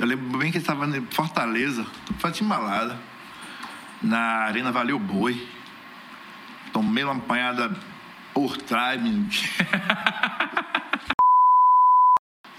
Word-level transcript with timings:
Eu 0.00 0.06
lembro 0.06 0.38
bem 0.38 0.50
que 0.50 0.56
ele 0.56 0.62
estava 0.62 0.86
em 0.86 1.06
Fortaleza, 1.10 1.86
foi 2.18 2.32
timbalada, 2.32 2.96
na 4.00 4.18
Arena 4.46 4.72
Valeu 4.72 4.98
Boi. 4.98 5.46
Tomei 6.72 7.04
uma 7.04 7.16
apanhada 7.16 7.70
por 8.32 8.56
trás, 8.56 8.98
menino. 9.00 9.28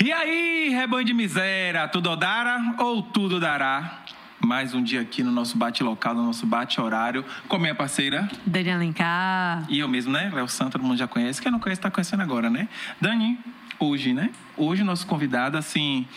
E 0.03 0.11
aí, 0.11 0.69
rebanho 0.69 1.05
de 1.05 1.13
miséria, 1.13 1.87
tudo 1.87 2.15
dará 2.15 2.75
ou 2.79 3.03
tudo 3.03 3.39
dará? 3.39 4.03
Mais 4.43 4.73
um 4.73 4.81
dia 4.81 4.99
aqui 4.99 5.21
no 5.21 5.31
nosso 5.31 5.55
bate 5.57 5.83
local, 5.83 6.15
no 6.15 6.25
nosso 6.25 6.45
bate 6.47 6.81
horário, 6.81 7.23
com 7.47 7.55
a 7.55 7.59
minha 7.59 7.75
parceira 7.75 8.27
Dani 8.43 8.71
Alencar. 8.71 9.63
e 9.69 9.77
eu 9.77 9.87
mesmo, 9.87 10.11
né? 10.11 10.31
Léo 10.33 10.47
Santos, 10.47 10.73
todo 10.73 10.83
mundo 10.83 10.97
já 10.97 11.07
conhece. 11.07 11.39
Quem 11.39 11.51
não 11.51 11.59
conhece, 11.59 11.79
tá 11.81 11.91
conhecendo 11.91 12.23
agora, 12.23 12.49
né? 12.49 12.67
Dani, 12.99 13.37
hoje, 13.79 14.11
né? 14.11 14.31
Hoje, 14.57 14.83
nosso 14.83 15.05
convidado, 15.05 15.55
assim. 15.55 16.07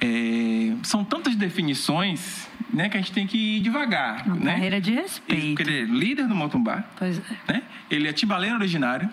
É, 0.00 0.74
São 0.82 1.04
tantas 1.04 1.34
definições, 1.36 2.48
né? 2.72 2.88
Que 2.88 2.96
a 2.96 3.00
gente 3.00 3.12
tem 3.12 3.26
que 3.26 3.56
ir 3.56 3.60
devagar, 3.60 4.26
Uma 4.26 4.36
né? 4.36 4.52
carreira 4.52 4.80
de 4.80 4.92
respeito. 4.92 5.60
ele 5.62 5.80
é 5.80 5.84
líder 5.84 6.26
do 6.26 6.58
Bar, 6.58 6.88
Pois 6.96 7.18
é. 7.18 7.52
né? 7.52 7.62
Ele 7.90 8.08
é 8.08 8.12
timbaleiro 8.12 8.56
originário, 8.56 9.08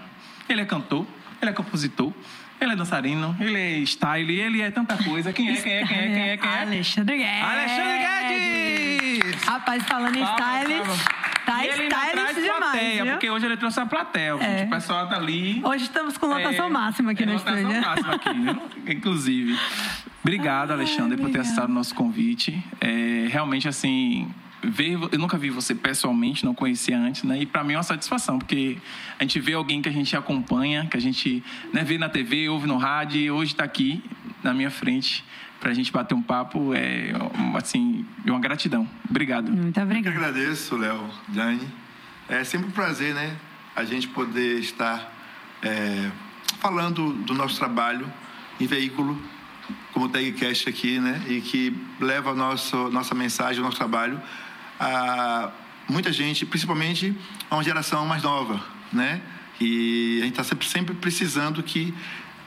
ele 0.48 0.62
é 0.62 0.66
cantor, 0.66 1.05
ele 1.41 1.52
é 1.52 1.54
compositor, 1.54 2.13
ele 2.60 2.72
é 2.73 2.76
dançarino, 2.76 3.36
ele 3.40 3.58
é 3.60 3.80
style, 3.84 4.40
ele 4.40 4.62
é 4.62 4.72
tanta 4.72 4.98
coisa. 4.98 5.32
Quem 5.34 5.50
é, 5.50 5.55
quem 5.55 5.73
é, 5.73 5.86
quem 5.86 5.98
é, 5.98 6.08
quem 6.08 6.22
é, 6.30 6.38
quem 6.38 6.50
é? 6.50 6.62
Alexandre 6.62 7.18
Guedes. 7.18 7.44
Alexandre 7.44 7.98
Guedes! 7.99 9.44
Rapaz, 9.44 9.84
falando 9.84 10.16
em 10.16 10.26
palmas. 10.26 11.05
Tá 11.52 11.66
e 11.66 11.70
ele 11.70 11.88
traz 11.88 12.36
demais, 12.36 12.58
plateia, 12.58 13.04
viu? 13.04 13.12
porque 13.14 13.30
hoje 13.30 13.46
ele 13.46 13.58
trouxe 13.58 13.80
a 13.80 13.86
plateia. 13.86 14.32
É. 14.40 14.66
O 14.66 14.70
pessoal 14.70 15.08
tá 15.08 15.16
ali. 15.16 15.62
Hoje 15.64 15.86
estamos 15.86 16.18
com 16.18 16.28
lotação 16.28 16.66
É, 16.66 16.70
máxima 16.70 17.12
aqui 17.12 17.24
é, 17.24 17.26
no 17.26 17.34
lotação 17.34 17.58
estúdio. 17.58 17.82
máxima 17.82 18.14
aqui, 18.14 18.34
viu? 18.34 18.62
Inclusive. 18.96 19.58
Obrigado, 20.22 20.72
Alexandre, 20.72 21.18
por 21.18 21.30
ter 21.30 21.40
aceitado 21.40 21.70
o 21.70 21.74
nosso 21.74 21.96
convite. 21.96 22.62
É, 22.82 23.28
realmente, 23.30 23.68
assim, 23.68 24.30
ver, 24.62 24.98
eu 25.12 25.20
nunca 25.20 25.38
vi 25.38 25.49
você 25.49 25.74
pessoalmente, 25.74 26.44
não 26.44 26.54
conhecia 26.54 26.98
antes, 26.98 27.24
né? 27.24 27.40
E 27.41 27.46
para 27.46 27.64
mim 27.64 27.74
é 27.74 27.77
uma 27.77 27.84
satisfação, 27.84 28.38
porque 28.38 28.77
a 29.18 29.24
gente 29.24 29.40
vê 29.40 29.54
alguém 29.54 29.82
que 29.82 29.88
a 29.88 29.91
gente 29.91 30.16
acompanha, 30.18 30.86
que 30.86 30.98
a 30.98 31.02
gente 31.02 31.43
né, 31.74 31.84
vê 31.84 31.98
na 31.98 32.10
TV, 32.10 32.49
ouve 32.49 32.68
no 32.68 32.77
rádio, 32.77 33.21
e 33.21 33.32
hoje 33.32 33.54
está 33.54 33.64
aqui 33.64 34.04
na 34.43 34.54
minha 34.54 34.70
frente 34.70 35.24
para 35.60 35.72
a 35.72 35.74
gente 35.74 35.91
bater 35.91 36.13
um 36.13 36.22
papo, 36.22 36.74
é 36.74 37.12
assim, 37.55 38.05
uma 38.26 38.40
gratidão. 38.40 38.88
Obrigado. 39.10 39.52
Muito 39.52 39.68
Eu 39.68 39.74
que 39.74 39.80
obrigada. 39.80 40.27
agradeço, 40.27 40.76
Léo, 40.76 41.10
Dani. 41.27 41.68
É 42.30 42.44
sempre 42.44 42.68
um 42.68 42.72
prazer, 42.72 43.14
né? 43.14 43.36
A 43.76 43.84
gente 43.84 44.08
poder 44.08 44.60
estar 44.60 45.12
é, 45.62 46.12
falando 46.60 47.14
do 47.14 47.34
nosso 47.34 47.58
trabalho 47.58 48.12
em 48.60 48.68
veículo, 48.68 49.20
como 49.94 50.05
o 50.05 50.10
Tagcast 50.10 50.70
aqui, 50.70 50.99
né? 50.99 51.22
E 51.27 51.41
que 51.41 51.76
leva 51.99 52.32
a 52.32 52.36
nosso, 52.36 52.90
nossa 52.90 53.16
mensagem, 53.16 53.62
o 53.62 53.64
nosso 53.64 53.77
trabalho 53.77 54.21
a 54.80 55.52
muita 55.90 56.12
gente, 56.12 56.46
principalmente 56.46 57.16
a 57.49 57.55
uma 57.55 57.64
geração 57.64 58.05
mais 58.05 58.24
nova, 58.24 58.64
né? 58.92 59.21
E 59.60 60.20
a 60.21 60.26
gente 60.26 60.34
está 60.34 60.44
sempre, 60.44 60.68
sempre 60.68 60.96
precisando 60.96 61.64
que 61.64 61.94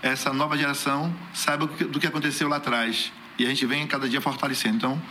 essa 0.03 0.33
nova 0.33 0.57
geração 0.57 1.15
saiba 1.35 1.67
do 1.67 2.01
que- 2.01 2.07
aconteceu 2.07 2.49
lá 2.49 2.57
atrás. 2.57 3.13
E 3.39 3.45
a 3.45 3.49
gente 3.49 3.65
vem 3.67 3.87
cada 3.87 4.09
dia 4.09 4.21
fortalecendo. 4.21 4.77
Então, 4.77 5.03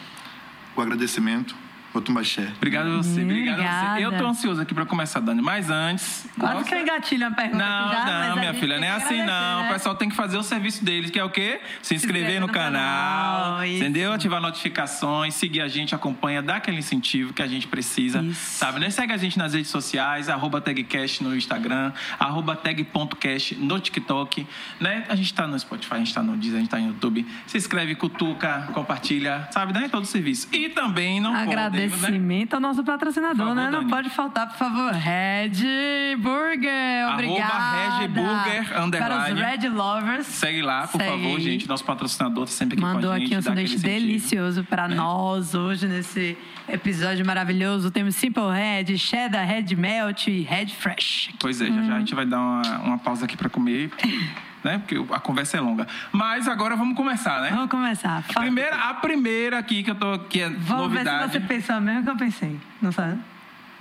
o 0.75 0.81
agradecimento, 0.81 1.55
o 1.93 2.01
Tumbaxé. 2.01 2.47
Obrigado 2.57 2.87
a 2.87 2.97
você, 2.97 3.23
obrigado 3.23 3.59
a 3.61 3.95
você. 3.95 4.05
Eu 4.05 4.17
tô 4.17 4.27
ansioso 4.27 4.61
aqui 4.61 4.73
para 4.73 4.85
começar, 4.85 5.19
Dani, 5.19 5.41
mas 5.41 5.69
antes. 5.69 6.27
Quase 6.37 6.53
nossa- 6.53 6.65
que 6.69 6.75
eu 6.75 6.79
engatilho 6.81 7.27
a 7.27 7.31
pergunta 7.31 7.57
Não, 7.65 7.91
já, 7.91 8.29
não, 8.29 8.35
minha 8.37 8.53
filha, 8.53 8.77
não 8.79 8.85
é 8.87 8.91
assim 8.91 9.17
não. 9.19 9.61
né? 9.63 9.69
O 9.69 9.73
pessoal 9.73 9.95
tem 9.95 10.09
que 10.09 10.15
fazer 10.15 10.37
o 10.37 10.43
serviço 10.43 10.83
deles, 10.83 11.09
que 11.09 11.19
é 11.19 11.23
o 11.23 11.29
quê? 11.29 11.59
Se 11.81 11.95
inscrever 11.95 12.19
inscrever 12.19 12.41
no, 12.41 12.47
no 12.47 12.53
canal, 12.53 13.41
canal, 13.55 13.65
entendeu? 13.65 14.11
Ativar 14.13 14.41
notificações, 14.41 15.33
seguir 15.33 15.61
a 15.61 15.67
gente, 15.67 15.95
acompanha, 15.95 16.41
dá 16.41 16.55
aquele 16.57 16.77
incentivo 16.77 17.33
que 17.33 17.41
a 17.41 17.47
gente 17.47 17.67
precisa, 17.67 18.21
Isso. 18.21 18.57
sabe? 18.57 18.79
Né? 18.79 18.89
Segue 18.89 19.13
a 19.13 19.17
gente 19.17 19.37
nas 19.37 19.53
redes 19.53 19.69
sociais, 19.69 20.29
arroba 20.29 20.61
tagcast 20.61 21.23
no 21.23 21.35
Instagram, 21.35 21.91
arroba 22.19 22.55
tag.cast 22.55 23.55
no 23.55 23.79
TikTok, 23.79 24.45
né? 24.79 25.05
A 25.09 25.15
gente 25.15 25.33
tá 25.33 25.47
no 25.47 25.57
Spotify, 25.59 25.95
a 25.95 25.97
gente 25.99 26.13
tá 26.13 26.23
no 26.23 26.35
Deezer, 26.37 26.57
a 26.57 26.61
gente 26.61 26.69
tá 26.69 26.77
no 26.77 26.87
YouTube. 26.87 27.25
Se 27.47 27.57
inscreve, 27.57 27.95
cutuca, 27.95 28.69
compartilha, 28.73 29.47
sabe? 29.51 29.73
Né? 29.73 29.87
Todo 29.89 30.03
o 30.03 30.07
serviço. 30.07 30.47
E 30.51 30.69
também 30.69 31.19
não 31.19 31.35
podemos, 31.81 32.01
né? 32.01 32.07
Agradecimento 32.07 32.53
ao 32.53 32.59
nosso 32.59 32.83
patrocinador, 32.83 33.37
favor, 33.37 33.55
né? 33.55 33.65
Não 33.71 33.79
Dani. 33.79 33.89
pode 33.91 34.09
faltar, 34.09 34.47
por 34.49 34.57
favor. 34.57 34.91
Red 34.93 36.15
Burger. 36.17 37.05
Arroba 37.05 37.13
Obrigada. 37.13 37.97
Red 37.99 38.07
Burger, 38.09 38.67
Para 38.67 38.83
underline. 38.83 39.33
os 39.33 39.47
Red 39.47 39.69
Lovers. 39.69 40.27
Segue 40.27 40.61
lá, 40.61 40.87
por 40.87 40.99
Segue 41.01 41.09
favor, 41.11 41.39
gente. 41.39 41.67
Nosso 41.67 41.85
patrocinador 41.85 42.45
tá 42.45 42.51
sempre 42.51 42.75
aqui 42.75 42.81
Mandou 42.81 43.09
com 43.09 43.15
a 43.15 43.19
gente. 43.19 43.25
aqui 43.27 43.37
um 43.37 43.41
sanduíche 43.41 43.77
delicioso 43.79 44.63
para 44.63 44.87
nós 44.87 45.53
hoje 45.55 45.87
nesse 45.87 46.37
episódio 46.67 47.25
maravilhoso. 47.25 47.89
Temos 47.91 48.15
Simple 48.15 48.43
Red, 48.51 48.97
Cheddar, 48.97 49.45
Red 49.47 49.75
Melt 49.75 50.27
e 50.27 50.41
Red 50.41 50.67
Fresh. 50.67 51.29
Pois 51.39 51.61
é, 51.61 51.67
já, 51.67 51.81
já 51.83 51.95
a 51.95 51.99
gente 51.99 52.13
vai 52.15 52.25
dar 52.25 52.39
uma, 52.39 52.61
uma 52.83 52.97
pausa 52.97 53.25
aqui 53.25 53.35
para 53.37 53.49
comer, 53.49 53.89
né? 54.63 54.77
Porque 54.79 54.95
a 55.13 55.19
conversa 55.19 55.57
é 55.57 55.59
longa. 55.61 55.87
Mas 56.11 56.47
agora 56.47 56.75
vamos 56.75 56.95
começar, 56.95 57.41
né? 57.41 57.49
Vamos 57.51 57.69
começar. 57.69 58.23
A 58.35 58.39
primeira, 58.41 58.75
a 58.75 58.93
primeira 58.95 59.57
aqui 59.59 59.83
que 59.83 59.91
eu 59.91 59.95
tô 59.95 60.19
que 60.19 60.41
é 60.41 60.49
Vamos 60.49 60.91
novidade. 60.91 61.17
ver 61.25 61.31
se 61.31 61.39
você 61.39 61.39
pensou 61.47 61.75
a 61.75 61.79
mesma 61.81 62.03
que 62.03 62.09
eu 62.09 62.17
pensei. 62.17 62.59
Não 62.81 62.91
sabe? 62.91 63.19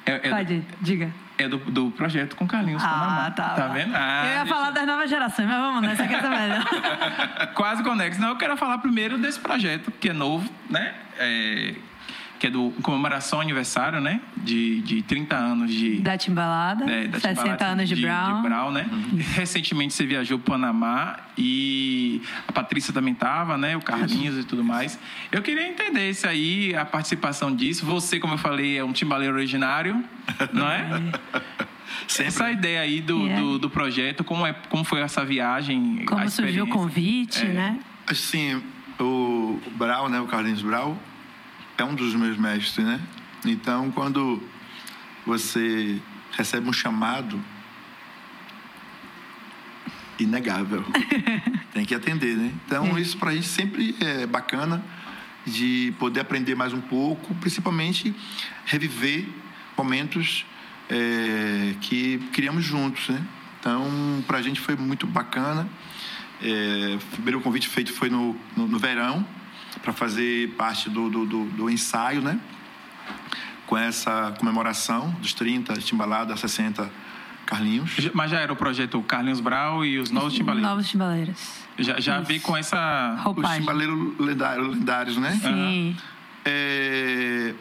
É, 0.06 0.28
é 0.28 0.30
Pode, 0.30 0.60
do, 0.60 0.76
diga. 0.80 1.12
é 1.36 1.46
do, 1.48 1.58
do 1.58 1.90
projeto 1.90 2.34
com 2.34 2.46
Carlinhos 2.46 2.82
Panamá. 2.82 3.26
Ah, 3.26 3.30
tá. 3.30 3.48
Tá 3.50 3.66
vendo? 3.68 3.92
Ah, 3.94 4.22
eu 4.24 4.30
ia 4.30 4.38
deixa- 4.44 4.54
falar 4.54 4.70
das 4.70 4.86
novas 4.86 5.10
gerações, 5.10 5.46
mas 5.46 5.58
vamos 5.58 5.82
nessa 5.82 6.04
aqui 6.04 6.14
é 6.14 6.28
melhor. 6.28 6.64
Quase 7.54 7.82
conexo. 7.82 8.20
Não, 8.20 8.28
eu 8.30 8.36
quero 8.36 8.56
falar 8.56 8.78
primeiro 8.78 9.18
desse 9.18 9.38
projeto, 9.38 9.90
que 10.00 10.08
é 10.08 10.12
novo, 10.14 10.48
né? 10.70 10.94
É, 11.18 11.74
que 12.38 12.46
é 12.46 12.50
do 12.50 12.70
comemoração 12.82 13.40
aniversário, 13.40 14.00
né? 14.00 14.20
De, 14.36 14.80
de 14.82 15.02
30 15.02 15.36
anos 15.36 15.72
de. 15.72 15.96
Da 16.00 16.16
Timbalada, 16.16 16.84
É, 16.90 17.08
da 17.08 17.18
60 17.18 17.34
Timbalada 17.42 17.66
anos 17.66 17.88
de, 17.88 17.96
Brown. 17.96 18.70
né? 18.72 18.86
Recentemente 19.34 19.92
você 19.94 20.06
viajou 20.06 20.38
para 20.38 20.54
o 20.54 20.58
Panamá 20.58 21.16
e 21.36 22.22
a 22.46 22.52
Patrícia 22.52 22.92
também 22.92 23.12
estava, 23.12 23.58
né? 23.58 23.76
O 23.76 23.80
Carlinhos 23.82 24.38
e 24.38 24.44
tudo 24.44 24.62
mais. 24.62 24.98
Eu 25.32 25.42
queria 25.42 25.66
entender 25.68 26.10
isso 26.10 26.26
aí, 26.28 26.74
a 26.76 26.84
participação 26.84 27.54
disso. 27.54 27.84
Você, 27.86 28.18
como 28.20 28.34
eu 28.34 28.38
falei, 28.38 28.78
é 28.78 28.84
um 28.84 28.92
timbaleiro 28.92 29.34
originário, 29.34 30.02
não 30.52 30.68
é? 30.70 30.86
Sempre. 32.06 32.28
Essa 32.28 32.50
ideia 32.52 32.80
aí 32.80 33.00
do, 33.00 33.18
Yeah. 33.18 33.40
do, 33.42 33.58
do 33.58 33.70
projeto, 33.70 34.22
como, 34.22 34.46
é, 34.46 34.52
como 34.68 34.84
foi 34.84 35.00
essa 35.00 35.24
viagem? 35.24 36.00
a 36.02 36.06
Como 36.06 36.30
surgiu 36.30 36.64
o 36.64 36.68
convite, 36.68 37.44
É. 37.44 37.48
né? 37.48 37.78
Assim, 38.06 38.62
o 39.00 39.60
Brau, 39.72 40.08
né, 40.08 40.20
o 40.20 40.26
Carlinhos 40.26 40.62
Brau, 40.62 40.96
é 41.78 41.84
um 41.84 41.94
dos 41.94 42.14
meus 42.14 42.36
mestres, 42.36 42.84
né? 42.84 43.00
Então, 43.44 43.90
quando 43.92 44.42
você 45.24 46.02
recebe 46.32 46.68
um 46.68 46.72
chamado 46.72 47.40
inegável, 50.18 50.84
tem 51.72 51.84
que 51.84 51.94
atender, 51.94 52.36
né? 52.36 52.52
Então, 52.66 52.98
isso 52.98 53.16
pra 53.16 53.32
gente 53.32 53.46
sempre 53.46 53.94
é 54.00 54.26
bacana 54.26 54.84
de 55.46 55.94
poder 56.00 56.20
aprender 56.20 56.56
mais 56.56 56.72
um 56.72 56.80
pouco, 56.80 57.32
principalmente 57.36 58.12
reviver 58.66 59.26
momentos 59.76 60.44
é, 60.90 61.74
que 61.80 62.18
criamos 62.32 62.64
juntos, 62.64 63.08
né? 63.08 63.24
Então, 63.60 64.24
pra 64.26 64.42
gente 64.42 64.60
foi 64.60 64.74
muito 64.74 65.06
bacana. 65.06 65.68
É, 66.42 66.96
o 66.96 67.06
primeiro 67.12 67.40
convite 67.40 67.68
feito 67.68 67.92
foi 67.92 68.10
no, 68.10 68.36
no, 68.56 68.66
no 68.66 68.78
verão, 68.78 69.24
para 69.82 69.92
fazer 69.92 70.50
parte 70.56 70.88
do, 70.90 71.08
do, 71.10 71.26
do, 71.26 71.44
do 71.46 71.70
ensaio, 71.70 72.20
né? 72.20 72.38
Com 73.66 73.76
essa 73.76 74.34
comemoração 74.38 75.10
dos 75.20 75.32
30, 75.34 75.74
Timbalada, 75.74 76.36
60, 76.36 76.90
Carlinhos. 77.46 78.10
Mas 78.14 78.30
já 78.30 78.40
era 78.40 78.52
o 78.52 78.56
projeto 78.56 79.00
Carlinhos 79.02 79.40
Brau 79.40 79.84
e 79.84 79.98
os 79.98 80.10
Novos 80.10 80.32
Timbaleiros. 80.34 80.68
Novos 80.70 80.88
Timbaleiros. 80.88 81.38
Já, 81.78 82.00
já 82.00 82.20
veio 82.20 82.40
com 82.40 82.56
essa... 82.56 83.14
Os 83.18 83.24
Roupagem. 83.24 83.60
timbaleiros 83.60 84.18
lendários, 84.18 84.68
lendários, 84.68 85.16
né? 85.16 85.38
Sim. 85.42 85.96
É, 86.44 87.54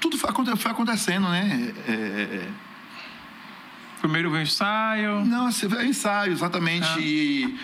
tudo 0.00 0.16
foi, 0.18 0.30
aconte- 0.30 0.56
foi 0.56 0.70
acontecendo, 0.70 1.28
né? 1.28 1.72
É, 1.88 1.92
é, 1.92 2.48
Primeiro 4.00 4.30
veio 4.30 4.40
o 4.40 4.44
ensaio. 4.44 5.24
Não, 5.24 5.46
assim, 5.46 5.68
é 5.76 5.86
ensaio, 5.86 6.32
exatamente. 6.32 6.86
Ah. 6.86 7.00
E 7.00 7.56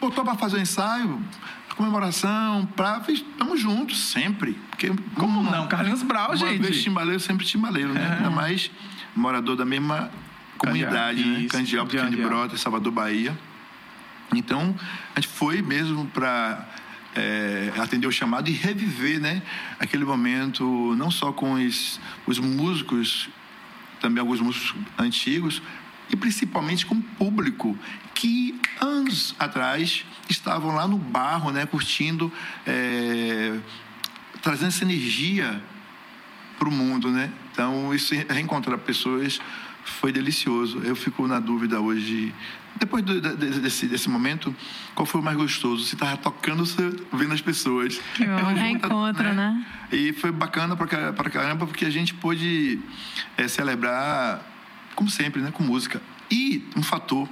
botou 0.00 0.24
para 0.24 0.34
fazer 0.36 0.58
o 0.58 0.60
ensaio, 0.60 1.20
comemoração, 1.76 2.66
pra. 2.74 3.02
Estamos 3.08 3.60
juntos 3.60 3.98
sempre. 4.10 4.54
Porque, 4.70 4.90
Como 5.14 5.42
não? 5.42 5.66
Carlinhos 5.68 6.02
Brau, 6.02 6.28
Uma 6.28 6.36
gente. 6.36 6.62
vez 6.62 6.82
timbaleiro, 6.82 7.20
sempre 7.20 7.46
timbaleiro, 7.46 7.92
né? 7.92 8.16
Ainda 8.16 8.30
mais 8.30 8.70
morador 9.14 9.56
da 9.56 9.64
mesma 9.64 10.10
comunidade, 10.58 11.22
Candial- 11.48 11.84
né? 11.84 11.90
Candial, 11.90 12.10
de. 12.10 12.16
Brota, 12.16 12.56
Salvador, 12.56 12.92
Bahia. 12.92 13.36
Então, 14.34 14.74
a 15.14 15.20
gente 15.20 15.32
foi 15.32 15.62
mesmo 15.62 16.06
para 16.06 16.66
atender 17.80 18.06
o 18.06 18.12
chamado 18.12 18.48
e 18.50 18.52
reviver, 18.52 19.20
né? 19.20 19.42
Aquele 19.78 20.04
momento, 20.04 20.94
não 20.98 21.10
só 21.10 21.32
com 21.32 21.54
os, 21.54 21.98
os 22.26 22.38
músicos, 22.38 23.28
também 24.00 24.20
alguns 24.20 24.40
músicos 24.40 24.74
antigos, 24.98 25.62
e 26.10 26.16
principalmente 26.16 26.84
com 26.84 26.96
o 26.96 27.02
público 27.02 27.76
que 28.16 28.58
anos 28.80 29.36
atrás 29.38 30.04
estavam 30.28 30.74
lá 30.74 30.88
no 30.88 30.96
barro, 30.96 31.52
né, 31.52 31.66
curtindo 31.66 32.32
é, 32.66 33.58
trazendo 34.42 34.68
essa 34.68 34.84
energia 34.84 35.62
para 36.58 36.68
o 36.68 36.72
mundo, 36.72 37.10
né? 37.10 37.30
Então, 37.52 37.94
isso 37.94 38.14
reencontrar 38.28 38.78
pessoas 38.78 39.38
foi 39.84 40.10
delicioso. 40.10 40.80
Eu 40.82 40.96
fico 40.96 41.26
na 41.26 41.38
dúvida 41.38 41.78
hoje, 41.78 42.34
depois 42.76 43.04
do, 43.04 43.20
desse, 43.20 43.86
desse 43.86 44.08
momento, 44.08 44.54
qual 44.94 45.04
foi 45.04 45.20
o 45.20 45.24
mais 45.24 45.36
gostoso? 45.36 45.84
Você 45.84 45.94
estava 45.94 46.16
tocando, 46.16 46.64
você 46.64 46.82
vendo 47.12 47.34
as 47.34 47.42
pessoas. 47.42 48.00
Que 48.14 48.24
bom, 48.24 48.46
reencontro, 48.54 49.24
né? 49.24 49.34
né? 49.34 49.66
E 49.92 50.14
foi 50.14 50.32
bacana 50.32 50.74
para 50.74 51.30
caramba, 51.30 51.66
porque 51.66 51.84
a 51.84 51.90
gente 51.90 52.14
pôde 52.14 52.80
é, 53.36 53.46
celebrar, 53.46 54.42
como 54.94 55.10
sempre, 55.10 55.42
né? 55.42 55.50
Com 55.50 55.62
música. 55.62 56.00
E 56.30 56.64
um 56.74 56.82
fator 56.82 57.28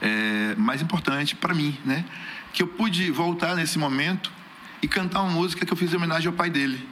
é, 0.00 0.54
mais 0.56 0.82
importante 0.82 1.34
para 1.34 1.54
mim, 1.54 1.78
né? 1.84 2.04
Que 2.52 2.62
eu 2.62 2.66
pude 2.66 3.10
voltar 3.10 3.54
nesse 3.54 3.78
momento 3.78 4.30
e 4.82 4.88
cantar 4.88 5.22
uma 5.22 5.30
música 5.30 5.64
que 5.64 5.72
eu 5.72 5.76
fiz 5.76 5.92
em 5.92 5.96
homenagem 5.96 6.26
ao 6.26 6.32
pai 6.32 6.50
dele, 6.50 6.86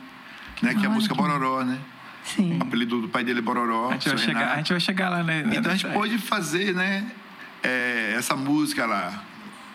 né? 0.63 0.75
Que 0.75 0.85
é 0.85 0.87
a 0.87 0.91
música 0.91 1.15
Bororó, 1.15 1.65
né? 1.65 1.79
Sim. 2.25 2.59
O 2.59 2.63
apelido 2.63 3.01
do 3.01 3.09
pai 3.09 3.25
dele 3.25 3.41
é 3.41 3.43
Bororó. 3.43 3.91
A 3.91 3.93
gente, 3.93 4.09
vai 4.09 4.19
chegar, 4.19 4.53
a 4.53 4.57
gente 4.57 4.73
vai 4.73 4.81
chegar 4.81 5.09
lá, 5.09 5.23
né? 5.23 5.43
Então 5.53 5.73
a 5.73 5.77
gente 5.77 5.93
pôde 5.93 6.19
fazer, 6.19 6.75
né? 6.75 7.11
É, 7.63 8.15
essa 8.17 8.37
música 8.37 8.87
lá. 8.87 9.23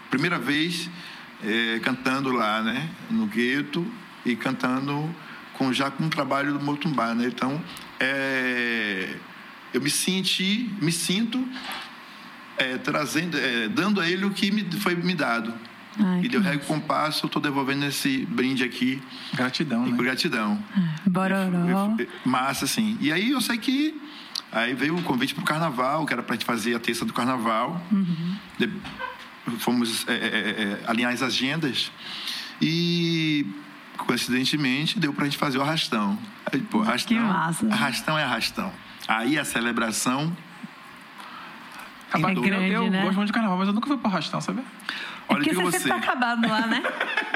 Primeira 0.10 0.40
vez 0.40 0.90
é, 1.44 1.80
cantando 1.80 2.32
lá, 2.32 2.62
né? 2.62 2.90
No 3.10 3.26
gueto 3.28 3.86
e 4.26 4.36
cantando 4.36 5.14
com, 5.54 5.72
já 5.74 5.92
com 5.92 6.06
o 6.06 6.10
trabalho 6.10 6.54
do 6.54 6.60
Motumbá, 6.60 7.14
né? 7.14 7.26
Então, 7.28 7.62
é, 8.00 9.16
eu 9.74 9.82
me 9.82 9.90
senti, 9.90 10.70
me 10.82 10.92
sinto 10.92 11.46
é, 12.58 12.78
trazendo, 12.78 13.38
é, 13.38 13.68
dando 13.68 14.02
a 14.02 14.10
ele 14.10 14.26
o 14.26 14.32
que 14.32 14.52
me 14.52 14.64
foi 14.80 14.96
me 14.96 15.14
dado. 15.14 15.54
Ai, 15.98 16.22
e 16.24 16.30
deu 16.30 16.42
rego 16.42 16.66
com 16.66 16.80
passo, 16.80 17.26
eu 17.26 17.28
estou 17.28 17.42
devolvendo 17.42 17.86
esse 17.86 18.26
brinde 18.26 18.64
aqui. 18.64 19.02
Gratidão, 19.34 19.86
né? 19.86 19.98
Gratidão. 19.98 20.62
É, 20.78 21.10
bororó. 21.10 21.96
Massa, 22.26 22.66
assim. 22.66 22.98
E 23.00 23.14
aí 23.14 23.32
eu 23.32 23.40
sei 23.40 23.58
que 23.58 24.00
aí 24.52 24.74
veio 24.74 24.98
o 24.98 25.04
convite 25.04 25.34
para 25.34 25.42
o 25.42 25.46
carnaval, 25.46 26.06
que 26.06 26.14
era 26.14 26.22
para 26.22 26.34
a 26.34 26.38
gente 26.38 26.46
fazer 26.46 26.76
a 26.76 26.80
terça 26.80 27.06
do 27.06 27.14
carnaval. 27.14 27.82
Uhum. 27.92 28.36
De, 28.58 28.70
fomos 29.60 30.06
é, 30.08 30.14
é, 30.14 30.18
é, 30.18 30.80
alinhar 30.88 31.14
as 31.14 31.22
agendas 31.22 31.92
e 32.62 33.46
coincidentemente 33.98 35.00
deu 35.00 35.14
para 35.14 35.24
a 35.24 35.30
gente 35.30 35.38
fazer 35.38 35.58
o 35.58 35.62
arrastão. 35.62 36.18
Aí, 36.52 36.60
pô, 36.62 36.82
arrastão, 36.82 37.18
que 37.18 37.24
massa. 37.24 37.68
Arrastão 37.68 38.20
é 38.20 38.24
arrastão. 38.24 38.74
Aí 39.08 39.38
a 39.38 39.46
celebração 39.46 40.36
Acabador. 42.10 42.46
É 42.46 42.50
grande, 42.50 42.72
eu, 42.72 42.86
eu 42.86 42.92
né? 42.92 43.02
gosto 43.02 43.16
muito 43.16 43.28
de 43.28 43.34
carnaval, 43.34 43.58
mas 43.58 43.68
eu 43.68 43.74
nunca 43.74 43.88
fui 43.88 43.98
pro 43.98 44.08
arrastão, 44.08 44.40
sabe? 44.42 44.62
Olha, 45.28 45.44
porque 45.44 45.54
você 45.54 45.80
sempre 45.80 45.90
tá 45.90 45.96
acabado 45.98 46.48
lá, 46.48 46.68
né? 46.68 46.84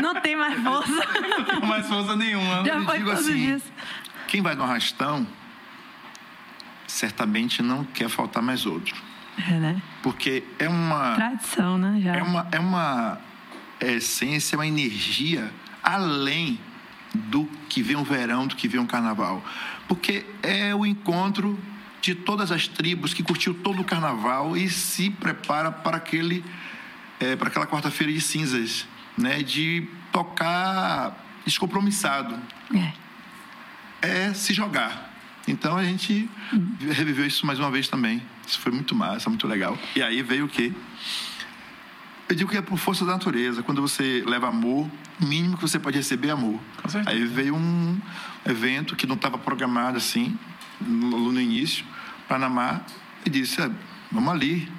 Não 0.01 0.16
tem 0.21 0.36
mais 0.36 0.56
força. 0.62 0.92
Não 0.92 1.45
tem 1.45 1.69
mais 1.69 1.88
força 1.88 2.16
nenhuma. 2.16 2.63
Já 2.63 2.81
foi 2.81 3.00
todos 3.00 3.19
assim, 3.19 3.33
dias. 3.33 3.63
Quem 4.27 4.42
vai 4.42 4.56
no 4.56 4.63
arrastão, 4.63 5.27
certamente 6.88 7.62
não 7.62 7.83
quer 7.83 8.10
faltar 8.10 8.44
mais 8.44 8.66
outro. 8.66 8.95
É, 9.48 9.54
né? 9.54 9.81
Porque 10.04 10.44
é 10.60 10.68
uma... 10.68 11.15
Tradição, 11.15 11.77
né? 11.77 12.00
Já. 12.01 12.15
É 12.15 12.24
uma, 12.24 12.48
é 12.51 12.60
uma 12.60 13.18
essência, 13.80 14.57
uma 14.57 14.68
energia 14.68 15.51
além 15.81 16.60
do 17.13 17.45
que 17.68 17.81
vem 17.81 17.95
o 17.95 18.04
verão, 18.04 18.45
do 18.45 18.56
que 18.56 18.68
vem 18.68 18.80
o 18.80 18.86
carnaval. 18.86 19.44
Porque 19.88 20.25
é 20.44 20.75
o 20.75 20.86
encontro 20.86 21.57
de 22.01 22.16
todas 22.16 22.51
as 22.51 22.68
tribos 22.68 23.13
que 23.13 23.24
curtiu 23.24 23.54
todo 23.54 23.81
o 23.81 23.84
carnaval 23.84 24.56
e 24.56 24.69
se 24.69 25.10
prepara 25.10 25.72
para 25.72 25.98
aquele 25.98 26.44
é, 27.19 27.36
para 27.36 27.50
aquela 27.50 27.68
quarta-feira 27.68 28.12
de 28.13 28.22
cinzas, 28.22 28.88
né? 29.18 29.44
De 29.44 29.88
tocar 30.12 31.18
descompromissado. 31.46 32.40
É. 32.74 34.28
É 34.28 34.34
se 34.34 34.54
jogar. 34.54 35.10
Então 35.48 35.75
a 35.75 35.84
gente 35.84 36.30
uhum. 36.54 36.78
reviveu 36.92 37.25
isso 37.25 37.46
mais 37.46 37.60
uma 37.60 37.72
vez 37.72 37.88
também. 37.88 38.22
Isso 38.48 38.60
foi 38.60 38.72
muito 38.72 38.96
massa, 38.96 39.30
muito 39.30 39.48
legal. 39.48 39.78
E 39.96 40.01
aí 40.01 40.22
veio 40.22 40.46
o 40.46 40.48
quê? 40.48 40.72
Eu 42.30 42.36
digo 42.36 42.50
que 42.50 42.57
é 42.57 42.62
por 42.62 42.78
força 42.78 43.04
da 43.04 43.13
natureza. 43.13 43.63
Quando 43.63 43.81
você 43.81 44.24
leva 44.25 44.48
amor, 44.48 44.90
o 45.19 45.25
mínimo 45.25 45.57
que 45.57 45.63
você 45.63 45.80
pode 45.80 45.98
receber 45.98 46.28
é 46.30 46.31
amor. 46.31 46.60
Aí 47.07 47.25
veio 47.25 47.56
um 47.56 48.00
evento 48.46 48.96
que 48.96 49.07
não 49.07 49.16
estava 49.16 49.38
programado 49.38 49.98
assim, 49.98 50.38
no, 50.81 51.31
no 51.31 51.42
início, 51.42 51.86
Panamá, 52.28 52.81
e 53.26 53.30
disse: 53.30 53.62
ah, 53.62 53.72
vamos 54.12 54.34
ali 54.34 54.70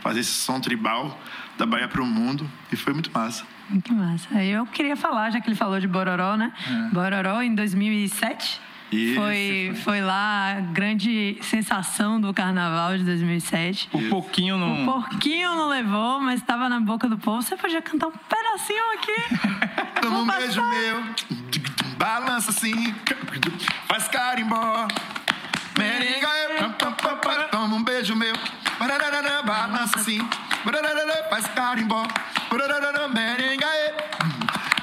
fazer 0.00 0.20
esse 0.20 0.32
som 0.32 0.60
tribal 0.60 1.18
da 1.58 1.66
Bahia 1.66 1.88
para 1.88 2.02
o 2.02 2.06
mundo. 2.06 2.48
E 2.70 2.76
foi 2.76 2.92
muito 2.92 3.10
massa. 3.12 3.44
Muito 3.68 3.92
massa. 3.92 4.42
Eu 4.42 4.66
queria 4.66 4.96
falar, 4.96 5.30
já 5.30 5.40
que 5.40 5.48
ele 5.48 5.56
falou 5.56 5.80
de 5.80 5.88
Bororó, 5.88 6.36
né? 6.36 6.52
É. 6.68 6.94
Bororó 6.94 7.42
em 7.42 7.54
2007. 7.54 8.60
Isso, 8.92 9.16
foi, 9.16 9.72
foi 9.82 10.00
lá 10.00 10.52
a 10.52 10.60
grande 10.60 11.36
sensação 11.42 12.20
do 12.20 12.32
carnaval 12.32 12.96
de 12.96 13.02
2007. 13.02 13.88
O 13.92 14.08
pouquinho 14.08 14.56
não. 14.56 14.82
O 14.82 14.84
pouquinho 14.84 15.56
não 15.56 15.68
levou, 15.68 16.20
mas 16.20 16.40
estava 16.40 16.68
na 16.68 16.78
boca 16.78 17.08
do 17.08 17.18
povo. 17.18 17.42
Você 17.42 17.56
podia 17.56 17.82
cantar 17.82 18.06
um 18.06 18.12
pedacinho 18.12 18.84
aqui. 18.94 19.50
Toma 20.00 20.20
um 20.20 20.26
beijo 20.26 20.62
meu, 20.62 21.02
balança 21.98 22.50
assim, 22.50 22.94
faz 23.88 24.06
carimbó. 24.06 24.86
Merenga, 25.78 26.28
toma 27.50 27.74
um 27.74 27.82
beijo 27.82 28.14
meu, 28.16 28.34
balança 29.44 29.98
assim, 29.98 30.18
faz 31.30 31.46
carimbó. 31.48 32.06
Merenga, 33.12 33.66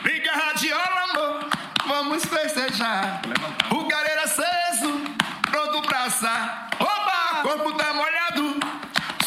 liga 0.04 0.32
a 0.32 0.36
radiola, 0.36 1.04
amor, 1.10 1.50
vamos 1.88 2.24
festejar. 2.26 3.22
O 3.70 3.88
galera 3.88 4.24
aceso, 4.24 5.02
pronto 5.50 5.82
pra 5.82 6.04
assar. 6.04 6.70
Opa, 6.80 7.42
corpo 7.42 7.74
tá 7.74 7.94
molhado, 7.94 8.60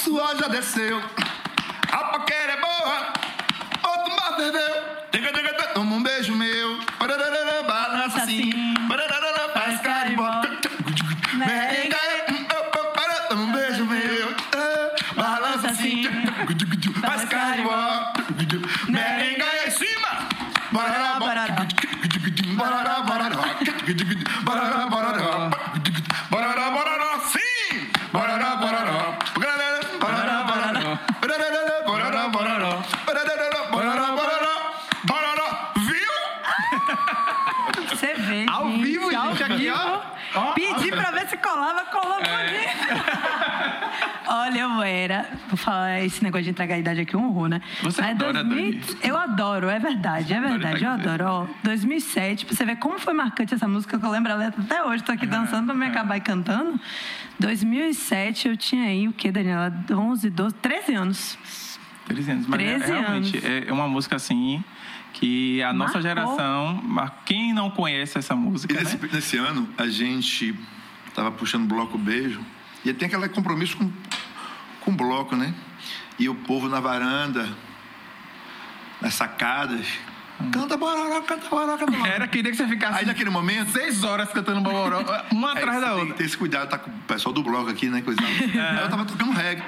suor 0.03 0.37
já 0.37 0.49
desceu. 0.49 1.03
Sim, 27.21 27.91
viu? 35.77 36.13
Você 37.91 38.15
vê, 38.15 38.47
Ao 38.49 38.71
gente, 38.71 38.83
vivo, 38.83 39.11
gente, 39.11 39.43
aqui, 39.43 39.71
ó. 39.71 40.01
Ó, 40.35 40.53
Pedi 40.53 40.91
pra 40.91 41.11
ver 41.11 41.29
se 41.29 41.37
colava, 41.37 41.85
colou 41.87 42.19
é. 42.21 43.16
Olha, 44.39 44.61
eu 44.61 44.83
era. 44.83 45.29
Vou 45.49 45.57
falar 45.57 46.03
esse 46.05 46.23
negócio 46.23 46.45
de 46.45 46.51
entregar 46.51 46.75
a 46.75 46.79
idade 46.79 47.01
aqui, 47.01 47.17
um 47.17 47.29
horror, 47.29 47.49
né? 47.49 47.61
Você 47.83 48.01
Mas 48.03 48.11
adora, 48.13 48.45
2000, 48.45 48.81
Eu 49.03 49.17
adoro, 49.17 49.69
é 49.69 49.79
verdade, 49.79 50.33
é 50.33 50.41
verdade. 50.41 50.85
Eu 50.85 50.91
adoro. 50.91 51.25
Ó, 51.25 51.47
2007, 51.63 52.45
pra 52.47 52.55
você 52.55 52.65
ver 52.65 52.77
como 52.77 52.99
foi 52.99 53.15
marcante 53.15 53.55
essa 53.55 53.67
música, 53.67 53.99
que 53.99 54.05
eu 54.05 54.11
lembro 54.11 54.33
a 54.33 54.37
letra 54.37 54.61
até 54.63 54.83
hoje. 54.85 55.03
Tô 55.03 55.13
aqui 55.13 55.27
dançando 55.27 55.67
pra 55.67 55.75
me 55.75 55.87
acabar 55.87 56.17
e 56.17 56.21
cantando. 56.21 56.79
2007, 57.39 58.49
eu 58.49 58.57
tinha 58.57 58.85
aí 58.85 59.09
o 59.09 59.13
quê, 59.13 59.31
Daniela? 59.31 59.73
11, 59.91 60.31
12, 60.31 60.55
13 60.57 60.95
anos. 60.95 61.39
13 62.07 62.31
anos. 62.31 62.47
Mas 62.47 62.61
13 62.61 62.85
é, 62.85 62.87
realmente 63.01 63.37
anos. 63.39 63.69
é 63.69 63.73
uma 63.73 63.89
música 63.89 64.17
assim 64.17 64.63
que 65.13 65.63
a 65.63 65.73
nossa 65.73 65.95
Marcou. 65.95 66.03
geração, 66.03 66.83
quem 67.25 67.55
não 67.55 67.71
conhece 67.71 68.19
essa 68.19 68.37
música, 68.37 68.75
E 68.75 68.77
nesse, 68.77 68.97
né? 68.99 69.09
nesse 69.13 69.37
ano, 69.39 69.67
a 69.79 69.87
gente 69.89 70.55
estava 71.09 71.31
puxando 71.31 71.67
bloco 71.67 71.97
beijo. 71.97 72.41
E 72.85 72.93
tem 72.93 73.07
aquele 73.09 73.29
compromisso 73.31 73.77
com, 73.77 73.91
o 74.87 74.93
bloco, 74.93 75.37
né? 75.37 75.53
E 76.19 76.29
o 76.29 76.35
povo 76.35 76.69
na 76.69 76.81
varanda, 76.81 77.49
nas 79.01 79.15
sacadas. 79.15 79.87
Canta 80.53 80.77
bororó, 80.77 81.21
canta 81.23 81.49
bororó, 81.49 81.77
canta 81.79 81.91
bororó. 81.93 82.07
Era 82.07 82.27
queria 82.29 82.51
que 82.51 82.57
você 82.57 82.67
ficasse 82.69 82.99
Aí 83.01 83.07
naquele 83.07 83.31
momento. 83.31 83.71
seis 83.73 84.05
horas 84.05 84.29
cantando 84.31 84.61
bororó, 84.61 85.03
uma 85.33 85.53
atrás 85.57 85.81
da 85.81 85.89
tem 85.89 85.99
outra. 85.99 86.13
que 86.13 86.19
ter 86.19 86.25
esse 86.25 86.37
cuidado, 86.37 86.69
tá 86.69 86.79
com 86.79 86.91
o 86.91 86.95
pessoal 87.09 87.33
do 87.33 87.43
bloco 87.43 87.71
aqui, 87.71 87.89
né? 87.89 88.03
Coisa 88.03 88.21
Aí 88.23 88.83
eu 88.83 88.89
tava 88.89 89.05
tocando 89.05 89.33
reggae. 89.33 89.63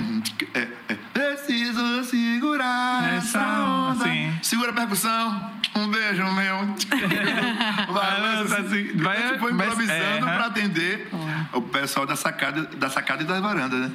É, 0.54 0.68
é. 0.88 0.94
Preciso 1.12 2.04
segurar 2.04 3.14
essa 3.14 3.40
onda. 3.40 4.04
sim. 4.04 4.32
Segura 4.42 4.70
a 4.70 4.74
percussão. 4.74 5.50
Um 5.74 5.88
beijo 5.88 6.24
meu. 6.32 6.74
Balança 7.92 8.60
assim. 8.60 8.92
Vai- 8.96 9.22
a 9.22 9.28
gente 9.28 9.38
foi 9.40 9.52
mas- 9.52 9.66
improvisando 9.68 10.00
é, 10.28 10.34
pra 10.34 10.46
atender 10.46 11.08
o 11.52 11.62
pessoal 11.62 12.06
da 12.06 12.16
sacada, 12.16 12.62
da 12.76 12.88
sacada 12.90 13.22
e 13.22 13.26
da 13.26 13.40
varanda, 13.40 13.76
né? 13.76 13.90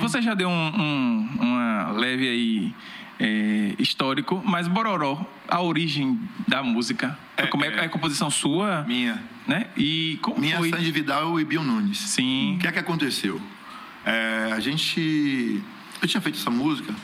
Você 0.00 0.20
já 0.22 0.34
deu 0.34 0.48
um- 0.48 0.52
um- 0.80 1.28
uma 1.40 1.92
leve 1.92 2.28
aí 2.28 2.74
é, 3.20 3.74
histórico, 3.78 4.42
mas 4.44 4.68
Bororó, 4.68 5.24
a 5.48 5.60
origem 5.60 6.18
da 6.46 6.62
música, 6.62 7.18
É, 7.36 7.46
como 7.46 7.64
é, 7.64 7.68
é. 7.68 7.84
é 7.84 7.88
composição 7.88 8.30
sua, 8.30 8.84
Minha. 8.86 9.22
né? 9.46 9.66
E 9.76 10.18
como 10.22 10.40
Minha 10.40 10.58
foi? 10.58 10.70
Sandy 10.70 10.90
Vidal 10.92 11.38
e 11.40 11.44
Bill 11.44 11.62
Nunes. 11.64 11.98
Sim. 11.98 12.56
O 12.56 12.58
que 12.60 12.66
é 12.68 12.72
que 12.72 12.78
aconteceu? 12.78 13.40
É, 14.04 14.50
a 14.52 14.60
gente. 14.60 15.62
Eu 16.00 16.06
tinha 16.08 16.20
feito 16.20 16.38
essa 16.38 16.50
música 16.50 16.94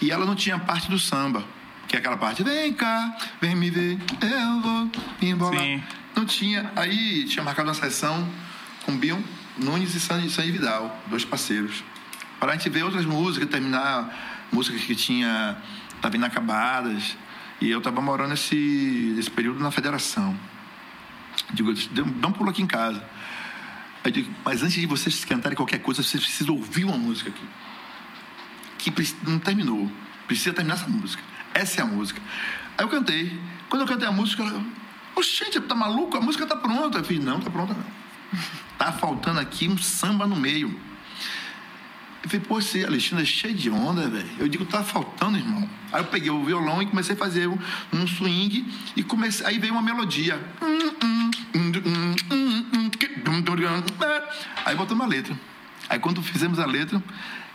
e 0.00 0.10
ela 0.10 0.26
não 0.26 0.34
tinha 0.34 0.58
parte 0.58 0.90
do 0.90 0.98
samba. 0.98 1.44
Que 1.88 1.96
é 1.96 1.98
aquela 1.98 2.16
parte, 2.16 2.42
vem 2.42 2.72
cá, 2.72 3.16
vem 3.40 3.54
me 3.54 3.68
ver, 3.70 3.98
eu 4.20 4.60
vou 4.60 4.90
me 5.20 5.30
embolar. 5.30 5.60
Sim. 5.60 5.82
Não 6.16 6.24
tinha. 6.24 6.70
Aí 6.76 7.24
tinha 7.24 7.44
marcado 7.44 7.68
uma 7.68 7.74
sessão 7.74 8.26
com 8.84 8.96
Bill 8.96 9.22
Nunes 9.58 9.94
e 9.94 10.00
Sandy, 10.00 10.30
Sandy 10.30 10.50
Vidal, 10.50 11.02
dois 11.08 11.24
parceiros. 11.24 11.84
Para 12.40 12.52
a 12.52 12.56
gente 12.56 12.68
ver 12.70 12.84
outras 12.84 13.04
músicas, 13.04 13.48
terminar 13.48 14.33
músicas 14.54 14.82
que 14.82 14.94
tinha. 14.94 15.56
Estavam 15.96 16.16
inacabadas. 16.16 17.16
E 17.60 17.70
eu 17.70 17.78
estava 17.78 18.00
morando 18.00 18.30
nesse, 18.30 19.12
nesse 19.16 19.30
período 19.30 19.60
na 19.60 19.70
federação. 19.70 20.38
Digo, 21.52 21.72
dá 22.20 22.28
um 22.28 22.32
pulo 22.32 22.50
aqui 22.50 22.62
em 22.62 22.66
casa. 22.66 23.02
Aí 24.02 24.12
digo, 24.12 24.30
mas 24.44 24.62
antes 24.62 24.74
de 24.74 24.86
vocês 24.86 25.24
cantarem 25.24 25.56
qualquer 25.56 25.78
coisa, 25.78 26.02
vocês 26.02 26.22
precisam 26.22 26.54
ouvir 26.54 26.84
uma 26.84 26.96
música 26.96 27.30
aqui. 27.30 27.48
Que 28.78 28.92
não 29.26 29.38
terminou. 29.38 29.90
Precisa 30.26 30.52
terminar 30.52 30.74
essa 30.74 30.88
música. 30.88 31.22
Essa 31.54 31.80
é 31.80 31.84
a 31.84 31.86
música. 31.86 32.20
Aí 32.76 32.84
eu 32.84 32.88
cantei. 32.88 33.40
Quando 33.68 33.82
eu 33.82 33.88
cantei 33.88 34.06
a 34.06 34.12
música, 34.12 34.42
ela. 34.42 34.64
Oxente, 35.16 35.60
tá 35.60 35.74
maluco? 35.74 36.16
A 36.16 36.20
música 36.20 36.46
tá 36.46 36.56
pronta. 36.56 36.98
Eu 36.98 37.04
falei, 37.04 37.18
não, 37.18 37.40
tá 37.40 37.50
pronta 37.50 37.74
não. 37.74 37.84
Tá 38.76 38.90
faltando 38.90 39.38
aqui 39.38 39.68
um 39.68 39.78
samba 39.78 40.26
no 40.26 40.34
meio. 40.34 40.78
Eu 42.24 42.30
falei, 42.30 42.46
pô, 42.46 42.58
esse 42.58 42.82
Alexandre 42.82 43.22
é 43.22 43.26
cheio 43.26 43.52
de 43.52 43.68
onda, 43.68 44.08
velho. 44.08 44.26
Eu 44.38 44.48
digo, 44.48 44.64
tá 44.64 44.82
faltando, 44.82 45.36
irmão. 45.36 45.68
Aí 45.92 46.00
eu 46.00 46.06
peguei 46.06 46.30
o 46.30 46.42
violão 46.42 46.80
e 46.80 46.86
comecei 46.86 47.14
a 47.14 47.18
fazer 47.18 47.46
um, 47.46 47.58
um 47.92 48.06
swing 48.06 48.66
e 48.96 49.02
comecei. 49.02 49.46
Aí 49.46 49.58
veio 49.58 49.74
uma 49.74 49.82
melodia. 49.82 50.40
Aí 54.64 54.74
botou 54.74 54.96
uma 54.96 55.06
letra. 55.06 55.38
Aí 55.86 55.98
quando 55.98 56.22
fizemos 56.22 56.58
a 56.58 56.64
letra, 56.64 57.02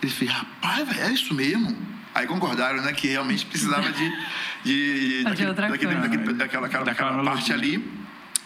eles 0.03 0.13
falaram, 0.13 0.37
rapaz, 0.37 0.87
velho, 0.87 1.01
é 1.01 1.13
isso 1.13 1.33
mesmo. 1.33 1.75
Aí 2.13 2.27
concordaram, 2.27 2.83
né, 2.83 2.93
que 2.93 3.07
realmente 3.07 3.47
precisava 3.47 3.91
de. 3.91 4.13
de, 4.63 5.23
outra 5.47 5.67
daquele, 5.67 5.95
coisa. 5.95 6.07
daquele, 6.07 6.33
daquela, 6.33 6.67
aquela, 6.67 6.85
Daquela 6.85 7.09
aquela 7.09 7.23
parte 7.23 7.51
ali 7.51 7.83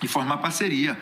e 0.02 0.08
formar 0.08 0.38
parceria. 0.38 0.98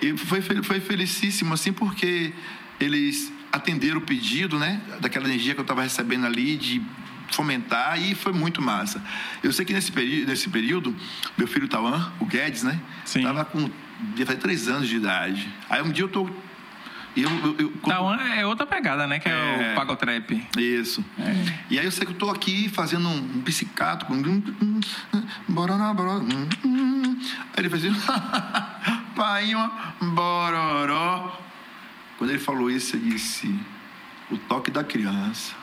E 0.00 0.16
foi, 0.16 0.40
foi 0.40 0.78
felicíssimo, 0.78 1.52
assim, 1.52 1.72
porque 1.72 2.32
eles 2.78 3.31
atenderam 3.52 3.98
o 3.98 4.00
pedido, 4.00 4.58
né? 4.58 4.80
Daquela 5.00 5.26
energia 5.26 5.54
que 5.54 5.60
eu 5.60 5.62
estava 5.62 5.82
recebendo 5.82 6.26
ali, 6.26 6.56
de 6.56 6.82
fomentar, 7.30 8.00
e 8.02 8.14
foi 8.14 8.32
muito 8.32 8.60
massa. 8.60 9.02
Eu 9.42 9.52
sei 9.52 9.64
que 9.64 9.72
nesse, 9.72 9.90
peri 9.92 10.24
nesse 10.26 10.48
período, 10.48 10.94
meu 11.36 11.46
filho 11.46 11.68
Tauan, 11.68 12.12
o 12.20 12.24
Guedes, 12.26 12.62
né? 12.62 12.78
Sim. 13.04 13.22
Tava 13.22 13.44
com. 13.44 13.70
devia 14.10 14.26
fazer 14.26 14.38
três 14.38 14.68
anos 14.68 14.88
de 14.88 14.96
idade. 14.96 15.48
Aí 15.70 15.82
um 15.82 15.90
dia 15.90 16.04
eu 16.04 16.08
tô. 16.08 16.28
Eu, 17.14 17.28
eu, 17.28 17.56
eu, 17.58 17.70
quando- 17.82 17.94
Tawan 17.96 18.16
é 18.34 18.46
outra 18.46 18.66
pegada, 18.66 19.06
né? 19.06 19.18
Que 19.18 19.28
é, 19.28 19.32
É. 19.32 19.72
o 19.72 19.74
Pagotrap. 19.76 20.30
isso. 20.56 21.04
E 21.68 21.78
aí 21.78 21.84
eu 21.84 21.90
sei 21.92 22.06
que 22.06 22.12
eu 22.12 22.16
tô 22.16 22.30
aqui 22.30 22.70
fazendo 22.70 23.06
um 23.06 23.42
psicato 23.42 24.06
com. 24.06 24.14
Bororó, 25.46 25.92
bororó. 25.92 26.22
Aí 26.24 27.18
ele 27.58 27.68
fez 27.68 27.84
assim. 27.84 27.94
Painho, 29.14 29.70
bororó. 30.14 31.38
Quando 32.22 32.30
ele 32.30 32.38
falou 32.38 32.70
isso, 32.70 32.94
eu 32.94 33.00
disse: 33.00 33.52
o 34.30 34.38
toque 34.38 34.70
da 34.70 34.84
criança. 34.84 35.56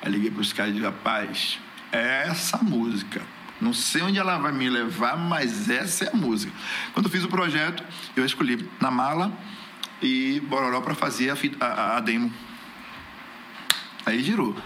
Aí 0.00 0.08
liguei 0.08 0.30
para 0.30 0.40
os 0.40 0.52
caras 0.52 0.70
e 0.70 0.74
disse: 0.74 0.86
rapaz, 0.86 1.58
é 1.90 2.28
essa 2.28 2.58
música. 2.58 3.20
Não 3.60 3.72
sei 3.72 4.02
onde 4.02 4.20
ela 4.20 4.38
vai 4.38 4.52
me 4.52 4.70
levar, 4.70 5.16
mas 5.16 5.68
essa 5.68 6.04
é 6.04 6.10
a 6.12 6.16
música. 6.16 6.52
Quando 6.92 7.06
eu 7.06 7.10
fiz 7.10 7.24
o 7.24 7.28
projeto, 7.28 7.82
eu 8.14 8.24
escolhi 8.24 8.70
na 8.80 8.88
mala 8.88 9.36
e 10.00 10.38
Bororó 10.48 10.80
para 10.80 10.94
fazer 10.94 11.28
a, 11.30 11.34
fita- 11.34 11.66
a- 11.66 11.96
a 11.96 12.00
demo. 12.00 12.32
Aí 14.04 14.22
girou. 14.22 14.56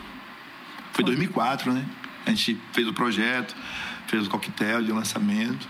Foi 0.92 1.02
2004, 1.02 1.72
né? 1.72 1.86
A 2.26 2.30
gente 2.32 2.60
fez 2.74 2.86
o 2.86 2.92
projeto, 2.92 3.56
fez 4.08 4.26
o 4.26 4.28
coquetel 4.28 4.82
de 4.82 4.92
lançamento. 4.92 5.66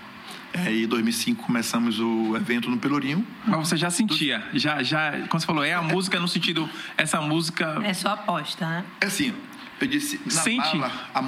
Aí, 0.52 0.84
em 0.84 0.86
2005, 0.88 1.44
começamos 1.44 2.00
o 2.00 2.36
evento 2.36 2.68
no 2.68 2.76
Pelourinho. 2.76 3.24
Mas 3.46 3.68
você 3.68 3.76
já 3.76 3.90
sentia, 3.90 4.42
já, 4.52 4.82
já, 4.82 5.12
como 5.28 5.40
você 5.40 5.46
falou, 5.46 5.64
é 5.64 5.72
a 5.72 5.82
música 5.82 6.18
no 6.18 6.26
sentido, 6.26 6.68
essa 6.96 7.20
música... 7.20 7.80
É 7.84 7.94
só 7.94 8.10
aposta, 8.10 8.66
né? 8.66 8.84
É 9.00 9.06
assim, 9.06 9.32
eu 9.80 9.86
disse, 9.86 10.20
na 10.24 10.30
Sente. 10.32 10.76
mala, 10.76 10.92
a 11.14 11.22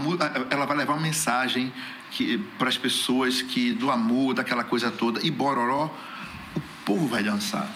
ela 0.50 0.66
vai 0.66 0.76
levar 0.76 0.94
uma 0.94 1.02
mensagem 1.02 1.72
para 2.58 2.68
as 2.68 2.76
pessoas 2.76 3.40
que 3.40 3.72
do 3.72 3.90
amor, 3.90 4.34
daquela 4.34 4.64
coisa 4.64 4.90
toda. 4.90 5.24
E 5.24 5.30
Bororó, 5.30 5.86
o 6.54 6.60
povo 6.84 7.06
vai 7.06 7.22
dançar. 7.22 7.70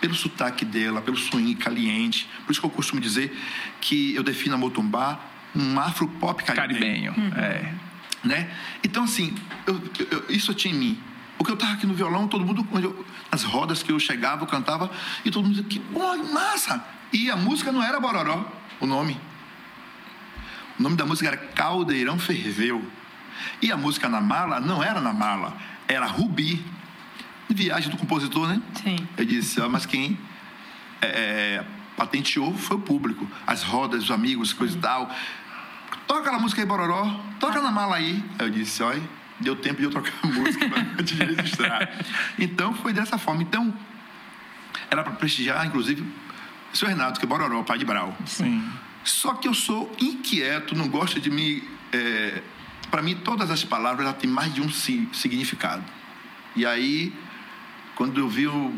Pelo 0.00 0.14
sotaque 0.14 0.64
dela, 0.64 1.00
pelo 1.00 1.16
swing 1.16 1.56
caliente. 1.56 2.28
Por 2.44 2.52
isso 2.52 2.60
que 2.60 2.66
eu 2.66 2.70
costumo 2.70 3.00
dizer 3.00 3.36
que 3.80 4.14
eu 4.14 4.22
defino 4.22 4.54
a 4.54 4.58
Motumbá 4.58 5.18
um 5.56 5.80
afro-pop 5.80 6.44
caribenho. 6.44 7.12
Caribenho, 7.12 7.34
é. 7.36 7.74
Né? 8.24 8.50
Então, 8.82 9.04
assim, 9.04 9.34
eu- 9.66 9.80
eu- 10.10 10.24
isso 10.28 10.50
eu 10.50 10.54
tinha 10.54 10.74
em 10.74 10.78
mim. 10.78 11.02
Porque 11.36 11.52
eu 11.52 11.54
estava 11.54 11.74
aqui 11.74 11.86
no 11.86 11.94
violão, 11.94 12.26
todo 12.26 12.44
mundo, 12.44 12.66
eu- 12.82 13.06
nas 13.30 13.44
rodas 13.44 13.82
que 13.82 13.92
eu 13.92 14.00
chegava, 14.00 14.42
eu 14.42 14.46
cantava, 14.46 14.90
e 15.24 15.30
todo 15.30 15.44
mundo 15.44 15.54
dizia, 15.54 15.68
que 15.68 15.80
massa! 16.32 16.84
E 17.12 17.30
a 17.30 17.36
música 17.36 17.70
não 17.70 17.82
era 17.82 18.00
Bororó, 18.00 18.44
o 18.80 18.86
nome. 18.86 19.18
O 20.78 20.82
nome 20.82 20.96
da 20.96 21.06
música 21.06 21.28
era 21.28 21.36
Caldeirão 21.36 22.18
Ferveu. 22.18 22.84
E 23.62 23.70
a 23.70 23.76
música 23.76 24.08
na 24.08 24.20
mala 24.20 24.58
não 24.60 24.82
era 24.82 25.00
na 25.00 25.12
mala, 25.12 25.56
era 25.86 26.06
Rubi. 26.06 26.64
Viagem 27.48 27.88
do 27.90 27.96
compositor, 27.96 28.46
né? 28.46 28.60
Sim. 28.74 28.96
Eu 29.16 29.24
disse, 29.24 29.58
ó, 29.60 29.68
mas 29.68 29.86
quem 29.86 30.18
é, 31.00 31.64
patenteou 31.96 32.54
foi 32.56 32.76
o 32.76 32.80
público. 32.80 33.26
As 33.46 33.62
rodas, 33.62 34.04
os 34.04 34.10
amigos, 34.10 34.52
coisa 34.52 34.76
e 34.76 34.80
tal. 34.80 35.10
Toca 36.08 36.20
aquela 36.20 36.38
música 36.40 36.60
aí, 36.60 36.66
Bororó. 36.66 37.04
Toca 37.38 37.60
na 37.62 37.70
mala 37.70 37.94
aí. 37.96 38.24
Aí 38.38 38.46
eu 38.46 38.50
disse, 38.50 38.82
olha, 38.82 39.00
deu 39.38 39.54
tempo 39.54 39.76
de 39.78 39.84
eu 39.84 39.90
trocar 39.90 40.12
a 40.22 40.26
música 40.26 40.66
antes 40.98 41.14
de 41.16 41.22
registrar. 41.24 41.88
Então, 42.38 42.74
foi 42.74 42.92
dessa 42.92 43.16
forma. 43.18 43.42
Então, 43.42 43.72
era 44.90 45.02
para 45.04 45.12
prestigiar, 45.12 45.64
inclusive, 45.66 46.02
o 46.72 46.76
seu 46.76 46.88
Renato, 46.88 47.20
que 47.20 47.26
é 47.26 47.28
Bororó, 47.28 47.62
pai 47.62 47.78
de 47.78 47.84
Brau. 47.84 48.16
Sim. 48.26 48.66
Só 49.04 49.34
que 49.34 49.46
eu 49.46 49.54
sou 49.54 49.94
inquieto, 50.00 50.74
não 50.74 50.88
gosto 50.88 51.20
de 51.20 51.30
me. 51.30 51.62
É, 51.92 52.42
para 52.90 53.02
mim, 53.02 53.14
todas 53.16 53.50
as 53.50 53.62
palavras 53.64 54.12
têm 54.16 54.28
mais 54.30 54.52
de 54.52 54.60
um 54.62 54.70
si- 54.70 55.08
significado. 55.12 55.84
E 56.56 56.64
aí, 56.66 57.12
quando 57.94 58.18
eu 58.18 58.28
vi 58.28 58.46
o 58.46 58.74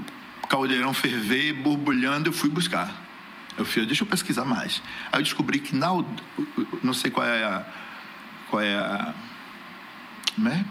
caldeirão 0.48 0.92
ferver, 0.92 1.52
borbulhando, 1.54 2.28
eu 2.28 2.32
fui 2.32 2.50
buscar. 2.50 2.92
Eu 3.58 3.64
fui, 3.64 3.84
deixa 3.84 4.02
eu 4.04 4.06
pesquisar 4.06 4.44
mais. 4.44 4.82
Aí 5.12 5.20
eu 5.20 5.22
descobri 5.24 5.58
que 5.58 5.74
na. 5.74 5.88
Não 6.82 6.92
sei 6.94 7.10
qual 7.10 7.26
é 7.26 7.44
a. 7.44 7.64
Qual 8.48 8.62
é 8.62 8.74
a. 8.76 9.14
Né? 10.38 10.64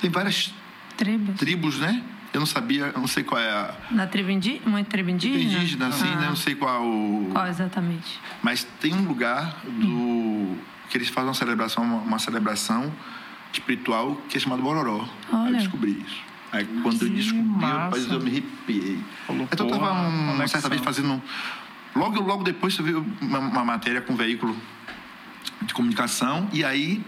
Tem 0.00 0.10
várias 0.10 0.52
Tribos. 0.96 1.36
tribos, 1.38 1.78
né? 1.78 2.02
Eu 2.32 2.40
não 2.40 2.46
sabia, 2.46 2.86
eu 2.94 3.00
não 3.00 3.06
sei 3.06 3.22
qual 3.22 3.40
é 3.40 3.48
a. 3.50 3.74
Na 3.90 4.06
tribo 4.06 4.30
indígena? 4.30 4.62
Uma 4.66 4.84
tribo 4.84 5.10
indígena? 5.10 5.54
Indígena, 5.54 5.86
assim, 5.88 6.08
Ah, 6.12 6.16
né? 6.16 6.26
Não 6.28 6.36
sei 6.36 6.54
qual 6.54 6.84
o. 6.84 7.30
Qual 7.32 7.46
exatamente? 7.46 8.20
Mas 8.42 8.64
tem 8.80 8.92
um 8.92 9.04
lugar 9.06 9.60
do 9.64 10.56
que 10.90 10.98
eles 10.98 11.08
fazem 11.08 11.28
uma 11.28 11.34
celebração, 11.34 11.82
uma, 11.84 11.96
uma 11.98 12.18
celebração 12.18 12.92
espiritual 13.52 14.16
que 14.28 14.36
é 14.36 14.40
chamado 14.40 14.62
Bororó. 14.62 15.02
Aí 15.32 15.38
Olha. 15.38 15.50
eu 15.50 15.56
descobri 15.58 15.92
isso. 16.06 16.20
Aí 16.54 16.64
quando 16.82 17.02
eu 17.02 17.08
Que 17.08 17.14
descobri, 17.16 17.42
massa. 17.48 17.78
rapaz, 17.78 18.10
eu 18.10 18.20
me 18.20 18.30
arrepiei. 18.30 18.98
Então 19.50 19.66
eu 19.66 19.72
tava 19.72 19.92
um- 19.92 20.08
uma 20.08 20.32
conexão. 20.34 20.48
certa 20.60 20.68
vez 20.68 20.80
fazendo. 20.82 21.20
Logo, 21.96 22.20
logo 22.20 22.44
depois 22.44 22.74
você 22.74 22.82
viu 22.82 23.04
uma, 23.20 23.38
uma 23.40 23.64
matéria 23.64 24.00
com 24.00 24.12
um 24.12 24.16
veículo 24.16 24.56
de 25.62 25.74
comunicação 25.74 26.48
e 26.52 26.64
aí 26.64 27.04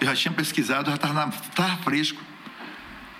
eu 0.00 0.06
já 0.06 0.14
tinha 0.14 0.32
pesquisado, 0.32 0.90
já 0.90 0.96
estava 0.96 1.30
tava 1.54 1.76
fresco. 1.78 2.20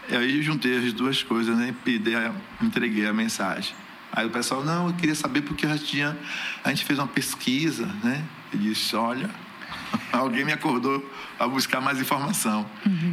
Aí 0.08 0.36
eu 0.36 0.42
juntei 0.42 0.76
as 0.78 0.92
duas 0.92 1.22
coisas, 1.24 1.56
né? 1.56 1.74
A- 2.16 2.64
entreguei 2.64 3.06
a 3.06 3.12
mensagem. 3.12 3.74
Aí 4.12 4.26
o 4.26 4.30
pessoal, 4.30 4.64
não, 4.64 4.86
eu 4.88 4.94
queria 4.94 5.14
saber 5.16 5.42
porque 5.42 5.66
já 5.66 5.76
tinha. 5.76 6.16
A 6.62 6.68
gente 6.70 6.84
fez 6.84 6.98
uma 7.00 7.08
pesquisa, 7.08 7.86
né? 8.04 8.24
E 8.52 8.56
disse, 8.56 8.94
olha, 8.94 9.28
alguém 10.12 10.44
me 10.44 10.52
acordou 10.52 11.04
a 11.38 11.48
buscar 11.48 11.80
mais 11.80 12.00
informação. 12.00 12.64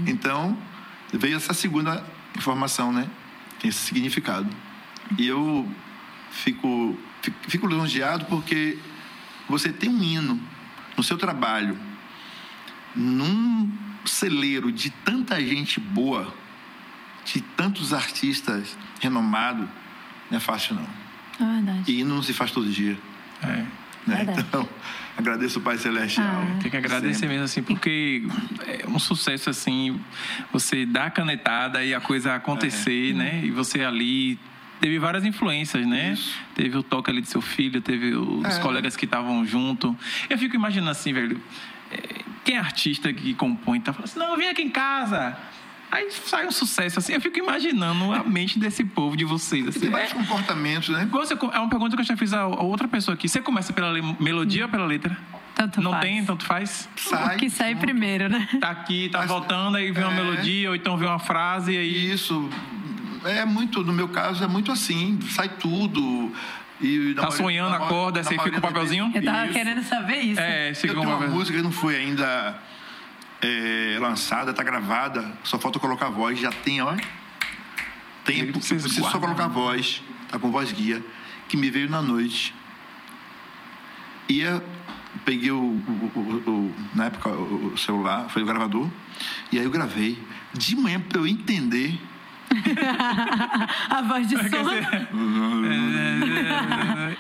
Então, 0.08 0.56
veio 1.14 1.38
essa 1.38 1.54
segunda 1.54 2.04
informação, 2.36 2.92
né? 2.92 3.08
Tem 3.60 3.70
esse 3.70 3.80
significado. 3.80 4.50
E 5.18 5.28
eu 5.28 5.70
fico, 6.32 6.98
fico, 7.22 7.38
fico 7.48 7.68
lisonjeado 7.68 8.26
porque 8.26 8.78
você 9.48 9.72
tem 9.72 9.90
um 9.90 10.04
hino 10.04 10.42
no 10.98 11.04
seu 11.04 11.18
trabalho, 11.18 11.78
num 12.96 13.72
celeiro 14.06 14.72
de 14.72 14.90
tanta 14.90 15.40
gente 15.40 15.80
boa, 15.80 16.34
de 17.26 17.42
tantos 17.42 17.94
artistas 17.94 18.78
renomados, 19.00 19.68
não 20.30 20.38
é 20.38 20.40
fácil 20.40 20.76
não. 20.76 20.88
É 21.40 21.54
verdade. 21.56 21.92
E 21.92 22.00
hino 22.02 22.16
não 22.16 22.24
se 22.24 22.34
faz 22.34 22.52
todo 22.52 22.70
dia. 22.70 22.98
É. 23.42 23.66
Né? 24.06 24.26
Então, 24.38 24.68
agradeço 25.18 25.60
o 25.60 25.62
Pai 25.62 25.78
Celestial. 25.78 26.28
Ah, 26.28 26.60
tem 26.62 26.72
que 26.72 26.78
agradecer 26.78 27.14
sempre. 27.14 27.30
mesmo, 27.30 27.46
assim, 27.46 27.64
porque 27.64 28.24
é 28.68 28.88
um 28.88 29.00
sucesso, 29.00 29.50
assim, 29.50 30.00
você 30.52 30.86
dá 30.86 31.06
a 31.06 31.12
canetada 31.12 31.84
e 31.84 31.94
a 31.94 32.02
coisa 32.02 32.36
acontecer, 32.36 33.12
é. 33.12 33.14
né? 33.14 33.42
E 33.44 33.52
você 33.52 33.82
ali 33.82 34.40
teve 34.80 35.00
várias 35.00 35.24
influências, 35.24 35.86
né? 35.86 36.12
Isso. 36.14 36.38
Teve 36.56 36.78
o 36.78 36.84
toque 36.84 37.10
ali 37.10 37.22
do 37.22 37.28
seu 37.28 37.42
filho, 37.42 37.82
teve 37.82 38.14
os 38.16 38.58
é. 38.58 38.60
colegas 38.60 38.96
que 38.96 39.06
estavam 39.06 39.46
junto. 39.46 39.98
Eu 40.30 40.38
fico 40.38 40.56
imaginando 40.56 40.92
assim, 40.92 41.14
velho, 41.14 41.42
é, 41.92 42.22
quem 42.44 42.56
é 42.56 42.60
artista 42.60 43.14
que 43.14 43.34
compõe 43.34 43.80
tá 43.80 43.94
falando 43.94 44.10
assim, 44.10 44.20
não, 44.20 44.36
vem 44.36 44.50
aqui 44.50 44.62
em 44.62 44.70
casa. 44.70 45.38
Aí 45.94 46.10
sai 46.10 46.48
um 46.48 46.52
sucesso 46.52 46.98
assim. 46.98 47.14
Eu 47.14 47.22
fico 47.22 47.38
imaginando 47.38 48.12
a 48.12 48.24
mente 48.24 48.58
desse 48.58 48.84
povo, 48.84 49.16
de 49.16 49.24
vocês. 49.24 49.68
Assim. 49.68 49.80
Tem 49.80 49.90
vários 49.92 50.12
é, 50.12 50.16
comportamentos, 50.16 50.90
né? 50.90 51.08
Você, 51.12 51.36
é 51.36 51.60
uma 51.60 51.70
pergunta 51.70 51.96
que 51.96 52.02
eu 52.02 52.06
já 52.06 52.18
fiz 52.18 52.34
a 52.34 52.48
outra 52.48 52.88
pessoa 52.88 53.14
aqui. 53.14 53.30
Você 53.30 53.40
começa 53.40 53.72
pela 53.72 53.94
melodia 54.20 54.64
hum. 54.64 54.66
ou 54.66 54.72
pela 54.72 54.88
letra? 54.88 55.16
Tanto 55.54 55.84
não 55.84 55.92
faz. 55.92 56.04
tem, 56.04 56.26
tanto 56.26 56.46
faz? 56.46 56.90
Sai. 56.96 57.36
O 57.36 57.40
que 57.40 57.48
sai 57.48 57.76
primeiro, 57.76 58.28
né? 58.28 58.50
Tá 58.60 58.72
aqui, 58.72 59.08
tá 59.10 59.20
Mas, 59.20 59.28
voltando, 59.28 59.78
aí 59.78 59.92
vem 59.92 60.04
é... 60.04 60.08
uma 60.08 60.16
melodia, 60.16 60.70
ou 60.70 60.76
então 60.76 60.98
vem 60.98 61.08
uma 61.08 61.20
frase, 61.20 61.78
aí... 61.78 62.12
Isso. 62.12 62.50
É 63.24 63.46
muito, 63.46 63.84
no 63.84 63.94
meu 63.94 64.10
caso, 64.10 64.44
é 64.44 64.48
muito 64.48 64.72
assim. 64.72 65.20
Sai 65.30 65.48
tudo. 65.48 66.32
E 66.82 67.14
tá 67.14 67.30
sonhando, 67.30 67.76
acorda, 67.76 68.24
você 68.24 68.32
fica 68.32 68.50
com 68.50 68.58
o 68.58 68.62
papelzinho? 68.62 69.12
Eu 69.14 69.24
tava 69.24 69.46
isso. 69.46 69.54
querendo 69.54 69.84
saber 69.84 70.18
isso. 70.22 70.42
É, 70.42 70.74
você 70.74 70.90
eu 70.90 70.96
tenho 70.96 71.08
uma 71.08 71.28
música 71.28 71.56
que 71.56 71.64
não 71.64 71.72
foi 71.72 71.98
ainda 71.98 72.60
é, 73.44 73.98
lançada, 74.00 74.54
tá 74.54 74.64
gravada, 74.64 75.38
só 75.44 75.60
falta 75.60 75.78
colocar 75.78 76.08
a 76.08 76.10
voz, 76.10 76.40
já 76.40 76.52
tem, 76.52 76.82
ó. 76.82 76.96
Tempo, 78.24 78.46
eu 78.46 78.54
preciso 78.54 78.88
só 78.90 79.20
colocar 79.20 79.46
a 79.46 79.50
voz, 79.50 80.02
tá 80.30 80.40
com 80.40 80.50
voz 80.50 80.72
guia, 80.72 81.04
que 81.50 81.58
me 81.58 81.70
veio 81.70 81.90
na 81.90 82.02
noite. 82.02 82.56
Ia, 84.30 84.64
peguei 85.26 85.52
o, 85.52 85.58
o, 85.58 86.12
o, 86.16 86.50
o 86.50 86.76
na 86.96 87.06
época 87.06 87.30
o 87.30 87.78
celular, 87.78 88.30
foi 88.30 88.44
o 88.44 88.46
gravador, 88.46 88.90
e 89.52 89.60
aí 89.60 89.66
eu 89.66 89.72
gravei. 89.72 90.18
De 90.54 90.76
manhã, 90.76 91.02
para 91.02 91.20
eu 91.20 91.28
entender 91.28 92.00
a 93.90 94.02
voz 94.04 94.28
de 94.28 94.38
som. 94.38 94.66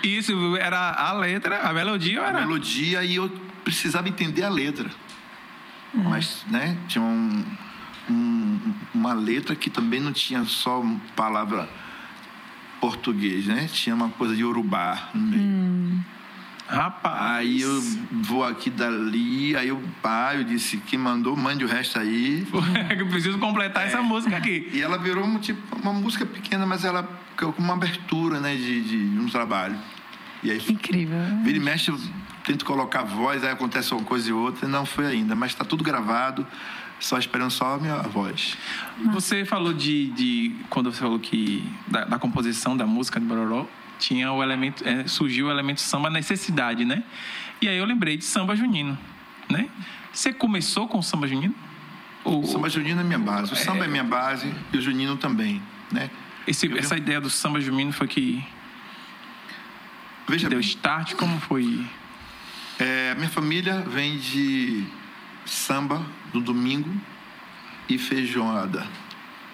Isso, 0.03 0.55
era 0.55 0.91
a 0.91 1.11
letra, 1.13 1.67
a 1.67 1.73
melodia 1.73 2.21
era? 2.21 2.37
A 2.37 2.41
melodia 2.41 3.03
e 3.03 3.15
eu 3.15 3.29
precisava 3.65 4.07
entender 4.07 4.43
a 4.43 4.49
letra. 4.49 4.89
Uhum. 5.93 6.09
Mas, 6.09 6.43
né, 6.49 6.77
tinha 6.87 7.03
um, 7.03 7.45
um, 8.09 8.73
uma 8.93 9.13
letra 9.13 9.55
que 9.55 9.69
também 9.69 9.99
não 9.99 10.11
tinha 10.11 10.43
só 10.45 10.83
palavra 11.15 11.69
português, 12.81 13.45
né? 13.45 13.69
Tinha 13.71 13.95
uma 13.95 14.09
coisa 14.09 14.35
de 14.35 14.43
urubá 14.43 15.09
no 15.13 15.21
meio. 15.21 15.41
Hum. 15.41 16.01
Rapaz. 16.67 17.37
Aí 17.37 17.61
eu 17.61 17.81
vou 18.23 18.43
aqui 18.43 18.69
dali, 18.69 19.55
aí 19.55 19.71
o 19.71 19.81
pai, 20.01 20.39
eu 20.39 20.43
disse 20.43 20.77
que 20.77 20.97
mandou, 20.97 21.35
mande 21.35 21.63
o 21.63 21.67
resto 21.67 21.99
aí. 21.99 22.47
eu 22.97 23.07
preciso 23.07 23.37
completar 23.37 23.83
é. 23.83 23.87
essa 23.87 24.01
música 24.01 24.35
aqui. 24.35 24.69
E 24.73 24.81
ela 24.81 24.97
virou 24.97 25.23
um, 25.23 25.37
tipo, 25.37 25.61
uma 25.81 25.93
música 25.93 26.25
pequena, 26.25 26.65
mas 26.65 26.83
ela 26.83 27.07
com 27.37 27.53
uma 27.57 27.73
abertura, 27.73 28.39
né, 28.39 28.55
de, 28.55 28.81
de 28.81 29.19
um 29.19 29.27
trabalho. 29.27 29.75
E 30.41 30.51
aí, 30.51 30.61
Incrível. 30.69 31.17
Vira 31.43 31.57
e 31.57 31.61
mexe, 31.61 31.93
tento 32.43 32.65
colocar 32.65 33.03
voz, 33.03 33.43
aí 33.43 33.51
acontece 33.51 33.93
uma 33.93 34.03
coisa 34.03 34.29
e 34.29 34.33
outra. 34.33 34.67
Não 34.67 34.85
foi 34.85 35.07
ainda, 35.07 35.35
mas 35.35 35.51
está 35.51 35.63
tudo 35.63 35.83
gravado, 35.83 36.45
só 36.99 37.17
esperando 37.17 37.51
só 37.51 37.75
a 37.75 37.77
minha 37.77 37.97
voz. 37.97 38.57
Você 39.13 39.45
falou 39.45 39.73
de, 39.73 40.07
de 40.11 40.55
quando 40.69 40.91
você 40.91 40.99
falou 40.99 41.19
que 41.19 41.63
da, 41.87 42.05
da 42.05 42.19
composição 42.19 42.75
da 42.75 42.85
música 42.85 43.19
de 43.19 43.25
Bororó, 43.25 43.65
tinha 43.99 44.31
o 44.31 44.43
elemento, 44.43 44.87
é, 44.87 45.07
surgiu 45.07 45.47
o 45.47 45.51
elemento 45.51 45.79
samba 45.79 46.09
necessidade, 46.09 46.83
né? 46.83 47.03
E 47.61 47.67
aí 47.67 47.77
eu 47.77 47.85
lembrei 47.85 48.17
de 48.17 48.25
samba 48.25 48.55
junino, 48.55 48.97
né? 49.49 49.69
Você 50.11 50.33
começou 50.33 50.87
com 50.87 50.99
o 50.99 51.03
samba 51.03 51.27
junino? 51.27 51.55
O 52.25 52.45
samba 52.45 52.69
junino 52.69 53.01
é 53.01 53.03
minha 53.03 53.19
base. 53.19 53.53
O 53.53 53.55
samba 53.55 53.85
é, 53.85 53.87
é 53.87 53.87
minha 53.87 54.03
base 54.03 54.53
e 54.71 54.77
o 54.77 54.81
junino 54.81 55.15
também, 55.17 55.61
né? 55.91 56.09
Esse, 56.45 56.77
essa 56.77 56.97
ideia 56.97 57.21
do 57.21 57.29
samba 57.29 57.61
junino 57.61 57.93
foi 57.93 58.07
que 58.07 58.43
Veja 60.27 60.49
deu 60.49 60.59
bem. 60.59 60.67
start? 60.67 61.13
Como 61.15 61.39
foi? 61.39 61.85
É, 62.83 63.15
minha 63.15 63.29
família 63.29 63.79
vem 63.87 64.17
de 64.17 64.83
samba 65.45 66.05
no 66.33 66.41
domingo 66.41 66.93
e 67.87 67.97
feijoada. 67.97 68.85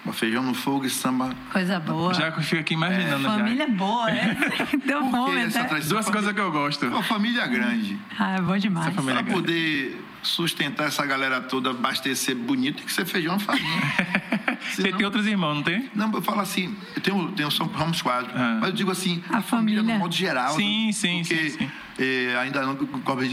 Uma 0.04 0.12
feijão 0.12 0.42
no 0.42 0.52
fogo 0.52 0.84
e 0.84 0.90
samba. 0.90 1.30
Coisa 1.52 1.78
boa. 1.78 2.12
Já 2.12 2.32
fico 2.32 2.60
aqui 2.60 2.74
imaginando. 2.74 3.24
É. 3.24 3.30
Família 3.30 3.68
boa, 3.68 4.06
né? 4.06 4.36
Deu 4.84 5.08
fome 5.10 5.42
até. 5.42 5.62
Duas 5.62 5.84
família, 5.86 6.12
coisas 6.12 6.32
que 6.32 6.40
eu 6.40 6.50
gosto. 6.50 6.86
Uma 6.86 7.02
família 7.04 7.46
grande. 7.46 7.96
Ah, 8.18 8.36
é 8.36 8.40
bom 8.40 8.56
demais. 8.58 8.92
Para 8.94 9.22
poder 9.22 10.02
sustentar 10.22 10.88
essa 10.88 11.06
galera 11.06 11.40
toda, 11.40 11.70
abastecer 11.70 12.34
bonito, 12.34 12.78
tem 12.78 12.86
que 12.86 12.92
ser 12.92 13.04
feijão 13.04 13.36
e 13.36 13.40
farinha. 13.40 13.80
Você 14.70 14.92
tem 14.92 15.04
outros 15.04 15.26
irmãos, 15.26 15.54
não 15.54 15.62
tem? 15.62 15.88
Não, 15.94 16.12
eu 16.12 16.20
falo 16.20 16.40
assim, 16.40 16.76
eu 16.94 17.00
tenho, 17.00 17.32
tenho 17.32 17.50
São 17.50 17.66
Ramos 17.66 18.02
Quadro, 18.02 18.30
ah. 18.34 18.58
mas 18.60 18.70
eu 18.70 18.76
digo 18.76 18.90
assim, 18.90 19.22
a, 19.28 19.38
a 19.38 19.42
família, 19.42 19.80
família 19.80 19.82
no 19.82 19.98
modo 19.98 20.14
geral. 20.14 20.54
Sim, 20.54 20.86
né? 20.86 20.92
sim, 20.92 21.18
porque, 21.20 21.50
sim. 21.50 21.58
sim. 21.58 21.70
É, 22.00 22.36
ainda 22.38 22.62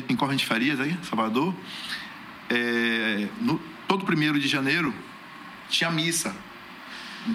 em 0.10 0.16
Corrente 0.16 0.46
Farias, 0.46 0.80
aí, 0.80 0.98
Salvador, 1.04 1.56
é, 2.50 3.28
no, 3.40 3.58
todo 3.88 4.06
primeiro 4.06 4.38
de 4.40 4.48
janeiro 4.48 4.94
tinha 5.70 5.90
missa 5.90 6.36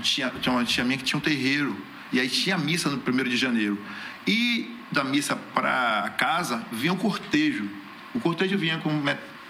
tinha, 0.01 0.31
tinha 0.41 0.55
uma 0.55 0.65
tia 0.65 0.85
minha 0.85 0.97
que 0.97 1.05
tinha 1.05 1.19
um 1.19 1.23
terreiro. 1.23 1.77
E 2.13 2.21
aí 2.21 2.29
tinha 2.29 2.57
missa 2.59 2.89
no 2.91 2.99
primeiro 2.99 3.29
de 3.29 3.37
janeiro. 3.37 3.79
E 4.27 4.77
da 4.91 5.03
missa 5.03 5.35
para 5.37 6.13
casa 6.19 6.65
vinha 6.71 6.93
um 6.93 6.97
cortejo. 6.97 7.69
O 8.15 8.21
cortejo 8.21 8.57
vinha 8.59 8.79
com 8.79 9.03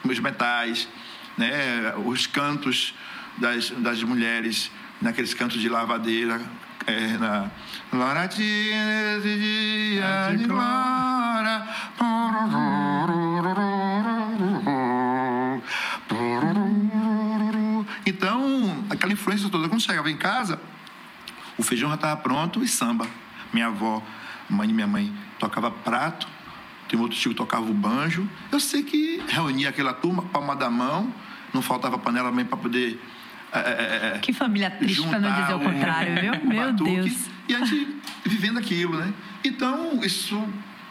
os 0.05 0.19
metais, 0.19 0.89
né, 1.37 1.95
os 2.05 2.27
cantos 2.27 2.95
das, 3.39 3.71
das 3.71 4.03
mulheres, 4.03 4.71
naqueles 5.01 5.35
cantos 5.35 5.61
de 5.61 5.69
lavadeira, 5.69 6.41
é, 6.87 7.19
na 7.19 8.27
dia 8.27 9.21
de 10.37 10.45
glória. 10.47 11.12
Então, 18.05 18.85
aquela 18.91 19.13
influência 19.13 19.49
toda, 19.49 19.69
quando 19.69 19.81
chegava 19.81 20.11
em 20.11 20.17
casa, 20.17 20.61
o 21.57 21.63
feijão 21.63 21.89
já 21.89 21.95
estava 21.97 22.17
pronto 22.21 22.63
e 22.63 22.69
samba. 22.69 23.07
Minha 23.53 23.67
avó, 23.67 24.03
mãe 24.49 24.67
de 24.67 24.75
minha 24.75 24.87
mãe, 24.87 25.13
tocava 25.39 25.71
prato, 25.71 26.27
tem 26.89 26.99
outro 26.99 27.17
tio 27.17 27.31
que 27.31 27.37
tocava 27.37 27.65
o 27.71 27.75
banjo. 27.75 28.29
Eu 28.51 28.61
sei 28.61 28.83
que 28.83 29.23
reunia 29.29 29.69
aquela 29.69 29.93
turma, 29.93 30.23
palma 30.23 30.55
da 30.55 30.71
mão, 30.71 31.13
não 31.53 31.63
faltava 31.63 31.99
panela 31.99 32.31
também 32.31 32.45
para 32.45 32.57
poder. 32.57 33.01
É, 33.53 34.15
é, 34.15 34.19
que 34.19 34.33
família 34.33 34.71
triste, 34.71 35.07
para 35.07 35.19
não 35.19 35.41
dizer 35.41 35.55
o 35.55 35.61
contrário, 35.61 36.21
viu? 36.21 36.45
Meu 36.45 36.73
Deus. 36.73 37.29
E 37.49 37.55
a 37.55 37.65
gente 37.65 37.97
vivendo 38.25 38.59
aquilo, 38.59 38.97
né? 38.97 39.13
Então, 39.45 40.01
isso 40.03 40.43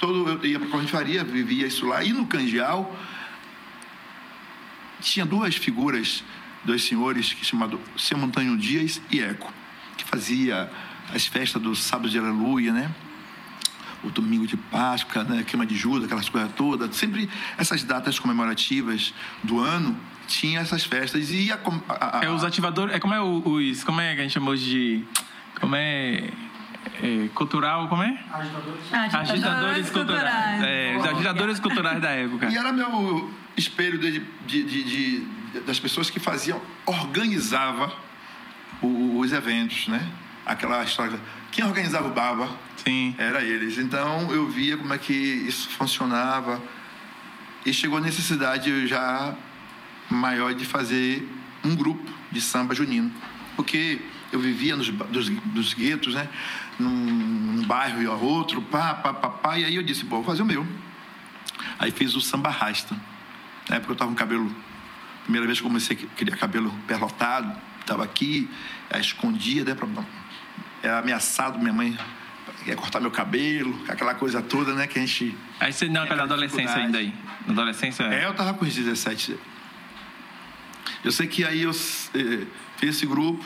todo. 0.02 0.28
Eu 0.28 0.46
ia 0.46 0.60
para 0.60 0.68
a 0.68 0.72
Corrente 0.72 1.24
vivia 1.24 1.68
isso 1.68 1.86
lá. 1.88 2.04
E 2.04 2.12
no 2.12 2.26
Candial, 2.26 2.94
tinha 5.00 5.26
duas 5.26 5.56
figuras 5.56 6.24
dois 6.64 6.84
senhores 6.84 7.34
que 7.34 7.46
chamado 7.46 7.80
Seu 7.98 8.18
Montanho 8.18 8.58
Dias 8.58 9.02
e 9.10 9.20
Eco, 9.20 9.52
que 9.98 10.04
fazia 10.04 10.72
as 11.14 11.26
festas 11.26 11.62
do 11.62 11.76
sábado 11.76 12.10
de 12.10 12.18
aleluia, 12.18 12.72
né? 12.72 12.92
O 14.04 14.10
domingo 14.10 14.48
de 14.48 14.58
Páscoa, 14.58 15.24
né? 15.24 15.44
Queima 15.44 15.66
de 15.66 15.76
Judas, 15.76 16.06
aquelas 16.06 16.30
coisas 16.30 16.52
todas. 16.54 16.96
Sempre 16.96 17.30
essas 17.58 17.84
datas 17.84 18.20
comemorativas 18.20 19.14
do 19.44 19.60
ano 19.60 19.98
tinha 20.28 20.60
essas 20.62 20.84
festas 20.84 21.32
e 21.32 21.52
a, 21.52 21.60
a, 21.90 22.20
a, 22.20 22.26
é 22.26 22.30
os 22.30 22.44
ativadores 22.44 22.96
é 22.96 23.00
como 23.00 23.14
é 23.14 23.22
os 23.22 23.84
como 23.84 24.00
é 24.00 24.16
que 24.16 24.22
a 24.22 24.24
gente 24.24 24.34
chamou 24.34 24.56
de 24.56 25.04
como 25.60 25.76
é 25.76 26.30
é, 26.86 27.28
cultural, 27.34 27.88
como 27.88 28.04
é? 28.04 28.20
Agitadores. 28.32 28.94
Agitadores, 28.94 29.30
agitadores 29.32 29.90
culturais. 29.90 30.22
culturais. 30.22 30.64
É, 30.64 30.98
os 30.98 31.06
agitadores 31.06 31.60
culturais 31.60 32.02
da 32.02 32.10
época. 32.10 32.50
E 32.50 32.58
era 32.58 32.72
meu 32.72 33.32
espelho 33.56 33.98
de, 34.00 34.20
de, 34.46 34.64
de, 34.64 34.84
de 34.84 35.42
das 35.66 35.80
pessoas 35.80 36.10
que 36.10 36.20
faziam, 36.20 36.62
organizava 36.86 37.94
os 38.82 39.32
eventos, 39.32 39.88
né? 39.88 40.10
Aquela 40.46 40.84
história. 40.84 41.20
Quem 41.52 41.66
organizava 41.66 42.08
o 42.08 42.12
Baba? 42.12 42.50
Sim. 42.78 43.14
Era 43.18 43.44
eles. 43.44 43.78
Então 43.78 44.32
eu 44.32 44.48
via 44.50 44.78
como 44.78 44.94
é 44.94 44.98
que 44.98 45.14
isso 45.14 45.70
funcionava 45.70 46.62
e 47.66 47.74
chegou 47.74 47.98
a 47.98 48.02
necessidade 48.02 48.88
já 48.88 49.36
maior 50.10 50.54
de 50.54 50.66
fazer 50.66 51.28
um 51.64 51.76
grupo 51.76 52.10
de 52.32 52.42
samba 52.42 52.74
junino, 52.74 53.12
porque 53.56 54.02
eu 54.32 54.40
vivia 54.40 54.76
nos 54.76 54.90
dos, 54.90 55.30
dos 55.30 55.74
guetos, 55.74 56.14
né? 56.14 56.28
Num, 56.80 56.90
num 56.90 57.64
bairro 57.66 58.02
e 58.02 58.08
outro, 58.08 58.62
pá, 58.62 58.94
pá, 58.94 59.14
pá, 59.14 59.30
pá, 59.30 59.60
e 59.60 59.66
aí 59.66 59.76
eu 59.76 59.84
disse, 59.84 60.04
bom, 60.06 60.18
vou 60.18 60.26
fazer 60.26 60.42
o 60.42 60.46
meu. 60.46 60.66
Aí 61.78 61.92
fiz 61.92 62.16
o 62.16 62.22
samba 62.22 62.50
rasta. 62.50 62.96
Na 63.70 63.78
época 63.78 63.92
eu 63.92 63.94
estava 63.94 64.10
com 64.10 64.16
cabelo 64.16 64.54
Primeira 65.24 65.46
vez 65.46 65.60
que 65.60 65.64
comecei, 65.64 65.96
queria 65.96 66.36
cabelo 66.36 66.74
perlotado, 66.88 67.56
estava 67.80 68.04
aqui, 68.04 68.50
escondia, 69.00 69.64
né, 69.64 69.76
era 70.82 71.00
ameaçado, 71.00 71.60
minha 71.60 71.72
mãe 71.72 71.98
quer 72.66 72.76
cortar 72.76 73.00
meu 73.00 73.12
cabelo, 73.12 73.80
aquela 73.88 74.16
coisa 74.16 74.42
toda, 74.42 74.74
né? 74.74 74.88
Que 74.88 75.00
a 75.00 75.06
gente. 75.06 75.38
Aí 75.60 75.72
você 75.72 75.88
não, 75.88 76.04
aquela 76.04 76.24
adolescência 76.24 76.76
ainda 76.76 76.98
aí. 76.98 77.14
Na 77.46 77.54
adolescência? 77.54 78.04
É, 78.04 78.26
eu 78.26 78.34
tava 78.34 78.54
com 78.56 78.66
os 78.66 78.74
17. 78.74 79.38
Eu 81.04 81.12
sei 81.12 81.28
que 81.28 81.44
aí 81.44 81.62
eu 81.62 81.72
eh, 81.72 82.46
fiz 82.78 82.96
esse 82.98 83.06
grupo, 83.06 83.44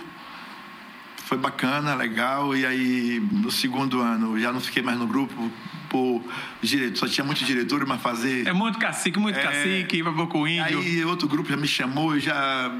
foi 1.25 1.39
bacana, 1.39 1.95
legal, 1.95 2.55
e 2.55 2.65
aí 2.65 3.19
no 3.31 3.49
segundo 3.49 3.99
ano 3.99 4.39
já 4.39 4.53
não 4.53 4.61
fiquei 4.61 4.83
mais 4.83 4.97
no 4.97 5.07
grupo 5.07 5.51
por 5.89 6.23
diretor, 6.61 6.97
só 6.97 7.07
tinha 7.07 7.25
muito 7.25 7.43
diretor, 7.43 7.83
mas 7.85 7.99
fazer. 7.99 8.47
É 8.47 8.53
muito 8.53 8.77
cacique, 8.77 9.17
muito 9.17 9.39
é, 9.39 9.41
cacique, 9.41 10.03
vai 10.03 10.13
pouco 10.13 10.47
índio. 10.47 10.79
Aí 10.79 11.03
outro 11.03 11.27
grupo 11.27 11.49
já 11.49 11.57
me 11.57 11.67
chamou, 11.67 12.19
já 12.19 12.71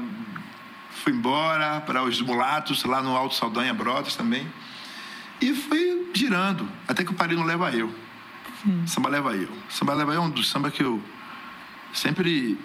fui 0.90 1.12
embora 1.12 1.80
para 1.80 2.04
os 2.04 2.20
mulatos, 2.20 2.84
lá 2.84 3.02
no 3.02 3.16
Alto 3.16 3.34
Saldanha 3.34 3.74
Brotas 3.74 4.14
também. 4.14 4.46
E 5.40 5.52
fui 5.52 6.10
girando, 6.14 6.68
até 6.86 7.02
que 7.02 7.10
o 7.10 7.14
parei 7.14 7.36
no 7.36 7.42
Leva 7.42 7.70
Eu. 7.72 7.92
Sim. 8.62 8.86
Samba 8.86 9.08
Leva 9.08 9.34
Eu. 9.34 9.50
Samba 9.68 9.92
Leva 9.92 10.14
Eu 10.14 10.22
é 10.22 10.24
um 10.24 10.30
dos 10.30 10.48
samba 10.48 10.70
que 10.70 10.84
eu 10.84 11.02
sempre 11.92 12.56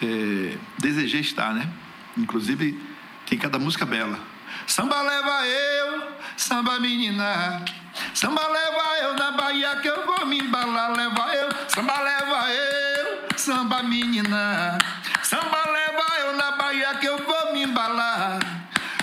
é, 0.00 0.56
desejei 0.78 1.20
estar, 1.20 1.52
né? 1.52 1.68
Inclusive, 2.16 2.80
tem 3.28 3.36
cada 3.36 3.58
música 3.58 3.84
bela. 3.84 4.35
Samba 4.66 5.00
leva 5.00 5.46
eu, 5.46 6.12
samba 6.36 6.80
menina. 6.80 7.64
Samba 8.12 8.46
leva 8.48 8.98
eu 9.02 9.14
na 9.14 9.30
Bahia 9.30 9.76
que 9.76 9.88
eu 9.88 10.04
vou 10.04 10.26
me 10.26 10.40
embalar. 10.40 10.90
Leva 10.96 11.34
eu, 11.34 11.48
samba 11.68 12.00
leva 12.00 12.50
eu, 12.52 13.28
samba 13.36 13.82
menina. 13.84 14.76
Samba 15.22 15.70
leva 15.70 16.04
eu 16.20 16.36
na 16.36 16.50
Bahia 16.52 16.94
que 16.96 17.06
eu 17.06 17.16
vou 17.18 17.52
me 17.52 17.62
embalar. 17.62 18.38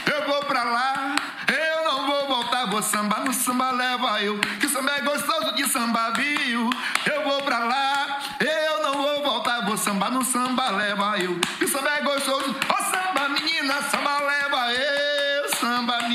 Eu 0.06 0.28
vou 0.28 0.44
pra 0.44 0.64
lá, 0.64 1.16
eu 1.48 1.84
não 1.86 2.08
vou 2.08 2.28
voltar. 2.28 2.66
Vou 2.68 2.84
samba 2.84 3.20
no 3.20 3.34
samba 3.34 3.72
leva 3.72 4.22
eu, 4.22 4.38
que 4.60 4.68
samba 4.68 4.92
é 4.98 5.02
gostoso 5.02 5.56
de 5.56 5.68
samba, 5.70 6.12
viu? 6.12 6.70
Eu 7.06 7.24
vou 7.24 7.42
pra 7.42 7.60
lá, 7.60 8.20
eu 8.40 8.84
não 8.84 9.02
vou 9.02 9.24
voltar. 9.24 9.66
Vou 9.66 9.78
samba 9.78 10.10
no 10.10 10.24
samba 10.26 10.70
leva 10.72 11.18
eu, 11.20 11.40
que 11.58 11.68
samba 11.68 11.90
é 11.90 12.02
gostoso. 12.02 12.56
Ó 12.70 12.76
oh, 12.78 12.84
samba 12.84 13.30
menina, 13.30 13.82
samba 13.84 14.20
leva 14.20 14.74
eu, 14.74 15.03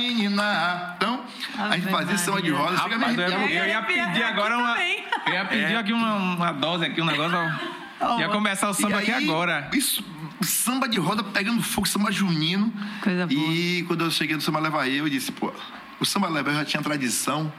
menina. 0.08 0.94
Então, 0.96 1.24
a 1.58 1.76
gente 1.76 1.90
fazia 1.90 2.18
samba 2.18 2.42
de 2.42 2.50
rosa. 2.50 2.76
Rapaz, 2.76 3.18
eu, 3.18 3.28
eu, 3.28 3.66
ia 3.66 3.82
pedir 3.82 4.22
agora 4.22 4.58
uma. 4.58 4.76
Eu 5.26 5.32
ia 5.32 5.44
pedir 5.44 5.74
é. 5.74 5.76
aqui 5.76 5.92
uma, 5.92 6.16
uma 6.16 6.52
dose 6.52 6.84
aqui, 6.84 7.00
um 7.00 7.06
negócio. 7.06 7.38
Ia 8.20 8.28
começar 8.28 8.68
o 8.68 8.74
samba 8.74 8.98
aí, 8.98 9.10
aqui 9.10 9.24
agora. 9.24 9.68
Isso, 9.72 10.04
samba 10.40 10.88
de 10.88 11.00
roda 11.00 11.24
pegando 11.24 11.60
fogo, 11.60 11.88
samba 11.88 12.12
junino. 12.12 12.72
Coisa 13.02 13.26
boa. 13.26 13.40
E 13.40 13.82
quando 13.88 14.04
eu 14.04 14.10
cheguei 14.10 14.36
no 14.36 14.40
samba 14.40 14.60
leva 14.60 14.88
eu, 14.88 15.06
eu 15.06 15.08
disse, 15.08 15.32
pô, 15.32 15.52
o 15.98 16.04
samba 16.04 16.28
leva 16.28 16.50
eu 16.50 16.54
já 16.54 16.64
tinha 16.64 16.80
tradição 16.80 17.52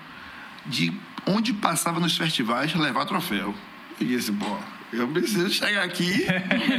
de 0.65 0.93
onde 1.25 1.51
passava 1.51 1.99
nos 1.99 2.17
festivais 2.17 2.73
levar 2.73 3.05
troféu. 3.05 3.53
Eu 3.99 4.07
disse, 4.07 4.31
pô, 4.31 4.57
eu 4.93 5.09
preciso 5.09 5.49
chegar 5.49 5.83
aqui, 5.83 6.25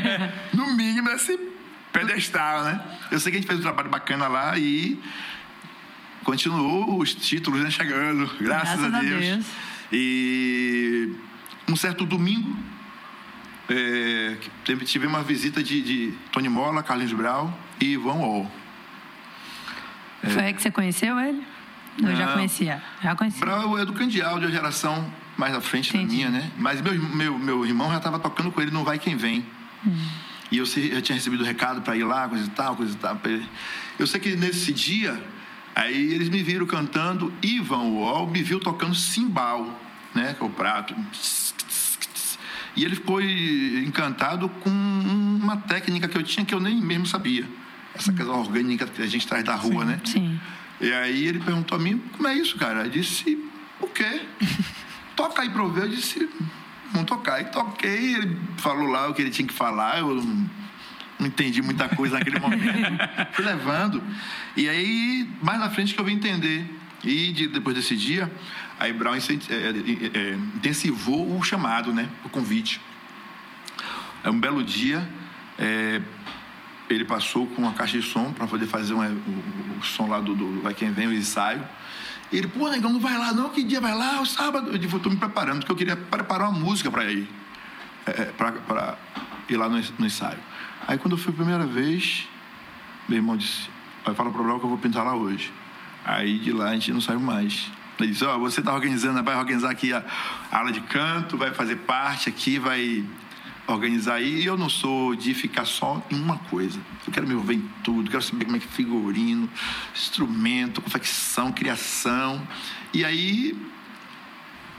no 0.55 0.75
mínimo, 0.75 1.11
nesse 1.11 1.39
pedestal, 1.93 2.65
né? 2.65 2.81
Eu 3.11 3.21
sei 3.21 3.31
que 3.31 3.39
a 3.39 3.41
gente 3.41 3.47
fez 3.47 3.59
um 3.61 3.63
trabalho 3.63 3.91
bacana 3.91 4.27
lá 4.27 4.59
e 4.59 4.99
continuou 6.25 6.99
os 7.01 7.15
títulos 7.15 7.61
né, 7.63 7.71
chegando, 7.71 8.27
graças, 8.41 8.81
graças 8.81 8.95
a, 8.95 9.01
Deus. 9.01 9.15
a 9.15 9.19
Deus. 9.19 9.47
E 9.93 11.13
um 11.69 11.77
certo 11.77 12.05
domingo, 12.05 12.57
é, 13.69 14.37
tive 14.85 15.07
uma 15.07 15.23
visita 15.23 15.63
de, 15.63 15.81
de 15.83 16.15
Tony 16.33 16.49
Mola, 16.49 16.83
Carlinhos 16.83 17.13
Brau 17.13 17.57
e 17.81 17.93
Ivan 17.93 18.15
Wall. 18.15 18.53
É. 20.23 20.29
Foi 20.29 20.43
aí 20.43 20.55
que 20.55 20.63
você 20.63 20.71
conheceu 20.71 21.19
ele? 21.19 21.43
Eu 22.03 22.15
já 22.17 22.33
conhecia? 22.33 22.83
Já 23.03 23.15
conhecia. 23.15 23.41
Brau 23.41 23.79
é 23.79 23.85
do 23.85 23.93
Candial, 23.93 24.39
de 24.39 24.47
uma 24.47 24.53
geração 24.53 25.13
mais 25.37 25.55
à 25.55 25.61
frente 25.61 25.91
Entendi. 25.91 26.07
da 26.07 26.31
minha, 26.31 26.31
né? 26.31 26.51
Mas 26.57 26.81
meu, 26.81 26.95
meu, 26.95 27.39
meu 27.39 27.67
irmão 27.67 27.91
já 27.91 27.99
estava 27.99 28.19
tocando 28.19 28.51
com 28.51 28.61
ele 28.61 28.71
no 28.71 28.85
Vai 28.85 28.99
Quem 28.99 29.17
Vem. 29.17 29.45
Hum. 29.87 29.97
E 30.51 30.59
eu, 30.59 30.65
eu 30.65 31.01
tinha 31.01 31.15
recebido 31.15 31.43
o 31.43 31.47
recado 31.47 31.81
para 31.83 31.97
ir 31.97 32.05
lá, 32.05 32.29
coisa 32.29 32.45
e 32.45 32.51
tal, 32.51 32.77
coisa 32.77 32.93
e 32.93 32.97
tal. 32.97 33.19
Eu 33.99 34.07
sei 34.07 34.21
que 34.21 34.37
nesse 34.37 34.73
dia, 34.73 35.23
aí 35.81 36.13
eles 36.13 36.29
me 36.29 36.43
viram 36.43 36.67
cantando, 36.67 37.33
Ivan 37.43 37.91
Wall 37.95 38.27
me 38.27 38.43
viu 38.43 38.61
tocando 38.61 38.95
cimbal, 38.95 39.67
né? 40.15 40.35
Que 40.35 40.43
é 40.43 40.47
o 40.47 40.51
prato. 40.51 40.95
E 42.77 42.85
ele 42.85 42.95
ficou 42.95 43.21
encantado 43.21 44.49
com 44.49 44.71
uma 44.71 45.57
técnica 45.57 46.07
que 46.07 46.17
eu 46.17 46.23
tinha 46.23 46.45
que 46.45 46.55
eu 46.55 46.61
nem 46.61 46.81
mesmo 46.81 47.07
sabia. 47.07 47.49
Essa 47.95 48.13
coisa 48.13 48.31
orgânica 48.31 48.87
que 48.87 49.03
a 49.03 49.07
gente 49.07 49.27
traz 49.27 49.43
da 49.45 49.55
rua, 49.55 49.83
sim, 49.83 49.91
né? 49.91 50.01
Sim. 50.05 50.41
E 50.81 50.93
aí 50.93 51.27
ele 51.27 51.41
perguntou 51.41 51.77
a 51.77 51.81
mim, 51.81 51.99
como 52.17 52.29
é 52.29 52.35
isso, 52.35 52.57
cara? 52.57 52.85
Eu 52.85 52.91
disse, 52.91 53.39
o 53.81 53.87
quê? 53.87 54.23
Toca 55.17 55.43
aí 55.43 55.51
pra 55.51 55.63
eu 55.63 55.71
ver. 55.71 55.85
Eu 55.85 55.89
disse, 55.89 56.29
vamos 56.93 57.09
tocar. 57.09 57.41
E 57.41 57.45
toquei, 57.47 58.15
ele 58.15 58.39
falou 58.59 58.87
lá 58.87 59.09
o 59.09 59.15
que 59.15 59.23
ele 59.23 59.31
tinha 59.31 59.47
que 59.47 59.55
falar, 59.55 59.99
eu 59.99 60.23
não 61.21 61.29
entendi 61.29 61.63
muita 61.63 61.89
coisa 61.89 62.19
naquele 62.19 62.41
momento. 62.41 62.65
Fui 63.33 63.45
levando. 63.45 64.03
E 64.57 64.69
aí, 64.69 65.29
mais 65.41 65.61
na 65.61 65.71
frente 65.71 65.95
que 65.95 66.01
eu 66.01 66.05
vim 66.05 66.15
entender. 66.15 66.65
E 67.05 67.33
de, 67.33 67.49
depois 67.49 67.75
desse 67.75 67.97
dia, 67.97 68.31
Aí 68.81 68.95
Brown 68.95 69.15
é, 69.15 69.19
é, 69.19 70.19
é, 70.19 70.35
intensivou 70.57 71.37
o 71.37 71.43
chamado, 71.43 71.93
né? 71.93 72.09
O 72.25 72.31
convite. 72.31 72.81
É 74.25 74.31
um 74.31 74.41
belo 74.41 74.65
dia, 74.65 75.07
é, 75.59 76.01
ele 76.89 77.05
passou 77.05 77.47
com 77.47 77.61
uma 77.61 77.75
caixa 77.75 78.01
de 78.01 78.07
som 78.07 78.33
para 78.33 78.47
poder 78.47 78.67
fazer 78.67 78.95
um, 78.95 79.03
o, 79.03 79.79
o, 79.79 79.85
som 79.85 80.09
lá 80.09 80.19
do, 80.19 80.35
do 80.35 80.63
Vai 80.63 80.73
Quem 80.73 80.91
Vem, 80.91 81.09
o 81.09 81.13
ensaio. 81.13 81.63
E 82.33 82.39
ele, 82.39 82.49
pô, 82.49 82.71
negão, 82.71 82.91
não 82.91 83.01
vai 83.01 83.19
lá 83.19 83.35
não, 83.35 83.51
que 83.51 83.63
dia 83.63 83.83
vai 83.83 83.95
lá? 83.95 84.19
O 84.23 84.25
sábado. 84.25 84.71
Eu 84.71 84.79
digo, 84.79 84.97
estou 84.97 85.13
me 85.13 85.19
preparando, 85.19 85.59
porque 85.59 85.73
eu 85.73 85.77
queria 85.77 85.97
preparar 85.97 86.49
uma 86.49 86.59
música 86.59 86.91
para 86.91 87.05
ir, 87.05 87.29
é, 88.07 88.25
para 88.33 88.97
ir 89.47 89.57
lá 89.59 89.69
no, 89.69 89.79
no, 89.99 90.07
ensaio. 90.07 90.39
Aí 90.91 90.99
quando 90.99 91.13
eu 91.13 91.19
fui 91.19 91.33
a 91.33 91.37
primeira 91.37 91.65
vez, 91.65 92.27
meu 93.09 93.19
irmão 93.19 93.37
disse, 93.37 93.71
vai 94.05 94.13
falar 94.13 94.33
para 94.33 94.43
o 94.43 94.59
que 94.59 94.67
eu 94.67 94.69
vou 94.71 94.77
pintar 94.77 95.05
lá 95.05 95.15
hoje. 95.15 95.53
Aí 96.05 96.41
de 96.41 96.51
lá 96.51 96.71
a 96.71 96.75
gente 96.75 96.93
não 96.93 97.01
saiu 97.01 97.21
mais. 97.21 97.71
Ele 97.97 98.11
disse, 98.11 98.25
ó, 98.25 98.35
oh, 98.35 98.41
você 98.41 98.59
está 98.59 98.75
organizando, 98.75 99.23
vai 99.23 99.37
organizar 99.37 99.71
aqui 99.71 99.93
a, 99.93 100.05
aula 100.51 100.73
de 100.73 100.81
canto, 100.81 101.37
vai 101.37 101.55
fazer 101.55 101.77
parte 101.77 102.29
aqui, 102.29 102.59
vai 102.59 103.05
organizar 103.69 104.15
aí. 104.15 104.41
E 104.41 104.45
eu 104.45 104.59
não 104.59 104.69
sou 104.69 105.15
de 105.15 105.33
ficar 105.33 105.65
só 105.65 106.05
em 106.11 106.21
uma 106.21 106.39
coisa. 106.39 106.81
Eu 107.07 107.13
quero 107.13 107.25
me 107.25 107.35
envolver 107.35 107.55
em 107.55 107.71
tudo, 107.85 108.11
quero 108.11 108.25
saber 108.25 108.47
como 108.47 108.57
é 108.57 108.59
que 108.59 108.67
é 108.67 108.69
figurino, 108.69 109.49
instrumento, 109.95 110.83
confecção, 110.83 111.53
criação. 111.53 112.45
E 112.93 113.05
aí 113.05 113.57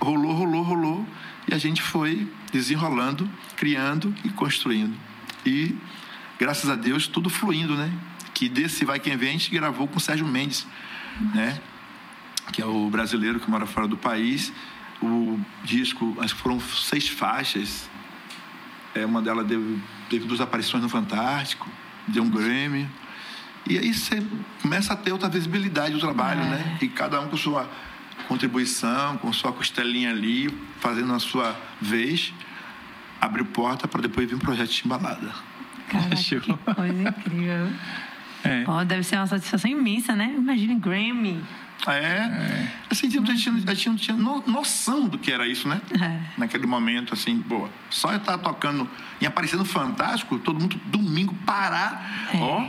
rolou, 0.02 0.34
rolou, 0.34 0.62
rolou. 0.62 1.08
E 1.50 1.54
a 1.54 1.58
gente 1.58 1.82
foi 1.82 2.30
desenrolando, 2.52 3.30
criando 3.56 4.14
e 4.26 4.30
construindo. 4.30 5.10
E, 5.46 5.76
graças 6.42 6.68
a 6.72 6.76
Deus, 6.76 7.06
tudo 7.06 7.30
fluindo, 7.30 7.76
né? 7.76 7.94
Que 8.34 8.50
desse 8.50 8.84
Vai 8.84 9.00
Quem 9.00 9.16
Vem 9.16 9.30
a 9.30 9.32
gente 9.34 9.52
gravou 9.52 9.88
com 9.88 9.98
o 9.98 10.00
Sérgio 10.00 10.26
Mendes, 10.26 10.66
né? 11.36 11.62
que 12.52 12.64
é 12.64 12.66
o 12.66 12.90
brasileiro 12.90 13.40
que 13.40 13.48
mora 13.48 13.68
fora 13.68 13.88
do 13.88 13.96
país. 13.96 14.52
O 15.00 15.40
disco, 15.64 16.18
acho 16.20 16.36
que 16.36 16.42
foram 16.42 16.60
seis 16.60 17.08
faixas. 17.08 17.88
É, 18.96 19.06
uma 19.06 19.22
delas 19.22 19.48
teve, 19.48 19.80
teve 20.10 20.26
duas 20.26 20.42
aparições 20.42 20.82
no 20.82 20.90
Fantástico, 20.90 21.70
deu 22.08 22.24
um 22.24 22.30
Grammy. 22.30 22.90
E 23.70 23.78
aí 23.78 23.94
você 23.94 24.26
começa 24.64 24.94
a 24.94 24.96
ter 24.96 25.12
outra 25.12 25.30
visibilidade 25.30 25.94
do 25.94 26.00
trabalho, 26.00 26.42
é. 26.42 26.50
né? 26.50 26.78
E 26.82 26.88
cada 26.88 27.22
um 27.22 27.28
com 27.28 27.38
sua 27.38 27.70
contribuição, 28.28 29.16
com 29.18 29.32
sua 29.32 29.54
costelinha 29.54 30.10
ali, 30.10 30.50
fazendo 30.80 31.14
a 31.14 31.20
sua 31.20 31.56
vez, 31.80 32.34
abriu 33.20 33.46
porta 33.46 33.88
para 33.88 34.02
depois 34.02 34.28
vir 34.28 34.36
um 34.36 34.40
projeto 34.40 34.72
de 34.72 34.82
embalada. 34.84 35.51
Cara, 35.92 36.16
que 36.16 36.74
coisa 36.76 37.10
incrível. 37.10 37.68
É. 38.44 38.64
Pô, 38.64 38.84
deve 38.84 39.04
ser 39.04 39.18
uma 39.18 39.28
satisfação 39.28 39.70
imensa, 39.70 40.16
né? 40.16 40.34
Imagina 40.36 40.74
Grammy. 40.74 41.44
É. 41.88 41.92
é. 41.92 42.72
Assim, 42.90 43.10
tipo, 43.10 43.30
a, 43.30 43.36
gente, 43.36 43.50
a 43.70 43.74
gente 43.74 43.90
não 43.90 43.96
tinha 43.96 44.18
noção 44.18 45.08
do 45.08 45.18
que 45.18 45.32
era 45.32 45.48
isso, 45.48 45.68
né? 45.68 45.80
É. 46.00 46.20
Naquele 46.38 46.66
momento, 46.66 47.14
assim, 47.14 47.38
boa. 47.38 47.70
Só 47.90 48.16
estar 48.16 48.38
tapando 48.38 48.86
tocando 48.86 48.90
e 49.20 49.26
aparecendo 49.26 49.66
fantástico, 49.66 50.40
todo 50.40 50.60
mundo 50.60 50.80
domingo 50.86 51.36
parar. 51.46 52.30
É. 52.34 52.38
Ó, 52.38 52.68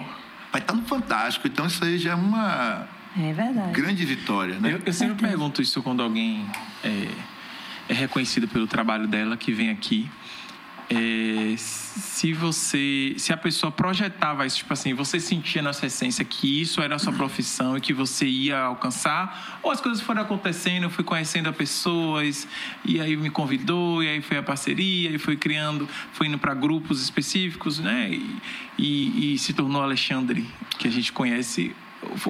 vai 0.50 0.61
estar 0.61 0.74
no 0.74 0.82
Fantástico. 0.82 1.46
Então 1.46 1.66
isso 1.66 1.82
aí 1.85 1.98
já 1.98 2.12
é 2.12 2.14
uma 2.14 2.87
é 3.18 3.32
verdade. 3.32 3.72
grande 3.72 4.04
vitória, 4.04 4.58
né? 4.58 4.74
Eu, 4.74 4.82
eu 4.85 4.92
sempre 4.92 5.26
pergunto 5.26 5.61
isso 5.61 5.82
quando 5.82 6.02
alguém 6.02 6.46
é, 6.85 7.08
é 7.88 7.94
reconhecido 7.94 8.48
pelo 8.48 8.66
trabalho 8.66 9.06
dela, 9.06 9.37
que 9.37 9.52
vem 9.52 9.70
aqui 9.70 10.11
é, 10.90 11.55
se 11.57 12.33
você, 12.33 13.14
se 13.16 13.33
a 13.33 13.37
pessoa 13.37 13.71
projetava 13.71 14.47
isso, 14.47 14.59
tipo 14.59 14.73
assim, 14.73 14.95
você 14.95 15.18
sentia 15.18 15.62
na 15.62 15.73
sua 15.73 15.87
essência 15.87 16.25
que 16.25 16.61
isso 16.61 16.81
era 16.81 16.97
a 16.97 16.99
sua 16.99 17.12
profissão 17.12 17.77
e 17.77 17.81
que 17.81 17.92
você 17.92 18.27
ia 18.27 18.59
alcançar, 18.61 19.61
ou 19.62 19.71
as 19.71 19.81
coisas 19.81 20.01
foram 20.01 20.23
acontecendo, 20.23 20.85
eu 20.85 20.90
fui 20.90 21.05
conhecendo 21.05 21.49
as 21.49 21.57
pessoas 21.57 22.47
e 22.85 23.01
aí 23.01 23.16
me 23.16 23.31
convidou 23.31 24.03
e 24.03 24.09
aí 24.09 24.21
foi 24.21 24.37
a 24.38 24.42
parceria 24.42 25.11
e 25.11 25.18
foi 25.18 25.37
criando, 25.37 25.88
foi 26.12 26.27
indo 26.27 26.38
para 26.38 26.55
grupos 26.55 27.03
específicos, 27.03 27.79
né? 27.79 28.11
E, 28.11 28.37
e, 28.79 29.35
e 29.35 29.38
se 29.38 29.53
tornou 29.53 29.83
Alexandre, 29.83 30.47
que 30.79 30.88
a 30.88 30.90
gente 30.90 31.12
conhece. 31.12 31.75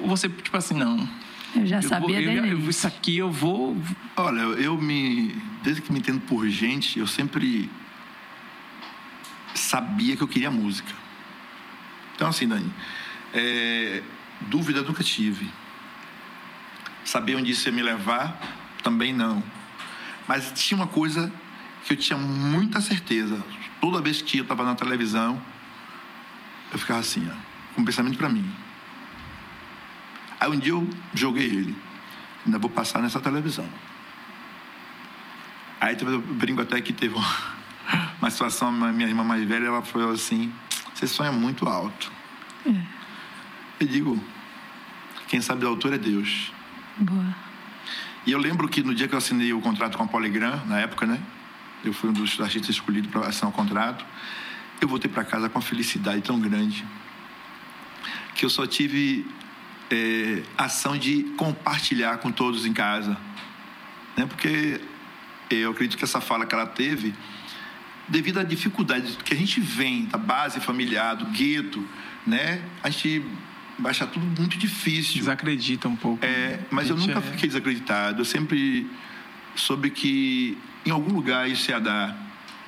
Você 0.05 0.29
tipo 0.29 0.55
assim, 0.55 0.75
não, 0.75 1.07
Eu 1.55 1.65
já 1.65 1.81
sabia 1.81 2.21
eu, 2.21 2.41
dele. 2.41 2.51
eu, 2.53 2.69
Isso 2.69 2.87
aqui 2.87 3.17
eu 3.17 3.31
vou. 3.31 3.77
Olha, 4.15 4.41
eu 4.41 4.77
me. 4.77 5.35
Desde 5.63 5.81
que 5.81 5.91
me 5.91 5.99
entendo 5.99 6.19
por 6.21 6.47
gente, 6.47 6.99
eu 6.99 7.07
sempre 7.07 7.69
sabia 9.53 10.15
que 10.15 10.23
eu 10.23 10.27
queria 10.27 10.51
música. 10.51 10.91
Então, 12.15 12.27
assim, 12.27 12.47
Dani, 12.47 12.71
é, 13.33 14.03
dúvida 14.41 14.81
nunca 14.81 15.03
tive. 15.03 15.49
Saber 17.03 17.35
onde 17.35 17.51
isso 17.51 17.67
ia 17.67 17.73
me 17.73 17.81
levar, 17.81 18.39
também 18.81 19.13
não. 19.13 19.43
Mas 20.27 20.51
tinha 20.53 20.77
uma 20.77 20.87
coisa 20.87 21.31
que 21.85 21.93
eu 21.93 21.97
tinha 21.97 22.17
muita 22.17 22.79
certeza. 22.81 23.43
Toda 23.81 24.01
vez 24.01 24.21
que 24.21 24.37
eu 24.37 24.43
estava 24.43 24.63
na 24.63 24.75
televisão, 24.75 25.41
eu 26.71 26.79
ficava 26.79 26.99
assim, 26.99 27.27
ó, 27.29 27.35
com 27.75 27.81
um 27.81 27.85
pensamento 27.85 28.17
para 28.17 28.29
mim. 28.29 28.49
Aí 30.39 30.49
um 30.49 30.57
dia 30.57 30.71
eu 30.71 30.89
joguei 31.13 31.45
ele. 31.45 31.75
Ainda 32.45 32.57
vou 32.57 32.69
passar 32.69 33.01
nessa 33.01 33.19
televisão. 33.19 33.67
Aí 35.79 35.97
eu 35.99 36.21
brinco 36.21 36.61
até 36.61 36.79
que 36.81 36.93
teve 36.93 37.15
uma, 37.15 37.25
uma 38.23 38.31
situação, 38.31 38.71
minha 38.71 39.05
irmã 39.05 39.21
mais 39.21 39.45
velha, 39.45 39.65
ela 39.65 39.81
falou 39.81 40.11
assim, 40.11 40.49
você 40.93 41.05
sonha 41.05 41.29
muito 41.29 41.67
alto. 41.67 42.09
É. 42.65 42.73
Eu 43.81 43.87
digo, 43.87 44.23
quem 45.27 45.41
sabe 45.41 45.59
da 45.59 45.67
altura 45.67 45.95
é 45.95 45.97
Deus. 45.97 46.53
Boa. 46.97 47.35
E 48.25 48.31
eu 48.31 48.39
lembro 48.39 48.69
que 48.69 48.81
no 48.81 48.95
dia 48.95 49.09
que 49.09 49.13
eu 49.13 49.17
assinei 49.17 49.51
o 49.51 49.59
contrato 49.59 49.97
com 49.97 50.05
a 50.05 50.07
Polygram, 50.07 50.65
na 50.67 50.79
época, 50.79 51.05
né? 51.05 51.21
Eu 51.83 51.91
fui 51.91 52.11
um 52.11 52.13
dos 52.13 52.39
artistas 52.39 52.69
escolhidos 52.69 53.11
para 53.11 53.27
assinar 53.27 53.49
o 53.49 53.53
contrato. 53.53 54.05
Eu 54.79 54.87
voltei 54.87 55.11
para 55.11 55.25
casa 55.25 55.49
com 55.49 55.59
uma 55.59 55.65
felicidade 55.65 56.21
tão 56.21 56.39
grande 56.39 56.85
que 58.35 58.45
eu 58.45 58.49
só 58.49 58.65
tive 58.65 59.27
é, 59.91 60.43
ação 60.57 60.97
de 60.97 61.23
compartilhar 61.35 62.19
com 62.19 62.31
todos 62.31 62.65
em 62.65 62.71
casa. 62.71 63.17
Né? 64.15 64.25
Porque 64.25 64.79
eu 65.49 65.71
acredito 65.71 65.97
que 65.97 66.05
essa 66.05 66.21
fala 66.21 66.45
que 66.45 66.55
ela 66.55 66.65
teve, 66.65 67.13
devido 68.13 68.39
à 68.39 68.43
dificuldade 68.43 69.17
que 69.25 69.33
a 69.33 69.37
gente 69.37 69.59
vem 69.59 70.05
da 70.05 70.19
base 70.19 70.59
familiar, 70.59 71.15
do 71.15 71.25
gueto, 71.25 71.83
né? 72.27 72.61
A 72.83 72.89
gente 72.91 73.25
vai 73.79 73.89
achar 73.89 74.05
tudo 74.05 74.23
muito 74.39 74.55
difícil. 74.55 75.15
Desacredita 75.15 75.87
um 75.87 75.95
pouco. 75.95 76.23
É, 76.23 76.59
mas 76.69 76.89
eu 76.89 76.95
nunca 76.95 77.17
é... 77.17 77.21
fiquei 77.21 77.49
desacreditado. 77.49 78.21
Eu 78.21 78.25
sempre 78.25 78.87
soube 79.55 79.89
que 79.89 80.55
em 80.85 80.91
algum 80.91 81.11
lugar 81.11 81.49
isso 81.49 81.71
ia 81.71 81.79
dar. 81.79 82.15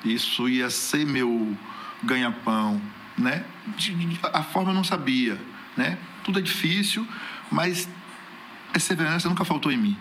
Isso 0.04 0.48
ia 0.48 0.68
ser 0.68 1.06
meu 1.06 1.56
ganha-pão, 2.02 2.82
né? 3.16 3.44
A 4.32 4.42
forma 4.42 4.72
eu 4.72 4.74
não 4.74 4.84
sabia, 4.84 5.40
né? 5.76 5.96
Tudo 6.24 6.40
é 6.40 6.42
difícil, 6.42 7.06
mas 7.52 7.88
perseverança 8.72 9.28
nunca 9.28 9.44
faltou 9.44 9.70
em 9.70 9.76
mim. 9.76 9.96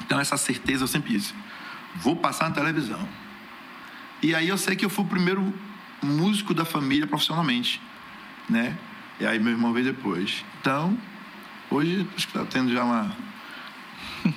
Então 0.00 0.18
essa 0.18 0.38
certeza 0.38 0.84
eu 0.84 0.88
sempre 0.88 1.12
disse, 1.12 1.34
vou 1.96 2.16
passar 2.16 2.48
na 2.48 2.54
televisão. 2.54 3.06
E 4.22 4.34
aí 4.34 4.48
eu 4.48 4.58
sei 4.58 4.74
que 4.74 4.84
eu 4.84 4.90
fui 4.90 5.04
o 5.04 5.08
primeiro 5.08 5.52
músico 6.02 6.54
da 6.54 6.64
família 6.64 7.06
profissionalmente, 7.06 7.80
né? 8.48 8.76
E 9.20 9.26
aí 9.26 9.38
meu 9.38 9.52
irmão 9.52 9.72
veio 9.72 9.86
depois. 9.86 10.44
Então, 10.60 10.96
hoje 11.70 12.06
acho 12.16 12.28
que 12.28 12.36
está 12.36 12.44
tendo 12.44 12.72
já 12.72 12.84
uma, 12.84 13.10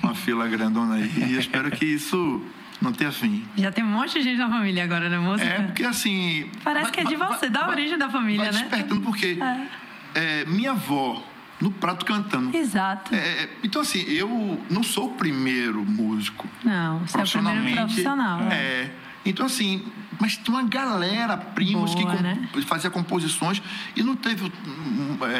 uma 0.02 0.14
fila 0.16 0.46
grandona 0.48 0.96
aí. 0.96 1.12
E 1.28 1.34
eu 1.34 1.40
espero 1.40 1.70
que 1.70 1.84
isso 1.84 2.44
não 2.80 2.92
tenha 2.92 3.12
fim. 3.12 3.44
Já 3.56 3.70
tem 3.70 3.84
um 3.84 3.88
monte 3.88 4.14
de 4.14 4.22
gente 4.22 4.38
na 4.38 4.48
família 4.48 4.84
agora, 4.84 5.08
né, 5.08 5.18
música? 5.18 5.48
É, 5.48 5.62
porque 5.62 5.84
assim. 5.84 6.50
Parece 6.62 6.84
vai, 6.84 6.92
que 6.92 7.00
é 7.00 7.04
de 7.04 7.16
você, 7.16 7.48
vai, 7.48 7.50
da 7.50 7.68
origem 7.68 7.98
da 7.98 8.10
família, 8.10 8.50
vai 8.50 8.52
né? 8.52 8.60
Despertando, 8.60 9.00
porque 9.02 9.38
é. 9.40 9.66
É, 10.14 10.44
minha 10.44 10.72
avó, 10.72 11.24
no 11.60 11.70
prato 11.70 12.04
cantando. 12.04 12.56
Exato. 12.56 13.14
É, 13.14 13.48
então, 13.62 13.82
assim, 13.82 14.02
eu 14.08 14.60
não 14.68 14.82
sou 14.82 15.06
o 15.06 15.14
primeiro 15.14 15.84
músico. 15.84 16.48
Não, 16.64 17.00
você 17.00 17.18
é 17.18 17.22
o 17.22 17.28
primeiro 17.28 17.76
profissional. 17.76 18.42
É. 18.50 18.90
é. 19.24 19.28
Então, 19.28 19.46
assim, 19.46 19.84
mas 20.20 20.36
tem 20.36 20.54
uma 20.54 20.62
galera, 20.64 21.36
primos, 21.36 21.94
Boa, 21.94 22.16
que 22.16 22.22
né? 22.22 22.48
fazia 22.66 22.90
composições 22.90 23.62
e 23.96 24.02
não 24.02 24.16
teve 24.16 24.50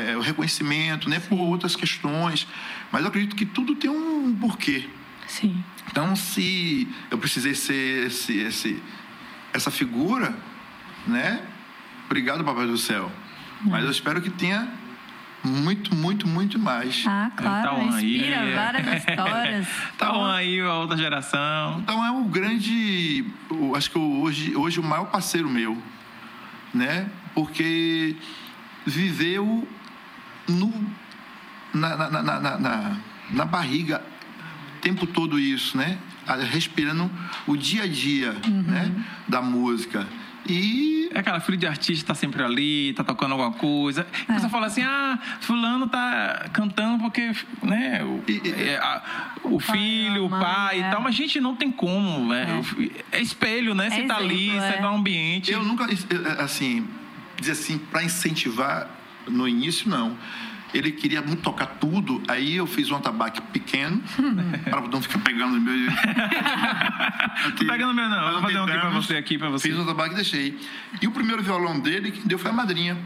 é, 0.06 0.16
o 0.16 0.20
reconhecimento, 0.20 1.08
né? 1.08 1.20
Sim. 1.20 1.28
Por 1.28 1.40
outras 1.40 1.76
questões. 1.76 2.46
Mas 2.90 3.02
eu 3.02 3.08
acredito 3.08 3.36
que 3.36 3.46
tudo 3.46 3.74
tem 3.74 3.90
um 3.90 4.34
porquê. 4.40 4.88
Sim. 5.26 5.62
Então, 5.90 6.14
se 6.16 6.88
eu 7.10 7.18
precisei 7.18 7.54
ser 7.54 8.06
esse, 8.06 8.38
esse, 8.38 8.82
essa 9.52 9.70
figura, 9.70 10.36
né? 11.06 11.42
Obrigado, 12.06 12.44
Papai 12.44 12.66
do 12.66 12.76
Céu. 12.76 13.10
Mas 13.64 13.84
eu 13.84 13.90
espero 13.90 14.20
que 14.20 14.30
tenha 14.30 14.68
muito, 15.44 15.94
muito, 15.94 16.26
muito 16.26 16.58
mais. 16.58 17.04
Ah, 17.06 17.30
claro, 17.36 17.82
então, 17.82 17.88
inspira 17.88 18.40
aí, 18.40 18.54
várias 18.54 19.04
histórias. 19.04 19.68
Então 19.94 20.26
aí 20.26 20.60
a 20.60 20.74
outra 20.74 20.96
geração. 20.96 21.80
Então 21.80 22.04
é 22.04 22.10
o 22.10 22.24
grande, 22.24 23.24
eu 23.50 23.74
acho 23.74 23.90
que 23.90 23.98
hoje, 23.98 24.56
hoje 24.56 24.80
o 24.80 24.82
maior 24.82 25.06
parceiro 25.06 25.48
meu, 25.48 25.80
né? 26.74 27.08
Porque 27.34 28.16
viveu 28.84 29.66
no, 30.48 30.72
na, 31.72 31.96
na, 31.96 32.22
na, 32.22 32.58
na, 32.58 32.96
na 33.30 33.44
barriga 33.44 34.02
o 34.76 34.80
tempo 34.80 35.06
todo 35.06 35.38
isso, 35.38 35.76
né? 35.76 35.98
Respirando 36.50 37.10
o 37.46 37.56
dia 37.56 37.84
a 37.84 37.86
dia 37.86 38.36
uhum. 38.46 38.62
né? 38.62 39.04
da 39.28 39.40
música. 39.42 40.06
E. 40.46 41.10
É 41.14 41.18
aquela 41.18 41.40
filho 41.40 41.58
de 41.58 41.66
artista 41.66 42.08
tá 42.08 42.14
sempre 42.14 42.42
ali, 42.42 42.94
tá 42.94 43.04
tocando 43.04 43.32
alguma 43.32 43.52
coisa. 43.52 44.06
É. 44.28 44.38
Você 44.38 44.48
fala 44.48 44.66
assim, 44.66 44.82
ah, 44.82 45.18
fulano 45.40 45.86
tá 45.86 46.48
cantando 46.52 46.98
porque, 47.02 47.32
né, 47.62 48.02
o, 48.02 48.22
e, 48.26 48.40
é, 48.50 48.78
a, 48.78 49.02
o 49.44 49.60
filho, 49.60 50.24
o 50.24 50.30
pai 50.30 50.80
é. 50.82 50.88
e 50.88 50.90
tal, 50.90 51.02
mas 51.02 51.14
a 51.14 51.18
gente 51.18 51.40
não 51.40 51.54
tem 51.54 51.70
como, 51.70 52.28
né? 52.28 52.62
É, 53.12 53.18
é 53.18 53.20
espelho, 53.20 53.74
né? 53.74 53.90
Você 53.90 54.00
é 54.00 54.06
tá 54.06 54.22
exemplo, 54.22 54.24
ali, 54.24 54.50
você 54.50 54.72
tá 54.72 54.80
no 54.80 54.96
ambiente. 54.96 55.52
Eu 55.52 55.62
nunca, 55.62 55.86
assim, 56.42 56.88
dizer 57.38 57.52
assim, 57.52 57.78
para 57.78 58.02
incentivar 58.02 58.88
no 59.28 59.46
início, 59.46 59.88
não 59.88 60.16
ele 60.72 60.92
queria 60.92 61.20
muito 61.20 61.42
tocar 61.42 61.66
tudo, 61.66 62.22
aí 62.26 62.56
eu 62.56 62.66
fiz 62.66 62.90
um 62.90 62.96
atabaque 62.96 63.40
pequeno, 63.40 64.02
para 64.64 64.80
não 64.82 65.02
ficar 65.02 65.18
pegando 65.20 65.60
meu. 65.60 65.90
aqui, 67.48 67.64
pegando 67.66 67.94
meu 67.94 68.08
não, 68.08 68.26
eu 68.26 68.32
vou 68.32 68.42
fazer 68.42 68.58
um 68.58 68.64
aqui 68.64 68.78
para 68.78 68.90
você 68.90 69.16
aqui 69.16 69.38
para 69.38 69.48
você. 69.50 69.68
Fiz 69.68 69.78
um 69.78 69.82
atabaque 69.82 70.12
e 70.12 70.16
deixei. 70.16 70.58
E 71.00 71.06
o 71.06 71.10
primeiro 71.10 71.42
violão 71.42 71.78
dele 71.78 72.10
que 72.10 72.26
deu 72.26 72.38
foi 72.38 72.50
a 72.50 72.54
madrinha. 72.54 72.96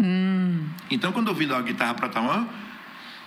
Hum. 0.00 0.66
Então 0.90 1.12
quando 1.12 1.28
eu 1.28 1.34
vi 1.34 1.46
dar 1.46 1.58
a 1.58 1.62
guitarra 1.62 1.94
para 1.94 2.08
Tauan, 2.08 2.46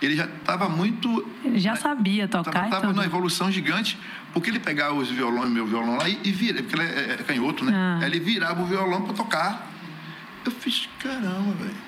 ele 0.02 0.16
já 0.16 0.26
estava 0.26 0.68
muito. 0.68 1.26
Ele 1.44 1.58
já 1.58 1.76
sabia 1.76 2.28
tocar. 2.28 2.66
Estava 2.66 2.88
numa 2.88 3.06
evolução 3.06 3.50
gigante, 3.50 3.98
porque 4.34 4.50
ele 4.50 4.60
pegava 4.60 4.94
os 4.94 5.10
violões, 5.10 5.50
meu 5.50 5.66
violão 5.66 5.96
lá 5.98 6.10
e, 6.10 6.20
e 6.24 6.32
vira, 6.32 6.62
porque 6.62 6.76
ele 6.76 6.84
é, 6.84 7.18
é 7.20 7.24
canhoto, 7.24 7.64
né? 7.64 7.72
Ah. 7.74 8.06
Ele 8.06 8.20
virava 8.20 8.62
o 8.62 8.66
violão 8.66 9.04
para 9.04 9.14
tocar. 9.14 9.72
Eu 10.44 10.52
fiz, 10.52 10.90
caramba, 11.00 11.54
velho 11.54 11.85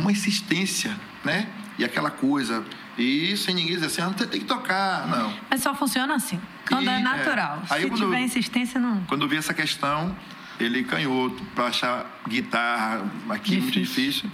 uma 0.00 0.12
insistência, 0.12 0.96
né? 1.24 1.48
E 1.78 1.84
aquela 1.84 2.10
coisa. 2.10 2.64
E 2.98 3.36
sem 3.36 3.54
ninguém 3.54 3.74
dizer 3.74 3.86
assim, 3.86 4.02
ah, 4.02 4.10
tem 4.10 4.40
que 4.40 4.46
tocar, 4.46 5.06
não. 5.06 5.32
Mas 5.48 5.62
só 5.62 5.74
funciona 5.74 6.14
assim, 6.14 6.38
quando 6.68 6.88
é 6.88 6.96
e, 6.96 7.00
é 7.00 7.02
natural. 7.02 7.62
É, 7.70 7.80
Se 7.80 7.90
tiver 7.90 8.20
eu, 8.20 8.24
insistência, 8.24 8.80
não. 8.80 9.02
Quando 9.04 9.22
eu 9.22 9.28
vi 9.28 9.36
essa 9.36 9.54
questão, 9.54 10.14
ele 10.58 10.84
canhoto, 10.84 11.42
para 11.54 11.66
achar 11.66 12.20
guitarra 12.28 13.04
aqui 13.30 13.56
difícil. 13.56 13.62
muito 13.62 13.80
difícil. 13.80 14.30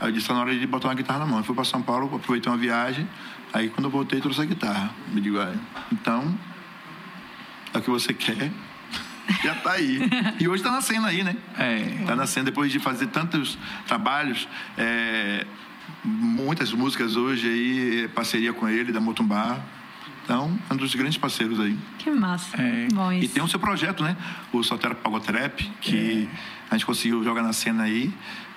Aí 0.00 0.08
eu 0.08 0.12
disse, 0.12 0.28
tá 0.28 0.34
na 0.34 0.40
hora 0.40 0.58
de 0.58 0.66
botar 0.66 0.88
uma 0.88 0.94
guitarra 0.94 1.20
na 1.20 1.26
mão. 1.26 1.38
Eu 1.38 1.44
fui 1.44 1.54
para 1.54 1.64
São 1.64 1.80
Paulo, 1.80 2.14
aproveitei 2.14 2.50
uma 2.50 2.58
viagem. 2.58 3.08
Aí 3.52 3.68
quando 3.68 3.84
eu 3.84 3.90
voltei, 3.90 4.20
trouxe 4.20 4.40
a 4.42 4.44
guitarra. 4.44 4.90
Me 5.12 5.20
digo, 5.20 5.38
ah, 5.38 5.54
então, 5.92 6.38
é 7.72 7.78
o 7.78 7.82
que 7.82 7.90
você 7.90 8.12
quer, 8.12 8.50
já 9.42 9.52
está 9.52 9.72
aí. 9.72 10.00
E 10.38 10.48
hoje 10.48 10.62
está 10.62 10.70
nascendo 10.70 11.06
aí, 11.06 11.22
né? 11.22 11.36
É. 11.58 12.00
Está 12.00 12.16
nascendo 12.16 12.46
depois 12.46 12.70
de 12.72 12.78
fazer 12.78 13.06
tantos 13.08 13.58
trabalhos. 13.86 14.48
É, 14.76 15.46
muitas 16.04 16.72
músicas 16.72 17.16
hoje 17.16 17.48
aí, 17.48 18.08
parceria 18.08 18.52
com 18.52 18.68
ele, 18.68 18.92
da 18.92 19.00
Motumbá. 19.00 19.58
Então, 20.24 20.56
é 20.68 20.74
um 20.74 20.76
dos 20.76 20.94
grandes 20.94 21.18
parceiros 21.18 21.58
aí. 21.58 21.76
Que 21.98 22.10
massa. 22.10 22.56
É. 22.56 22.88
Bom 22.92 23.10
isso. 23.12 23.24
E 23.24 23.28
tem 23.28 23.42
o 23.42 23.48
seu 23.48 23.58
projeto, 23.58 24.02
né? 24.02 24.16
O 24.52 24.62
Soltero 24.62 24.94
Pagotrap, 24.94 25.60
que 25.80 26.28
é. 26.30 26.36
a 26.70 26.74
gente 26.74 26.86
conseguiu 26.86 27.22
jogar 27.24 27.42
na 27.42 27.52
cena 27.52 27.84
aí, 27.84 28.12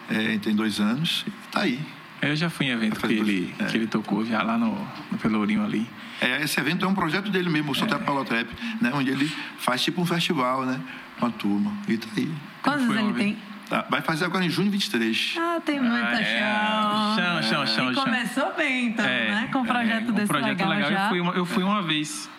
é, 0.10 0.38
tem 0.38 0.56
dois 0.56 0.80
anos, 0.80 1.26
e 1.28 1.32
tá 1.52 1.62
aí. 1.62 1.80
Eu 2.22 2.36
já 2.36 2.50
fui 2.50 2.68
em 2.68 2.70
evento 2.70 3.00
que 3.00 3.14
ele, 3.14 3.54
é. 3.60 3.66
que 3.66 3.78
ele 3.78 3.88
tocou, 3.88 4.26
já 4.26 4.42
lá 4.44 4.58
no, 4.58 4.76
no 5.12 5.18
Pelourinho 5.18 5.64
ali. 5.64 5.88
É, 6.24 6.44
esse 6.44 6.60
evento 6.60 6.86
é 6.86 6.88
um 6.88 6.94
projeto 6.96 7.30
dele 7.30 7.50
mesmo, 7.50 7.72
o 7.72 7.76
Solteiro 7.76 8.02
é. 8.02 8.06
Paulo 8.06 8.24
Trap, 8.24 8.48
né? 8.82 8.92
Onde 8.94 9.10
ele 9.10 9.28
faz 9.58 9.84
tipo 9.84 10.02
um 10.02 10.06
festival, 10.06 10.66
né? 10.66 10.80
Com 11.20 11.26
a 11.26 11.30
turma. 11.30 11.74
E 11.88 11.98
tá 11.98 12.08
aí. 12.16 12.32
Quantos 12.62 12.84
anos 12.84 12.98
ele 12.98 13.14
tem? 13.14 13.38
Tá, 13.70 13.86
vai 13.90 14.02
fazer 14.02 14.26
agora 14.26 14.46
em 14.46 14.50
junho 14.50 14.72
23. 14.72 15.36
Ah, 15.38 15.60
tem 15.64 15.80
muita 15.80 15.98
ah, 15.98 16.22
é. 16.22 16.40
chão. 16.40 17.42
Chão, 17.42 17.66
chão, 17.66 17.68
chão. 17.68 17.92
E 17.92 17.96
começou 17.96 18.54
bem, 18.56 18.88
então, 18.88 19.06
é, 19.06 19.32
né? 19.32 19.50
Com 19.52 19.60
um 19.60 19.66
projeto 19.66 20.10
é, 20.10 20.12
desse 20.12 20.24
um 20.24 20.28
projeto 20.28 20.50
legal, 20.50 20.70
legal 20.70 20.92
já. 20.92 21.04
Eu 21.04 21.10
fui 21.10 21.20
uma, 21.20 21.34
eu 21.34 21.46
fui 21.46 21.64
uma 21.64 21.82
vez. 21.82 22.30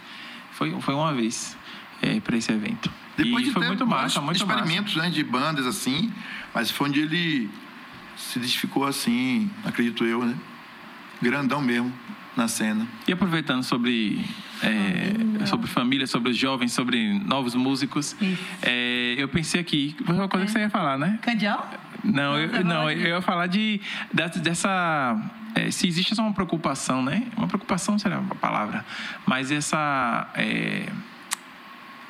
Foi, 0.52 0.80
foi 0.80 0.94
uma 0.94 1.12
vez 1.12 1.56
é, 2.00 2.20
para 2.20 2.36
esse 2.36 2.50
evento. 2.50 2.90
Depois 3.16 3.44
e 3.44 3.48
de 3.48 3.52
foi 3.52 3.66
muito 3.66 3.86
massa, 3.86 4.20
muito 4.20 4.36
experimentos 4.36 4.96
massa. 4.96 5.08
Né, 5.08 5.14
de 5.14 5.22
bandas 5.22 5.66
assim, 5.66 6.12
mas 6.54 6.70
foi 6.70 6.88
onde 6.88 7.00
ele 7.00 7.50
se 8.16 8.38
identificou 8.38 8.84
assim, 8.86 9.50
acredito 9.64 10.04
eu, 10.04 10.24
né? 10.24 10.34
grandão 11.22 11.60
mesmo 11.60 11.92
na 12.36 12.48
cena. 12.48 12.86
E 13.06 13.12
aproveitando 13.12 13.62
sobre 13.62 14.24
é, 14.62 15.46
sobre 15.46 15.66
família, 15.66 16.06
sobre 16.06 16.30
os 16.30 16.36
jovens, 16.36 16.72
sobre 16.72 17.18
novos 17.20 17.54
músicos, 17.54 18.16
é, 18.62 19.14
eu 19.16 19.28
pensei 19.28 19.60
aqui, 19.60 19.96
uma 20.06 20.28
coisa 20.28 20.46
que 20.46 20.52
você 20.52 20.60
ia 20.60 20.70
falar, 20.70 20.98
né? 20.98 21.18
Candial? 21.22 21.70
Não, 22.02 22.38
eu, 22.38 22.64
não, 22.64 22.90
eu 22.90 23.16
ia 23.16 23.22
falar 23.22 23.46
de 23.46 23.80
dessa 24.12 25.16
é, 25.54 25.70
se 25.70 25.86
existe 25.86 26.12
essa 26.12 26.22
uma 26.22 26.32
preocupação, 26.32 27.02
né? 27.02 27.26
Uma 27.36 27.46
preocupação 27.46 27.98
seria 27.98 28.18
a 28.18 28.34
palavra, 28.34 28.84
mas 29.26 29.50
essa 29.50 30.28
é, 30.34 30.88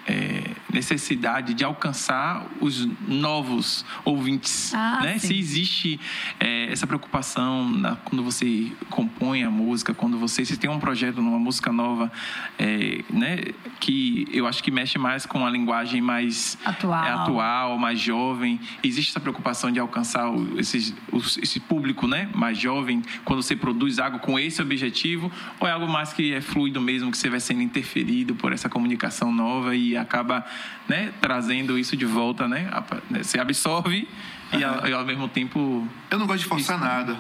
é, 0.06 0.50
necessidade 0.74 1.54
de 1.54 1.64
alcançar 1.64 2.46
os 2.60 2.86
novos 3.06 3.84
ouvintes, 4.04 4.74
Ah, 4.74 5.00
né? 5.02 5.18
sim. 5.18 5.28
Se 5.28 5.38
existe 5.38 6.00
é, 6.40 6.70
essa 6.72 6.86
preocupação 6.86 7.68
na- 7.70 7.96
quando 7.96 8.22
você 8.22 8.70
compõe 8.90 9.44
a 9.44 9.50
música, 9.50 9.94
quando 9.94 10.18
você 10.18 10.44
se 10.44 10.56
tem 10.56 10.68
um 10.68 10.80
projeto 10.80 11.22
numa 11.22 11.38
música 11.38 11.72
nova, 11.72 12.10
é, 12.58 13.02
né? 13.08 13.38
Que 13.80 14.26
eu 14.32 14.46
acho 14.46 14.62
que 14.62 14.70
mexe 14.70 14.98
mais 14.98 15.24
com 15.24 15.46
a 15.46 15.50
linguagem 15.50 16.00
mais 16.00 16.58
Atual. 16.64 17.04
é, 17.04 17.10
atual, 17.10 17.78
mais 17.78 18.00
jovem. 18.00 18.60
Existe 18.82 19.10
essa 19.10 19.20
preocupação 19.20 19.70
de 19.70 19.78
alcançar 19.78 20.28
o- 20.30 20.58
esses, 20.58 20.92
os- 21.12 21.38
esse 21.38 21.60
público, 21.60 22.06
né? 22.08 22.28
Mais 22.34 22.58
jovem, 22.58 23.00
quando 23.24 23.42
você 23.42 23.54
produz 23.54 23.98
algo 24.00 24.18
com 24.18 24.38
esse 24.38 24.60
objetivo, 24.60 25.30
ou 25.60 25.68
é 25.68 25.70
algo 25.70 25.86
mais 25.88 26.12
que 26.12 26.32
é 26.32 26.40
fluido 26.40 26.80
mesmo, 26.80 27.10
que 27.12 27.16
você 27.18 27.30
vai 27.30 27.38
sendo 27.40 27.62
interferido 27.62 28.34
por 28.34 28.52
essa 28.52 28.68
comunicação 28.68 29.30
nova 29.32 29.76
e 29.76 29.96
acaba, 29.96 30.44
né? 30.88 31.12
Trazendo 31.20 31.78
isso 31.78 31.96
de 31.96 32.04
volta, 32.04 32.46
né? 32.48 32.68
A- 32.72 32.84
né, 33.10 33.22
Você 33.22 33.38
absorve 33.38 34.08
e, 34.52 34.62
ao, 34.64 34.86
e 34.86 34.92
ao 34.92 35.04
mesmo 35.04 35.28
tempo 35.28 35.86
Eu 36.10 36.18
não 36.18 36.26
gosto 36.26 36.40
de 36.42 36.46
forçar 36.48 36.78
nada. 36.78 37.16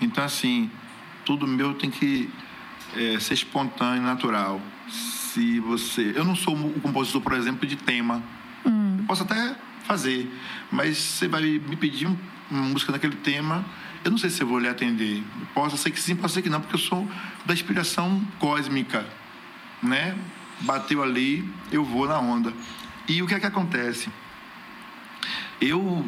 Então, 0.00 0.22
assim, 0.24 0.70
tudo 1.24 1.46
meu 1.46 1.74
tem 1.74 1.90
que 1.90 2.28
é, 2.96 3.18
ser 3.20 3.34
espontâneo, 3.34 4.02
natural. 4.02 4.60
Se 4.88 5.60
você. 5.60 6.12
Eu 6.16 6.24
não 6.24 6.34
sou 6.34 6.56
um 6.56 6.72
compositor, 6.80 7.20
por 7.20 7.32
exemplo, 7.34 7.66
de 7.66 7.76
tema. 7.76 8.22
Eu 8.64 9.04
posso 9.06 9.22
até 9.22 9.54
fazer, 9.84 10.30
mas 10.70 10.96
você 10.98 11.28
vai 11.28 11.42
me 11.42 11.76
pedir 11.76 12.06
um- 12.06 12.16
uma 12.50 12.62
música 12.62 12.92
daquele 12.92 13.16
tema. 13.16 13.64
Eu 14.04 14.10
não 14.10 14.18
sei 14.18 14.30
se 14.30 14.42
eu 14.42 14.46
vou 14.46 14.58
lhe 14.58 14.68
atender. 14.68 15.22
Posso 15.54 15.76
ser 15.76 15.90
que 15.90 16.00
sim, 16.00 16.14
pode 16.16 16.32
ser 16.32 16.40
que 16.42 16.48
não, 16.48 16.60
porque 16.60 16.76
eu 16.76 16.80
sou 16.80 17.08
da 17.44 17.52
inspiração 17.52 18.22
cósmica, 18.38 19.04
né? 19.82 20.14
Bateu 20.60 21.02
ali, 21.02 21.48
eu 21.72 21.84
vou 21.84 22.06
na 22.06 22.18
onda. 22.18 22.52
E 23.08 23.22
o 23.22 23.26
que 23.26 23.34
é 23.34 23.40
que 23.40 23.46
acontece? 23.46 24.08
Eu 25.60 26.06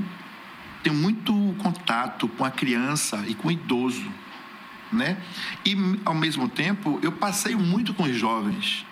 tenho 0.83 0.95
muito 0.97 1.33
contato 1.63 2.29
com 2.29 2.45
a 2.45 2.51
criança 2.51 3.25
e 3.27 3.35
com 3.35 3.49
o 3.49 3.51
idoso, 3.51 4.11
né? 4.93 5.17
E 5.65 5.77
ao 6.05 6.15
mesmo 6.15 6.49
tempo 6.49 6.99
eu 7.03 7.13
passeio 7.13 7.59
muito 7.59 7.93
com 7.95 8.05
os 8.05 8.17
jovens, 8.17 8.85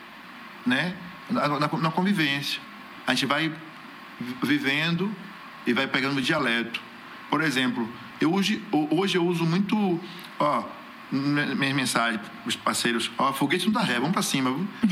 né? 0.67 0.95
Na, 1.31 1.49
na- 1.49 1.69
na 1.69 1.91
convivência, 1.91 2.61
a 3.07 3.13
gente 3.15 3.27
vai 3.27 3.53
vivendo 4.43 5.15
e 5.67 5.73
vai 5.73 5.87
pegando 5.87 6.19
o 6.19 6.23
dialeto. 6.23 6.81
Por 7.31 7.43
exemplo, 7.43 7.89
eu 8.21 8.33
hoje, 8.33 8.63
hoje 8.91 9.17
eu 9.19 9.27
uso 9.27 9.45
muito, 9.45 10.01
ó, 10.39 10.65
mi- 11.11 11.55
minhas 11.55 11.75
mensagens 11.75 12.21
os 12.47 12.55
parceiros, 12.57 13.11
ó, 13.19 13.33
foguete 13.33 13.67
não 13.67 13.73
dá 13.73 13.81
ré, 13.83 13.95
vamos 13.95 14.13
pra 14.13 14.23
cima, 14.23 14.51
viu? 14.51 14.67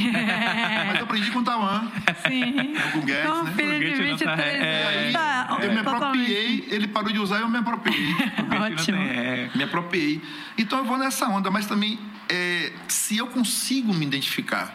Mas 0.87 0.97
eu 0.99 1.05
aprendi 1.05 1.31
com 1.31 1.39
o 1.41 1.45
Tauan, 1.45 1.91
Sim. 2.27 2.75
com 2.93 2.99
o 2.99 3.03
Guedes, 3.03 3.31
Com 3.31 3.37
um 3.39 3.45
né? 3.45 3.51
de 3.51 3.63
Foguete 3.63 4.01
não 4.01 4.07
23 4.07 4.21
tá- 4.37 4.43
é, 4.43 4.99
anos. 5.01 5.13
Tá, 5.13 5.59
Eu 5.63 5.71
me 5.71 5.77
totalmente. 5.79 5.89
apropriei, 6.05 6.69
ele 6.71 6.89
parou 6.89 7.13
de 7.13 7.19
usar, 7.19 7.41
eu 7.41 7.49
me 7.49 7.59
apropriei. 7.59 8.15
Ótimo. 8.75 8.99
É, 8.99 9.51
me 9.55 9.63
apropriei. 9.65 10.23
Então 10.59 10.79
eu 10.79 10.85
vou 10.85 10.97
nessa 10.99 11.27
onda, 11.29 11.51
mas 11.51 11.67
também 11.67 11.99
é, 12.29 12.73
se 12.89 13.17
eu 13.17 13.27
consigo 13.29 13.93
me 13.95 14.05
identificar, 14.07 14.75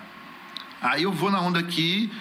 aí 0.81 1.03
eu 1.03 1.11
vou 1.11 1.31
na 1.31 1.39
onda 1.41 1.59
aqui. 1.59 2.11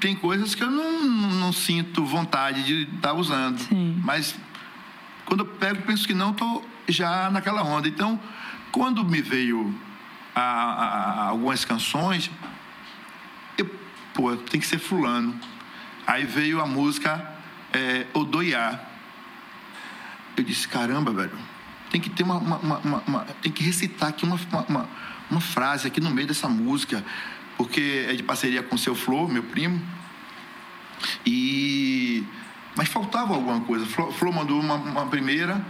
Tem 0.00 0.14
coisas 0.14 0.54
que 0.54 0.62
eu 0.62 0.70
não, 0.70 1.02
não 1.02 1.52
sinto 1.52 2.04
vontade 2.04 2.62
de 2.64 2.82
estar 2.94 3.12
usando. 3.14 3.58
Sim. 3.58 4.00
Mas 4.04 4.34
quando 5.24 5.40
eu 5.40 5.46
pego, 5.46 5.82
penso 5.82 6.06
que 6.06 6.14
não, 6.14 6.30
estou 6.30 6.66
já 6.88 7.30
naquela 7.30 7.62
onda. 7.62 7.88
Então, 7.88 8.18
quando 8.72 9.04
me 9.04 9.20
veio 9.22 9.72
a, 10.34 10.40
a- 10.40 11.24
algumas 11.28 11.64
canções, 11.64 12.30
eu, 13.56 13.66
pô, 14.14 14.34
tem 14.36 14.60
que 14.60 14.66
ser 14.66 14.78
fulano. 14.78 15.38
Aí 16.06 16.24
veio 16.24 16.60
a 16.60 16.66
música 16.66 17.30
é, 17.72 18.06
Odoiá. 18.14 18.80
Eu 20.36 20.42
disse, 20.42 20.66
caramba, 20.66 21.12
velho, 21.12 21.38
tem 21.90 22.00
que 22.00 22.08
ter 22.10 22.22
uma, 22.22 22.38
uma- 22.38 22.78
uma- 22.78 23.02
uma- 23.06 23.24
tem 23.42 23.52
que 23.52 23.62
recitar 23.62 24.08
aqui 24.08 24.24
uma- 24.24 24.88
uma 25.30 25.40
frase 25.40 25.86
aqui 25.86 26.00
no 26.00 26.10
meio 26.10 26.26
dessa 26.26 26.48
música, 26.48 27.04
porque 27.56 28.06
é 28.08 28.14
de 28.14 28.22
parceria 28.22 28.62
com 28.62 28.74
o 28.74 28.78
seu 28.78 28.94
Flor, 28.94 29.28
meu 29.30 29.42
primo. 29.42 29.80
E 31.26 32.24
mas 32.74 32.88
faltava 32.88 33.34
alguma 33.34 33.60
coisa. 33.60 33.84
Flor, 33.84 34.12
Flor 34.12 34.32
mandou 34.32 34.58
uma, 34.58 34.76
uma 34.76 35.06
primeira, 35.06 35.64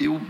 eu 0.00 0.20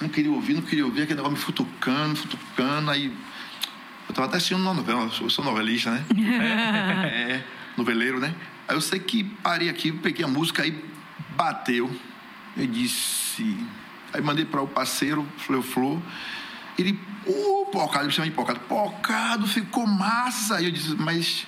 não 0.00 0.08
queria 0.08 0.30
ouvir, 0.30 0.54
não 0.54 0.62
queria 0.62 0.84
ouvir, 0.84 1.02
aquele 1.02 1.16
negócio 1.16 1.36
me 1.36 1.42
futucando, 1.42 2.16
futucando, 2.16 2.90
aí 2.90 3.06
eu 3.06 4.10
estava 4.10 4.26
até 4.26 4.36
assistindo 4.36 4.60
uma 4.60 4.74
novela, 4.74 5.10
eu 5.20 5.30
sou, 5.30 5.44
novelista, 5.44 5.90
né? 5.90 6.04
é, 7.06 7.44
noveleiro, 7.76 8.20
né? 8.20 8.34
Aí 8.68 8.76
eu 8.76 8.80
sei 8.80 8.98
que 8.98 9.24
parei 9.24 9.68
aqui, 9.68 9.92
peguei 9.92 10.24
a 10.24 10.28
música, 10.28 10.62
aí 10.62 10.84
bateu. 11.36 11.90
Eu 12.56 12.66
disse. 12.66 13.56
Aí 14.12 14.20
mandei 14.22 14.44
para 14.44 14.62
o 14.62 14.68
parceiro, 14.68 15.26
falei, 15.38 15.60
o 15.60 15.64
Flor. 15.64 16.00
Ele, 16.78 16.98
ô, 17.26 17.66
pocado, 17.66 18.00
ele 18.00 18.06
me 18.06 18.12
chama 18.12 18.28
de 18.28 18.34
pocado. 18.34 18.60
Pocado, 18.60 19.46
ficou 19.46 19.86
massa. 19.86 20.56
Aí 20.56 20.66
eu 20.66 20.70
disse, 20.70 20.94
mas 20.96 21.46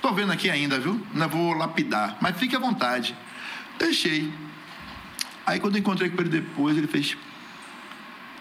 tô 0.00 0.12
vendo 0.12 0.32
aqui 0.32 0.50
ainda, 0.50 0.78
viu? 0.78 1.04
Não 1.12 1.28
vou 1.28 1.52
lapidar, 1.54 2.16
mas 2.20 2.36
fique 2.36 2.56
à 2.56 2.58
vontade. 2.58 3.16
Deixei. 3.78 4.32
Aí 5.46 5.60
quando 5.60 5.76
eu 5.76 5.80
encontrei 5.80 6.10
com 6.10 6.20
ele 6.20 6.30
depois, 6.30 6.76
ele 6.76 6.86
fez. 6.86 7.16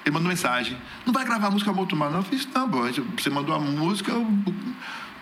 Ele 0.05 0.13
mandou 0.13 0.29
mensagem. 0.29 0.77
Não 1.03 1.11
vai 1.11 1.25
gravar 1.25 1.47
a 1.47 1.51
música 1.51 1.73
Moltumar, 1.73 2.11
não? 2.11 2.19
Eu 2.19 2.23
fiz, 2.23 2.47
não, 2.53 2.67
bom, 2.67 2.83
você 3.17 3.29
mandou 3.31 3.55
a 3.55 3.59
música, 3.59 4.11
eu 4.11 4.23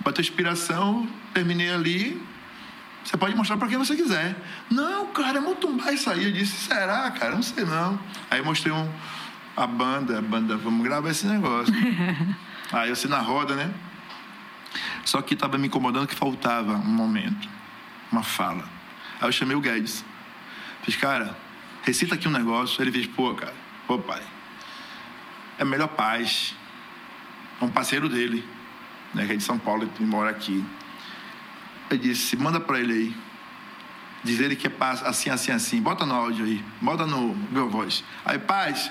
bateu 0.03 0.21
inspiração, 0.21 1.07
terminei 1.33 1.71
ali. 1.71 2.21
Você 3.01 3.15
pode 3.15 3.33
mostrar 3.33 3.55
para 3.55 3.69
quem 3.69 3.77
você 3.77 3.95
quiser. 3.95 4.35
Não, 4.69 5.07
cara, 5.07 5.37
é 5.37 5.41
Moltumbar 5.41 5.93
isso 5.93 6.09
aí. 6.09 6.25
Eu 6.25 6.31
disse, 6.33 6.67
será, 6.67 7.09
cara? 7.11 7.33
Não 7.33 7.41
sei 7.41 7.63
não. 7.63 7.97
Aí 8.29 8.39
eu 8.39 8.45
mostrei 8.45 8.73
um, 8.73 8.89
a 9.55 9.65
banda, 9.65 10.19
a 10.19 10.21
banda, 10.21 10.57
vamos 10.57 10.83
gravar 10.83 11.09
esse 11.09 11.25
negócio. 11.27 11.73
aí 12.71 12.89
eu 12.89 12.95
sei 12.95 13.09
na 13.09 13.19
roda, 13.19 13.55
né? 13.55 13.73
Só 15.05 15.21
que 15.21 15.33
estava 15.33 15.57
me 15.57 15.67
incomodando 15.67 16.07
que 16.07 16.15
faltava 16.15 16.73
um 16.73 16.93
momento, 16.93 17.47
uma 18.11 18.23
fala. 18.23 18.65
Aí 19.21 19.27
eu 19.29 19.31
chamei 19.31 19.55
o 19.55 19.61
Guedes. 19.61 20.03
Fiz, 20.81 20.97
cara, 20.97 21.37
recita 21.83 22.15
aqui 22.15 22.27
um 22.27 22.31
negócio. 22.31 22.81
Ele 22.81 22.91
fez, 22.91 23.07
pô, 23.07 23.33
cara, 23.33 23.53
pô, 23.87 23.97
pai, 23.97 24.21
é 25.57 25.65
melhor 25.65 25.89
paz. 25.89 26.55
É 27.61 27.65
um 27.65 27.69
parceiro 27.69 28.09
dele, 28.09 28.45
né, 29.13 29.25
que 29.25 29.33
é 29.33 29.35
de 29.35 29.43
São 29.43 29.57
Paulo, 29.57 29.83
ele 29.83 30.05
mora 30.05 30.29
aqui. 30.29 30.63
Eu 31.89 31.97
disse, 31.97 32.35
manda 32.35 32.59
para 32.59 32.79
ele 32.79 32.93
aí. 32.93 33.15
Diz 34.23 34.39
ele 34.39 34.55
que 34.55 34.67
é 34.67 34.69
paz, 34.69 35.03
assim, 35.03 35.29
assim, 35.29 35.51
assim. 35.51 35.81
Bota 35.81 36.05
no 36.05 36.13
áudio 36.13 36.45
aí, 36.45 36.63
bota 36.81 37.05
no 37.05 37.35
meu 37.51 37.69
voz. 37.69 38.03
Aí, 38.25 38.39
paz, 38.39 38.89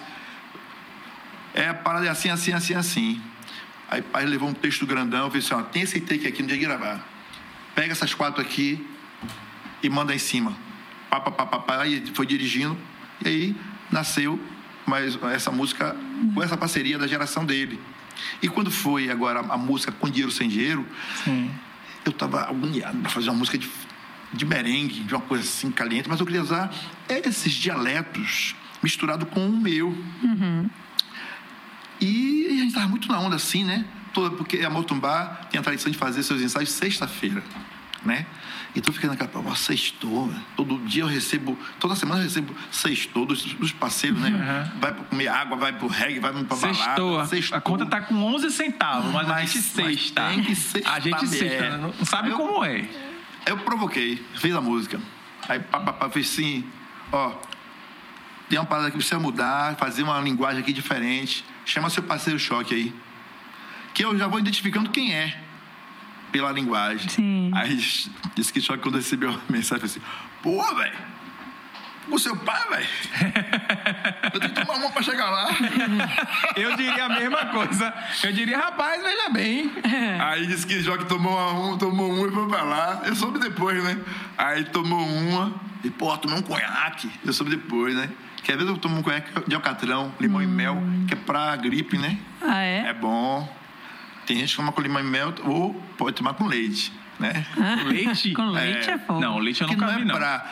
é 1.55 1.68
a 1.68 1.75
parada 1.75 2.07
é 2.07 2.09
assim, 2.09 2.29
assim, 2.31 2.53
assim, 2.53 2.75
assim. 2.75 3.22
Aí 3.90 4.01
o 4.01 4.05
pai 4.05 4.25
levou 4.25 4.48
um 4.48 4.55
texto 4.55 4.87
grandão, 4.87 5.31
fez 5.31 5.44
assim, 5.44 5.55
ó, 5.55 5.62
tem 5.62 5.83
esse 5.83 6.01
take 6.01 6.27
aqui 6.27 6.42
no 6.42 6.48
dia 6.48 6.57
de 6.57 6.64
gravar. 6.64 7.01
Pega 7.75 7.92
essas 7.92 8.14
quatro 8.14 8.40
aqui 8.40 8.87
e 9.83 9.88
manda 9.88 10.14
em 10.14 10.18
cima. 10.18 10.57
Pá, 11.11 11.20
pá, 11.20 11.31
pá, 11.31 11.46
pá, 11.46 11.59
pá, 11.59 11.87
e 11.87 12.07
foi 12.14 12.27
dirigindo. 12.27 12.77
E 13.25 13.29
aí 13.29 13.57
nasceu 13.90 14.40
mais 14.87 15.18
essa 15.35 15.51
música 15.51 15.96
com 16.35 16.43
essa 16.43 16.57
parceria 16.57 16.99
da 16.99 17.07
geração 17.07 17.45
dele. 17.45 17.81
E 18.43 18.49
quando 18.49 18.71
foi 18.71 19.11
agora 19.11 19.41
a 19.41 19.57
música 19.57 19.93
Com 19.93 20.09
Dinheiro 20.09 20.31
Sem 20.31 20.49
Dinheiro, 20.49 20.87
eu 22.05 22.11
estava 22.11 22.42
agoniado 22.42 22.99
para 22.99 23.11
fazer 23.11 23.31
uma 23.31 23.38
música 23.38 23.57
de, 23.59 23.69
de 24.33 24.44
merengue, 24.44 25.01
de 25.01 25.15
uma 25.15 25.21
coisa 25.23 25.44
assim 25.44 25.71
caliente, 25.71 26.09
mas 26.09 26.21
eu 26.21 26.27
queria 26.27 26.42
usar 26.42 26.73
esses 27.09 27.53
dialetos 27.53 28.55
misturado 28.83 29.27
com 29.27 29.46
o 29.49 29.57
meu. 29.57 29.96
E 32.01 32.46
a 32.46 32.55
gente 32.55 32.69
estava 32.69 32.88
muito 32.88 33.09
na 33.09 33.21
onda 33.21 33.37
assim, 33.37 33.65
né? 33.65 33.85
Toda, 34.13 34.37
porque 34.37 34.59
a 34.59 34.69
Motumbá 34.71 35.40
tem 35.51 35.59
a 35.59 35.63
tradição 35.63 35.90
de 35.90 35.96
fazer 35.96 36.23
seus 36.23 36.42
ensaios 36.42 36.71
sexta-feira, 36.71 37.42
né? 38.05 38.27
Então 38.75 38.88
eu 38.90 38.94
fiquei 38.94 39.08
naquela, 39.10 39.29
pô, 39.29 39.54
sextou, 39.54 40.29
né? 40.29 40.40
todo 40.56 40.79
dia 40.87 41.02
eu 41.02 41.06
recebo, 41.06 41.58
toda 41.79 41.94
semana 41.94 42.20
eu 42.20 42.25
recebo 42.25 42.54
sextou 42.70 43.27
dos, 43.27 43.42
dos 43.54 43.70
parceiros, 43.70 44.18
né? 44.18 44.73
Vai 44.81 44.94
para 44.94 45.04
comer 45.04 45.29
água, 45.29 45.56
vai 45.58 45.73
pro 45.75 45.88
reggae, 45.88 46.18
vai 46.20 46.33
pra 46.33 46.56
Sextou. 46.56 47.12
balada. 47.18 47.37
A- 47.52 47.56
A 47.58 47.60
conta 47.60 47.85
tá 47.85 48.00
com 48.00 48.14
11 48.14 48.50
centavos, 48.50 49.12
mas, 49.12 49.27
a 49.29 49.33
Mas- 49.35 49.52
gente 49.52 49.56
mas 49.77 49.98
sexta. 50.00 50.29
tem 50.29 50.42
que 50.42 50.54
sextar, 50.56 50.94
A 50.94 51.00
gente 51.00 51.27
sexta, 51.29 51.64
é. 51.64 51.77
não 51.77 51.92
sabe 52.06 52.31
eu- 52.31 52.37
como 52.37 52.64
é. 52.64 52.88
Eu 53.44 53.58
provoquei, 53.58 54.25
fiz 54.37 54.54
a 54.54 54.60
música. 54.60 54.98
Aí 55.48 55.58
papapá 55.60 56.08
fez 56.08 56.31
assim, 56.33 56.64
ó, 57.10 57.33
tem 58.48 58.58
uma 58.58 58.64
parada 58.64 58.90
que 58.90 58.96
precisa 58.96 59.18
mudar, 59.18 59.77
fazer 59.77 60.02
uma 60.02 60.18
linguagem 60.20 60.60
aqui 60.62 60.73
diferente. 60.73 61.44
chama 61.66 61.90
seu 61.90 62.02
parceiro 62.02 62.38
choque 62.38 62.75
aí. 62.75 62.94
Que 63.94 64.02
eu 64.04 64.16
já 64.18 64.27
vou 64.27 64.38
identificando 64.40 64.88
quem 64.90 65.12
é 65.14 65.42
pela 66.33 66.51
linguagem. 66.51 67.09
Sim. 67.09 67.51
Aí 67.55 67.77
disse 68.35 68.53
que 68.53 68.61
choque 68.61 68.83
quando 68.83 68.97
recebeu 68.97 69.31
a 69.31 69.53
mensagem 69.53 69.85
assim: 69.85 70.01
Pô, 70.43 70.63
velho. 70.75 71.13
O 72.11 72.19
seu 72.19 72.35
pai, 72.37 72.61
velho. 72.69 72.89
Eu 74.35 74.41
tenho 74.41 74.53
que 74.53 74.61
tomar 74.61 74.75
uma 74.81 74.91
pra 74.91 75.03
chegar 75.03 75.31
lá. 75.31 75.49
Eu 76.57 76.77
diria 76.77 77.05
a 77.05 77.09
mesma 77.09 77.47
coisa. 77.47 77.95
Eu 78.25 78.33
diria, 78.33 78.59
rapaz, 78.59 79.01
veja 79.01 79.29
bem. 79.31 79.71
Aí 80.21 80.45
disse 80.49 80.67
que 80.67 80.81
Joque 80.83 81.05
tomou 81.05 81.33
uma, 81.33 81.53
um, 81.75 81.79
tomou 81.79 82.13
uma 82.13 82.27
e 82.27 82.31
foi 82.33 82.49
pra 82.49 82.63
lá. 82.65 83.03
Eu 83.05 83.15
soube 83.15 83.39
depois, 83.39 83.83
né? 83.85 83.97
Aí 84.37 84.65
tomou 84.65 85.01
uma 85.07 85.55
e, 85.85 85.91
pô, 85.91 86.15
tomou 86.19 86.39
um 86.39 86.43
conhaque. 86.43 87.09
Eu 87.25 87.33
soube 87.33 87.53
depois, 87.53 87.95
né? 87.95 88.11
Que 88.43 88.51
às 88.51 88.59
vezes 88.59 88.73
eu 88.73 88.79
tomo 88.79 88.99
um 88.99 89.03
conhaque 89.03 89.31
de 89.49 89.55
alcatrão, 89.55 90.13
limão 90.21 90.43
e 90.43 90.47
mel, 90.47 90.83
que 91.07 91.15
é 91.15 91.17
pra 91.17 91.55
gripe, 91.55 91.97
né? 91.99 92.19
Ah, 92.43 92.63
É 92.63 92.87
é? 92.89 92.93
bom. 92.93 93.49
Tem 94.27 94.37
gente 94.38 94.50
que 94.50 94.56
toma 94.56 94.73
com 94.73 94.81
limão 94.81 95.00
e 95.02 95.04
mel 95.04 95.35
ou 95.44 95.75
pode 95.98 96.16
tomar 96.16 96.35
com 96.35 96.46
leite, 96.46 96.92
né? 97.18 97.44
Leite? 97.87 98.33
Com 98.33 98.46
leite 98.50 98.90
é, 98.90 98.98
fogo. 98.98 99.20
Não, 99.20 99.38
leite 99.38 99.60
eu 99.62 99.68
que 99.68 99.75
nunca 99.75 99.87
não 99.87 99.94
vi, 99.96 100.02
é 100.02 100.04
não. 100.04 100.14
pra, 100.14 100.46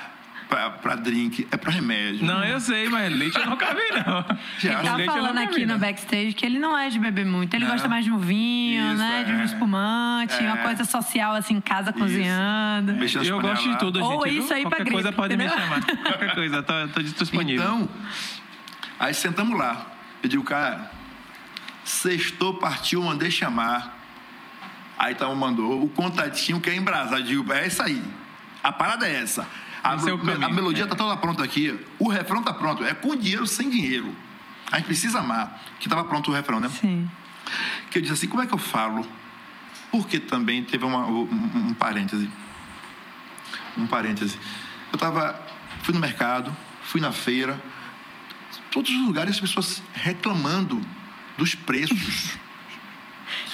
pra, 0.49 0.71
pra 0.71 0.95
drink, 0.97 1.47
é 1.53 1.57
pra 1.57 1.71
remédio. 1.71 2.25
Não, 2.27 2.45
eu 2.45 2.59
sei, 2.61 2.89
mas 2.89 3.15
leite 3.17 3.39
eu 3.39 3.47
nunca 3.47 3.67
vi, 3.73 3.81
não. 4.05 4.39
Já. 4.59 4.81
Ele 4.81 4.83
tava 4.89 5.05
falando 5.05 5.39
aqui 5.39 5.55
vi, 5.61 5.67
no 5.67 5.75
não. 5.75 5.79
backstage 5.79 6.33
que 6.33 6.45
ele 6.45 6.59
não 6.59 6.77
é 6.77 6.89
de 6.91 6.99
beber 6.99 7.25
muito. 7.25 7.55
Ele 7.55 7.65
Não. 7.65 7.71
gosta 7.73 7.89
mais 7.89 8.05
de 8.05 8.11
um 8.11 8.19
vinho, 8.19 8.85
Isso, 8.89 8.97
né? 8.97 9.23
De 9.25 9.33
um 9.33 9.41
é. 9.41 9.45
espumante, 9.45 10.35
É. 10.35 10.41
uma 10.53 10.57
coisa 10.59 10.85
social, 10.85 11.35
assim, 11.35 11.55
em 11.55 11.61
casa 11.61 11.93
cozinhando. 11.93 12.93
Mexendo 12.95 13.25
Eu 13.25 13.41
gosto 13.41 13.55
de 13.55 13.61
panelas. 13.63 13.79
tudo, 13.79 14.01
gente. 14.01 14.13
Ou 14.13 14.23
viu? 14.25 14.33
isso 14.43 14.53
aí 14.53 14.63
pra 14.63 14.71
Qualquer 14.71 14.85
gripe, 14.85 14.95
coisa 14.95 15.13
pode 15.13 15.37
me 15.37 15.45
entendeu? 15.45 15.63
chamar. 15.65 15.85
Qualquer 15.85 16.35
coisa, 16.35 16.63
tô, 16.63 16.89
tô 16.89 17.03
disponível. 17.03 17.63
Então, 17.65 17.89
aí 18.99 19.15
sentamos 19.15 19.57
lá. 19.57 19.87
Eu 20.23 20.29
digo, 20.29 20.43
cara, 20.45 20.91
sextou, 21.85 22.55
partiu, 22.55 23.03
mandei 23.03 23.31
chamar. 23.31 23.99
Aí 24.99 25.13
então 25.15 25.35
mandou 25.35 25.83
o 25.85 25.89
contatinho 25.89 26.61
que 26.61 26.69
é 26.71 26.75
embrasado. 26.77 27.23
Digo, 27.23 27.51
é 27.53 27.67
isso 27.67 27.83
aí. 27.83 28.03
A 28.63 28.71
parada 28.71 29.09
é 29.09 29.17
essa. 29.23 29.47
A, 29.83 29.95
é 29.95 30.13
o 30.13 30.19
me- 30.19 30.33
a 30.33 30.37
caminho, 30.37 30.55
melodia 30.55 30.85
é. 30.85 30.87
tá 30.87 30.95
toda 30.95 31.17
pronta 31.17 31.43
aqui. 31.43 31.79
O 31.99 32.09
refrão 32.09 32.43
tá 32.43 32.53
pronto. 32.53 32.85
É 32.85 32.93
com 32.95 33.17
dinheiro, 33.17 33.47
sem 33.47 33.71
dinheiro. 33.71 34.15
A 34.71 34.77
gente 34.77 34.87
precisa 34.87 35.21
amar. 35.21 35.59
Que 35.81 35.89
tava 35.89 36.05
pronto 36.05 36.31
o 36.31 36.35
refrão, 36.35 36.61
né? 36.61 36.69
Sim. 36.69 37.11
que 37.91 37.99
eu 37.99 38.03
disse 38.03 38.13
assim, 38.15 38.29
como 38.29 38.43
é 38.43 38.47
que 38.47 38.53
eu 38.55 38.59
falo? 38.59 39.05
Porque 39.91 40.21
também 40.21 40.63
teve 40.63 40.85
uma- 40.85 41.07
um, 41.07 41.23
um 41.71 41.75
parêntese. 41.75 42.31
Um 43.77 43.87
parêntese. 43.87 44.39
Eu 44.93 44.99
tava, 44.99 45.41
fui 45.83 45.95
no 45.95 46.01
mercado, 46.01 46.55
fui 46.83 47.01
na 47.01 47.11
feira, 47.11 47.61
todos 48.71 48.91
os 48.91 49.01
lugares 49.07 49.35
as 49.35 49.41
pessoas 49.41 49.83
reclamando 49.95 50.81
dos 51.37 51.55
preços. 51.55 52.39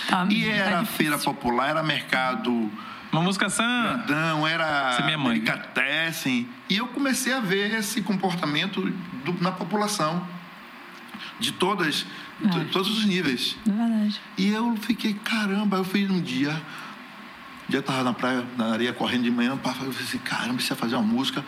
Tá, 0.08 0.24
E 0.30 0.44
tá 0.44 0.50
era 0.52 0.70
difícil. 0.78 0.96
feira 0.96 1.18
popular, 1.18 1.68
era 1.68 1.82
mercado 1.82 2.70
Uma 3.12 3.22
música 3.22 3.50
sã. 3.50 4.02
grandão, 4.06 4.46
era 4.46 4.90
Essa 4.90 5.02
é 5.02 5.04
minha 5.04 5.18
mãe, 5.18 5.34
delicatessen. 5.40 6.48
E 6.70 6.76
eu 6.76 6.86
comecei 6.88 7.32
a 7.32 7.40
ver 7.40 7.74
esse 7.74 8.00
comportamento 8.02 8.80
do- 9.24 9.42
na 9.42 9.50
população. 9.52 10.26
De 11.40 11.52
todas, 11.52 12.06
É. 12.42 12.46
de 12.48 12.64
todos 12.66 12.88
os 12.98 13.04
níveis. 13.04 13.56
É 13.66 13.70
verdade. 13.70 14.20
E 14.38 14.48
eu 14.48 14.76
fiquei, 14.76 15.12
caramba, 15.12 15.76
eu 15.78 15.84
fui 15.84 16.06
num 16.06 16.20
dia. 16.22 16.50
Um 16.52 17.70
dia 17.70 17.80
eu 17.80 17.82
tava 17.82 18.04
na 18.04 18.12
praia, 18.14 18.46
na 18.56 18.72
areia, 18.72 18.92
correndo 18.92 19.24
de 19.24 19.30
manhã, 19.30 19.50
eu 19.50 19.58
falei 19.58 19.90
assim, 19.90 20.18
caramba, 20.18 20.54
precisa 20.54 20.76
fazer 20.76 20.94
uma 20.94 21.02
música 21.04 21.44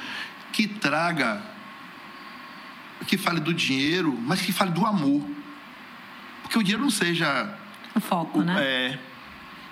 que 0.53 0.67
traga, 0.67 1.41
que 3.07 3.17
fale 3.17 3.39
do 3.41 3.55
dinheiro, 3.55 4.19
mas 4.27 4.43
que 4.43 4.53
fale 4.53 4.73
do 4.73 4.85
amor. 4.85 5.25
Porque 6.49 6.59
o 6.59 6.63
dinheiro 6.63 6.83
não 6.83 6.91
seja 6.91 7.55
O 7.95 8.01
foco, 8.01 8.41
né? 8.43 8.57
é, 8.59 8.99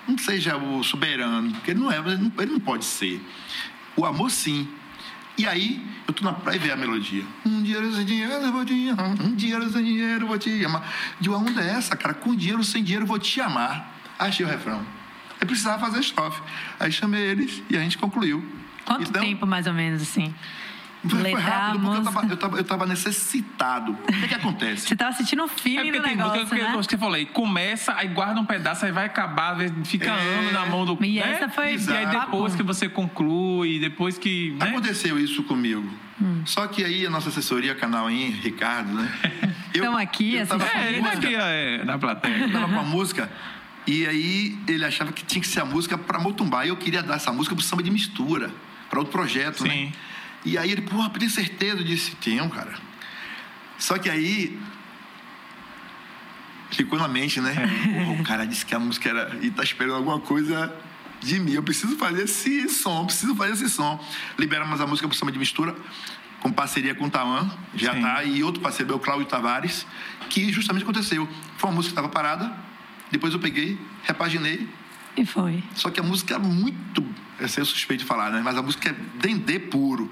não 0.07 0.17
seja 0.17 0.55
o 0.55 0.83
soberano, 0.83 1.51
porque 1.53 1.71
ele 1.71 1.79
não 1.79 1.91
é, 1.91 1.97
ele 1.97 2.15
não, 2.17 2.31
ele 2.37 2.51
não 2.51 2.59
pode 2.59 2.85
ser. 2.85 3.19
O 3.95 4.05
amor 4.05 4.29
sim. 4.29 4.67
E 5.37 5.45
aí, 5.47 5.83
eu 6.07 6.13
tô 6.13 6.23
na 6.23 6.33
praia 6.33 6.55
e 6.55 6.59
vejo 6.59 6.73
a 6.73 6.77
melodia. 6.77 7.23
Um 7.45 7.61
dinheiro 7.63 7.93
sem 7.93 8.05
dinheiro 8.05 8.33
eu 8.33 8.51
vou 8.51 8.63
te 8.65 8.89
amar. 8.89 9.09
Um 9.21 9.35
dinheiro 9.35 9.69
sem 9.71 9.83
dinheiro 9.83 10.23
eu 10.23 10.27
vou 10.27 10.37
te 10.37 10.65
amar. 10.65 10.87
De 11.19 11.29
uma 11.29 11.37
onda 11.39 11.61
é 11.61 11.69
essa, 11.71 11.95
cara? 11.95 12.13
Com 12.13 12.35
dinheiro 12.35 12.63
sem 12.63 12.83
dinheiro 12.83 13.03
eu 13.03 13.07
vou 13.07 13.19
te 13.19 13.39
amar. 13.41 13.95
Achei 14.17 14.45
o 14.45 14.49
refrão. 14.49 14.83
Eu 15.39 15.45
precisava 15.45 15.79
fazer 15.83 15.99
estrofe. 15.99 16.41
Aí 16.79 16.91
chamei 16.91 17.21
eles 17.21 17.61
e 17.69 17.77
a 17.77 17.79
gente 17.79 17.97
concluiu. 17.99 18.43
Quanto 18.85 19.09
Então, 19.09 19.21
tempo, 19.21 19.45
mais 19.45 19.67
ou 19.67 19.73
menos, 19.73 20.01
assim? 20.01 20.33
Foi, 21.07 21.33
rápido 21.33 21.79
porque 21.79 21.97
eu 21.97 22.03
tava, 22.03 22.27
eu, 22.27 22.37
tava, 22.37 22.57
eu 22.57 22.63
tava 22.63 22.85
necessitado. 22.85 23.91
O 23.91 23.95
que, 24.11 24.27
que 24.27 24.35
acontece? 24.35 24.87
Você 24.87 24.95
tava 24.95 25.11
sentindo 25.13 25.43
o 25.43 25.45
É 25.45 25.49
feeling 25.49 25.91
porque 25.91 25.99
do 25.99 26.07
negócio, 26.07 26.39
música 26.41 26.55
que 26.55 26.63
né? 26.63 26.71
você 26.75 26.97
falou 26.97 27.13
aí, 27.13 27.25
começa, 27.25 27.93
aí 27.95 28.07
guarda 28.07 28.39
um 28.39 28.45
pedaço, 28.45 28.85
aí 28.85 28.91
vai 28.91 29.05
acabar, 29.05 29.57
fica 29.85 30.09
É. 30.09 30.39
ano 30.39 30.51
na 30.51 30.65
mão 30.65 30.85
do. 30.85 30.97
E 31.03 31.19
né? 31.19 31.31
essa 31.33 31.49
foi 31.49 31.75
E 31.75 31.91
aí 31.91 32.07
depois 32.07 32.55
que 32.55 32.63
você 32.63 32.89
conclui, 32.89 33.79
depois 33.79 34.17
que. 34.17 34.55
Né? 34.59 34.69
Aconteceu 34.69 35.19
isso 35.19 35.43
comigo. 35.43 35.87
Hum. 36.21 36.41
Só 36.45 36.65
que 36.67 36.83
aí 36.83 37.05
a 37.05 37.09
nossa 37.09 37.29
assessoria, 37.29 37.75
canal 37.75 38.09
em 38.09 38.31
Ricardo, 38.31 38.91
né? 38.93 39.11
Eu, 39.73 39.83
Estão 39.83 39.97
aqui 39.97 40.35
eu 40.35 40.47
tava 40.47 40.63
assistindo. 40.63 40.81
É, 40.81 40.89
ele 40.89 41.01
tá 41.01 41.09
música, 41.09 41.27
aqui 41.27 41.35
é, 41.35 41.83
na 41.83 41.99
plateia. 41.99 42.37
eu 42.37 42.51
tava 42.51 42.73
com 42.73 42.79
a 42.79 42.83
música 42.83 43.29
e 43.85 44.07
aí 44.07 44.57
ele 44.67 44.83
achava 44.83 45.11
que 45.11 45.23
tinha 45.23 45.39
que 45.41 45.47
ser 45.47 45.59
a 45.59 45.65
música 45.65 45.97
para 45.97 46.17
Motumbá. 46.17 46.65
E 46.65 46.69
eu 46.69 46.77
queria 46.77 47.03
dar 47.03 47.15
essa 47.15 47.31
música 47.31 47.53
pro 47.53 47.63
samba 47.63 47.83
de 47.83 47.91
mistura, 47.91 48.49
para 48.89 48.97
outro 48.97 49.11
projeto, 49.11 49.63
Sim. 49.63 49.67
né? 49.67 49.91
E 50.47 50.57
aí 50.57 50.71
ele, 50.71 50.81
porra, 50.81 51.09
tem 51.09 51.27
certeza? 51.29 51.77
Eu 51.79 51.83
disse, 51.83 52.15
tenho, 52.15 52.49
cara. 52.49 52.73
Só 53.77 53.97
que 53.97 54.09
aí 54.09 54.57
ficou 56.71 56.97
na 56.97 57.07
mente, 57.07 57.39
né? 57.41 57.53
Porra, 58.05 58.21
o 58.21 58.23
cara 58.23 58.45
disse 58.45 58.65
que 58.65 58.73
a 58.73 58.79
música 58.79 59.09
era. 59.09 59.37
e 59.41 59.51
tá 59.51 59.63
esperando 59.63 59.95
alguma 59.95 60.19
coisa 60.19 60.73
de 61.21 61.39
mim. 61.39 61.51
Eu 61.51 61.63
preciso 61.63 61.97
fazer 61.97 62.23
esse 62.23 62.69
som, 62.69 63.05
preciso 63.05 63.35
fazer 63.35 63.53
esse 63.53 63.69
som. 63.69 64.03
Liberamos 64.37 64.79
a 64.81 64.87
música 64.87 65.07
pro 65.07 65.17
samba 65.17 65.31
de 65.31 65.39
mistura, 65.39 65.75
com 66.39 66.51
parceria 66.51 66.93
com 66.95 67.05
o 67.05 67.09
Tawan, 67.09 67.49
já 67.75 67.93
Sim. 67.93 68.01
tá, 68.01 68.23
e 68.23 68.43
outro 68.43 68.61
parceiro, 68.61 68.93
é 68.93 68.95
o 68.95 68.99
Cláudio 68.99 69.25
Tavares, 69.27 69.85
que 70.29 70.51
justamente 70.51 70.83
aconteceu. 70.83 71.27
Foi 71.57 71.69
uma 71.69 71.75
música 71.75 71.93
que 71.93 71.99
estava 71.99 72.09
parada, 72.09 72.55
depois 73.11 73.33
eu 73.33 73.39
peguei, 73.39 73.77
repaginei, 74.03 74.67
E 75.17 75.25
foi. 75.25 75.63
só 75.73 75.89
que 75.89 75.99
a 75.99 76.03
música 76.03 76.35
é 76.35 76.37
muito. 76.39 77.03
Eu 77.39 77.47
sei, 77.47 77.61
eu 77.61 77.65
suspeito 77.65 78.03
de 78.03 78.07
falar, 78.07 78.29
né? 78.31 78.41
Mas 78.43 78.57
a 78.57 78.61
música 78.61 78.89
é 78.89 78.95
dendê 79.19 79.59
puro. 79.59 80.11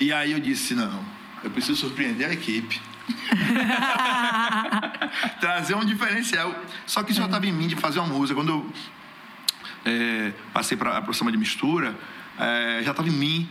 E 0.00 0.12
aí 0.12 0.32
eu 0.32 0.40
disse: 0.40 0.74
não, 0.74 1.04
eu 1.42 1.50
preciso 1.50 1.76
surpreender 1.76 2.28
a 2.28 2.32
equipe. 2.32 2.80
Trazer 5.40 5.74
um 5.74 5.84
diferencial. 5.84 6.54
Só 6.86 7.02
que 7.02 7.10
isso 7.12 7.20
já 7.20 7.26
estava 7.26 7.46
em 7.46 7.52
mim 7.52 7.66
de 7.66 7.76
fazer 7.76 7.98
uma 7.98 8.08
música. 8.08 8.38
Quando 8.38 8.50
eu 8.50 8.72
é, 9.84 10.32
passei 10.52 10.76
para 10.76 10.98
a 10.98 11.12
samba 11.12 11.32
de 11.32 11.38
mistura, 11.38 11.96
é, 12.38 12.82
já 12.84 12.90
estava 12.90 13.08
em 13.08 13.12
mim 13.12 13.48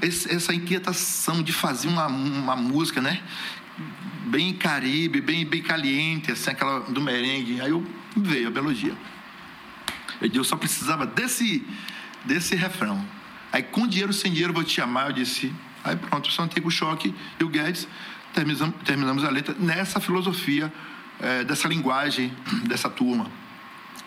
esse- 0.00 0.32
essa 0.34 0.54
inquietação 0.54 1.42
de 1.42 1.52
fazer 1.52 1.88
uma, 1.88 2.06
uma 2.06 2.56
música, 2.56 3.00
né? 3.00 3.20
Bem 4.26 4.54
caribe, 4.54 5.20
bem, 5.20 5.44
bem 5.44 5.62
caliente, 5.62 6.30
assim, 6.32 6.50
aquela 6.50 6.80
do 6.80 7.00
merengue. 7.00 7.60
Aí 7.60 7.70
eu 7.70 7.84
veio 8.16 8.48
a 8.48 8.50
melodia. 8.50 8.94
Eu 10.20 10.44
só 10.44 10.56
precisava 10.56 11.06
desse, 11.06 11.66
desse 12.24 12.54
refrão. 12.54 13.04
Aí, 13.52 13.62
com 13.62 13.86
dinheiro, 13.86 14.12
sem 14.12 14.30
dinheiro, 14.30 14.50
eu 14.50 14.54
vou 14.54 14.64
te 14.64 14.72
chamar. 14.72 15.08
Eu 15.08 15.12
disse, 15.12 15.52
aí 15.84 15.96
pronto, 15.96 16.28
o 16.64 16.70
Choque 16.70 17.14
e 17.38 17.44
o 17.44 17.48
Guedes, 17.48 17.86
terminamos, 18.32 18.74
terminamos 18.84 19.24
a 19.24 19.30
letra 19.30 19.54
nessa 19.58 20.00
filosofia, 20.00 20.72
eh, 21.20 21.44
dessa 21.44 21.68
linguagem 21.68 22.32
dessa 22.66 22.88
turma. 22.88 23.26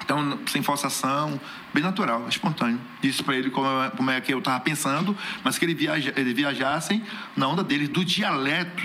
Então, 0.04 0.40
sem 0.48 0.62
forçação, 0.62 1.40
bem 1.74 1.84
natural, 1.84 2.28
espontâneo. 2.28 2.80
Disse 3.02 3.24
para 3.24 3.36
ele 3.36 3.50
como 3.50 3.68
é, 3.68 3.90
como 3.90 4.12
é 4.12 4.22
que 4.22 4.34
eu 4.34 4.40
estava 4.40 4.60
pensando, 4.60 5.18
mas 5.44 5.58
que 5.58 5.66
ele 5.66 5.74
viaja, 5.74 6.14
eles 6.16 6.34
viajassem 6.34 7.04
na 7.36 7.48
onda 7.48 7.64
deles, 7.64 7.90
do 7.90 8.04
dialeto, 8.04 8.84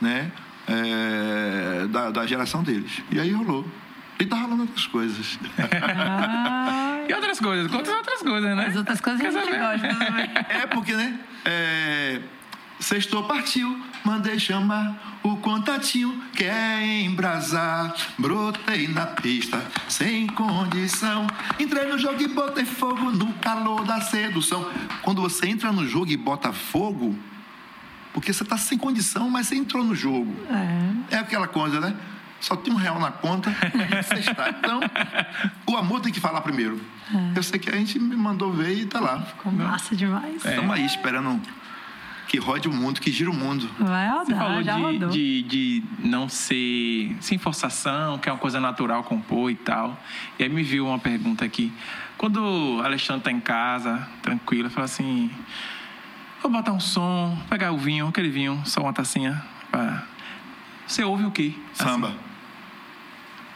né? 0.00 0.30
eh, 0.70 1.86
da, 1.88 2.10
da 2.10 2.26
geração 2.26 2.62
deles. 2.62 3.02
E 3.10 3.18
aí 3.18 3.32
rolou. 3.32 3.66
E 4.18 4.26
tá 4.26 4.36
rolando 4.36 4.62
outras 4.62 4.86
coisas. 4.86 5.38
Ah, 5.58 6.86
E 7.10 7.14
outras 7.14 7.40
coisas, 7.40 7.70
quantas 7.70 7.92
outras 7.92 8.22
coisas, 8.22 8.56
né? 8.56 8.66
as 8.66 8.76
outras 8.76 9.00
coisas 9.00 9.20
a 9.20 9.24
Quer 9.24 9.32
gente 9.32 9.44
saber? 9.46 9.58
gosta 9.58 10.04
também. 10.04 10.30
É 10.62 10.66
porque, 10.66 10.94
né? 10.94 11.18
É... 11.44 12.20
Sextou 12.78 13.24
partiu, 13.24 13.78
mandei 14.04 14.38
chamar 14.38 15.18
o 15.22 15.36
contatinho, 15.36 16.22
quer 16.32 16.82
embrasar. 17.02 17.94
Brotei 18.16 18.88
na 18.88 19.06
pista, 19.06 19.60
sem 19.88 20.26
condição. 20.28 21.26
Entrei 21.58 21.88
no 21.88 21.98
jogo 21.98 22.22
e 22.22 22.28
botei 22.28 22.64
fogo 22.64 23.10
no 23.10 23.32
calor 23.34 23.84
da 23.84 24.00
sedução. 24.00 24.66
Quando 25.02 25.20
você 25.20 25.46
entra 25.48 25.70
no 25.72 25.86
jogo 25.86 26.10
e 26.10 26.16
bota 26.16 26.52
fogo, 26.52 27.18
porque 28.14 28.32
você 28.32 28.44
tá 28.44 28.56
sem 28.56 28.78
condição, 28.78 29.28
mas 29.28 29.48
você 29.48 29.56
entrou 29.56 29.84
no 29.84 29.94
jogo. 29.94 30.34
É. 31.10 31.16
É 31.16 31.18
aquela 31.18 31.48
coisa, 31.48 31.80
né? 31.80 31.94
Só 32.40 32.56
tem 32.56 32.72
um 32.72 32.76
real 32.76 32.98
na 32.98 33.10
conta, 33.12 33.50
você 34.02 34.14
está. 34.20 34.48
Então, 34.50 34.80
o 35.66 35.76
amor 35.76 36.00
tem 36.00 36.12
que 36.12 36.20
falar 36.20 36.40
primeiro. 36.40 36.80
Eu 37.36 37.42
sei 37.42 37.58
que 37.58 37.68
a 37.68 37.76
gente 37.76 37.98
me 37.98 38.16
mandou 38.16 38.52
ver 38.52 38.72
e 38.78 38.86
tá 38.86 38.98
lá. 39.00 39.20
Ficou 39.22 39.52
massa 39.52 39.94
demais. 39.94 40.44
É. 40.44 40.50
Estamos 40.50 40.74
aí 40.74 40.84
esperando 40.86 41.40
que 42.28 42.38
rode 42.38 42.68
o 42.68 42.72
mundo, 42.72 43.00
que 43.00 43.10
gira 43.10 43.28
o 43.30 43.34
mundo. 43.34 43.68
Vai 43.78 44.08
rodar, 44.08 44.24
Você 44.26 44.34
falou 44.36 44.62
já 44.62 44.76
de, 44.76 44.80
rodou. 44.82 45.08
de, 45.10 45.42
de 45.42 45.82
não 45.98 46.28
ser 46.28 47.16
sem 47.20 47.36
forçação, 47.38 48.18
que 48.18 48.28
é 48.28 48.32
uma 48.32 48.38
coisa 48.38 48.60
natural 48.60 49.02
compor 49.02 49.50
e 49.50 49.56
tal. 49.56 50.00
E 50.38 50.44
aí 50.44 50.48
me 50.48 50.62
viu 50.62 50.86
uma 50.86 50.98
pergunta 50.98 51.44
aqui. 51.44 51.72
Quando 52.16 52.36
o 52.40 52.82
Alexandre 52.82 53.22
tá 53.24 53.32
em 53.32 53.40
casa, 53.40 54.06
tranquilo, 54.22 54.70
fala 54.70 54.84
assim: 54.84 55.30
vou 56.42 56.50
botar 56.52 56.72
um 56.72 56.80
som, 56.80 57.36
pegar 57.50 57.72
o 57.72 57.78
vinho, 57.78 58.06
aquele 58.06 58.30
vinho, 58.30 58.62
só 58.64 58.80
uma 58.82 58.92
tacinha. 58.92 59.42
pá. 59.70 60.04
Você 60.86 61.04
ouve 61.04 61.24
o 61.24 61.30
quê? 61.30 61.52
Assim, 61.78 61.84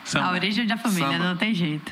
Samba. 0.05 0.27
A 0.29 0.33
origem 0.33 0.67
da 0.67 0.77
família, 0.77 1.07
Samba. 1.13 1.25
não 1.25 1.37
tem 1.37 1.55
jeito. 1.55 1.91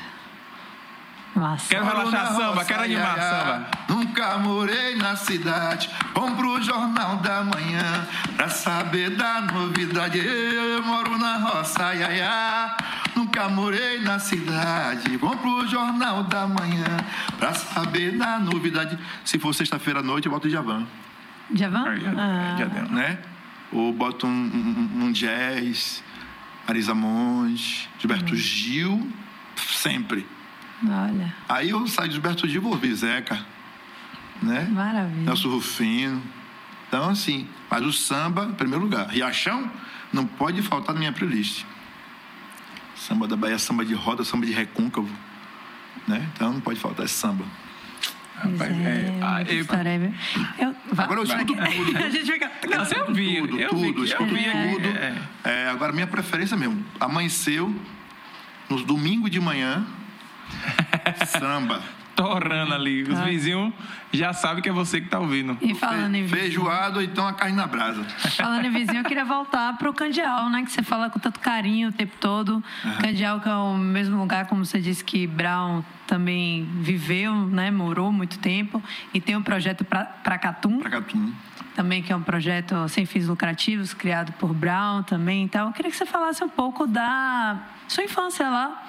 Massa. 1.35 1.67
Quero 1.67 1.83
relaxar 1.85 2.27
samba, 2.27 2.45
roça, 2.53 2.65
quero 2.65 2.83
animar 2.83 3.17
ia, 3.17 3.23
samba. 3.23 3.67
Nunca 3.89 4.37
morei 4.37 4.95
na 4.97 5.15
cidade, 5.15 5.89
compro 6.13 6.47
o 6.47 6.61
jornal 6.61 7.15
da 7.17 7.43
manhã 7.43 8.07
pra 8.37 8.49
saber 8.49 9.09
da 9.15 9.41
novidade. 9.41 10.19
Eu 10.19 10.83
moro 10.83 11.17
na 11.17 11.37
roça, 11.37 11.95
ia, 11.95 12.11
ia. 12.15 12.77
Nunca 13.15 13.49
morei 13.49 13.99
na 14.01 14.19
cidade, 14.19 15.17
compro 15.17 15.49
o 15.63 15.67
jornal 15.67 16.23
da 16.23 16.45
manhã 16.45 16.85
pra 17.39 17.51
saber 17.55 18.15
da 18.15 18.37
novidade. 18.37 18.95
Se 19.25 19.39
for 19.39 19.55
sexta-feira 19.55 20.01
à 20.01 20.03
noite, 20.03 20.27
eu 20.27 20.31
boto 20.31 20.47
o 20.47 20.51
Javan, 20.51 20.85
Javan? 21.51 21.89
Aí, 21.89 21.99
já- 21.99 22.11
Ah. 22.15 22.55
já 22.59 22.65
deu. 22.65 22.89
né? 22.91 23.17
Ou 23.71 23.91
boto 23.91 24.27
um, 24.27 24.29
um- 24.29 25.05
um 25.05 25.11
jazz, 25.11 26.03
Marisa 26.67 26.93
Monte, 26.93 27.89
Gilberto 27.99 28.35
Gil, 28.35 29.11
sempre. 29.55 30.25
Olha, 30.85 31.33
Aí 31.47 31.69
eu 31.69 31.85
saio 31.87 32.09
de 32.09 32.15
Gilberto 32.15 32.47
Gil, 32.47 32.61
vou 32.61 32.71
ouvir 32.73 32.93
Zeca, 32.93 33.45
né? 34.41 34.67
maravilha. 34.71 35.23
Nelson 35.23 35.49
Rufino. 35.49 36.21
Então, 36.87 37.09
assim, 37.09 37.47
mas 37.69 37.83
o 37.83 37.91
samba, 37.91 38.45
em 38.45 38.53
primeiro 38.53 38.83
lugar. 38.83 39.07
Riachão 39.07 39.69
não 40.11 40.27
pode 40.27 40.61
faltar 40.61 40.93
na 40.93 40.99
minha 40.99 41.11
playlist. 41.11 41.65
Samba 42.95 43.27
da 43.27 43.35
Bahia, 43.35 43.57
samba 43.57 43.83
de 43.83 43.93
roda, 43.93 44.23
samba 44.23 44.45
de 44.45 44.51
recôncavo. 44.51 45.09
Né? 46.07 46.29
Então 46.33 46.53
não 46.53 46.61
pode 46.61 46.79
faltar 46.79 47.05
esse 47.05 47.15
samba. 47.15 47.45
Rapaz, 48.43 48.61
é, 48.71 48.73
é, 48.73 49.19
ah, 49.21 49.41
eu-? 49.43 49.65
Eu, 50.59 50.75
vai- 50.91 51.05
Agora 51.05 51.19
eu 51.19 51.23
escuto 51.23 51.45
tudo. 51.55 51.97
A 51.97 52.09
gente 52.09 52.31
fica... 52.31 52.51
Não, 52.69 52.85
você 52.85 52.99
ouviu, 52.99 53.47
tudo, 53.47 53.59
eu 53.59 53.69
tudo, 53.69 53.81
vi, 53.81 53.87
eu 53.97 54.03
escuto 54.03 54.33
vi, 54.35 54.43
tudo. 54.43 54.87
é. 54.87 55.15
É, 55.43 55.69
agora, 55.69 55.91
minha 55.93 56.07
preferência 56.07 56.55
mesmo. 56.57 56.83
Amanheceu, 56.99 57.73
no 58.69 58.83
domingo 58.83 59.29
de 59.29 59.39
manhã, 59.39 59.85
samba. 61.39 61.81
Torrando 62.15 62.73
ali. 62.75 63.03
Os 63.03 63.17
Ah. 63.19 63.23
vizinhos 63.23 63.73
já 64.11 64.31
sabem 64.33 64.61
que 64.61 64.69
é 64.69 64.71
você 64.71 65.01
que 65.01 65.07
tá 65.09 65.19
ouvindo. 65.19 65.57
E 65.61 65.73
falando 65.73 66.13
em 66.15 66.23
vizinho, 66.23 66.41
Feijoado 66.41 66.97
ou 66.99 67.03
então 67.03 67.27
a 67.27 67.33
carne 67.33 67.55
na 67.55 67.65
brasa. 67.65 68.03
falando 68.37 68.65
em 68.65 68.69
vizinho, 68.71 68.99
eu 68.99 69.03
queria 69.03 69.25
voltar 69.25 69.75
pro 69.77 69.91
Candial, 69.93 70.49
né? 70.49 70.63
Que 70.63 70.71
você 70.71 70.83
fala 70.83 71.09
com 71.09 71.17
tanto 71.19 71.39
carinho 71.39 71.89
o 71.89 71.91
tempo 71.91 72.13
todo. 72.19 72.63
Candial, 73.01 73.39
que 73.39 73.49
é 73.49 73.55
o 73.55 73.75
mesmo 73.77 74.17
lugar, 74.19 74.45
como 74.47 74.63
você 74.65 74.79
disse, 74.79 75.03
que 75.03 75.25
Brown 75.25 75.83
também 76.05 76.69
viveu, 76.81 77.33
né? 77.47 77.71
Morou 77.71 78.11
muito 78.11 78.37
tempo. 78.37 78.81
E 79.13 79.19
tem 79.19 79.35
um 79.35 79.41
projeto 79.41 79.83
pra, 79.83 80.05
pra 80.05 80.37
Catum, 80.37 80.79
Pra 80.79 80.89
Catum. 80.91 81.33
também, 81.75 82.03
que 82.03 82.13
é 82.13 82.15
um 82.15 82.21
projeto 82.21 82.87
sem 82.89 83.05
fins 83.07 83.27
lucrativos, 83.27 83.93
criado 83.95 84.31
por 84.33 84.53
Brown 84.53 85.01
também. 85.01 85.41
Então, 85.43 85.65
eu 85.67 85.73
queria 85.73 85.89
que 85.89 85.97
você 85.97 86.05
falasse 86.05 86.43
um 86.43 86.49
pouco 86.49 86.85
da 86.85 87.57
sua 87.87 88.03
infância 88.03 88.47
lá, 88.47 88.83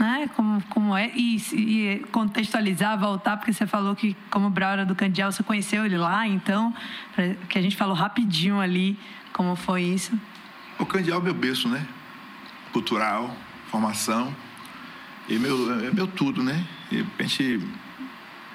né? 0.00 0.30
Como, 0.34 0.62
como 0.70 0.96
é, 0.96 1.12
e, 1.14 1.36
e 1.52 1.98
contextualizar, 2.10 2.98
voltar, 2.98 3.36
porque 3.36 3.52
você 3.52 3.66
falou 3.66 3.94
que, 3.94 4.16
como 4.30 4.48
Brown 4.48 4.70
era 4.70 4.86
do 4.86 4.94
Candial, 4.94 5.30
você 5.30 5.42
conheceu 5.42 5.84
ele 5.84 5.98
lá, 5.98 6.26
então, 6.26 6.74
que 7.48 7.58
a 7.58 7.62
gente 7.62 7.76
falou 7.76 7.94
rapidinho 7.94 8.58
ali 8.58 8.98
como 9.32 9.54
foi 9.54 9.82
isso. 9.82 10.18
O 10.78 10.86
Candial 10.86 11.20
é 11.20 11.24
meu 11.24 11.34
berço, 11.34 11.68
né? 11.68 11.86
Cultural, 12.72 13.36
formação. 13.70 14.34
E 15.28 15.38
meu, 15.38 15.84
é 15.84 15.90
meu 15.92 16.06
tudo, 16.06 16.42
né? 16.42 16.64
E 16.90 17.04
a 17.18 17.22
gente 17.22 17.60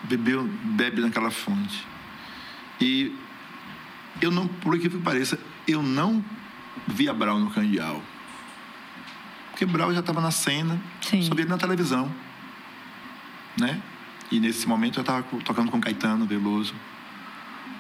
bebeu, 0.04 0.44
bebe 0.44 1.00
naquela 1.00 1.30
fonte. 1.30 1.86
E 2.82 3.16
eu 4.20 4.32
não, 4.32 4.48
por 4.48 4.78
que 4.80 4.90
pareça, 4.90 5.40
eu 5.68 5.84
não 5.84 6.24
via 6.88 7.14
Brau 7.14 7.40
no 7.40 7.52
Candial. 7.52 8.02
Porque 9.56 9.66
Brau 9.66 9.94
já 9.94 10.02
estava 10.02 10.20
na 10.20 10.32
cena, 10.32 10.78
Sim. 11.00 11.22
só 11.22 11.34
via 11.34 11.46
na 11.46 11.58
televisão. 11.58 12.12
Né? 13.58 13.82
E 14.30 14.38
nesse 14.38 14.68
momento 14.68 15.00
eu 15.00 15.02
estava 15.02 15.24
tocando 15.46 15.72
com 15.72 15.80
Caetano 15.80 16.26
Veloso. 16.26 16.76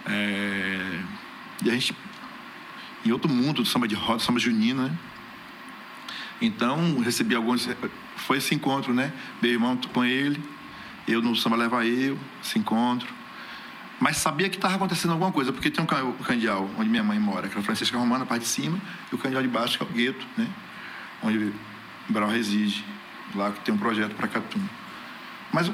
É, 0.06 1.02
E 1.62 1.70
a 1.70 1.74
gente 1.74 1.94
em 3.06 3.12
outro 3.12 3.30
mundo 3.30 3.62
do 3.62 3.66
samba 3.66 3.90
de 3.90 3.94
roda, 3.94 4.20
samba 4.20 4.40
junino, 4.40 4.84
né? 4.84 4.98
Então, 6.42 6.98
recebi 7.02 7.36
alguns. 7.36 7.68
Foi 8.16 8.38
esse 8.38 8.56
encontro, 8.56 8.94
né? 8.94 9.12
Meu 9.42 9.52
irmão 9.52 9.78
com 9.94 10.06
ele, 10.06 10.42
eu 11.06 11.22
no 11.22 11.36
samba 11.36 11.58
leva 11.58 11.86
eu, 11.86 12.18
esse 12.42 12.58
encontro. 12.58 13.14
Mas 14.00 14.16
sabia 14.16 14.48
que 14.48 14.56
estava 14.56 14.76
acontecendo 14.76 15.12
alguma 15.12 15.32
coisa, 15.34 15.52
porque 15.52 15.70
tem 15.70 15.84
um 15.84 16.24
candial 16.24 16.70
onde 16.78 16.90
minha 16.90 17.04
mãe 17.04 17.20
mora, 17.20 17.50
que 17.50 17.58
é 17.58 17.60
a 17.60 17.64
Francisca 17.64 17.98
Romana, 17.98 18.24
a 18.24 18.28
parte 18.28 18.44
de 18.44 18.48
cima, 18.48 18.80
e 19.12 19.16
o 19.16 19.18
candial 19.18 19.42
de 19.42 19.50
baixo, 19.50 19.78
que 19.78 19.84
é 19.84 19.88
o 19.88 19.90
gueto, 19.90 20.26
né? 20.38 20.48
Onde 21.24 21.54
Brau 22.10 22.30
reside, 22.30 22.86
lá 23.34 23.52
que 23.52 23.62
tem 23.62 23.74
um 23.74 23.78
projeto 23.78 24.16
para 24.16 24.28
Catum. 24.28 24.62
Mas 25.52 25.70
a 25.70 25.72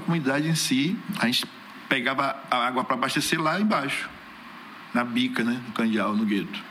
comunidade 0.00 0.48
em 0.48 0.54
si, 0.54 0.98
a 1.18 1.26
gente 1.26 1.46
pegava 1.88 2.36
a 2.50 2.66
água 2.66 2.84
para 2.84 2.94
abastecer 2.94 3.40
lá 3.40 3.60
embaixo, 3.60 4.08
na 4.92 5.04
bica, 5.04 5.44
né? 5.44 5.60
No 5.66 5.72
candial, 5.72 6.14
no 6.14 6.24
gueto. 6.24 6.62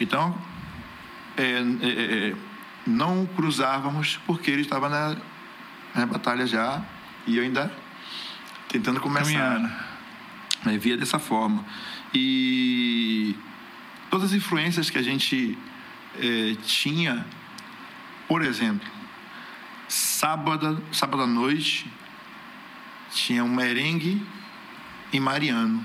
Então, 0.00 0.36
é, 1.36 1.42
é, 1.42 2.28
é, 2.28 2.34
não 2.86 3.26
cruzávamos 3.26 4.18
porque 4.26 4.50
ele 4.50 4.62
estava 4.62 4.88
na, 4.88 5.16
na 5.94 6.06
batalha 6.06 6.46
já 6.46 6.82
e 7.26 7.36
eu 7.36 7.42
ainda 7.42 7.72
tentando 8.68 9.00
começar. 9.00 9.58
Né, 10.64 10.78
via 10.78 10.96
dessa 10.96 11.18
forma. 11.18 11.64
E 12.14 13.34
todas 14.10 14.30
as 14.30 14.32
influências 14.32 14.90
que 14.90 14.98
a 14.98 15.02
gente 15.02 15.58
eh, 16.18 16.56
tinha, 16.64 17.24
por 18.28 18.42
exemplo, 18.42 18.88
sábado, 19.88 20.82
sábado 20.92 21.22
à 21.22 21.26
noite 21.26 21.86
tinha 23.10 23.44
um 23.44 23.48
merengue 23.48 24.22
em 25.12 25.20
Mariano, 25.20 25.84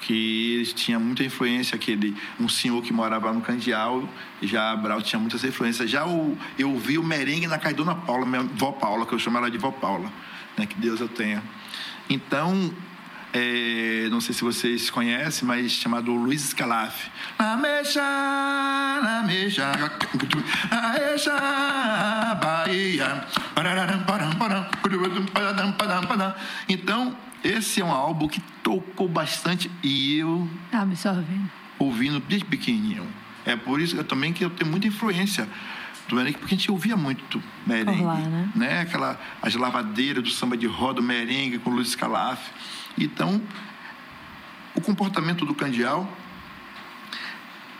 que 0.00 0.62
tinha 0.74 0.98
muita 0.98 1.24
influência, 1.24 1.76
aquele, 1.76 2.16
um 2.38 2.48
senhor 2.48 2.82
que 2.82 2.92
morava 2.92 3.32
no 3.32 3.40
Candial, 3.40 4.08
já 4.42 4.74
Brau 4.76 5.00
tinha 5.00 5.18
muitas 5.18 5.42
influências. 5.44 5.88
Já 5.88 6.06
o, 6.06 6.36
eu 6.58 6.76
vi 6.78 6.98
o 6.98 7.02
merengue 7.02 7.46
na 7.46 7.58
casa 7.58 7.74
de 7.74 7.82
Dona 7.82 7.94
Paula, 7.94 8.26
minha 8.26 8.42
vó 8.42 8.72
Paula, 8.72 9.06
que 9.06 9.12
eu 9.12 9.18
chamo 9.18 9.38
ela 9.38 9.50
de 9.50 9.58
vó 9.58 9.70
Paula, 9.70 10.12
né, 10.56 10.66
que 10.66 10.74
Deus 10.76 11.00
eu 11.00 11.08
tenha. 11.08 11.42
Então, 12.08 12.72
é, 13.38 14.08
não 14.08 14.18
sei 14.20 14.34
se 14.34 14.42
vocês 14.42 14.88
conhecem, 14.88 15.46
mas 15.46 15.70
chamado 15.72 16.10
Luiz 16.14 16.40
Scalaf. 16.42 17.08
Na 17.38 17.54
mexa, 17.56 18.00
na 18.00 19.22
mexa, 19.26 19.66
na 20.70 20.92
mexa, 20.92 22.34
Bahia. 22.40 23.24
Então, 26.68 27.16
esse 27.44 27.80
é 27.80 27.84
um 27.84 27.90
álbum 27.92 28.26
que 28.26 28.40
tocou 28.62 29.06
bastante 29.08 29.70
e 29.82 30.18
eu 30.18 30.48
Tá 30.70 30.80
absorvendo. 30.80 31.50
ouvindo 31.78 32.18
desde 32.20 32.46
pequenininho. 32.46 33.06
É 33.44 33.54
por 33.54 33.80
isso 33.80 33.94
que 33.94 34.00
eu 34.00 34.04
também 34.04 34.32
que 34.32 34.44
eu 34.44 34.50
tenho 34.50 34.70
muita 34.70 34.86
influência 34.88 35.46
do 36.08 36.16
merengue, 36.16 36.38
porque 36.38 36.54
a 36.54 36.58
gente 36.58 36.70
ouvia 36.70 36.96
muito 36.96 37.42
merengue. 37.66 38.02
Lá, 38.02 38.16
né? 38.54 38.80
Aquela, 38.80 39.20
as 39.42 39.54
lavadeiras 39.54 40.22
do 40.22 40.30
samba 40.30 40.56
de 40.56 40.66
roda, 40.66 41.00
o 41.00 41.04
merengue 41.04 41.58
com 41.58 41.70
Luiz 41.70 41.94
Calaf. 41.94 42.40
Então, 42.98 43.40
o 44.74 44.80
comportamento 44.80 45.44
do 45.44 45.54
Candial 45.54 46.10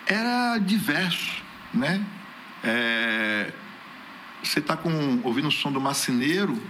era 0.06 0.58
diverso, 0.58 1.42
né? 1.72 2.04
É, 2.62 3.52
você 4.42 4.60
está 4.60 4.78
ouvindo 5.24 5.48
o 5.48 5.50
som 5.50 5.72
do 5.72 5.80
macineiro, 5.80 6.60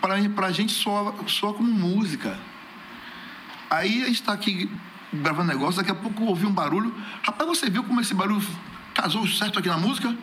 para 0.00 0.46
a 0.46 0.52
gente 0.52 0.72
soa, 0.72 1.14
soa 1.26 1.54
como 1.54 1.70
música. 1.70 2.38
Aí 3.70 4.02
a 4.02 4.06
gente 4.06 4.20
está 4.20 4.32
aqui 4.32 4.70
gravando 5.12 5.48
negócio, 5.48 5.76
daqui 5.76 5.90
a 5.90 5.94
pouco 5.94 6.24
ouvi 6.24 6.46
um 6.46 6.52
barulho. 6.52 6.94
Rapaz, 7.22 7.48
você 7.48 7.70
viu 7.70 7.82
como 7.84 8.00
esse 8.00 8.14
barulho 8.14 8.44
casou 8.94 9.26
certo 9.26 9.58
aqui 9.58 9.68
na 9.68 9.78
música? 9.78 10.14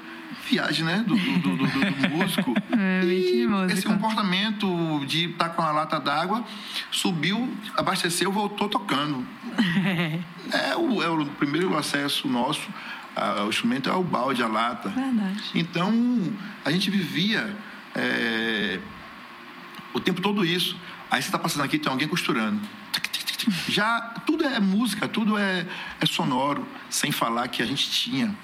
Viagem, 0.50 0.86
né? 0.86 1.04
Do, 1.08 1.16
do, 1.16 1.39
do, 1.58 1.68
do- 1.68 2.10
músico. 2.16 2.54
É, 2.78 3.04
e 3.04 3.48
música. 3.48 3.74
esse 3.74 3.86
comportamento 3.86 5.04
de 5.08 5.32
estar 5.32 5.50
com 5.50 5.62
a 5.62 5.72
lata 5.72 6.00
d'água, 6.00 6.43
subiu, 6.91 7.52
abasteceu, 7.76 8.32
voltou 8.32 8.70
tocando. 8.70 9.26
É 10.52 10.76
o, 10.76 11.02
é 11.02 11.10
o 11.10 11.26
primeiro 11.26 11.76
acesso 11.76 12.28
nosso 12.28 12.62
a- 13.16 13.39
ao 13.39 13.50
instrumento 13.50 13.89
é 13.89 13.93
o 13.93 14.04
balde, 14.04 14.43
a 14.43 14.48
lata. 14.48 14.89
Verdade. 14.89 15.41
Então, 15.56 15.91
a 16.64 16.70
gente 16.72 16.91
vivia 16.91 17.56
é, 17.96 18.80
o 19.93 20.00
tempo 20.00 20.22
todo 20.22 20.46
isso. 20.46 20.78
Aí 21.10 21.20
você 21.22 21.30
está 21.30 21.39
passando 21.39 21.64
aqui, 21.64 21.80
tem 21.80 21.91
alguém 21.91 22.08
costurando. 22.08 22.60
Tic, 22.91 23.08
tic, 23.08 23.25
Já 23.68 24.02
tudo 24.26 24.46
é 24.46 24.60
música, 24.60 25.08
tudo 25.08 25.38
é, 25.38 25.66
é 26.00 26.06
sonoro, 26.06 26.68
sem 26.89 27.12
falar 27.12 27.48
que 27.48 27.62
a 27.62 27.66
gente 27.66 27.89
tinha 27.89 28.36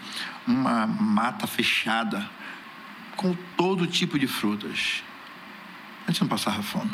uma 0.47 0.85
mata 0.87 1.47
fechada 1.47 2.29
com 3.15 3.35
todo 3.55 3.87
tipo 3.87 4.17
de 4.17 4.27
frutas. 4.27 5.03
A 6.07 6.11
gente 6.11 6.21
não 6.21 6.27
passava 6.27 6.61
fome. 6.61 6.91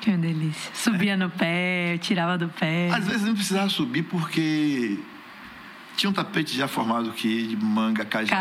Que 0.00 0.10
delícia. 0.16 0.70
Subia 0.74 1.16
no 1.16 1.30
pé, 1.30 1.98
tirava 1.98 2.36
do 2.36 2.48
pé. 2.48 2.90
Às 2.92 3.06
vezes 3.06 3.22
não 3.22 3.34
precisava 3.34 3.68
subir 3.70 4.02
porque 4.02 4.98
tinha 5.96 6.10
um 6.10 6.12
tapete 6.12 6.54
já 6.56 6.68
formado 6.68 7.12
que 7.12 7.46
de 7.46 7.56
manga, 7.56 8.04
cajá, 8.04 8.36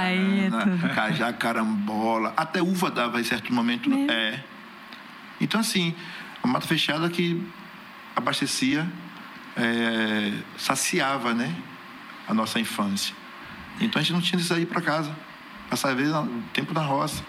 cajá, 0.93 1.31
carambola, 1.31 2.33
até 2.35 2.61
uva 2.61 2.91
dava 2.91 3.21
em 3.21 3.23
certo 3.23 3.53
momento. 3.53 3.89
Meu. 3.89 4.09
É. 4.11 4.43
Então 5.39 5.61
assim, 5.61 5.95
uma 6.43 6.53
mata 6.53 6.67
fechada 6.67 7.09
que 7.09 7.41
abastecia, 8.15 8.87
é, 9.55 10.33
saciava, 10.57 11.33
né, 11.33 11.53
a 12.27 12.33
nossa 12.33 12.59
infância. 12.59 13.15
Então 13.79 13.99
a 13.99 14.03
gente 14.03 14.13
não 14.13 14.21
tinha 14.21 14.39
de 14.39 14.45
sair 14.45 14.65
para 14.65 14.81
casa, 14.81 15.15
passar 15.69 15.95
vezes 15.95 16.13
o 16.13 16.27
tempo 16.53 16.73
na 16.73 16.81
roça. 16.81 17.23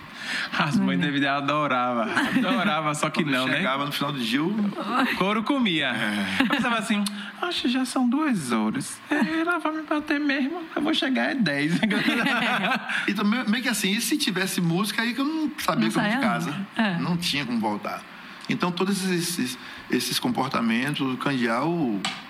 As 0.59 0.79
mães 0.79 0.99
da 0.99 1.11
vida 1.11 1.35
adorava. 1.35 2.07
Adorava, 2.37 2.95
só 2.95 3.11
que 3.11 3.23
Quando 3.23 3.33
não, 3.33 3.47
chegava 3.47 3.51
né? 3.51 3.57
Chegava 3.59 3.87
no 3.87 3.93
final 3.93 4.13
do 4.13 4.19
dia, 4.19 4.43
o 4.43 5.17
couro 5.19 5.43
comia. 5.43 5.89
É. 5.89 6.43
Eu 6.43 6.47
pensava 6.49 6.79
assim, 6.79 7.05
acho 7.43 7.63
que 7.63 7.69
já 7.69 7.85
são 7.85 8.09
duas 8.09 8.53
horas. 8.53 9.01
É, 9.11 9.41
ela 9.41 9.59
vai 9.59 9.73
me 9.73 9.83
bater 9.83 10.19
mesmo, 10.19 10.63
eu 10.75 10.83
vou 10.83 10.95
chegar 10.95 11.31
às 11.31 11.43
dez. 11.43 11.75
então, 13.07 13.25
meio 13.25 13.63
que 13.63 13.69
assim, 13.69 13.91
e 13.93 14.01
se 14.01 14.17
tivesse 14.17 14.61
música, 14.61 15.03
aí 15.03 15.13
que 15.13 15.21
eu 15.21 15.27
não 15.27 15.51
sabia 15.59 15.89
não 15.89 15.93
como 15.93 16.09
de 16.09 16.19
casa. 16.19 16.67
É. 16.77 16.99
Não 16.99 17.17
tinha 17.17 17.45
como 17.45 17.61
voltar. 17.61 18.03
Então, 18.49 18.71
todos 18.71 19.09
esses, 19.09 19.59
esses 19.91 20.19
comportamentos, 20.19 21.01
o 21.01 21.17
Candial 21.17 21.73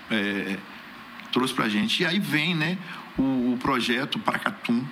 é, 0.09 0.57
trouxe 1.31 1.53
pra 1.53 1.67
gente. 1.67 2.03
E 2.03 2.05
aí 2.05 2.19
vem, 2.19 2.55
né, 2.55 2.77
o, 3.17 3.53
o 3.53 3.57
projeto 3.59 4.17
Paracatum, 4.19 4.83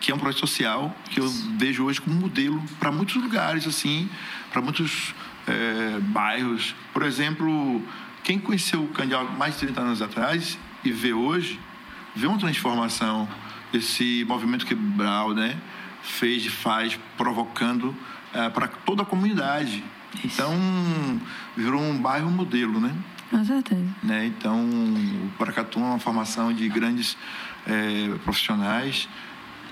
que 0.00 0.10
é 0.10 0.14
um 0.14 0.18
projeto 0.18 0.40
social 0.40 0.94
que 1.10 1.20
eu 1.20 1.28
vejo 1.56 1.84
hoje 1.84 2.00
como 2.00 2.16
modelo 2.16 2.62
para 2.78 2.90
muitos 2.90 3.16
lugares, 3.16 3.66
assim, 3.66 4.08
para 4.52 4.60
muitos 4.60 5.14
é, 5.46 5.98
bairros. 6.00 6.74
Por 6.92 7.02
exemplo, 7.02 7.82
quem 8.24 8.38
conheceu 8.38 8.82
o 8.82 8.88
Candial 8.88 9.24
mais 9.32 9.54
de 9.54 9.60
30 9.60 9.80
anos 9.80 10.02
atrás 10.02 10.58
e 10.84 10.90
vê 10.90 11.12
hoje, 11.12 11.60
vê 12.14 12.26
uma 12.26 12.38
transformação. 12.38 13.28
Esse 13.72 14.24
movimento 14.26 14.66
quebral, 14.66 15.32
né? 15.34 15.56
Fez 16.02 16.44
e 16.44 16.50
faz, 16.50 16.98
provocando 17.16 17.94
é, 18.36 18.50
para 18.50 18.68
toda 18.68 19.02
a 19.02 19.06
comunidade. 19.06 19.82
Isso. 20.22 20.26
Então, 20.26 20.52
virou 21.56 21.80
um 21.80 21.98
bairro 21.98 22.30
modelo, 22.30 22.78
né? 22.78 22.94
Com 23.30 23.42
certeza. 23.44 23.84
Né? 24.02 24.26
Então, 24.26 24.62
o 24.64 25.30
Paracatu 25.38 25.78
é 25.78 25.82
uma 25.82 25.98
formação 25.98 26.52
de 26.52 26.68
grandes 26.68 27.16
é, 27.66 28.14
profissionais 28.24 29.08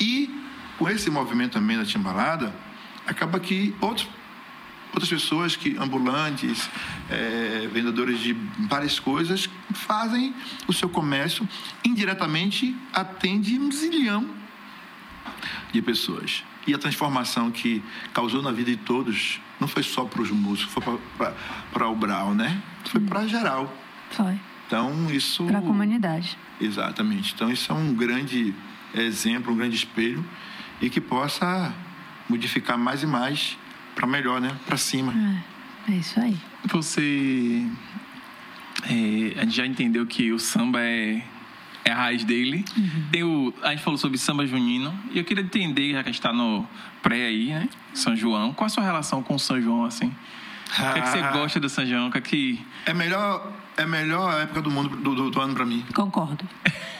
e 0.00 0.42
com 0.78 0.88
esse 0.88 1.10
movimento 1.10 1.52
também 1.52 1.76
da 1.76 1.84
timbalada, 1.84 2.54
acaba 3.06 3.38
que 3.38 3.74
outros, 3.80 4.08
outras 4.92 5.08
pessoas 5.08 5.54
que 5.54 5.76
ambulantes, 5.76 6.68
é, 7.08 7.68
vendedores 7.72 8.18
de 8.18 8.32
várias 8.68 8.98
coisas, 8.98 9.48
fazem 9.72 10.34
o 10.66 10.72
seu 10.72 10.88
comércio 10.88 11.48
indiretamente 11.84 12.74
atende 12.92 13.58
um 13.58 13.70
zilhão 13.70 14.28
de 15.72 15.80
pessoas. 15.80 16.42
E 16.66 16.74
a 16.74 16.78
transformação 16.78 17.50
que 17.50 17.82
causou 18.12 18.42
na 18.42 18.50
vida 18.50 18.70
de 18.70 18.76
todos 18.78 19.40
não 19.60 19.68
foi 19.68 19.82
só 19.82 20.04
para 20.04 20.22
os 20.22 20.30
músicos, 20.30 20.72
foi 20.72 20.98
para 21.72 21.88
o 21.88 21.94
Brau, 21.94 22.34
né? 22.34 22.62
Foi 22.86 23.00
para 23.00 23.26
geral. 23.26 23.72
Foi. 24.10 24.38
Então, 24.66 25.10
isso. 25.10 25.44
Para 25.44 25.58
a 25.58 25.62
comunidade. 25.62 26.38
Exatamente. 26.60 27.34
Então, 27.34 27.50
isso 27.50 27.70
é 27.70 27.74
um 27.74 27.94
grande 27.94 28.54
exemplo, 28.94 29.52
um 29.52 29.56
grande 29.56 29.76
espelho 29.76 30.24
e 30.80 30.88
que 30.88 31.00
possa 31.00 31.72
modificar 32.28 32.78
mais 32.78 33.02
e 33.02 33.06
mais 33.06 33.58
para 33.94 34.06
melhor, 34.06 34.40
né? 34.40 34.56
Para 34.66 34.76
cima. 34.76 35.12
É, 35.88 35.92
é, 35.92 35.96
isso 35.96 36.18
aí. 36.18 36.36
Você. 36.64 37.66
É, 38.84 39.40
a 39.40 39.44
gente 39.44 39.56
já 39.56 39.66
entendeu 39.66 40.06
que 40.06 40.32
o 40.32 40.38
samba 40.38 40.80
é, 40.80 41.22
é 41.84 41.90
a 41.90 41.94
raiz 41.94 42.24
dele. 42.24 42.64
Uhum. 42.76 43.04
Tem 43.10 43.22
o, 43.22 43.54
a 43.62 43.70
gente 43.70 43.82
falou 43.82 43.98
sobre 43.98 44.18
samba 44.18 44.46
junino. 44.46 44.92
E 45.12 45.18
eu 45.18 45.24
queria 45.24 45.44
entender, 45.44 45.92
já 45.92 46.02
que 46.02 46.08
a 46.08 46.12
gente 46.12 46.20
está 46.20 46.32
no 46.32 46.66
pré 47.02 47.26
aí, 47.26 47.48
né? 47.48 47.68
São 47.92 48.16
João. 48.16 48.52
Qual 48.52 48.66
a 48.66 48.68
sua 48.68 48.82
relação 48.82 49.22
com 49.22 49.34
o 49.34 49.38
São 49.38 49.60
João, 49.60 49.84
assim? 49.84 50.06
O 50.06 50.92
que, 50.92 50.98
é 50.98 51.02
que 51.02 51.08
você 51.08 51.22
gosta 51.22 51.60
do 51.60 51.68
São 51.68 51.86
João? 51.86 52.08
O 52.08 52.10
que 52.10 52.18
é 52.18 52.20
que... 52.20 52.66
É 52.86 52.94
melhor, 52.94 53.52
é 53.76 53.86
melhor 53.86 54.40
época 54.40 54.62
do 54.62 54.70
mundo 54.70 54.96
do, 54.96 55.14
do, 55.14 55.30
do 55.30 55.40
ano 55.40 55.54
para 55.54 55.64
mim. 55.64 55.84
Concordo. 55.94 56.44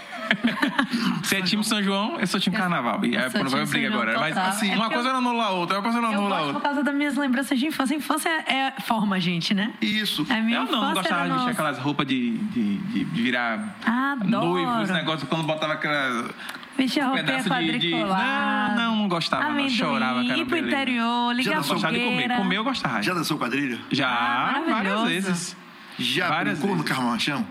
Você 1.23 1.37
é 1.37 1.43
time 1.43 1.65
São 1.65 1.83
João, 1.83 2.19
eu 2.19 2.27
sou 2.27 2.39
time 2.39 2.57
Carnaval. 2.57 3.05
E 3.05 3.17
é 3.17 3.29
provável 3.31 3.67
briga 3.67 3.89
agora. 3.89 4.19
Mas 4.19 4.37
assim, 4.37 4.71
é 4.73 4.77
uma 4.77 4.91
coisa 4.91 5.11
não 5.11 5.19
anula 5.19 5.45
a 5.45 5.51
outra, 5.51 5.77
uma 5.77 5.83
coisa 5.83 6.01
não 6.01 6.11
anula 6.11 6.37
a 6.37 6.41
outra. 6.41 6.55
Por 6.55 6.63
causa 6.63 6.83
das 6.83 6.95
minhas 6.95 7.17
lembranças 7.17 7.59
de 7.59 7.67
infância. 7.67 7.95
Infância 7.95 8.29
é, 8.29 8.81
forma 8.83 9.17
a 9.17 9.21
gente, 9.21 9.55
né? 9.55 9.73
Isso. 9.81 10.27
A 10.29 10.41
minha 10.41 10.59
eu 10.59 10.65
não, 10.67 10.81
não 10.81 10.95
gostava 10.95 11.29
de 11.29 11.35
vestir 11.35 11.51
aquelas 11.51 11.79
roupas 11.79 12.07
de, 12.07 12.39
de, 12.39 12.77
de, 12.79 13.05
de 13.05 13.23
virar 13.23 13.77
Adoro. 13.85 14.47
noivo, 14.47 14.83
esse 14.83 14.93
negócio 14.93 15.27
quando 15.27 15.45
botava 15.45 15.75
aquela. 15.75 16.31
Vestir 16.77 17.03
a 17.03 17.07
roupinha 17.07 17.45
quadriculada. 17.45 18.75
De... 18.75 18.77
Não, 18.77 18.91
não, 18.91 18.97
não 18.97 19.09
gostava. 19.09 19.45
Amendoim, 19.45 19.65
não. 19.65 19.71
Chorava, 19.71 20.25
cara. 20.25 20.39
Ir 20.39 20.47
pro 20.47 20.59
interior, 20.59 21.35
ligar 21.35 21.59
a 21.59 21.63
fogueira. 21.63 21.93
de 21.93 22.05
comer. 22.05 22.37
Comer 22.37 22.57
eu 22.57 22.65
gostava. 22.65 23.03
Já 23.03 23.15
dançou 23.15 23.39
quadrilha? 23.39 23.79
Já, 23.91 24.09
ah, 24.09 24.63
várias 24.69 25.03
vezes. 25.03 25.57
Já 25.99 26.29
várias 26.29 26.59
brincou 26.59 26.77
vezes. 26.77 26.91
no 26.91 26.97
carramanchão? 26.97 27.47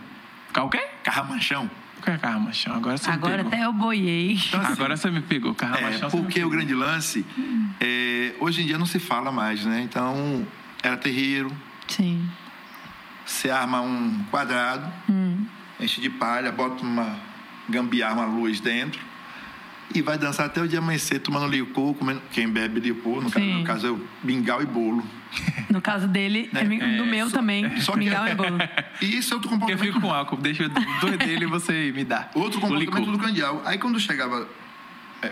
O 0.58 0.70
quê? 0.70 0.86
Carramanchão. 1.04 1.70
É 1.70 1.83
carramachão? 2.04 2.76
Agora 2.76 2.98
você 2.98 3.10
Agora 3.10 3.44
me 3.44 3.50
pegou. 3.50 3.54
até 3.54 3.66
eu 3.66 3.74
boiei. 3.74 4.34
Então, 4.34 4.62
assim, 4.62 4.74
Agora 4.74 4.98
você 4.98 5.10
me 5.10 5.22
pegou, 5.22 5.56
carramachão. 5.56 6.08
É, 6.08 6.12
porque 6.12 6.44
o 6.44 6.50
grande 6.50 6.74
lance, 6.74 7.26
é, 7.80 8.34
hoje 8.40 8.62
em 8.64 8.66
dia 8.66 8.78
não 8.78 8.86
se 8.86 9.00
fala 9.00 9.32
mais, 9.32 9.66
né? 9.66 9.82
Então, 9.82 10.46
era 10.82 10.98
terreiro. 10.98 11.52
Sim. 11.88 12.28
Você 13.26 13.50
arma 13.50 13.82
um 13.82 14.24
quadrado, 14.30 14.92
hum. 15.10 15.46
enche 15.80 16.02
de 16.02 16.10
palha, 16.10 16.52
bota 16.52 16.84
uma 16.84 17.18
gambiarra, 17.70 18.16
uma 18.16 18.26
luz 18.26 18.60
dentro 18.60 19.13
e 19.94 20.02
vai 20.02 20.18
dançar 20.18 20.46
até 20.46 20.62
o 20.62 20.68
dia 20.68 20.80
amanhecer 20.80 21.20
tomando 21.20 21.48
licor, 21.48 21.94
comendo, 21.96 22.22
quem 22.32 22.48
bebe 22.48 22.80
licor, 22.80 23.22
no 23.22 23.32
caso, 23.32 23.46
no 23.46 23.64
caso 23.64 23.88
é 23.88 23.92
o 23.92 24.08
mingau 24.24 24.62
e 24.62 24.66
bolo. 24.66 25.04
No 25.70 25.82
caso 25.82 26.08
dele, 26.08 26.50
né? 26.54 26.62
é, 26.62 26.98
do 26.98 27.06
meu 27.06 27.30
só, 27.30 27.38
também, 27.38 27.80
só 27.82 27.96
mingau 27.96 28.28
e 28.28 28.36
bolo. 28.36 28.58
E 29.02 29.18
isso 29.18 29.34
é 29.34 29.36
outro 29.36 29.50
comportamento. 29.50 29.84
Eu 29.84 29.94
fico 29.94 30.02
com 30.02 30.14
álcool, 30.14 30.38
deixa 30.38 30.70
dois 31.02 31.18
dele 31.18 31.46
e 31.46 31.48
você 31.48 31.92
me 31.92 32.04
dá. 32.04 32.30
Outro 32.36 32.62
comportamento 32.62 33.12
do 33.12 33.18
candial. 33.18 33.62
Aí 33.66 33.78
quando 33.78 34.00
chegava 34.00 34.48
é, 35.22 35.32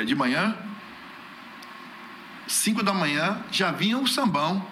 é, 0.00 0.04
de 0.04 0.14
manhã, 0.14 0.56
cinco 2.46 2.82
da 2.82 2.92
manhã, 2.92 3.38
já 3.50 3.70
vinha 3.70 3.98
o 3.98 4.06
sambão. 4.06 4.64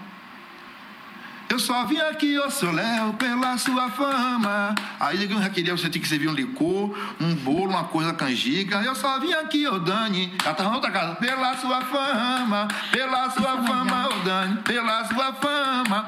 Eu 1.50 1.58
só 1.58 1.84
vim 1.84 1.98
aqui, 1.98 2.38
ô 2.38 2.48
seu 2.48 2.70
Léo, 2.70 3.12
pela 3.14 3.58
sua 3.58 3.90
fama. 3.90 4.72
Aí 5.00 5.28
eu 5.28 5.42
já 5.42 5.50
queria, 5.50 5.76
você 5.76 5.90
tinha 5.90 6.00
que 6.00 6.06
servir 6.08 6.28
um 6.28 6.32
licor, 6.32 6.96
um 7.20 7.34
bolo, 7.34 7.70
uma 7.70 7.82
coisa 7.82 8.14
canjica. 8.14 8.76
Eu 8.82 8.94
só 8.94 9.18
vim 9.18 9.32
aqui, 9.32 9.66
ô 9.66 9.80
Dani. 9.80 10.32
Ela 10.44 10.54
tava 10.54 10.68
na 10.68 10.76
outra 10.76 10.92
casa. 10.92 11.16
Pela 11.16 11.56
sua 11.56 11.80
fama, 11.80 12.68
pela 12.92 13.30
sua 13.30 13.64
fama, 13.64 14.08
ô 14.10 14.18
Dani, 14.24 14.62
pela 14.62 15.04
sua 15.06 15.32
fama. 15.32 16.06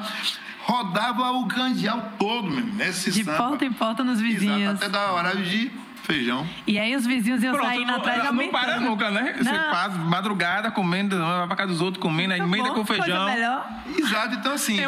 Rodava 0.61 1.33
o 1.33 1.49
candial 1.49 2.13
todo, 2.21 2.49
mesmo, 2.49 2.75
nesse 2.75 3.11
De 3.11 3.25
samba. 3.25 3.37
porta 3.37 3.65
em 3.65 3.73
porta 3.73 4.05
nos 4.05 4.21
vizinhos. 4.21 4.61
Exato, 4.61 4.85
até 4.85 4.89
da 4.89 5.11
hora 5.11 5.35
de 5.35 5.73
feijão. 6.03 6.47
E 6.67 6.79
aí 6.79 6.95
os 6.95 7.07
vizinhos 7.07 7.43
iam 7.43 7.55
Pronto, 7.55 7.67
saindo 7.67 7.87
não, 7.87 7.97
atrás 7.97 8.25
Não 8.25 8.49
para 8.49 8.81
nunca, 8.81 9.11
né? 9.11 9.35
Não. 9.37 9.45
Você 9.45 9.59
passa 9.59 9.97
madrugada 9.99 10.71
comendo, 10.71 11.17
vai 11.19 11.47
pra 11.47 11.57
casa 11.57 11.69
dos 11.71 11.81
outros 11.81 12.03
comendo, 12.03 12.35
aí 12.35 12.41
emenda 12.41 12.71
com 12.71 12.85
feijão. 12.85 13.27
Melhor. 13.27 13.67
Exato, 13.97 14.35
então 14.35 14.53
assim, 14.53 14.79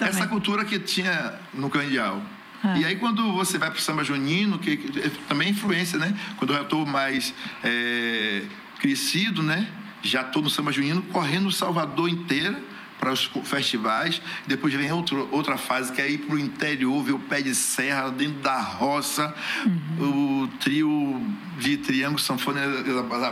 essa 0.00 0.26
cultura 0.26 0.64
que 0.64 0.78
tinha 0.78 1.34
no 1.52 1.70
Candial. 1.70 2.20
Ah. 2.62 2.76
E 2.78 2.84
aí 2.84 2.96
quando 2.96 3.32
você 3.32 3.58
vai 3.58 3.70
pro 3.70 3.80
samba 3.80 4.02
junino, 4.02 4.58
que, 4.58 4.76
que 4.76 5.10
também 5.28 5.48
é 5.48 5.50
influência, 5.50 5.98
né? 5.98 6.14
Quando 6.36 6.54
eu 6.54 6.62
estou 6.62 6.86
mais 6.86 7.34
é, 7.62 8.42
crescido, 8.80 9.42
né? 9.42 9.66
Já 10.02 10.22
estou 10.22 10.42
no 10.42 10.50
samba 10.50 10.72
junino, 10.72 11.02
correndo 11.02 11.46
o 11.46 11.52
Salvador 11.52 12.08
inteira 12.08 12.60
para 12.98 13.12
os 13.12 13.30
festivais. 13.44 14.20
Depois 14.46 14.72
vem 14.74 14.90
outro, 14.92 15.28
outra 15.30 15.56
fase 15.56 15.92
que 15.92 16.00
é 16.00 16.10
ir 16.10 16.18
para 16.18 16.36
o 16.36 16.38
interior, 16.38 17.02
ver 17.02 17.12
o 17.12 17.18
pé 17.18 17.42
de 17.42 17.54
serra 17.54 18.10
dentro 18.10 18.40
da 18.40 18.60
roça, 18.60 19.34
uhum. 19.66 20.42
o 20.42 20.48
trio 20.58 21.20
de 21.58 21.76
triângulo 21.76 22.20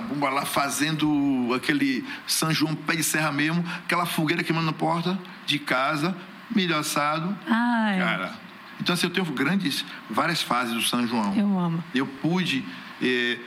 bomba 0.08 0.30
lá 0.30 0.44
fazendo 0.44 1.52
aquele 1.54 2.04
São 2.26 2.52
João 2.52 2.74
pé 2.74 2.96
de 2.96 3.02
serra 3.02 3.32
mesmo, 3.32 3.64
aquela 3.84 4.06
fogueira 4.06 4.42
queimando 4.42 4.66
na 4.66 4.72
porta 4.72 5.18
de 5.46 5.58
casa, 5.58 6.16
milho 6.54 6.76
assado. 6.76 7.36
Ai. 7.46 7.98
Cara. 7.98 8.42
Então, 8.80 8.94
assim, 8.94 9.06
eu 9.06 9.12
tenho 9.12 9.26
grandes, 9.26 9.84
várias 10.10 10.42
fases 10.42 10.74
do 10.74 10.82
São 10.82 11.06
João. 11.06 11.34
Eu 11.36 11.58
amo. 11.58 11.84
Eu 11.94 12.04
pude 12.04 12.64
eh, 13.00 13.38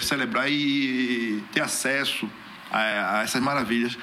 celebrar 0.00 0.50
e 0.50 1.42
ter 1.52 1.60
acesso 1.60 2.28
a, 2.70 3.18
a 3.18 3.22
essas 3.22 3.42
maravilhas. 3.42 3.98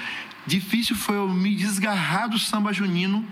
Difícil 0.46 0.96
foi 0.96 1.16
eu 1.16 1.28
me 1.30 1.56
desgarrar 1.56 2.30
do 2.30 2.38
samba 2.38 2.74
junino 2.74 3.26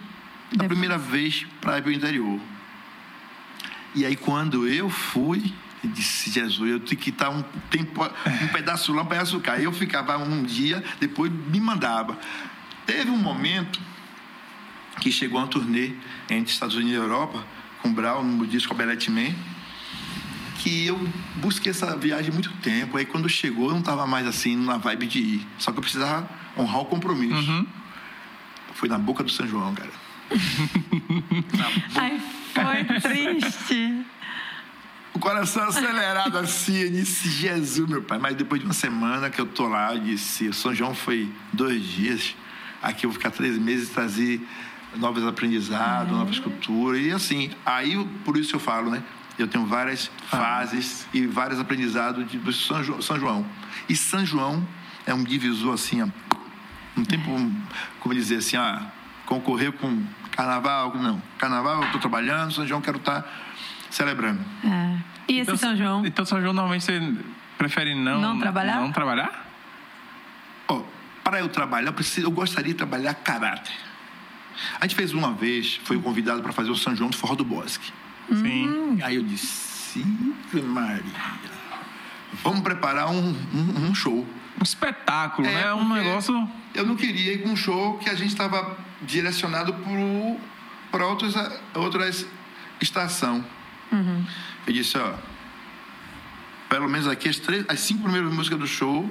a 0.58 0.64
primeira 0.64 0.98
vez 0.98 1.46
para 1.60 1.78
ir 1.78 1.82
para 1.82 1.90
o 1.90 1.94
interior. 1.94 2.40
E 3.94 4.06
aí, 4.06 4.16
quando 4.16 4.68
eu 4.68 4.90
fui, 4.90 5.54
eu 5.84 5.90
disse, 5.90 6.32
Jesus, 6.32 6.72
eu 6.72 6.80
tenho 6.80 7.00
que 7.00 7.10
estar 7.10 7.30
um 7.30 7.44
tempo, 7.70 8.04
um 8.44 8.48
pedaço 8.48 8.94
lá, 8.94 9.02
um 9.02 9.06
pedaço 9.06 9.40
cá. 9.42 9.60
Eu 9.60 9.74
ficava 9.74 10.18
um 10.18 10.44
dia, 10.44 10.84
depois 11.00 11.32
me 11.32 11.60
mandava. 11.60 12.18
Teve 12.86 13.10
um 13.10 13.18
momento 13.18 13.80
que 15.02 15.12
chegou 15.12 15.40
uma 15.40 15.48
turnê 15.48 15.94
entre 16.30 16.52
Estados 16.52 16.76
Unidos 16.76 16.94
e 16.94 16.96
Europa, 16.96 17.44
com 17.82 17.92
Brown, 17.92 18.24
no 18.24 18.48
disco 18.48 18.74
Bellet 18.74 19.10
Man, 19.10 19.34
que 20.60 20.86
eu 20.86 20.98
busquei 21.38 21.72
essa 21.72 21.98
viagem 21.98 22.32
muito 22.32 22.52
tempo. 22.58 22.98
Aí 22.98 23.06
quando 23.06 23.28
chegou, 23.28 23.66
eu 23.66 23.72
não 23.72 23.80
estava 23.80 24.08
mais 24.08 24.28
assim, 24.28 24.56
na 24.56 24.78
vibe 24.78 25.08
de 25.08 25.20
ir. 25.20 25.48
Só 25.58 25.72
que 25.72 25.80
eu 25.80 25.82
precisava 25.82 26.30
honrar 26.58 26.82
o 26.82 26.86
compromisso. 26.86 27.52
Uhum. 27.52 27.66
Fui 28.74 28.90
na 28.90 28.98
boca 28.98 29.24
do 29.24 29.32
São 29.32 29.48
João, 29.48 29.74
cara. 29.76 29.92
Ai, 31.96 32.22
foi 32.54 32.84
triste. 33.02 34.06
O 35.14 35.20
coração 35.20 35.64
acelerado 35.64 36.38
assim, 36.38 36.78
eu 36.78 36.92
disse, 36.92 37.30
Jesus, 37.30 37.90
meu 37.90 38.02
pai. 38.02 38.18
Mas 38.18 38.36
depois 38.36 38.62
de 38.62 38.68
uma 38.68 38.74
semana 38.74 39.30
que 39.30 39.40
eu 39.40 39.46
tô 39.46 39.68
lá, 39.68 39.94
eu 39.94 40.00
disse, 40.00 40.48
o 40.48 40.54
São 40.54 40.74
João 40.74 40.96
foi 40.96 41.30
dois 41.52 41.84
dias. 41.84 42.36
Aqui 42.82 43.06
eu 43.06 43.12
vou 43.12 43.18
ficar 43.18 43.32
três 43.32 43.58
meses 43.58 43.90
e 43.90 43.92
trazer 43.92 44.48
novos 44.96 45.26
aprendizados, 45.26 46.12
novas 46.12 46.40
culturas. 46.40 47.02
E 47.02 47.12
assim, 47.12 47.52
aí 47.66 48.04
por 48.24 48.38
isso 48.38 48.56
eu 48.56 48.60
falo, 48.60 48.90
né? 48.90 49.04
Eu 49.38 49.48
tenho 49.48 49.66
várias 49.66 50.10
fases 50.28 51.08
e 51.14 51.26
vários 51.26 51.60
aprendizados 51.60 52.30
de, 52.30 52.38
do 52.38 52.52
São 52.54 52.84
João, 52.84 53.02
São 53.02 53.20
João. 53.20 53.46
E 53.90 53.96
São 53.96 54.26
João 54.26 54.66
é 55.06 55.14
um 55.14 55.24
divisor 55.24 55.74
assim, 55.74 56.02
ó, 56.02 56.08
não 56.96 57.06
tem 57.06 57.20
como, 57.20 57.56
como 58.00 58.14
dizer 58.14 58.38
assim, 58.38 58.58
ah, 58.58 58.92
concorrer 59.26 59.72
com 59.72 60.04
carnaval, 60.32 60.96
não. 60.96 61.22
Carnaval 61.38 61.82
eu 61.82 61.86
estou 61.86 62.02
trabalhando, 62.02 62.54
São 62.54 62.66
João 62.68 62.80
eu 62.80 62.84
quero 62.84 62.98
estar 62.98 63.26
celebrando. 63.90 64.40
É. 64.64 64.98
E 65.28 65.40
esse 65.40 65.42
Então, 65.42 65.58
São 65.58 65.76
João? 65.76 66.06
Então, 66.06 66.26
São 66.26 66.42
João, 66.42 66.54
normalmente 66.54 66.84
você 66.84 67.16
prefere 67.58 67.96
não... 67.96 68.20
Não 68.20 68.40
trabalhar? 68.40 68.76
Não 68.76 68.92
trabalhar? 68.92 69.46
Ó, 70.68 70.84
para 71.24 71.40
eu 71.40 71.50
trabalhar, 71.50 71.88
eu, 71.88 71.94
preciso, 71.94 72.28
eu 72.28 72.32
gostaria 72.32 72.72
de 72.72 72.78
trabalhar 72.78 73.14
caráter. 73.14 73.74
A 74.80 74.86
gente 74.86 74.96
fez 74.96 75.14
uma 75.14 75.32
vez, 75.32 75.80
foi 75.84 76.00
convidado 76.00 76.42
para 76.42 76.52
fazer 76.52 76.72
o 76.72 76.76
São 76.76 76.96
João 76.96 77.10
do 77.10 77.18
Forró 77.18 77.36
do 77.36 77.46
Bosque. 77.46 77.92
Sim. 78.30 79.00
Aí 79.04 79.16
eu 79.16 79.24
disse, 79.24 80.04
"Ave 80.50 80.62
Maria, 80.62 81.04
vamos 82.44 82.62
preparar 82.62 83.10
um, 83.10 83.36
um, 83.54 83.90
um 83.90 83.96
show. 83.96 84.28
Um 84.60 84.64
espetáculo, 84.64 85.48
É, 85.48 85.54
né? 85.54 85.74
Um 85.74 85.94
negócio... 85.94 86.50
Eu 86.74 86.86
não 86.86 86.96
queria 86.96 87.34
ir 87.34 87.44
com 87.44 87.50
um 87.50 87.56
show 87.56 87.98
que 87.98 88.10
a 88.10 88.16
gente 88.16 88.30
estava 88.30 88.78
direcionado 89.02 89.76
para 90.92 91.06
outras 91.06 91.34
outras 91.74 92.26
estação. 92.80 93.44
Eu 94.66 94.74
disse, 94.74 94.98
ó, 94.98 95.14
pelo 96.70 96.88
menos 96.88 97.08
aqui 97.08 97.28
as, 97.28 97.38
três, 97.38 97.66
as 97.68 97.80
cinco 97.82 98.04
primeiras 98.04 98.34
músicas 98.34 98.58
do 98.58 98.68
show 98.68 99.10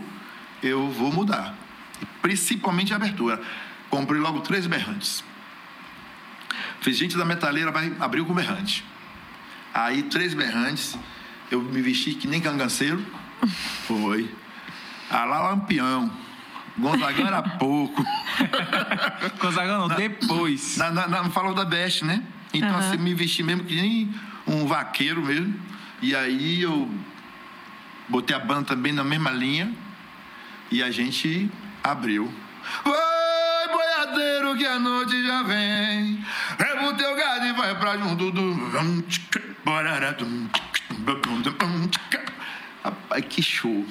eu 0.62 0.90
vou 0.90 1.12
mudar. 1.12 1.54
Principalmente 2.22 2.92
a 2.92 2.96
abertura. 2.96 3.40
Comprei 3.90 4.20
logo 4.20 4.40
três 4.40 4.66
berrantes. 4.66 5.22
Fiz 6.80 6.96
gente 6.96 7.16
da 7.16 7.24
metaleira, 7.24 7.70
vai 7.70 7.92
abrir 8.00 8.24
com 8.24 8.32
berrante. 8.32 8.84
Aí 9.74 10.04
três 10.04 10.32
berrantes, 10.32 10.96
eu 11.50 11.60
me 11.60 11.82
vesti 11.82 12.14
que 12.14 12.26
nem 12.26 12.40
canganceiro. 12.40 13.04
Foi. 13.86 14.30
Ah, 15.10 15.24
lá 15.24 15.48
Lampião. 15.48 16.10
Gonzagão 16.78 17.26
era 17.26 17.42
pouco. 17.42 18.04
Gonzagão, 19.40 19.88
não, 19.88 19.96
depois. 19.96 20.76
Na, 20.76 20.90
na, 20.90 21.08
na, 21.08 21.30
falou 21.30 21.52
da 21.52 21.64
Best, 21.64 22.04
né? 22.04 22.22
Então, 22.54 22.70
Aham. 22.70 22.78
assim, 22.78 22.96
me 22.96 23.12
vesti 23.12 23.42
mesmo 23.42 23.64
que 23.64 23.74
nem 23.74 24.14
um 24.46 24.66
vaqueiro 24.66 25.22
mesmo. 25.22 25.54
E 26.00 26.14
aí 26.14 26.62
eu 26.62 26.88
botei 28.08 28.34
a 28.34 28.38
banda 28.38 28.64
também 28.64 28.92
na 28.92 29.04
mesma 29.04 29.30
linha. 29.30 29.72
E 30.70 30.82
a 30.82 30.90
gente 30.90 31.50
abriu. 31.82 32.32
Oi, 32.84 33.68
boiadeiro, 33.72 34.56
que 34.56 34.64
a 34.64 34.78
noite 34.78 35.22
já 35.26 35.42
vem. 35.42 36.24
Leva 36.58 36.88
o 36.88 36.94
teu 36.94 37.16
gado 37.16 37.46
e 37.46 37.52
vai 37.52 37.74
pra 37.78 37.98
junto 37.98 38.30
do. 38.30 38.54
Rapaz, 42.84 43.24
que 43.28 43.42
show. 43.42 43.84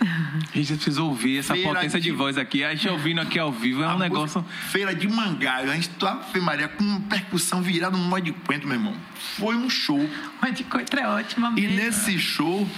A 0.00 0.56
gente 0.56 0.74
precisa 0.74 1.02
ouvir 1.02 1.38
essa 1.38 1.54
Feira 1.54 1.68
potência 1.74 2.00
de 2.00 2.10
de- 2.10 2.16
voz 2.16 2.36
aqui. 2.36 2.62
A 2.64 2.74
gente 2.74 2.88
ouvindo 2.88 3.20
aqui 3.20 3.38
ao 3.38 3.50
vivo 3.52 3.82
é 3.82 3.86
um 3.88 3.90
A 3.90 3.98
negócio... 3.98 4.40
música- 4.42 4.68
Feira 4.70 4.94
de 4.94 5.08
Mangaio. 5.08 5.70
A 5.70 5.74
gente 5.74 5.88
tá, 5.90 6.20
Maria, 6.42 6.68
com 6.68 7.00
percussão 7.02 7.62
virada 7.62 7.96
no 7.96 8.02
modo 8.04 8.22
de 8.22 8.32
quento, 8.32 8.66
meu 8.66 8.76
irmão. 8.76 8.94
Foi 9.38 9.54
um 9.56 9.68
show. 9.70 10.08
Mas 10.40 10.54
de 10.54 10.64
coitra 10.64 11.00
é 11.02 11.08
ótima 11.08 11.52
E 11.56 11.62
mesmo. 11.62 11.76
nesse 11.76 12.18
show 12.18 12.68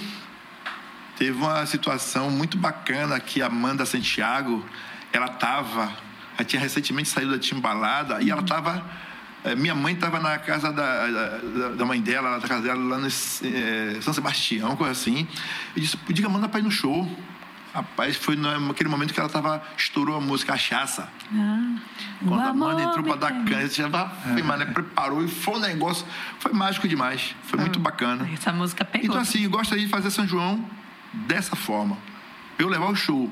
teve 1.16 1.32
uma 1.38 1.64
situação 1.66 2.30
muito 2.30 2.58
bacana 2.58 3.18
que 3.18 3.40
a 3.40 3.46
Amanda 3.46 3.86
Santiago, 3.86 4.64
ela 5.12 5.28
tava, 5.28 5.90
ela 6.36 6.44
tinha 6.44 6.60
recentemente 6.60 7.08
saído 7.08 7.30
da 7.32 7.38
Timbalada 7.38 8.20
e 8.22 8.30
ela 8.30 8.42
tava 8.42 8.84
minha 9.55 9.74
mãe 9.74 9.94
estava 9.94 10.18
na 10.18 10.38
casa 10.38 10.72
da, 10.72 11.07
da, 11.07 11.68
da 11.70 11.84
mãe 11.84 12.01
dela, 12.01 12.30
lá 12.30 12.38
na 12.38 12.49
casa 12.49 12.62
dela, 12.62 12.82
lá 12.82 12.99
no 12.99 13.07
eh, 13.07 13.99
São 14.01 14.12
Sebastião, 14.12 14.74
coisa 14.76 14.92
assim. 14.92 15.26
E 15.76 15.80
disse, 15.80 15.97
podia 15.97 16.28
mandar 16.28 16.49
pra 16.49 16.61
ir 16.61 16.62
no 16.62 16.70
show. 16.70 17.09
Rapaz, 17.72 18.16
foi 18.16 18.36
naquele 18.36 18.88
momento 18.88 19.12
que 19.12 19.20
ela 19.20 19.28
tava, 19.28 19.62
estourou 19.76 20.16
a 20.16 20.20
música 20.20 20.53
Cachaça. 20.53 21.07
Ah, 21.30 21.76
Quando 22.26 22.40
a 22.40 22.49
Amanda 22.49 22.82
entrou 22.82 23.05
me 23.05 23.14
dar 23.16 23.44
cana, 23.44 23.68
já 23.68 23.90
tava, 23.90 24.14
né, 24.57 24.64
preparou 24.64 25.22
e 25.22 25.28
foi 25.28 25.57
um 25.57 25.61
negócio, 25.61 26.07
foi 26.38 26.55
mágico 26.55 26.88
demais, 26.88 27.36
foi 27.42 27.61
muito 27.61 27.78
bacana. 27.78 28.26
Essa 28.32 28.51
música 28.51 28.82
pegou. 28.82 29.09
Então, 29.09 29.20
assim, 29.20 29.44
eu 29.44 29.51
gostaria 29.51 29.84
de 29.84 29.90
fazer 29.90 30.11
São 30.11 30.26
João 30.26 30.64
dessa 31.12 31.55
forma. 31.55 31.99
Eu 32.59 32.66
levar 32.66 32.86
o 32.86 32.97
show 32.97 33.30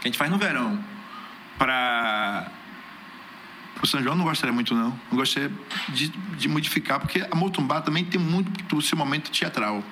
que 0.00 0.06
a 0.06 0.08
gente 0.08 0.18
faz 0.18 0.30
no 0.30 0.38
verão 0.38 0.78
para 1.58 2.48
o 3.82 3.86
São 3.86 4.02
João, 4.02 4.16
não 4.16 4.24
gostaria 4.24 4.52
muito, 4.52 4.74
não. 4.74 4.90
Não 5.10 5.18
gostaria 5.18 5.52
de, 5.90 6.08
de 6.08 6.48
modificar, 6.48 6.98
porque 6.98 7.26
a 7.30 7.34
Motumbá 7.34 7.80
também 7.80 8.04
tem 8.04 8.20
muito 8.20 8.76
o 8.76 8.82
seu 8.82 8.96
momento 8.96 9.30
teatral. 9.30 9.82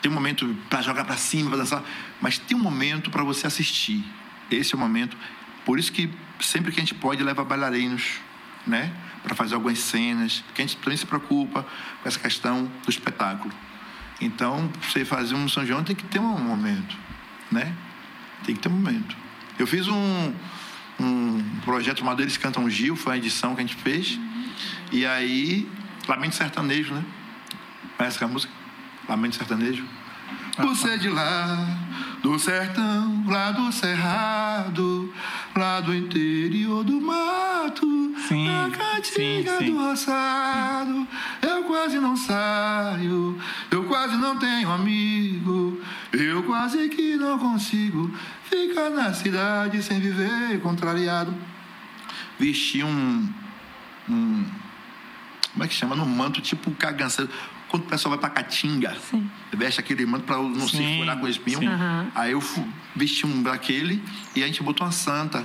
Tem 0.00 0.10
um 0.10 0.14
momento 0.14 0.56
para 0.68 0.82
jogar 0.82 1.04
para 1.04 1.16
cima, 1.16 1.50
para 1.50 1.58
dançar, 1.60 1.82
mas 2.20 2.38
tem 2.38 2.56
um 2.56 2.60
momento 2.60 3.10
para 3.10 3.22
você 3.22 3.46
assistir. 3.46 4.04
Esse 4.50 4.74
é 4.74 4.76
o 4.76 4.80
momento. 4.80 5.16
Por 5.64 5.78
isso 5.78 5.92
que 5.92 6.10
sempre 6.40 6.72
que 6.72 6.78
a 6.78 6.82
gente 6.82 6.94
pode 6.94 7.22
leva 7.22 7.44
bailarinos, 7.44 8.20
né, 8.66 8.92
para 9.22 9.34
fazer 9.34 9.54
algumas 9.54 9.78
cenas, 9.78 10.42
porque 10.46 10.62
a 10.62 10.66
gente 10.66 10.76
também 10.78 10.96
se 10.96 11.06
preocupa 11.06 11.62
com 12.02 12.08
essa 12.08 12.18
questão 12.18 12.70
do 12.84 12.90
espetáculo. 12.90 13.52
Então, 14.20 14.70
você 14.80 15.04
fazer 15.04 15.34
um 15.34 15.48
São 15.48 15.66
João 15.66 15.82
tem 15.82 15.96
que 15.96 16.04
ter 16.04 16.20
um 16.20 16.38
momento, 16.38 16.96
né? 17.50 17.74
Tem 18.44 18.54
que 18.54 18.60
ter 18.60 18.68
um 18.68 18.72
momento. 18.72 19.16
Eu 19.58 19.66
fiz 19.66 19.88
um 19.88 20.32
projeto 21.62 21.98
chamado 21.98 22.20
Eles 22.22 22.36
Cantam 22.36 22.68
Gil, 22.68 22.94
foi 22.96 23.14
a 23.14 23.16
edição 23.16 23.54
que 23.54 23.62
a 23.62 23.64
gente 23.66 23.76
fez. 23.76 24.18
E 24.90 25.06
aí, 25.06 25.68
Lamento 26.08 26.34
Sertanejo, 26.34 26.94
né? 26.94 27.04
Conhece 27.96 28.16
aquela 28.16 28.32
música? 28.32 28.52
Lamento 29.08 29.36
Sertanejo. 29.36 29.84
Você 30.58 30.90
é 30.90 30.96
de 30.98 31.08
lá, 31.08 31.66
do 32.22 32.38
sertão, 32.38 33.24
lá 33.26 33.52
do 33.52 33.72
cerrado, 33.72 35.12
lá 35.56 35.80
do 35.80 35.94
interior 35.94 36.84
do 36.84 37.00
mato, 37.00 37.86
Sim, 38.28 38.46
na 38.46 38.68
sim. 39.02 39.42
do 39.66 39.78
roçado. 39.78 41.06
Eu 41.40 41.64
quase 41.64 41.98
não 41.98 42.16
saio, 42.16 43.38
eu 43.70 43.84
quase 43.84 44.16
não 44.16 44.38
tenho 44.38 44.70
amigo, 44.70 45.80
eu 46.12 46.42
quase 46.42 46.88
que 46.90 47.16
não 47.16 47.38
consigo 47.38 48.10
ficar 48.44 48.90
na 48.90 49.14
cidade 49.14 49.82
sem 49.82 50.00
viver 50.00 50.60
contrariado. 50.60 51.34
Vesti 52.46 52.82
um, 52.82 53.28
um 54.08 54.44
como 55.52 55.62
é 55.64 55.68
que 55.68 55.74
chama? 55.74 55.94
Num 55.94 56.06
manto 56.06 56.40
tipo 56.40 56.70
cagança. 56.72 57.28
Quando 57.68 57.84
o 57.84 57.86
pessoal 57.86 58.10
vai 58.10 58.18
pra 58.18 58.28
Caatinga, 58.30 58.94
Sim. 59.10 59.30
veste 59.52 59.78
aquele 59.80 60.04
manto 60.04 60.24
pra 60.24 60.36
não 60.36 60.68
se 60.68 60.76
Sim, 60.76 60.98
furar 60.98 61.18
com 61.18 61.28
espinho. 61.28 61.58
sim. 61.60 61.66
Aham. 61.68 62.10
Aí 62.16 62.32
eu 62.32 62.40
fu- 62.40 62.66
vesti 62.96 63.24
um 63.26 63.42
daquele 63.42 64.02
e 64.34 64.42
a 64.42 64.46
gente 64.46 64.60
botou 64.62 64.84
uma 64.86 64.92
santa 64.92 65.44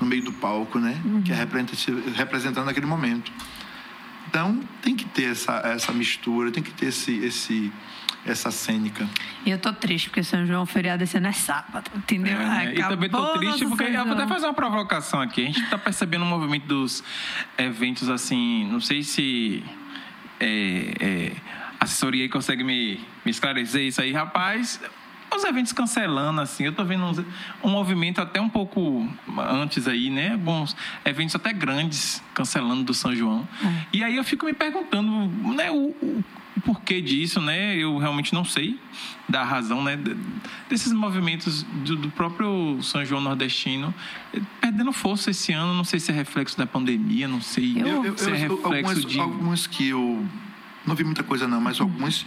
no 0.00 0.06
meio 0.06 0.22
do 0.22 0.32
palco, 0.32 0.78
né? 0.78 1.00
Que 1.24 1.32
é 1.32 1.46
representando 2.16 2.68
aquele 2.68 2.86
momento. 2.86 3.32
Então 4.28 4.60
tem 4.82 4.94
que 4.94 5.04
ter 5.06 5.24
essa, 5.32 5.54
essa 5.64 5.90
mistura, 5.92 6.50
tem 6.52 6.62
que 6.62 6.70
ter 6.70 6.86
esse, 6.86 7.12
esse, 7.18 7.72
essa 8.24 8.50
cênica. 8.50 9.08
E 9.44 9.50
eu 9.50 9.58
tô 9.58 9.72
triste, 9.72 10.08
porque 10.08 10.22
São 10.22 10.44
João 10.46 10.66
feriado 10.66 11.02
esse 11.02 11.16
ano 11.16 11.28
é 11.28 11.32
sábado, 11.32 11.90
entendeu? 11.96 12.38
É, 12.38 12.74
e 12.74 12.82
também 12.82 13.08
tô 13.08 13.38
triste 13.38 13.66
porque 13.66 13.84
eu 13.84 14.04
vou 14.04 14.12
até 14.12 14.26
fazer 14.26 14.46
uma 14.46 14.54
provocação 14.54 15.20
aqui. 15.20 15.42
A 15.42 15.46
gente 15.46 15.70
tá 15.70 15.78
percebendo 15.78 16.24
um 16.24 16.28
movimento 16.28 16.66
dos 16.66 17.02
eventos 17.56 18.08
assim, 18.08 18.68
não 18.70 18.80
sei 18.80 19.02
se 19.02 19.64
é, 20.38 20.94
é, 21.00 21.32
a 21.78 21.84
assessoria 21.84 22.24
aí 22.24 22.28
consegue 22.28 22.62
me, 22.62 23.00
me 23.24 23.30
esclarecer 23.30 23.82
isso 23.82 24.00
aí, 24.00 24.12
rapaz. 24.12 24.80
Os 25.34 25.40
os 25.40 25.44
eventos 25.44 25.72
cancelando, 25.72 26.40
assim. 26.40 26.64
Eu 26.64 26.72
tô 26.72 26.84
vendo 26.84 27.04
uns, 27.04 27.18
um 27.62 27.70
movimento 27.70 28.20
até 28.20 28.40
um 28.40 28.48
pouco 28.48 29.08
antes 29.38 29.88
aí, 29.88 30.10
né? 30.10 30.32
Alguns 30.32 30.76
eventos 31.04 31.34
até 31.34 31.52
grandes 31.52 32.22
cancelando 32.34 32.84
do 32.84 32.94
São 32.94 33.14
João. 33.14 33.48
É. 33.64 33.86
E 33.92 34.04
aí 34.04 34.16
eu 34.16 34.24
fico 34.24 34.46
me 34.46 34.52
perguntando, 34.52 35.10
né? 35.54 35.70
O, 35.70 35.94
o, 36.02 36.24
o 36.60 36.62
porquê 36.62 37.00
disso, 37.00 37.40
né? 37.40 37.74
Eu 37.74 37.96
realmente 37.98 38.32
não 38.34 38.44
sei 38.44 38.78
da 39.28 39.42
razão, 39.42 39.82
né? 39.82 39.98
Desses 40.68 40.92
movimentos 40.92 41.62
do, 41.62 41.96
do, 41.96 42.10
próprio 42.10 42.80
São 42.82 43.04
João 43.04 43.20
nordestino 43.20 43.92
perdendo 44.60 44.92
força 44.92 45.30
esse 45.30 45.52
ano. 45.52 45.74
Não 45.74 45.84
sei 45.84 45.98
se 45.98 46.12
é 46.12 46.14
reflexo 46.14 46.56
da 46.56 46.66
pandemia, 46.66 47.26
não 47.26 47.40
sei 47.40 47.80
eu, 47.80 48.04
eu, 48.04 48.18
se 48.18 48.30
é 48.30 48.34
reflexo 48.34 48.66
algumas, 48.66 49.04
de 49.04 49.18
alguns 49.18 49.66
que 49.66 49.88
eu 49.88 50.26
não 50.86 50.94
vi 50.94 51.04
muita 51.04 51.22
coisa 51.22 51.48
não, 51.48 51.60
mas 51.60 51.80
alguns 51.80 52.26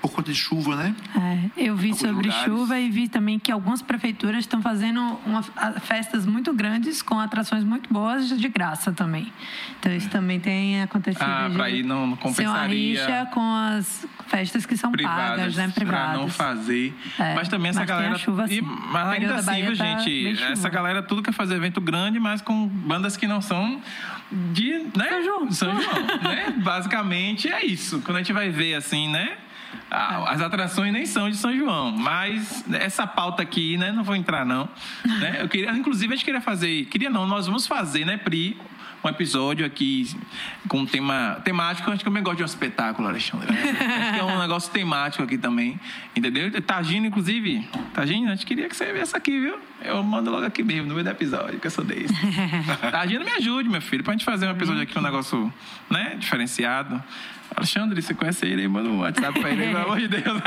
por 0.00 0.12
conta 0.12 0.32
de 0.32 0.38
chuva, 0.38 0.76
né? 0.76 0.94
É, 1.16 1.68
eu 1.68 1.76
vi 1.76 1.88
Alguns 1.88 2.00
sobre 2.00 2.28
lugares. 2.28 2.44
chuva 2.44 2.78
e 2.78 2.90
vi 2.90 3.08
também 3.08 3.38
que 3.38 3.50
algumas 3.50 3.82
prefeituras 3.82 4.40
estão 4.40 4.62
fazendo 4.62 5.00
uma, 5.26 5.42
festas 5.80 6.24
muito 6.24 6.52
grandes 6.52 7.02
com 7.02 7.18
atrações 7.18 7.64
muito 7.64 7.92
boas 7.92 8.28
de 8.28 8.48
graça 8.48 8.92
também. 8.92 9.32
Então 9.78 9.92
isso 9.92 10.06
é. 10.06 10.10
também 10.10 10.38
tem 10.38 10.82
acontecido. 10.82 11.22
Ah, 11.22 11.50
para 11.52 11.70
ir 11.70 11.84
não, 11.84 12.16
compensaria. 12.16 12.34
Ser 12.34 12.48
uma 12.48 12.66
rixa 12.66 13.28
com 13.32 13.54
as 13.54 14.06
festas 14.28 14.64
que 14.66 14.76
são 14.76 14.92
privadas, 14.92 15.38
pagas, 15.38 15.56
né? 15.56 15.72
Privadas. 15.74 16.10
Pra 16.10 16.18
não 16.18 16.28
fazer. 16.28 16.94
É, 17.18 17.34
mas 17.34 17.48
também 17.48 17.70
essa 17.70 17.84
galera. 17.84 18.16
chuva, 18.18 18.46
e, 18.48 18.60
mas 18.60 19.08
ainda 19.08 19.34
assim, 19.36 19.62
viu, 19.62 19.76
tá 19.76 19.98
gente? 19.98 20.42
Essa 20.44 20.68
galera 20.68 21.02
tudo 21.02 21.22
quer 21.22 21.32
fazer 21.32 21.56
evento 21.56 21.80
grande, 21.80 22.20
mas 22.20 22.40
com 22.40 22.66
bandas 22.66 23.16
que 23.16 23.26
não 23.26 23.40
são 23.40 23.80
de. 24.30 24.78
Né? 24.96 25.08
São 25.08 25.24
João. 25.24 25.52
São 25.52 25.80
João 25.80 26.06
né? 26.22 26.54
Basicamente 26.58 27.48
é 27.48 27.64
isso. 27.64 28.00
Quando 28.00 28.16
a 28.16 28.20
gente 28.20 28.32
vai 28.32 28.50
ver 28.50 28.74
assim, 28.74 29.08
né? 29.08 29.36
Ah, 29.90 30.30
as 30.30 30.40
atrações 30.40 30.92
nem 30.92 31.06
são 31.06 31.30
de 31.30 31.36
São 31.36 31.56
João, 31.56 31.90
mas 31.92 32.64
essa 32.72 33.06
pauta 33.06 33.42
aqui, 33.42 33.76
né, 33.76 33.90
não 33.90 34.04
vou 34.04 34.14
entrar 34.14 34.44
não. 34.44 34.68
Né? 35.04 35.38
Eu 35.40 35.48
queria, 35.48 35.70
inclusive 35.72 36.12
a 36.12 36.16
gente 36.16 36.24
queria 36.24 36.40
fazer, 36.40 36.84
queria 36.86 37.08
não, 37.08 37.26
nós 37.26 37.46
vamos 37.46 37.66
fazer, 37.66 38.04
né, 38.04 38.16
Pri, 38.16 38.56
um 39.04 39.08
episódio 39.08 39.64
aqui 39.64 40.10
com 40.66 40.80
um 40.80 40.86
tema 40.86 41.40
temático. 41.44 41.90
Acho 41.90 42.02
que 42.02 42.08
eu 42.08 42.10
também 42.10 42.22
gosto 42.22 42.38
de 42.38 42.42
um 42.42 42.46
espetáculo, 42.46 43.08
Alexandre. 43.08 43.48
acho 43.50 44.14
que 44.14 44.20
é 44.20 44.24
um 44.24 44.38
negócio 44.38 44.72
temático 44.72 45.22
aqui 45.22 45.38
também, 45.38 45.78
entendeu? 46.14 46.50
Tagino, 46.62 47.06
inclusive, 47.06 47.66
Tagino, 47.94 48.26
a 48.26 48.34
gente 48.34 48.46
queria 48.46 48.68
que 48.68 48.76
você 48.76 48.92
viesse 48.92 49.16
aqui, 49.16 49.38
viu? 49.38 49.58
Eu 49.82 50.02
mando 50.02 50.30
logo 50.30 50.44
aqui 50.44 50.62
mesmo, 50.62 50.88
no 50.88 50.94
meio 50.94 51.04
do 51.04 51.10
episódio, 51.10 51.60
que 51.60 51.66
eu 51.66 51.70
sou 51.70 51.84
desse. 51.84 52.12
Tagino, 52.90 53.24
me 53.24 53.30
ajude, 53.32 53.68
meu 53.68 53.80
filho, 53.80 54.02
pra 54.02 54.12
gente 54.12 54.24
fazer 54.24 54.46
um 54.46 54.50
episódio 54.50 54.82
aqui, 54.82 54.98
um 54.98 55.02
negócio, 55.02 55.52
né, 55.88 56.16
diferenciado. 56.18 57.02
Alexandre, 57.56 58.00
você 58.00 58.14
conhece 58.14 58.46
ele? 58.46 58.68
Manda 58.68 58.88
um 58.88 59.00
WhatsApp 59.00 59.40
pra 59.40 59.50
ele, 59.50 59.66
pelo 59.66 59.78
amor 59.78 59.98
de 59.98 60.08
Deus. 60.08 60.24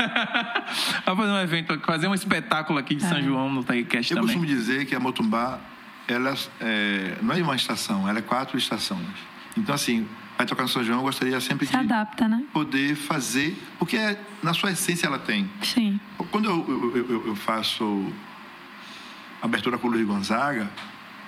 Vamos 1.04 1.24
fazer 1.24 1.32
um 1.32 1.40
evento, 1.40 1.80
fazer 1.80 2.08
um 2.08 2.14
espetáculo 2.14 2.78
aqui 2.78 2.94
de 2.94 3.02
São 3.02 3.18
é. 3.18 3.22
João 3.22 3.50
no 3.50 3.64
Taicast 3.64 4.14
também. 4.14 4.22
Eu 4.22 4.26
costumo 4.26 4.46
dizer 4.46 4.86
que 4.86 4.94
a 4.94 5.00
Motumbá, 5.00 5.60
ela 6.06 6.34
é, 6.60 7.16
não 7.20 7.34
é 7.34 7.42
uma 7.42 7.56
estação, 7.56 8.08
ela 8.08 8.18
é 8.18 8.22
quatro 8.22 8.56
estações. 8.56 9.06
Então, 9.56 9.74
assim, 9.74 10.06
vai 10.38 10.46
tocar 10.46 10.62
no 10.62 10.68
São 10.68 10.82
João, 10.82 10.98
eu 11.00 11.04
gostaria 11.04 11.38
sempre 11.40 11.66
Se 11.66 11.72
de 11.72 11.78
adapta, 11.78 12.28
né? 12.28 12.44
poder 12.52 12.94
fazer, 12.94 13.56
porque 13.78 13.96
é, 13.96 14.18
na 14.42 14.54
sua 14.54 14.70
essência 14.70 15.06
ela 15.06 15.18
tem. 15.18 15.50
Sim. 15.62 16.00
Quando 16.30 16.48
eu, 16.48 16.92
eu, 16.94 17.06
eu, 17.08 17.26
eu 17.28 17.36
faço 17.36 18.12
abertura 19.42 19.76
com 19.76 19.88
o 19.88 19.90
Luiz 19.90 20.06
Gonzaga, 20.06 20.70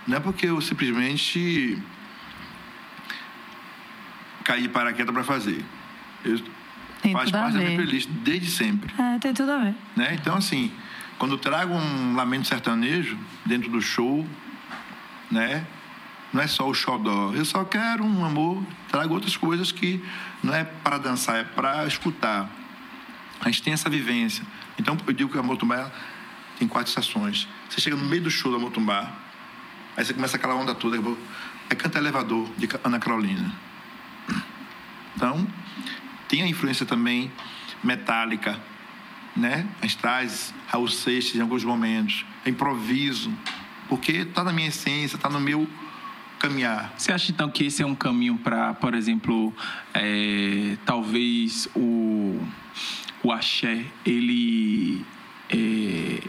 não 0.06 0.16
é 0.16 0.20
porque 0.20 0.46
eu 0.46 0.60
simplesmente 0.60 1.78
cair 4.44 4.62
de 4.62 4.68
paraquedas 4.68 5.12
para 5.12 5.24
fazer. 5.24 5.64
Eu, 6.24 6.38
faz 7.12 7.30
parte 7.30 7.54
da 7.54 7.60
minha 7.60 7.76
playlist 7.76 8.08
desde 8.08 8.50
sempre. 8.50 8.92
É, 8.98 9.18
tem 9.18 9.34
tudo 9.34 9.50
a 9.50 9.58
ver. 9.58 9.74
Né? 9.96 10.14
Então, 10.14 10.36
assim, 10.36 10.70
quando 11.18 11.36
trago 11.38 11.74
um 11.74 12.14
lamento 12.14 12.46
sertanejo 12.46 13.18
dentro 13.44 13.70
do 13.70 13.80
show, 13.80 14.26
né? 15.30 15.66
Não 16.32 16.42
é 16.42 16.46
só 16.46 16.68
o 16.68 16.74
xodó. 16.74 17.32
Eu 17.32 17.44
só 17.44 17.64
quero 17.64 18.04
um 18.04 18.24
amor. 18.24 18.62
Trago 18.88 19.14
outras 19.14 19.36
coisas 19.36 19.70
que 19.70 20.04
não 20.42 20.54
é 20.54 20.64
para 20.64 20.98
dançar, 20.98 21.36
é 21.36 21.44
para 21.44 21.86
escutar. 21.86 22.50
A 23.40 23.48
gente 23.48 23.62
tem 23.62 23.72
essa 23.72 23.88
vivência. 23.88 24.44
Então, 24.78 24.96
eu 25.06 25.12
digo 25.12 25.30
que 25.30 25.38
a 25.38 25.42
Motumbá 25.42 25.90
tem 26.58 26.66
quatro 26.66 26.88
estações. 26.88 27.48
Você 27.68 27.80
chega 27.80 27.96
no 27.96 28.04
meio 28.04 28.22
do 28.22 28.30
show 28.30 28.50
da 28.50 28.58
Motumbá, 28.58 29.12
aí 29.96 30.04
você 30.04 30.12
começa 30.12 30.36
aquela 30.36 30.54
onda 30.54 30.74
toda. 30.74 30.96
É 31.70 31.74
Canta 31.74 31.98
Elevador, 31.98 32.48
de 32.56 32.68
Ana 32.82 32.98
Carolina. 32.98 33.52
Então, 35.16 35.46
tem 36.28 36.42
a 36.42 36.46
influência 36.46 36.84
também 36.84 37.30
metálica, 37.82 38.58
né? 39.36 39.66
A 39.80 39.86
gente 39.86 39.98
traz 39.98 40.54
Raul 40.68 40.88
Seixas 40.88 41.36
em 41.36 41.40
alguns 41.40 41.64
momentos, 41.64 42.24
improviso, 42.46 43.32
porque 43.88 44.12
está 44.12 44.42
na 44.42 44.52
minha 44.52 44.68
essência, 44.68 45.16
está 45.16 45.28
no 45.28 45.40
meu 45.40 45.68
caminhar. 46.38 46.92
Você 46.96 47.12
acha 47.12 47.30
então 47.30 47.50
que 47.50 47.64
esse 47.64 47.82
é 47.82 47.86
um 47.86 47.94
caminho 47.94 48.36
para, 48.36 48.74
por 48.74 48.94
exemplo, 48.94 49.52
é, 49.92 50.76
talvez 50.84 51.68
o, 51.74 52.40
o 53.22 53.32
axé 53.32 53.84
ele 54.04 55.04
é, 55.48 56.20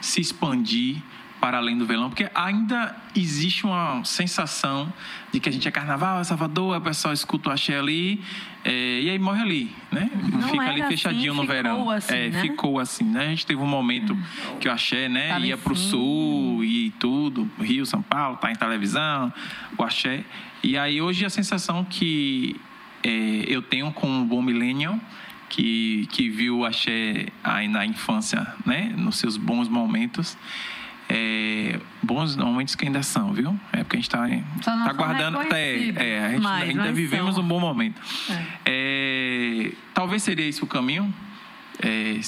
se 0.00 0.20
expandir 0.20 1.02
para 1.40 1.58
além 1.58 1.76
do 1.76 1.86
velão, 1.86 2.08
porque 2.08 2.28
ainda 2.34 2.96
existe 3.14 3.64
uma 3.64 4.02
sensação 4.04 4.92
de 5.32 5.38
que 5.38 5.48
a 5.48 5.52
gente 5.52 5.68
é 5.68 5.70
carnaval, 5.70 6.20
é 6.20 6.24
Salvador, 6.24 6.76
o 6.76 6.80
pessoal 6.80 7.12
escuta 7.12 7.50
o 7.50 7.52
axé 7.52 7.78
ali 7.78 8.22
é, 8.64 9.00
e 9.00 9.10
aí 9.10 9.18
morre 9.18 9.42
ali, 9.42 9.72
né? 9.92 10.10
Não 10.32 10.48
Fica 10.48 10.64
ali 10.64 10.82
fechadinho 10.82 11.32
assim, 11.32 11.40
no 11.40 11.46
verão. 11.46 11.90
Assim, 11.90 12.14
é, 12.14 12.28
né? 12.30 12.40
ficou 12.40 12.78
assim, 12.78 13.04
né? 13.04 13.26
A 13.26 13.28
gente 13.28 13.46
teve 13.46 13.60
um 13.60 13.66
momento 13.66 14.14
hum. 14.14 14.22
que 14.58 14.68
o 14.68 14.72
axé, 14.72 15.08
né, 15.08 15.28
Tava 15.28 15.46
ia 15.46 15.56
para 15.56 15.72
o 15.72 15.76
sul 15.76 16.64
e 16.64 16.90
tudo, 16.98 17.48
Rio, 17.60 17.84
São 17.86 18.02
Paulo, 18.02 18.36
tá 18.38 18.50
em 18.50 18.56
televisão, 18.56 19.32
o 19.76 19.82
axé. 19.82 20.24
E 20.62 20.76
aí 20.76 21.00
hoje 21.00 21.24
a 21.24 21.30
sensação 21.30 21.84
que 21.84 22.56
é, 23.04 23.44
eu 23.46 23.62
tenho 23.62 23.92
com 23.92 24.22
o 24.22 24.24
Bom 24.24 24.42
Millennium 24.42 25.00
que, 25.48 26.08
que 26.10 26.28
viu 26.28 26.58
o 26.58 26.64
axé 26.64 27.26
aí 27.42 27.68
na 27.68 27.86
infância, 27.86 28.46
né, 28.64 28.92
nos 28.96 29.16
seus 29.16 29.36
bons 29.36 29.68
momentos, 29.68 30.36
é, 31.08 31.78
bons 32.02 32.36
momentos 32.36 32.74
que 32.74 32.84
ainda 32.84 33.02
são, 33.02 33.32
viu? 33.32 33.58
É 33.72 33.78
porque 33.84 33.96
a 33.96 34.00
gente 34.00 34.58
está 34.58 34.84
tá 34.84 34.92
guardando. 34.92 35.40
É, 35.52 35.88
é, 35.94 36.24
a 36.24 36.30
gente 36.30 36.42
mas, 36.42 36.68
ainda 36.68 36.84
mas 36.84 36.96
vivemos 36.96 37.34
são. 37.36 37.44
um 37.44 37.46
bom 37.46 37.60
momento. 37.60 38.00
É, 38.64 39.72
talvez 39.94 40.22
seria 40.22 40.46
esse 40.46 40.62
o 40.62 40.66
caminho. 40.66 41.12
É, 41.80 42.18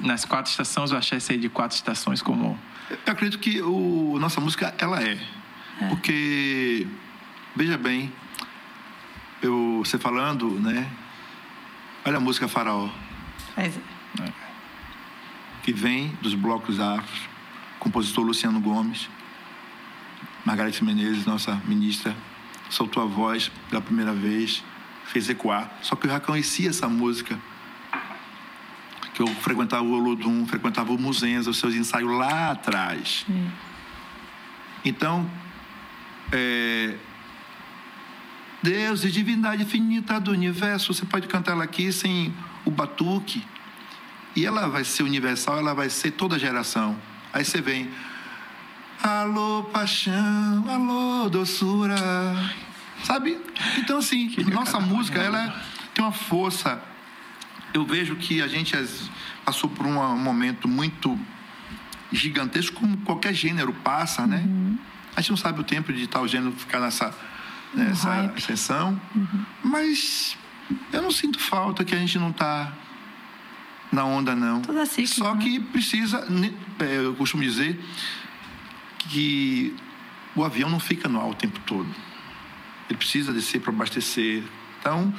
nas 0.00 0.24
quatro 0.24 0.50
estações, 0.50 0.92
eu 0.92 0.98
achei 0.98 1.18
ser 1.18 1.38
de 1.38 1.48
quatro 1.48 1.76
estações 1.76 2.22
como. 2.22 2.58
Eu 3.06 3.12
acredito 3.12 3.40
que 3.40 3.60
o, 3.62 4.18
nossa 4.20 4.40
música, 4.40 4.74
ela 4.78 5.02
é. 5.02 5.18
é. 5.80 5.88
Porque, 5.88 6.86
veja 7.56 7.78
bem, 7.78 8.12
eu, 9.42 9.82
você 9.84 9.98
falando, 9.98 10.50
né? 10.60 10.88
Olha 12.04 12.18
a 12.18 12.20
música 12.20 12.46
Faraó. 12.46 12.88
É. 13.56 13.70
Que 15.62 15.72
vem 15.72 16.08
dos 16.22 16.34
blocos 16.34 16.78
afros 16.78 17.29
compositor 17.80 18.24
Luciano 18.24 18.60
Gomes, 18.60 19.08
Margarete 20.44 20.84
Menezes, 20.84 21.26
nossa 21.26 21.60
ministra, 21.64 22.14
soltou 22.68 23.02
a 23.02 23.06
voz 23.06 23.50
pela 23.68 23.82
primeira 23.82 24.12
vez, 24.12 24.62
fez 25.06 25.28
ecoar. 25.28 25.70
Só 25.82 25.96
que 25.96 26.06
eu 26.06 26.10
já 26.10 26.20
conhecia 26.20 26.70
essa 26.70 26.88
música. 26.88 27.38
Que 29.14 29.22
eu 29.22 29.26
frequentava 29.26 29.82
o 29.82 29.92
Olodum, 29.92 30.46
frequentava 30.46 30.92
o 30.92 30.98
Muzenza, 30.98 31.50
os 31.50 31.58
seus 31.58 31.74
ensaios 31.74 32.10
lá 32.12 32.52
atrás. 32.52 33.24
Sim. 33.26 33.50
Então, 34.84 35.28
é, 36.32 36.96
Deus 38.62 39.04
e 39.04 39.10
divindade 39.10 39.62
infinita 39.62 40.20
do 40.20 40.30
universo, 40.30 40.94
você 40.94 41.04
pode 41.04 41.26
cantar 41.26 41.52
ela 41.52 41.64
aqui 41.64 41.92
sem 41.92 42.32
o 42.64 42.70
batuque. 42.70 43.44
E 44.36 44.46
ela 44.46 44.68
vai 44.68 44.84
ser 44.84 45.02
universal, 45.02 45.58
ela 45.58 45.74
vai 45.74 45.90
ser 45.90 46.12
toda 46.12 46.38
geração. 46.38 46.96
Aí 47.32 47.44
você 47.44 47.60
vem, 47.60 47.88
alô 49.02 49.64
paixão, 49.64 50.64
alô 50.68 51.28
doçura, 51.28 51.96
sabe? 53.04 53.38
Então 53.78 53.98
assim, 53.98 54.34
nossa 54.52 54.80
música 54.80 55.20
ela 55.20 55.44
é, 55.44 55.52
tem 55.94 56.04
uma 56.04 56.12
força. 56.12 56.82
Eu 57.72 57.84
vejo 57.84 58.16
que 58.16 58.42
a 58.42 58.48
gente 58.48 58.76
passou 59.44 59.70
por 59.70 59.86
um 59.86 60.16
momento 60.18 60.66
muito 60.66 61.18
gigantesco, 62.10 62.80
como 62.80 62.96
qualquer 62.98 63.32
gênero 63.32 63.72
passa, 63.72 64.26
né? 64.26 64.42
Uhum. 64.44 64.76
A 65.14 65.20
gente 65.20 65.30
não 65.30 65.36
sabe 65.36 65.60
o 65.60 65.64
tempo 65.64 65.92
de 65.92 66.08
tal 66.08 66.26
gênero 66.26 66.52
ficar 66.52 66.80
nessa 66.80 67.14
nessa 67.72 68.32
exceção, 68.36 69.00
uhum. 69.14 69.44
mas 69.62 70.36
eu 70.92 71.02
não 71.02 71.12
sinto 71.12 71.38
falta 71.38 71.84
que 71.84 71.94
a 71.94 71.98
gente 71.98 72.18
não 72.18 72.30
está 72.30 72.72
na 73.90 74.04
onda, 74.04 74.34
não. 74.34 74.62
Toda 74.62 74.86
Só 74.86 75.34
né? 75.34 75.42
que 75.42 75.60
precisa, 75.60 76.26
é, 76.78 76.96
eu 76.98 77.14
costumo 77.14 77.42
dizer 77.42 77.78
que 78.98 79.74
o 80.34 80.44
avião 80.44 80.70
não 80.70 80.80
fica 80.80 81.08
no 81.08 81.20
ar 81.20 81.28
o 81.28 81.34
tempo 81.34 81.58
todo. 81.66 81.88
Ele 82.88 82.96
precisa 82.96 83.32
descer 83.32 83.60
para 83.60 83.72
abastecer. 83.72 84.42
Então, 84.78 85.12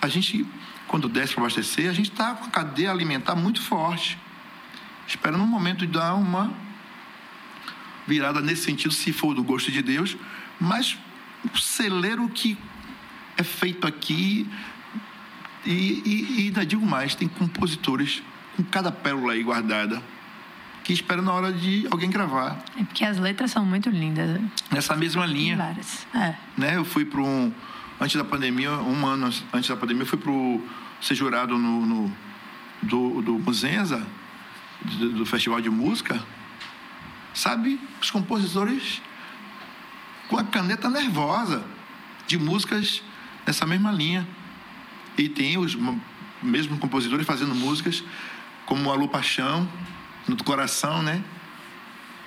a 0.00 0.08
gente, 0.08 0.46
quando 0.86 1.08
desce 1.08 1.34
para 1.34 1.42
abastecer, 1.42 1.88
a 1.88 1.92
gente 1.92 2.10
está 2.10 2.34
com 2.34 2.46
a 2.46 2.50
cadeia 2.50 2.90
alimentar 2.90 3.34
muito 3.34 3.60
forte. 3.60 4.18
esperando 5.06 5.42
um 5.42 5.46
momento 5.46 5.86
de 5.86 5.92
dar 5.92 6.14
uma 6.14 6.52
virada 8.06 8.40
nesse 8.40 8.62
sentido, 8.62 8.92
se 8.92 9.12
for 9.12 9.34
do 9.34 9.42
gosto 9.42 9.70
de 9.70 9.82
Deus, 9.82 10.16
mas 10.60 10.96
o 11.44 11.58
celeiro 11.58 12.28
que 12.28 12.56
é 13.36 13.42
feito 13.42 13.86
aqui, 13.86 14.48
e, 15.66 16.02
e, 16.04 16.40
e 16.40 16.46
ainda 16.46 16.64
digo 16.64 16.86
mais, 16.86 17.14
tem 17.14 17.28
compositores 17.28 18.22
com 18.56 18.62
cada 18.64 18.90
pérola 18.90 19.32
aí 19.32 19.42
guardada, 19.42 20.02
que 20.84 20.92
esperam 20.92 21.22
na 21.22 21.32
hora 21.32 21.52
de 21.52 21.86
alguém 21.90 22.08
gravar. 22.08 22.62
É 22.78 22.84
porque 22.84 23.04
as 23.04 23.18
letras 23.18 23.50
são 23.50 23.64
muito 23.64 23.90
lindas. 23.90 24.28
né? 24.28 24.50
Nessa 24.70 24.94
mesma 24.94 25.26
linha. 25.26 25.56
Várias. 25.56 26.06
É. 26.14 26.34
né? 26.56 26.76
Eu 26.76 26.84
fui 26.84 27.04
para 27.04 27.20
um 27.20 27.52
antes 28.00 28.16
da 28.16 28.24
pandemia, 28.24 28.70
um 28.72 29.06
ano 29.06 29.30
antes 29.52 29.68
da 29.68 29.76
pandemia, 29.76 30.02
eu 30.02 30.06
fui 30.06 30.18
para 30.18 30.32
ser 31.00 31.14
jurado 31.14 31.58
no, 31.58 31.84
no 31.84 32.16
do, 32.82 33.22
do 33.22 33.38
Muzenza, 33.38 34.06
do, 34.80 35.10
do 35.10 35.26
Festival 35.26 35.60
de 35.60 35.70
Música. 35.70 36.22
Sabe, 37.34 37.80
os 38.00 38.10
compositores 38.10 39.02
com 40.28 40.38
a 40.38 40.44
caneta 40.44 40.88
nervosa 40.88 41.62
de 42.26 42.38
músicas 42.38 43.02
nessa 43.46 43.66
mesma 43.66 43.92
linha. 43.92 44.26
E 45.16 45.28
tem 45.28 45.56
os 45.58 45.76
mesmos 46.42 46.78
compositores 46.78 47.26
fazendo 47.26 47.54
músicas 47.54 48.04
como 48.66 48.90
Alô 48.90 49.08
Paixão, 49.08 49.68
no 50.26 50.36
coração, 50.42 51.02
né? 51.02 51.22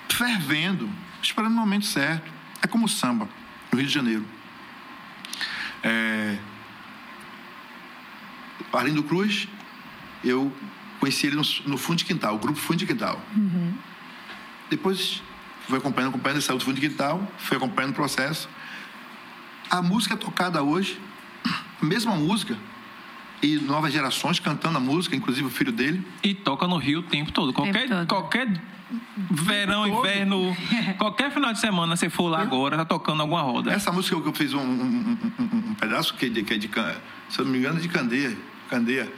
Fervendo, 0.08 0.90
esperando 1.22 1.52
o 1.52 1.56
momento 1.56 1.86
certo. 1.86 2.30
É 2.62 2.66
como 2.66 2.86
o 2.86 2.88
samba, 2.88 3.28
no 3.70 3.78
Rio 3.78 3.86
de 3.86 3.92
Janeiro. 3.92 4.24
É... 5.82 6.38
Arlindo 8.72 9.02
Cruz, 9.02 9.48
eu 10.24 10.54
conheci 10.98 11.26
ele 11.26 11.36
no, 11.36 11.42
no 11.66 11.78
Fundo 11.78 11.98
de 11.98 12.04
Quintal, 12.04 12.36
o 12.36 12.38
grupo 12.38 12.58
Fundo 12.58 12.78
de 12.78 12.86
Quintal. 12.86 13.20
Depois 14.68 15.22
fui 15.66 15.78
acompanhando, 15.78 16.10
acompanhando, 16.10 16.36
ele 16.36 16.44
saiu 16.44 16.58
do 16.58 16.64
Fundo 16.64 16.78
de 16.78 16.88
Quintal, 16.88 17.26
fui 17.38 17.56
acompanhando 17.56 17.92
o 17.92 17.94
processo. 17.94 18.48
A 19.70 19.80
música 19.80 20.16
tocada 20.16 20.62
hoje, 20.62 21.00
a 21.80 21.84
mesma 21.84 22.14
música, 22.14 22.56
e 23.42 23.56
novas 23.56 23.92
gerações 23.92 24.38
cantando 24.38 24.76
a 24.78 24.80
música, 24.80 25.16
inclusive 25.16 25.46
o 25.46 25.50
filho 25.50 25.72
dele. 25.72 26.06
E 26.22 26.34
toca 26.34 26.66
no 26.66 26.76
Rio 26.76 27.00
o 27.00 27.02
tempo 27.02 27.32
todo. 27.32 27.52
Qualquer, 27.52 27.88
todo. 27.88 28.06
qualquer 28.06 28.60
verão, 29.30 29.88
todo. 29.88 29.98
inverno, 29.98 30.56
qualquer 30.98 31.30
final 31.30 31.52
de 31.52 31.58
semana, 31.60 31.96
você 31.96 32.10
for 32.10 32.28
lá 32.28 32.40
agora, 32.42 32.76
tá 32.76 32.84
tocando 32.84 33.20
alguma 33.22 33.40
roda. 33.42 33.72
Essa 33.72 33.90
música 33.90 34.20
que 34.20 34.28
eu 34.28 34.32
fiz 34.34 34.52
um, 34.52 34.60
um- 34.60 35.18
um- 35.38 35.70
um- 35.70 35.74
pedaço 35.74 36.14
que 36.14 36.26
é 36.26 36.28
de, 36.28 36.42
que 36.42 36.54
é 36.54 36.58
de 36.58 36.68
se 37.28 37.38
eu 37.38 37.44
não 37.44 37.52
me 37.52 37.58
engano, 37.58 37.78
é 37.78 37.82
de 37.82 37.88
Candeia. 37.88 38.36
Candeia. 38.68 39.10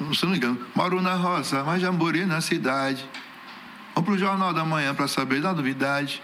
Não, 0.00 0.12
Se 0.14 0.24
eu 0.24 0.28
não 0.28 0.32
me 0.32 0.38
engano. 0.38 0.58
Moro 0.74 1.00
na 1.02 1.14
roça, 1.14 1.62
mas 1.64 1.80
já 1.82 1.90
morei 1.92 2.24
na 2.24 2.40
cidade. 2.40 3.04
Vamos 3.94 4.08
pro 4.10 4.18
Jornal 4.18 4.52
da 4.54 4.64
Manhã 4.64 4.94
para 4.94 5.08
saber 5.08 5.40
da 5.40 5.52
novidade. 5.52 6.22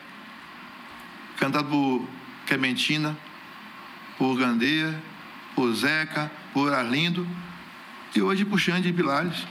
Cantado 1.38 1.68
por 1.68 2.08
Clementina, 2.46 3.16
por 4.16 4.36
Gandeia, 4.36 4.94
por 5.56 5.72
Zeca, 5.74 6.30
por 6.54 6.72
Arlindo 6.72 7.26
e 8.14 8.22
hoje 8.22 8.44
por 8.44 8.58
Xande 8.58 8.90
Pilares. 8.92 9.46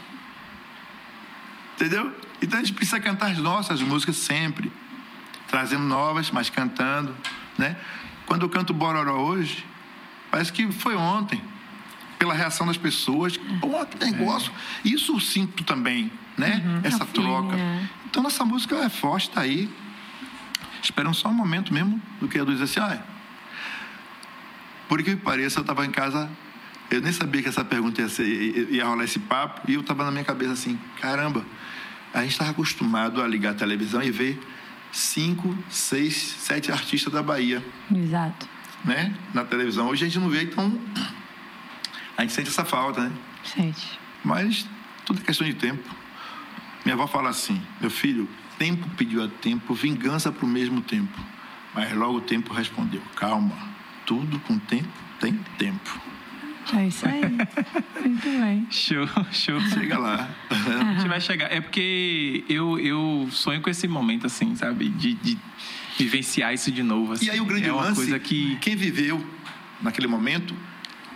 Entendeu? 1.76 2.16
Então 2.42 2.58
a 2.60 2.64
gente 2.64 2.74
precisa 2.74 3.00
cantar 3.00 3.32
as 3.32 3.38
nossas 3.38 3.82
músicas 3.82 4.16
sempre 4.16 4.72
trazendo 5.48 5.84
novas, 5.84 6.32
mas 6.32 6.50
cantando, 6.50 7.16
né? 7.58 7.78
Quando 8.26 8.44
eu 8.44 8.50
canto 8.50 8.74
Bororó 8.74 9.18
hoje, 9.18 9.64
parece 10.32 10.52
que 10.52 10.72
foi 10.72 10.96
ontem, 10.96 11.40
pela 12.18 12.34
reação 12.34 12.66
das 12.66 12.78
pessoas. 12.78 13.38
Que 13.38 14.06
negócio! 14.06 14.52
Isso 14.84 15.14
eu 15.14 15.20
sinto 15.20 15.64
também, 15.64 16.12
né? 16.38 16.64
Essa 16.84 17.04
a 17.04 17.06
feeling, 17.06 17.28
troca. 17.28 17.56
é. 17.56 17.88
Então 18.06 18.24
nossa 18.24 18.46
música 18.46 18.76
é 18.78 18.90
forte, 18.90 19.30
tá 19.30 19.42
aí. 19.42 19.70
Esperando 20.82 21.14
só 21.14 21.30
um 21.30 21.34
momento 21.34 21.74
mesmo 21.74 22.02
do 22.20 22.28
que 22.28 22.40
a 22.40 22.46
dizer 22.46 22.64
assim, 22.64 22.80
ah, 22.80 23.02
por 24.88 25.04
que 25.04 25.16
pareça, 25.16 25.60
eu 25.60 25.62
estava 25.62 25.86
em 25.86 25.92
casa, 25.92 26.30
eu 26.96 27.02
nem 27.02 27.12
sabia 27.12 27.42
que 27.42 27.50
essa 27.50 27.66
pergunta 27.66 28.02
ia, 28.02 28.10
ser, 28.10 28.24
ia 28.72 28.86
rolar 28.86 29.04
esse 29.04 29.20
papo, 29.20 29.62
e 29.70 29.74
eu 29.74 29.82
estava 29.82 30.04
na 30.04 30.12
minha 30.12 30.24
cabeça 30.24 30.54
assim, 30.54 30.80
caramba, 31.02 31.46
a 32.14 32.22
gente 32.22 32.32
estava 32.32 32.52
acostumado 32.52 33.22
a 33.22 33.28
ligar 33.28 33.52
a 33.52 33.56
televisão 33.56 34.02
e 34.04 34.12
ver 34.12 34.40
cinco, 34.92 35.58
seis, 35.70 36.16
sete 36.16 36.72
artistas 36.72 37.12
da 37.12 37.24
Bahia, 37.24 37.66
Exato. 37.94 38.48
né? 38.86 39.14
Na 39.34 39.44
televisão. 39.44 39.88
Hoje 39.88 40.06
a 40.06 40.08
gente 40.08 40.20
não 40.20 40.30
vê, 40.30 40.44
então 40.44 40.80
a 42.16 42.22
gente 42.22 42.34
sente 42.34 42.50
essa 42.50 42.64
falta, 42.64 43.02
né? 43.02 43.12
Gente. 43.56 44.00
Mas 44.24 44.68
tudo 45.04 45.20
é 45.20 45.24
questão 45.24 45.48
de 45.48 45.56
tempo. 45.56 45.84
Minha 46.86 46.94
avó 46.94 47.08
fala 47.08 47.30
assim: 47.30 47.60
meu 47.82 47.90
filho, 47.90 48.30
tempo 48.60 48.88
pediu 48.92 49.24
a 49.24 49.28
tempo, 49.28 49.74
vingança 49.74 50.32
para 50.32 50.46
o 50.46 50.48
mesmo 50.48 50.82
tempo. 50.82 51.20
Mas 51.74 51.92
logo 51.94 52.20
o 52.20 52.22
tempo 52.22 52.54
respondeu: 52.54 53.02
calma, 53.16 53.58
tudo 54.06 54.40
com 54.42 54.60
tempo 54.60 54.88
tem 55.20 55.34
tempo. 55.58 56.13
É 56.76 56.88
isso 56.88 57.06
aí. 57.08 57.22
Muito 58.02 58.30
bem. 58.40 58.68
Show, 58.72 59.08
show. 59.32 59.60
Chega 59.62 59.98
lá. 59.98 60.30
A 60.50 60.94
gente 60.94 61.08
vai 61.08 61.20
chegar. 61.20 61.52
É 61.52 61.60
porque 61.60 62.44
eu, 62.48 62.80
eu 62.80 63.28
sonho 63.32 63.62
com 63.62 63.70
esse 63.70 63.88
momento, 63.88 64.28
assim, 64.28 64.56
sabe? 64.56 64.90
De, 64.90 65.14
de 65.16 65.38
vivenciar 65.98 66.54
isso 66.54 66.72
de 66.72 66.82
novo. 66.84 67.14
assim. 67.14 67.26
E 67.26 67.30
aí 67.30 67.42
o 67.42 67.46
grande 67.46 67.68
é 67.68 67.74
uma 67.74 67.84
lance, 67.84 67.96
coisa 67.96 68.20
que. 68.20 68.58
quem 68.62 68.76
viveu 68.76 69.24
naquele 69.82 70.08
momento, 70.08 70.56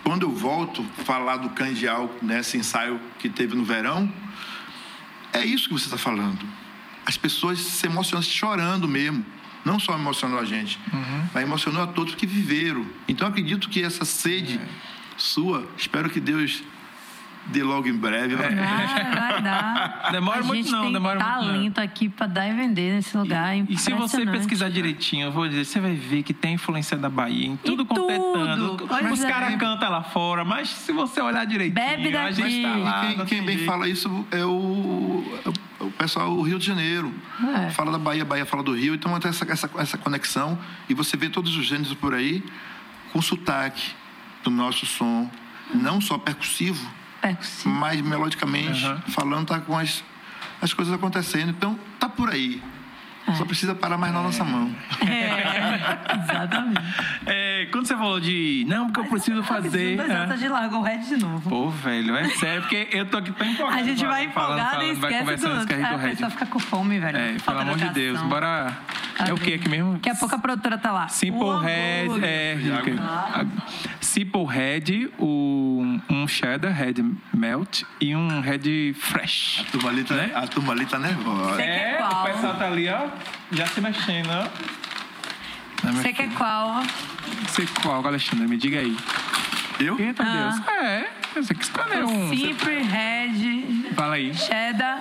quando 0.04 0.22
eu 0.22 0.30
volto 0.30 0.84
falar 1.04 1.38
do 1.38 1.50
Candial, 1.50 2.14
nesse 2.20 2.56
ensaio 2.56 3.00
que 3.18 3.28
teve 3.28 3.54
no 3.56 3.64
verão, 3.64 4.12
é 5.32 5.44
isso 5.44 5.68
que 5.68 5.72
você 5.74 5.86
está 5.86 5.98
falando. 5.98 6.46
As 7.06 7.16
pessoas 7.16 7.58
se 7.58 7.86
emocionam, 7.86 8.22
chorando 8.22 8.86
mesmo. 8.86 9.24
Não 9.64 9.78
só 9.78 9.94
emocionou 9.94 10.38
a 10.38 10.44
gente, 10.44 10.78
mas 11.34 11.42
emocionou 11.42 11.82
a 11.82 11.86
todos 11.86 12.14
que 12.14 12.26
viveram. 12.26 12.86
Então 13.06 13.26
eu 13.26 13.30
acredito 13.30 13.68
que 13.68 13.82
essa 13.82 14.04
sede 14.04 14.58
sua, 15.18 15.66
espero 15.76 16.08
que 16.08 16.20
Deus 16.20 16.62
dê 17.48 17.62
logo 17.62 17.88
em 17.88 17.96
breve. 17.96 18.36
Vai, 18.36 18.54
vai 18.54 19.42
dar. 19.42 20.08
Demora 20.12 20.40
a 20.40 20.44
muito 20.44 20.62
gente 20.62 20.72
não, 20.72 20.82
tem 20.84 20.92
demora 20.92 21.18
muito 21.18 21.28
não. 21.28 21.46
talento 21.46 21.78
aqui 21.78 22.08
para 22.08 22.26
dar 22.26 22.48
e 22.48 22.52
vender 22.54 22.94
nesse 22.94 23.16
lugar. 23.16 23.56
E 23.68 23.76
se 23.76 23.92
você 23.92 24.24
pesquisar 24.26 24.68
direitinho, 24.68 25.26
eu 25.26 25.32
vou 25.32 25.48
dizer, 25.48 25.64
você 25.64 25.80
vai 25.80 25.94
ver 25.94 26.22
que 26.22 26.32
tem 26.32 26.54
influência 26.54 26.96
da 26.96 27.08
Bahia 27.08 27.46
em 27.46 27.56
tudo 27.56 27.84
quanto 27.84 28.10
é 28.10 28.18
tudo. 28.18 28.84
Os 29.12 29.24
é. 29.24 29.28
caras 29.28 29.56
cantam 29.56 29.90
lá 29.90 30.02
fora, 30.02 30.44
mas 30.44 30.68
se 30.68 30.92
você 30.92 31.20
olhar 31.20 31.44
direitinho, 31.46 31.74
Bebe 31.74 32.16
a 32.16 32.30
gente 32.30 32.62
tá 32.62 32.68
daqui. 32.68 32.82
lá. 32.82 33.00
quem, 33.00 33.26
quem 33.26 33.42
bem 33.42 33.56
jeito. 33.56 33.70
fala 33.70 33.88
isso 33.88 34.26
é 34.30 34.44
o, 34.44 35.40
é 35.44 35.84
o 35.84 35.90
pessoal 35.92 36.34
do 36.34 36.42
Rio 36.42 36.58
de 36.58 36.66
Janeiro. 36.66 37.12
É. 37.66 37.70
Fala 37.70 37.92
da 37.92 37.98
Bahia, 37.98 38.22
a 38.22 38.26
Bahia 38.26 38.46
fala 38.46 38.62
do 38.62 38.74
Rio. 38.74 38.94
Então 38.94 39.18
tem 39.18 39.30
essa, 39.30 39.50
essa, 39.50 39.70
essa 39.78 39.98
conexão. 39.98 40.58
E 40.88 40.94
você 40.94 41.16
vê 41.16 41.28
todos 41.28 41.56
os 41.56 41.64
gêneros 41.64 41.94
por 41.94 42.14
aí 42.14 42.42
com 43.12 43.22
sotaque 43.22 43.92
do 44.42 44.50
nosso 44.50 44.86
som. 44.86 45.30
Não 45.74 46.00
só 46.00 46.16
percussivo, 46.16 46.88
Percussivo. 47.20 47.68
mas 47.74 48.00
melodicamente 48.00 48.84
Aham. 48.84 49.02
falando, 49.08 49.48
tá 49.48 49.60
com 49.60 49.76
as, 49.76 50.02
as 50.62 50.72
coisas 50.72 50.94
acontecendo. 50.94 51.50
Então 51.50 51.78
tá 51.98 52.08
por 52.08 52.30
aí. 52.30 52.62
Só 53.36 53.44
precisa 53.44 53.74
parar 53.74 53.98
mais 53.98 54.12
na 54.12 54.22
nossa 54.22 54.44
mão. 54.44 54.70
É, 55.06 56.22
exatamente. 56.22 56.78
É, 57.26 57.66
quando 57.70 57.86
você 57.86 57.94
falou 57.94 58.18
de. 58.18 58.64
Não, 58.66 58.86
porque 58.86 59.00
eu 59.00 59.04
preciso 59.04 59.42
fazer. 59.42 60.00
Exato, 60.00 60.32
é. 60.32 60.36
de 60.36 60.48
largo 60.48 60.76
o 60.76 60.82
red 60.82 60.98
de 60.98 61.16
novo. 61.18 61.48
Pô, 61.50 61.68
velho, 61.68 62.16
é 62.16 62.28
sério, 62.30 62.62
porque 62.62 62.88
eu 62.90 63.04
tô 63.04 63.18
aqui 63.18 63.32
tão 63.32 63.46
empolgado. 63.46 63.78
A 63.78 63.82
gente 63.82 64.06
vai 64.06 64.28
falando, 64.30 64.60
e 64.60 64.60
vai 64.60 64.92
esquece 64.92 65.18
conversando, 65.18 65.54
do... 65.54 65.60
esquece 65.60 65.80
do 65.80 65.86
a 65.86 65.96
Red. 65.96 66.10
pessoa 66.10 66.30
fica 66.30 66.46
com 66.46 66.58
fome, 66.58 66.98
velho. 66.98 67.18
É, 67.18 67.26
pelo 67.28 67.40
Falta 67.40 67.60
amor 67.60 67.76
de. 67.76 67.88
Deus, 67.90 68.22
bora. 68.22 68.76
Tá 69.18 69.26
É 69.28 69.32
o 69.32 69.36
que 69.36 69.54
aqui 69.54 69.68
mesmo? 69.68 69.94
Daqui 69.94 70.10
a 70.10 70.14
pouco 70.14 70.34
a 70.34 70.38
produtora 70.38 70.78
tá 70.78 70.92
lá. 70.92 71.08
Simple 71.08 71.42
O 71.42 71.58
Red, 71.58 72.06
é, 72.22 72.56
Simple 74.00 74.44
Red, 74.44 75.10
o, 75.18 75.98
um 76.08 76.28
cheddar 76.28 76.72
Red 76.72 76.94
Melt 77.34 77.82
e 78.00 78.14
um 78.14 78.40
Red 78.40 78.94
Fresh. 78.94 79.64
A 79.66 79.70
turma 79.72 79.90
ali 79.90 80.04
tá, 80.04 80.14
Né? 80.14 80.30
a 80.34 80.46
turma 80.46 80.72
ali 80.72 80.86
tá 80.86 80.98
nervosa. 80.98 81.60
É, 81.60 81.96
qual? 81.96 82.22
o 82.22 82.26
pessoal 82.26 82.54
tá 82.54 82.66
ali, 82.66 82.88
ó, 82.88 83.06
já 83.52 83.66
se 83.66 83.80
mexendo. 83.80 84.28
Não, 85.82 85.92
meu 85.92 86.02
Você 86.02 86.12
quer 86.12 86.28
qual? 86.34 86.82
Você 87.46 87.66
qual, 87.82 88.06
Alexandre? 88.06 88.46
Me 88.46 88.56
diga 88.56 88.80
aí. 88.80 88.96
Eu? 89.80 89.98
Eita 89.98 90.22
Ah. 90.24 90.50
Deus. 90.50 90.68
É, 90.68 91.06
você 91.34 91.54
que 91.54 91.62
escolheu 91.62 92.06
um. 92.06 92.28
Simple 92.30 92.82
Red 92.82 93.92
Fala 93.94 94.14
aí. 94.16 94.34
Cheddar. 94.34 94.98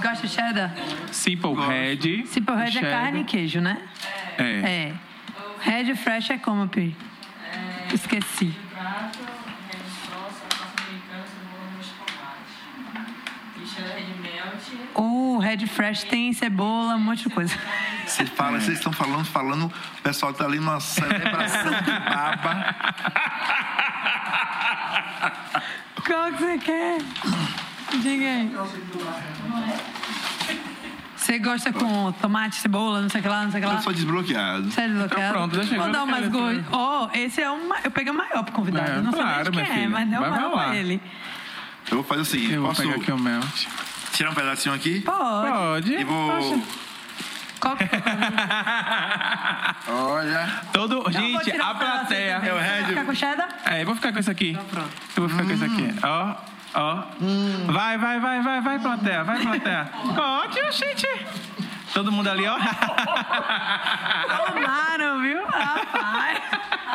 Gosta 0.00 0.26
de 0.26 0.32
cheddar? 0.32 0.74
Simple 1.10 1.54
Red. 1.54 2.26
Simple 2.26 2.54
Red 2.54 2.62
é 2.66 2.70
cheddar. 2.70 2.90
carne 2.90 3.20
e 3.22 3.24
queijo, 3.24 3.60
né? 3.60 3.78
É. 4.38 4.44
É. 4.44 4.94
Red 5.60 5.94
Fresh 5.96 6.30
é 6.30 6.38
como, 6.38 6.68
Pi? 6.68 6.96
Esqueci. 7.92 8.54
prato, 8.72 9.18
red 9.68 9.78
sauce, 10.08 10.40
salsa 10.48 10.72
americana, 10.86 11.24
cebola, 11.26 11.70
molho 11.72 11.82
de 11.82 11.90
tomate. 11.98 13.62
E 13.62 13.66
cheddar 13.66 13.96
red 13.96 14.14
melt. 14.22 14.81
O 14.94 15.38
Red 15.38 15.66
Fresh 15.66 16.04
tem 16.04 16.32
cebola, 16.32 16.94
um 16.96 17.00
monte 17.00 17.28
de 17.28 17.34
coisa. 17.34 17.54
Você 18.06 18.26
fala, 18.26 18.60
vocês 18.60 18.78
estão 18.78 18.92
falando, 18.92 19.24
falando, 19.24 19.66
o 19.66 20.02
pessoal 20.02 20.32
tá 20.32 20.44
ali 20.44 20.58
numa 20.58 20.80
celebração 20.80 21.72
de 21.72 21.90
baba. 21.90 22.74
Qual 26.04 26.32
que 26.32 26.38
você 26.38 26.58
quer? 26.58 26.98
Diga 28.02 28.24
aí. 28.24 28.52
Você 31.16 31.38
gosta 31.38 31.72
com 31.72 32.10
tomate, 32.12 32.56
cebola, 32.56 33.00
não 33.00 33.08
sei 33.08 33.20
o 33.20 33.22
que 33.22 33.28
lá, 33.28 33.44
não 33.44 33.50
sei 33.52 33.60
o 33.60 33.62
que 33.62 33.68
lá? 33.68 33.76
Eu 33.76 33.82
sou 33.82 33.92
desbloqueado. 33.92 34.70
Sério, 34.72 34.94
desbloqueado? 34.94 35.22
Então 35.22 35.32
pronto, 35.32 35.56
deixa 35.56 35.74
eu 35.76 35.82
Vou 35.82 35.92
dar 35.92 36.04
o 36.04 36.16
ele 36.16 36.28
gosto. 36.28 36.64
Ó, 36.72 37.10
esse 37.14 37.40
é 37.40 37.50
um. 37.50 37.70
Eu 37.84 37.90
peguei 37.92 38.12
o 38.12 38.16
maior 38.16 38.42
pro 38.42 38.52
convidado. 38.52 38.90
É, 38.90 39.00
não 39.00 39.12
claro, 39.12 39.44
sei 39.44 39.44
nem 39.44 39.44
de 39.44 39.50
minha 39.52 39.64
quem 39.64 39.72
é, 39.72 39.76
filha. 39.76 39.90
mas 39.90 40.08
deu 40.08 40.18
o 40.18 40.22
Vai 40.22 40.30
maior 40.30 40.52
pra 40.52 40.76
ele. 40.76 41.00
Eu 41.90 41.96
vou 41.98 42.04
fazer 42.04 42.20
o 42.22 42.24
seguinte: 42.24 42.54
Eu 42.54 42.60
vou 42.62 42.70
posso 42.70 42.82
pegar 42.82 42.96
aqui 42.96 43.12
o 43.12 43.18
melt. 43.18 43.68
Tirar 44.12 44.30
um 44.30 44.34
pedacinho 44.34 44.74
aqui? 44.74 45.00
Pode. 45.02 45.50
Pode. 45.50 45.92
E 45.94 46.04
vou. 46.04 46.30
Poxa. 46.32 46.62
Olha. 49.88 50.48
Todo, 50.72 50.96
Eu 50.96 51.02
vou 51.02 51.12
gente, 51.12 51.44
tirar 51.44 51.66
a 51.66 51.72
um 51.72 51.76
plateia. 51.78 52.34
também. 52.36 52.50
É 52.50 52.52
o 52.52 52.56
Você 52.56 52.62
vai 52.64 52.80
Red. 52.80 52.86
ficar 52.88 53.04
com 53.04 53.14
cheddar? 53.14 53.48
É, 53.66 53.82
eu 53.82 53.86
vou 53.86 53.94
ficar 53.94 54.12
com 54.12 54.18
esse 54.18 54.30
aqui. 54.30 54.50
Então 54.50 54.64
pronto. 54.64 54.90
Eu 55.16 55.22
vou 55.22 55.28
ficar 55.28 55.44
com 55.44 55.52
esse 55.52 55.64
aqui. 55.64 55.94
Ó, 56.02 56.34
ó. 56.74 57.04
Vai, 57.72 57.98
vai, 57.98 58.18
vai, 58.20 58.42
vai, 58.42 58.60
vai, 58.60 58.78
plateia, 58.78 59.24
vai, 59.24 59.40
plateia. 59.40 59.88
Ótimo, 60.18 60.72
gente. 60.72 61.06
Todo 61.94 62.10
mundo 62.10 62.28
ali, 62.30 62.46
ó. 62.48 62.56
Tomaram, 64.46 65.20
viu? 65.20 65.44
Rapaz. 65.46 66.38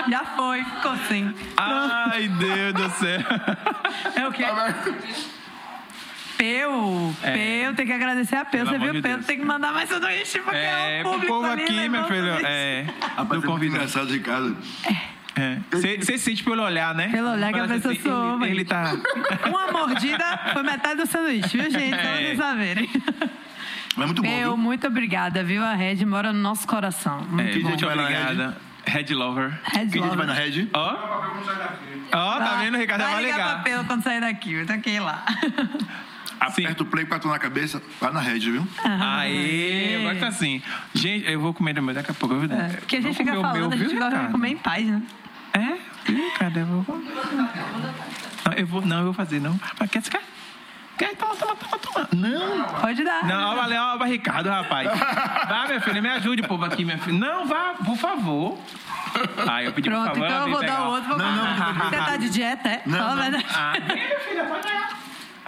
Já 0.09 0.23
foi, 0.35 0.63
ficou 0.63 0.91
assim. 0.91 1.33
Ai, 1.55 2.27
Deus 2.29 2.73
do 2.73 2.89
céu. 2.91 3.19
É 4.15 4.27
o 4.27 4.31
quê? 4.31 4.45
Peu, 6.37 7.13
É. 7.23 7.63
Peu, 7.65 7.75
tem 7.75 7.85
que 7.85 7.93
agradecer 7.93 8.35
a 8.35 8.45
Peu. 8.45 8.63
Pelo 8.65 8.69
Você 8.71 8.77
viu, 8.77 8.93
de 8.93 9.01
Peu, 9.01 9.23
tem 9.23 9.39
que 9.39 9.45
mandar 9.45 9.73
mais 9.73 9.89
sanduíche, 9.89 10.39
porque 10.39 10.55
é, 10.57 10.99
É, 10.99 10.99
o 10.99 11.03
pro 11.03 11.11
público 11.13 11.33
povo 11.33 11.47
ali 11.47 11.63
aqui, 11.63 11.73
meu 11.73 12.01
levando 12.03 12.07
filho. 12.07 12.45
É. 12.45 12.85
Rapaz, 13.15 13.41
Do 13.41 13.63
é 13.63 13.65
engraçado 13.65 14.07
de 14.07 14.19
casa. 14.19 14.55
É. 15.35 15.59
Você 15.71 16.17
sente 16.17 16.43
pelo 16.43 16.63
olhar, 16.63 16.95
né? 16.95 17.09
Pelo 17.09 17.29
olhar 17.31 17.53
que 17.53 17.59
a 17.59 17.67
Parece 17.67 17.87
pessoa 17.87 17.93
assim, 17.93 18.29
soube. 18.31 18.45
ele, 18.45 18.53
ele 18.53 18.65
tá. 18.65 18.93
Uma 19.47 19.71
mordida 19.71 20.39
foi 20.53 20.63
metade 20.63 21.01
do 21.01 21.05
sanduíche, 21.07 21.57
viu, 21.57 21.69
gente? 21.69 21.91
Só 21.95 22.01
pra 22.01 22.09
É. 22.09 22.17
vocês 22.17 22.37
saberem. 22.37 22.89
Mas 23.95 24.03
é 24.03 24.05
muito 24.05 24.21
bom. 24.23 24.37
Viu? 24.37 24.57
muito 24.57 24.87
obrigada, 24.87 25.43
viu? 25.43 25.63
A 25.63 25.73
Red 25.73 26.03
mora 26.05 26.33
no 26.33 26.39
nosso 26.39 26.67
coração. 26.67 27.21
Muito 27.29 27.57
É, 27.57 27.59
bom. 27.61 27.69
gente 27.69 27.85
obrigada. 27.85 28.57
Red 28.85 29.13
Lover. 29.13 29.59
Red 29.63 29.87
Que 29.87 29.99
gente 29.99 30.15
vai 30.15 30.25
na 30.25 30.33
Lover. 30.33 30.35
Red? 30.51 30.69
Ó. 30.73 30.95
Ó, 32.13 32.37
tá 32.39 32.55
vendo? 32.61 32.75
O 32.75 32.77
Ricardo 32.79 33.01
vai, 33.03 33.13
vai 33.13 33.23
ligar 33.23 33.37
ligar. 33.37 33.53
pra 33.61 33.63
Peu 33.63 33.83
quando 33.83 34.03
sair 34.03 34.21
daqui, 34.21 34.53
eu 34.53 34.65
taquei 34.65 34.99
lá. 34.99 35.23
Aperta 36.39 36.83
o 36.83 36.85
play, 36.85 37.05
quatro 37.05 37.29
na 37.29 37.39
cabeça, 37.39 37.81
vai 37.99 38.11
na 38.11 38.19
Red, 38.19 38.39
viu? 38.39 38.67
Aê, 38.83 39.97
agora 39.99 40.15
tá 40.19 40.27
assim. 40.27 40.61
Gente, 40.93 41.29
eu 41.31 41.39
vou 41.39 41.53
comer 41.53 41.73
também 41.73 41.93
daqui 41.95 42.11
a 42.11 42.13
pouco. 42.13 42.35
Eu, 42.35 42.43
É, 42.43 42.67
porque 42.77 42.97
a 42.97 43.01
gente 43.01 43.15
fica 43.17 43.31
falando, 43.33 43.53
meu, 43.53 43.71
a 43.71 43.75
gente 43.75 43.89
viu, 43.89 43.99
gosta 43.99 44.19
de 44.19 44.31
comer 44.31 44.49
em 44.49 44.57
paz, 44.57 44.85
né? 44.85 45.01
É? 45.53 46.11
Ih, 46.11 46.31
cadê? 46.37 46.61
Eu 46.61 46.65
vou... 46.67 46.85
Não, 48.45 48.53
eu 48.53 48.67
vou, 48.67 48.81
não, 48.85 48.97
eu 48.99 49.03
vou 49.05 49.13
fazer, 49.13 49.41
não. 49.41 49.59
Mas 49.79 49.89
quer 49.89 50.01
ficar? 50.01 50.21
Quer? 50.97 51.15
Toma, 51.15 51.35
toma, 51.35 51.55
toma, 51.55 51.77
toma. 51.79 52.09
Não. 52.13 52.63
Pode 52.81 53.03
dar. 53.03 53.23
Não, 53.25 53.55
valeu, 53.55 53.81
ó, 53.81 54.03
Ricardo, 54.03 54.49
rapaz. 54.49 54.89
Vá, 55.47 55.65
minha 55.67 55.81
filha, 55.81 56.01
me 56.01 56.09
ajude, 56.09 56.41
povo 56.43 56.65
aqui, 56.65 56.83
minha 56.85 56.97
filha. 56.97 57.17
Não, 57.19 57.45
vá, 57.45 57.75
por 57.85 57.95
favor. 57.97 58.57
Ah, 59.47 59.63
eu 59.63 59.73
pedi 59.73 59.89
Pronto, 59.89 60.11
por 60.11 60.19
favor. 60.19 60.25
então 60.27 60.47
eu 60.47 60.53
vou 60.53 60.65
dar 60.65 60.81
o 60.87 60.91
outro. 60.91 61.09
Vou 61.09 61.17
Não, 61.17 61.35
não, 61.35 61.73
não, 61.73 61.89
Você 61.89 61.97
tá 61.97 62.17
de 62.17 62.29
dieta, 62.29 62.69
é? 62.69 62.81
Não, 62.85 62.97
Fala 62.97 63.11
a 63.11 63.15
não. 63.15 63.21
verdade. 63.23 63.45
Ah, 63.55 63.73
minha 63.93 64.19
filha, 64.19 64.43
pode 64.45 64.67
pegar. 64.67 64.89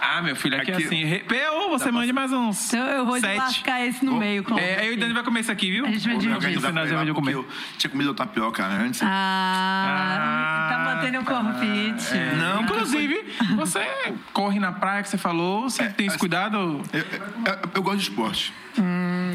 Ah, 0.02 0.22
meu 0.22 0.34
filho, 0.34 0.56
aqui, 0.56 0.72
Aqui. 0.72 0.84
assim. 0.84 1.04
re- 1.04 1.18
Peu, 1.20 1.68
você 1.68 1.90
mande 1.90 2.12
mais 2.12 2.32
uns. 2.32 2.72
Então 2.72 2.86
eu 2.86 3.04
vou 3.04 3.20
sete. 3.20 3.36
lascar 3.36 3.86
esse 3.86 4.02
no 4.04 4.16
meio. 4.16 4.42
Com 4.42 4.58
É, 4.58 4.86
eu 4.86 4.92
e 4.94 4.96
o 4.96 5.00
Dani 5.00 5.12
vai 5.12 5.22
comer 5.22 5.40
isso 5.40 5.52
aqui, 5.52 5.70
viu? 5.70 5.84
A 5.84 5.90
gente 5.90 6.06
vai 6.08 6.16
dividir. 6.16 6.50
gente 6.50 6.58
vai 6.60 6.70
ela, 7.04 7.14
comer. 7.14 7.34
eu 7.34 7.46
tinha 7.76 7.90
comido 7.90 8.14
tapioca 8.14 8.64
antes. 8.66 9.02
Ah, 9.04 10.68
tá 10.70 10.78
mantendo 10.94 11.20
o 11.20 11.24
corpite. 11.24 12.16
É, 12.16 12.34
Não, 12.34 12.62
inclusive, 12.62 13.24
você 13.56 13.86
corre 14.32 14.58
na 14.58 14.72
praia 14.72 15.02
que 15.02 15.08
você 15.10 15.18
falou, 15.18 15.68
você 15.68 15.84
tem 15.90 16.06
esse 16.06 16.14
assim- 16.14 16.18
cuidado. 16.18 16.82
Eu, 16.92 17.00
eu- 17.00 17.58
eu 17.74 17.82
gosto 17.82 17.98
de 17.98 18.02
esporte. 18.04 18.52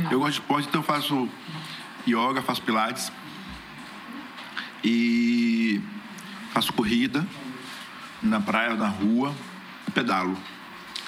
Eu 0.10 0.20
gosto 0.20 0.34
de 0.34 0.40
esporte, 0.40 0.68
então 0.68 0.82
eu 0.82 0.86
faço 0.86 1.30
yoga, 2.08 2.42
faço 2.42 2.62
pilates. 2.64 3.12
E 4.84 5.82
faço 6.54 6.72
corrida 6.74 7.26
na 8.22 8.40
praia, 8.40 8.74
na 8.76 8.88
rua, 8.88 9.34
pedalo. 9.94 10.38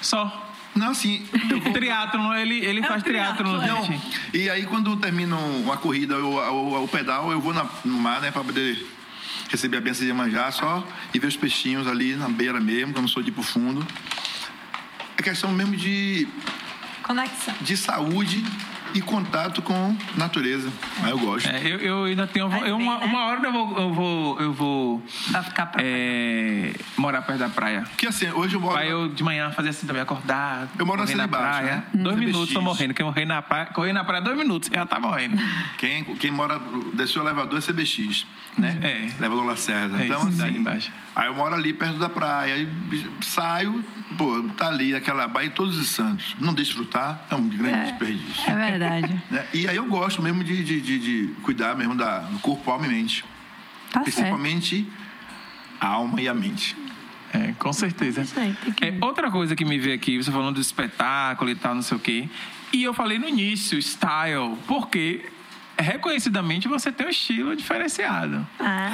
Só. 0.00 0.44
Não, 0.74 0.90
assim, 0.90 1.26
Triatlon, 1.72 2.34
ele, 2.34 2.64
ele 2.64 2.82
faz 2.82 3.02
triatlon, 3.02 3.60
gente. 3.84 4.00
E 4.32 4.48
aí, 4.48 4.64
quando 4.64 4.96
termino 4.96 5.36
uma 5.62 5.76
corrida 5.76 6.16
ou 6.18 6.84
o 6.84 6.88
pedal, 6.88 7.32
eu 7.32 7.40
vou 7.40 7.52
na- 7.52 7.66
no 7.84 7.98
mar, 7.98 8.20
né, 8.20 8.30
pra 8.30 8.44
poder 8.44 8.86
receber 9.50 9.78
a 9.78 9.80
benção 9.80 10.06
de 10.06 10.12
manjar 10.12 10.52
só 10.52 10.86
e 11.12 11.18
ver 11.18 11.26
os 11.26 11.36
peixinhos 11.36 11.86
ali 11.88 12.14
na 12.14 12.28
beira 12.28 12.60
mesmo, 12.60 12.92
que 12.92 12.98
eu 12.98 13.02
não 13.02 13.08
sou 13.08 13.22
de 13.22 13.30
ir 13.30 13.32
pro 13.32 13.42
fundo. 13.42 13.84
É 15.16 15.22
questão 15.22 15.50
mesmo 15.50 15.74
de, 15.76 16.28
Conexão. 17.02 17.54
de 17.60 17.76
saúde 17.76 18.44
e 18.94 19.00
contato 19.00 19.62
com 19.62 19.96
natureza. 20.16 20.70
Mas 21.00 21.10
eu 21.10 21.18
gosto. 21.18 21.48
É, 21.48 21.60
eu, 21.62 21.78
eu 21.78 22.04
ainda 22.04 22.26
tenho. 22.26 22.50
Eu, 22.64 22.76
uma, 22.76 22.98
né? 22.98 23.04
uma 23.06 23.26
hora 23.26 23.46
eu 23.46 23.52
vou, 23.52 23.78
eu 23.78 23.92
vou, 23.92 24.40
eu 24.40 24.52
vou 24.52 25.02
Pra 25.30 25.42
ficar 25.42 25.66
pra 25.66 25.82
é, 25.84 26.74
morar 26.96 27.22
perto 27.22 27.38
da 27.38 27.48
praia. 27.48 27.82
Porque 27.82 28.06
assim, 28.06 28.28
hoje 28.30 28.54
eu 28.54 28.60
moro. 28.60 28.74
Pra 28.74 28.86
eu 28.86 29.08
de 29.08 29.22
manhã 29.22 29.50
fazer 29.50 29.70
assim 29.70 29.86
também, 29.86 30.02
acordar. 30.02 30.68
Eu 30.78 30.86
moro 30.86 31.04
na 31.04 31.28
praia. 31.28 31.76
né? 31.76 31.84
Dois 31.94 32.16
CBX. 32.16 32.26
minutos 32.26 32.54
tô 32.54 32.60
morrendo. 32.60 32.94
Quem 32.94 33.04
morrer 33.04 33.24
na 33.24 33.42
praia, 33.42 33.66
correr 33.66 33.92
na 33.92 34.04
praia 34.04 34.22
dois 34.22 34.36
minutos, 34.36 34.70
já 34.72 34.86
tá 34.86 34.98
morrendo. 34.98 35.36
Quem, 35.76 36.04
quem 36.04 36.30
mora. 36.30 36.60
Desceu 36.94 37.22
o 37.22 37.24
elevador 37.24 37.58
é 37.58 37.62
CBX, 37.62 38.26
né? 38.56 38.78
É. 38.82 39.18
Elevador 39.18 39.44
Lacerda. 39.44 40.02
É 40.02 40.06
então, 40.06 40.28
isso, 40.28 40.42
assim. 40.42 40.56
embaixo. 40.56 40.92
Aí 41.14 41.26
eu 41.26 41.34
moro 41.34 41.54
ali 41.54 41.72
perto 41.72 41.98
da 41.98 42.08
praia. 42.08 42.54
Aí 42.54 42.68
saio, 43.20 43.84
pô, 44.16 44.42
tá 44.56 44.68
ali 44.68 44.94
aquela 44.94 45.26
baía 45.26 45.50
todos 45.50 45.76
os 45.76 45.88
santos. 45.88 46.36
Não 46.38 46.54
desfrutar 46.54 47.26
é 47.30 47.34
um 47.34 47.48
grande 47.48 47.90
desperdício. 47.90 48.50
É 48.50 48.54
verdade. 48.54 48.77
Né? 48.78 49.20
E 49.54 49.66
aí 49.68 49.76
eu 49.76 49.86
gosto 49.86 50.22
mesmo 50.22 50.42
de, 50.44 50.62
de, 50.64 50.80
de- 50.80 50.98
de 50.98 51.34
cuidar 51.42 51.74
mesmo 51.76 51.94
da, 51.94 52.20
do 52.20 52.38
corpo, 52.38 52.70
alma 52.70 52.86
e 52.86 52.90
mente. 52.90 53.24
Tá 53.92 54.00
certo. 54.04 54.04
Principalmente 54.04 54.86
a 55.80 55.86
alma 55.88 56.20
e 56.20 56.28
a 56.28 56.34
mente. 56.34 56.76
É, 57.32 57.52
com 57.58 57.72
certeza. 57.72 58.24
Aí, 58.40 58.56
que- 58.74 58.84
É, 58.84 58.98
outra 59.00 59.30
coisa 59.30 59.54
que 59.54 59.64
me 59.64 59.78
veio 59.78 59.94
aqui, 59.94 60.16
você 60.16 60.30
falando 60.30 60.54
do 60.56 60.60
espetáculo 60.60 61.50
e 61.50 61.54
tal, 61.54 61.74
não 61.74 61.82
sei 61.82 61.96
o 61.96 62.00
quê. 62.00 62.28
E 62.72 62.82
eu 62.82 62.92
falei 62.94 63.18
no 63.18 63.28
início, 63.28 63.80
style, 63.82 64.56
porque 64.66 65.26
reconhecidamente 65.78 66.66
você 66.68 66.90
tem 66.90 67.06
um 67.06 67.10
estilo 67.10 67.54
diferenciado. 67.56 68.46
Ah, 68.58 68.90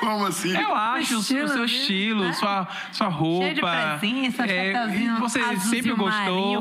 Como 0.00 0.26
assim? 0.26 0.56
Eu 0.56 0.74
acho 0.74 1.16
o, 1.16 1.20
estilo, 1.20 1.44
o 1.44 1.48
seu 1.48 1.56
viu? 1.56 1.64
estilo, 1.64 2.24
É. 2.24 2.32
sua, 2.32 2.68
sua 2.92 3.08
roupa. 3.08 3.44
Cheio 3.44 3.54
de 3.54 3.60
presença, 3.60 4.44
é, 4.46 5.18
Você 5.20 5.56
sempre 5.58 5.92
gostou. 5.94 6.10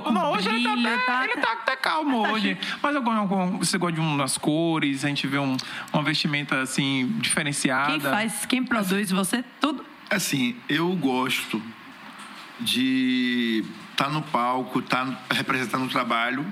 marinho, 0.02 0.12
Não, 0.12 0.32
hoje 0.32 0.50
ele 0.50 0.64
tá, 0.64 0.72
brilho, 0.74 0.88
até, 0.94 1.06
tá- 1.06 1.24
ele 1.26 1.42
tá 1.42 1.52
até 1.54 1.76
calmo 1.76 2.24
tá 2.24 2.32
hoje. 2.32 2.50
chique. 2.50 2.68
Mas 2.82 2.96
eu 2.96 3.02
você 3.58 3.78
gosta 3.78 3.94
de 3.94 4.00
umas 4.00 4.38
cores, 4.38 5.04
a 5.04 5.08
gente 5.10 5.28
vê 5.28 5.38
um, 5.40 5.58
uma 5.92 6.04
vestimenta 6.04 6.62
assim, 6.62 7.08
diferenciada. 7.20 7.92
quem 7.92 8.00
faz, 8.00 8.46
quem 8.46 8.64
produz, 8.64 9.12
você, 9.12 9.44
tudo. 9.60 9.86
Assim, 10.10 10.56
eu 10.70 10.90
gosto 10.96 11.62
de 12.60 13.64
estar 13.92 14.10
no 14.10 14.22
palco, 14.22 14.80
estar 14.80 15.26
representando 15.32 15.86
o 15.86 15.90
trabalho 15.90 16.46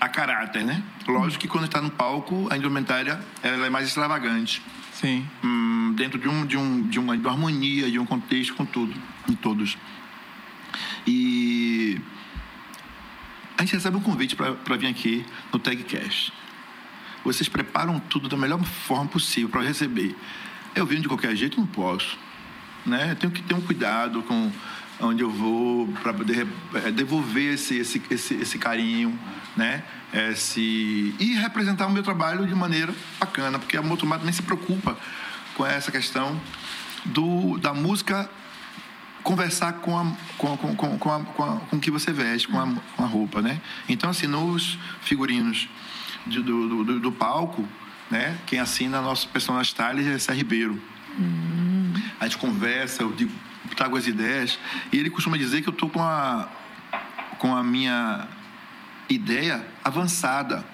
a 0.00 0.08
caráter, 0.08 0.64
né? 0.64 0.82
Lógico 1.06 1.40
que 1.40 1.48
quando 1.48 1.64
está 1.64 1.80
no 1.80 1.90
palco, 1.90 2.46
a 2.50 2.56
indumentária 2.56 3.20
ela 3.42 3.66
é 3.66 3.70
mais 3.70 3.88
extravagante. 3.88 4.62
Sim. 4.92 5.26
Hum, 5.44 5.94
dentro 5.96 6.18
de, 6.18 6.28
um, 6.28 6.46
de, 6.46 6.56
um, 6.56 6.82
de, 6.82 6.98
uma, 6.98 7.16
de 7.16 7.22
uma 7.22 7.32
harmonia, 7.32 7.90
de 7.90 7.98
um 7.98 8.06
contexto 8.06 8.54
com 8.54 8.64
tudo, 8.64 8.94
com 9.26 9.34
todos. 9.34 9.76
E 11.06 12.00
a 13.56 13.62
gente 13.62 13.74
recebe 13.74 13.96
um 13.96 14.00
convite 14.00 14.36
para 14.36 14.76
vir 14.76 14.86
aqui 14.86 15.24
no 15.52 15.58
TagCast. 15.58 16.32
Vocês 17.24 17.48
preparam 17.48 17.98
tudo 17.98 18.28
da 18.28 18.36
melhor 18.36 18.62
forma 18.62 19.06
possível 19.06 19.48
para 19.48 19.62
receber. 19.62 20.16
Eu 20.74 20.86
vim 20.86 21.00
de 21.00 21.08
qualquer 21.08 21.34
jeito, 21.34 21.58
não 21.58 21.66
posso. 21.66 22.18
Né? 22.86 23.12
Eu 23.12 23.16
tenho 23.16 23.32
que 23.32 23.42
ter 23.42 23.54
um 23.54 23.60
cuidado 23.60 24.22
com 24.22 24.50
onde 25.00 25.22
eu 25.22 25.30
vou 25.30 25.86
para 26.02 26.12
poder 26.12 26.46
eh, 26.74 26.90
devolver 26.90 27.54
esse, 27.54 27.76
esse, 27.78 28.02
esse, 28.10 28.34
esse 28.34 28.58
carinho, 28.58 29.18
né? 29.56 29.82
Esse, 30.12 31.14
e 31.18 31.34
representar 31.40 31.86
o 31.86 31.90
meu 31.90 32.02
trabalho 32.02 32.46
de 32.46 32.54
maneira 32.54 32.94
bacana, 33.20 33.58
porque 33.58 33.76
a 33.76 33.82
Motomar 33.82 34.18
também 34.18 34.32
se 34.32 34.42
preocupa 34.42 34.96
com 35.54 35.66
essa 35.66 35.92
questão 35.92 36.40
do, 37.04 37.58
da 37.58 37.74
música 37.74 38.28
conversar 39.22 39.74
com, 39.74 39.98
a, 39.98 40.10
com, 40.38 40.56
com, 40.56 40.74
com, 40.74 40.98
com, 40.98 41.12
a, 41.12 41.20
com, 41.20 41.42
a- 41.44 41.56
com 41.68 41.76
o 41.76 41.80
que 41.80 41.90
você 41.90 42.12
veste, 42.12 42.48
com 42.48 42.58
a, 42.58 42.66
com 42.96 43.04
a 43.04 43.06
roupa, 43.06 43.42
né? 43.42 43.60
Então, 43.88 44.08
assim, 44.10 44.26
nos 44.26 44.78
figurinos 45.02 45.68
de- 46.26 46.42
do, 46.42 46.84
do, 46.84 47.00
do- 47.00 47.12
palco, 47.12 47.68
né? 48.10 48.38
Quem 48.46 48.58
assina 48.58 49.02
nosso 49.02 49.28
personagem 49.28 49.70
stylist 49.70 50.08
é 50.08 50.18
Cé 50.18 50.32
Ribeiro. 50.32 50.80
A 52.20 52.24
gente 52.24 52.38
conversa, 52.38 53.02
eu 53.02 53.12
digo, 53.12 53.32
trago 53.76 53.96
as 53.96 54.06
ideias, 54.06 54.58
e 54.92 54.98
ele 54.98 55.10
costuma 55.10 55.36
dizer 55.36 55.62
que 55.62 55.68
eu 55.68 55.72
tô 55.72 55.88
com 55.88 56.02
a, 56.02 56.48
com 57.38 57.54
a 57.54 57.62
minha 57.62 58.26
ideia 59.08 59.64
avançada. 59.84 60.64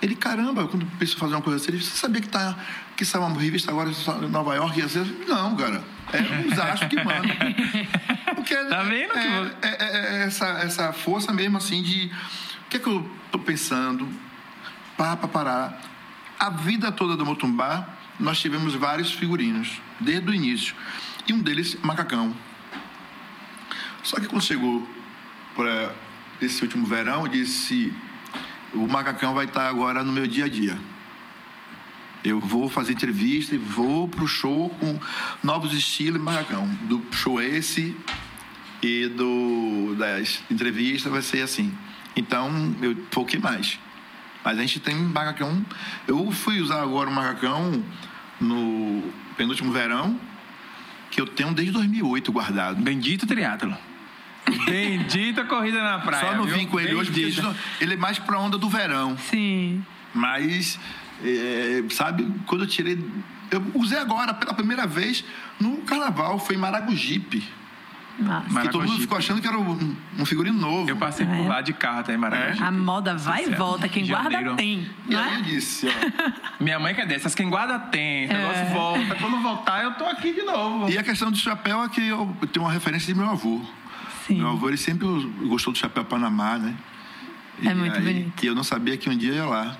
Ele, 0.00 0.14
caramba, 0.14 0.66
quando 0.68 0.86
penso 0.98 1.16
em 1.16 1.18
fazer 1.18 1.34
uma 1.34 1.42
coisa 1.42 1.62
assim, 1.62 1.72
ele, 1.72 1.82
você 1.82 1.96
sabia 1.96 2.20
que 2.20 2.28
tá 2.28 2.56
que 2.96 3.04
saiu 3.04 3.24
uma 3.24 3.40
revista 3.40 3.70
agora 3.70 3.90
em 3.90 4.28
Nova 4.28 4.54
York. 4.56 4.78
E 4.78 4.82
assim, 4.82 5.24
não, 5.28 5.54
cara. 5.56 5.82
É 6.12 6.20
os 6.48 6.58
astros 6.58 6.88
que 6.90 6.96
mandam. 6.96 7.30
Porque 8.34 8.54
Tá 8.56 8.82
vendo 8.82 9.12
que 9.12 9.18
é, 9.18 9.28
vo- 9.40 9.50
é- 9.62 9.76
é- 9.78 10.16
é 10.16 10.22
essa, 10.24 10.46
essa 10.46 10.92
força 10.92 11.32
mesmo, 11.32 11.58
assim, 11.58 11.80
de... 11.82 12.06
O 12.66 12.68
que 12.70 12.76
é 12.76 12.80
que 12.80 12.88
eu 12.88 13.08
tô 13.30 13.38
pensando? 13.38 14.08
Pá, 14.96 15.16
pra 15.16 15.28
parar. 15.28 15.80
A 16.40 16.50
vida 16.50 16.90
toda 16.90 17.16
do 17.16 17.24
Motumbá, 17.24 17.88
nós 18.18 18.40
tivemos 18.40 18.74
vários 18.74 19.12
figurinos, 19.12 19.80
desde 20.00 20.28
o 20.28 20.34
início. 20.34 20.74
E 21.28 21.32
um 21.32 21.40
deles, 21.40 21.76
macacão. 21.82 22.34
Só 24.02 24.18
que 24.18 24.26
quando 24.26 24.42
chegou 24.42 24.88
para 25.54 25.94
esse 26.40 26.62
último 26.62 26.86
verão, 26.86 27.26
eu 27.26 27.28
disse: 27.28 27.92
o 28.72 28.88
macacão 28.88 29.34
vai 29.34 29.44
estar 29.44 29.68
agora 29.68 30.02
no 30.02 30.10
meu 30.10 30.26
dia 30.26 30.46
a 30.46 30.48
dia. 30.48 30.78
Eu 32.24 32.40
vou 32.40 32.68
fazer 32.70 32.92
entrevista 32.92 33.54
e 33.54 33.58
vou 33.58 34.08
pro 34.08 34.26
show 34.26 34.70
com 34.80 34.98
novos 35.42 35.74
estilos 35.74 36.18
de 36.18 36.24
macacão. 36.24 36.66
Do 36.84 37.04
show 37.12 37.40
esse 37.40 37.94
e 38.82 39.08
do 39.08 39.94
das 39.98 40.42
entrevistas 40.50 41.12
vai 41.12 41.20
ser 41.20 41.42
assim. 41.42 41.76
Então 42.16 42.50
eu 42.80 42.96
foquei 43.10 43.38
mais. 43.38 43.78
Mas 44.42 44.58
a 44.58 44.62
gente 44.62 44.80
tem 44.80 44.94
macacão. 44.96 45.64
Eu 46.06 46.30
fui 46.32 46.60
usar 46.60 46.82
agora 46.82 47.10
o 47.10 47.12
macacão 47.12 47.84
no 48.40 49.02
penúltimo 49.36 49.70
verão, 49.72 50.18
que 51.18 51.22
eu 51.22 51.26
tenho 51.26 51.52
desde 51.52 51.72
2008 51.72 52.30
guardado. 52.30 52.80
Bendito 52.80 53.26
triatlo. 53.26 53.76
Bendita 54.64 55.44
corrida 55.44 55.82
na 55.82 55.98
praia. 55.98 56.30
Só 56.30 56.36
não 56.36 56.44
viu? 56.44 56.56
vim 56.56 56.66
com 56.66 56.78
ele 56.78 56.94
hoje 56.94 57.10
porque 57.10 57.24
Bendita. 57.24 57.56
ele 57.80 57.94
é 57.94 57.96
mais 57.96 58.20
pra 58.20 58.38
onda 58.38 58.56
do 58.56 58.68
verão. 58.68 59.18
Sim. 59.18 59.84
Mas, 60.14 60.78
é, 61.24 61.82
sabe, 61.90 62.24
quando 62.46 62.62
eu 62.62 62.68
tirei. 62.68 63.04
Eu 63.50 63.64
usei 63.74 63.98
agora 63.98 64.32
pela 64.32 64.54
primeira 64.54 64.86
vez 64.86 65.24
no 65.58 65.78
carnaval, 65.78 66.38
foi 66.38 66.54
em 66.54 66.58
Maragogipe. 66.58 67.42
Massa. 68.18 68.60
Que 68.62 68.68
todo 68.70 68.86
mundo 68.86 69.00
ficou 69.00 69.16
achando 69.16 69.40
que 69.40 69.46
era 69.46 69.56
um, 69.58 69.96
um 70.18 70.24
figurino 70.26 70.58
novo. 70.58 70.90
Eu 70.90 70.96
passei 70.96 71.24
por 71.24 71.46
lá 71.46 71.60
de 71.60 71.72
carro 71.72 72.00
até 72.00 72.14
em 72.14 72.16
Maragogi. 72.16 72.62
A 72.62 72.70
moda 72.72 73.14
vai 73.14 73.44
e 73.44 73.54
volta. 73.54 73.88
Quem 73.88 74.06
guarda 74.06 74.30
Janeiro. 74.30 74.56
tem. 74.56 74.88
E 75.08 75.12
Não 75.12 75.20
aí 75.22 75.34
eu 75.34 75.38
é? 75.38 75.42
disse, 75.42 75.86
ó. 75.88 76.32
Minha 76.62 76.78
mãe 76.80 76.94
que 76.94 77.00
é 77.00 77.06
dessas, 77.06 77.34
quem 77.34 77.48
guarda 77.48 77.78
tem, 77.78 78.24
esse 78.24 78.34
negócio 78.34 78.66
volta. 78.66 79.14
Quando 79.14 79.40
voltar, 79.40 79.84
eu 79.84 79.92
tô 79.94 80.04
aqui 80.04 80.32
de 80.32 80.42
novo. 80.42 80.90
E 80.90 80.98
a 80.98 81.02
questão 81.02 81.30
do 81.30 81.36
chapéu 81.36 81.82
é 81.84 81.88
que 81.88 82.06
eu 82.08 82.36
tenho 82.52 82.64
uma 82.66 82.72
referência 82.72 83.12
de 83.12 83.18
meu 83.18 83.30
avô. 83.30 83.60
Sim. 84.26 84.38
Meu 84.38 84.48
avô, 84.50 84.68
ele 84.68 84.76
sempre 84.76 85.06
gostou 85.46 85.72
do 85.72 85.78
chapéu 85.78 86.04
Panamá, 86.04 86.58
né? 86.58 86.74
É 87.64 87.72
muito 87.74 88.00
bonito. 88.00 88.42
E 88.44 88.46
eu 88.46 88.54
não 88.54 88.64
sabia 88.64 88.96
que 88.96 89.08
um 89.08 89.16
dia 89.16 89.32
ia 89.32 89.44
lá. 89.46 89.76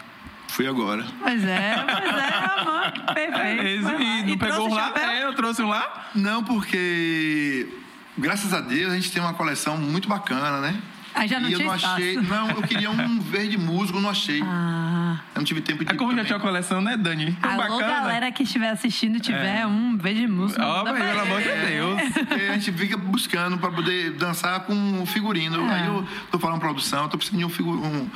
Fui 0.48 0.66
agora. 0.66 1.04
Pois 1.22 1.44
é, 1.44 1.74
pois 1.84 2.14
é, 2.16 2.60
amor. 2.60 2.92
Perfeito. 3.14 3.62
Esse, 3.66 3.82
Vai 3.82 3.94
lá. 3.94 4.00
e 4.00 4.22
não 4.30 4.38
pegou 4.38 4.68
um 4.70 4.74
lá? 4.74 4.92
É, 4.96 5.24
eu 5.24 5.34
trouxe 5.34 5.60
um 5.62 5.68
lá. 5.68 6.06
Não, 6.14 6.42
porque 6.42 7.68
graças 8.18 8.52
a 8.52 8.60
Deus 8.60 8.92
a 8.92 8.96
gente 8.96 9.12
tem 9.12 9.22
uma 9.22 9.34
coleção 9.34 9.76
muito 9.78 10.08
bacana, 10.08 10.60
né? 10.60 10.82
Aí 11.18 11.28
já 11.28 11.40
não 11.40 11.48
e 11.48 11.52
eu 11.52 11.58
tinha 11.58 11.68
não 11.68 11.76
espaço. 11.76 11.94
achei. 11.94 12.16
Não, 12.16 12.48
eu 12.50 12.62
queria 12.62 12.90
um 12.90 13.20
verde 13.20 13.58
musgo, 13.58 14.00
não 14.00 14.10
achei. 14.10 14.40
Ah. 14.42 15.16
Eu 15.34 15.40
não 15.40 15.44
tive 15.44 15.60
tempo 15.60 15.84
de. 15.84 15.92
É 15.92 15.96
como 15.96 16.14
já 16.14 16.24
tinha 16.24 16.38
coleção, 16.38 16.80
né, 16.80 16.96
Dani? 16.96 17.32
Tão 17.40 17.50
Alô, 17.50 17.62
bacana. 17.78 18.00
galera 18.00 18.32
que 18.32 18.42
estiver 18.42 18.70
assistindo 18.70 19.18
tiver 19.20 19.66
um 19.66 19.96
beijo 19.96 20.28
músico. 20.28 20.60
Ó, 20.62 20.82
pra 20.84 20.92
pelo 20.94 21.20
amor 21.20 21.42
de. 21.42 21.48
Deus. 21.48 22.00
E 22.38 22.48
a 22.50 22.52
gente 22.54 22.72
fica 22.72 22.96
buscando 22.96 23.58
para 23.58 23.70
poder 23.70 24.12
dançar 24.12 24.60
com 24.60 24.72
um 24.74 25.04
figurino. 25.06 25.68
É. 25.70 25.74
Aí 25.74 25.86
eu 25.86 26.06
tô 26.30 26.38
falando 26.38 26.60
produção, 26.60 27.04
eu 27.04 27.08
tô 27.08 27.16
precisando 27.18 27.38
de 27.40 27.44
um, 27.44 27.48
figu- 27.48 27.74
um, 27.80 28.10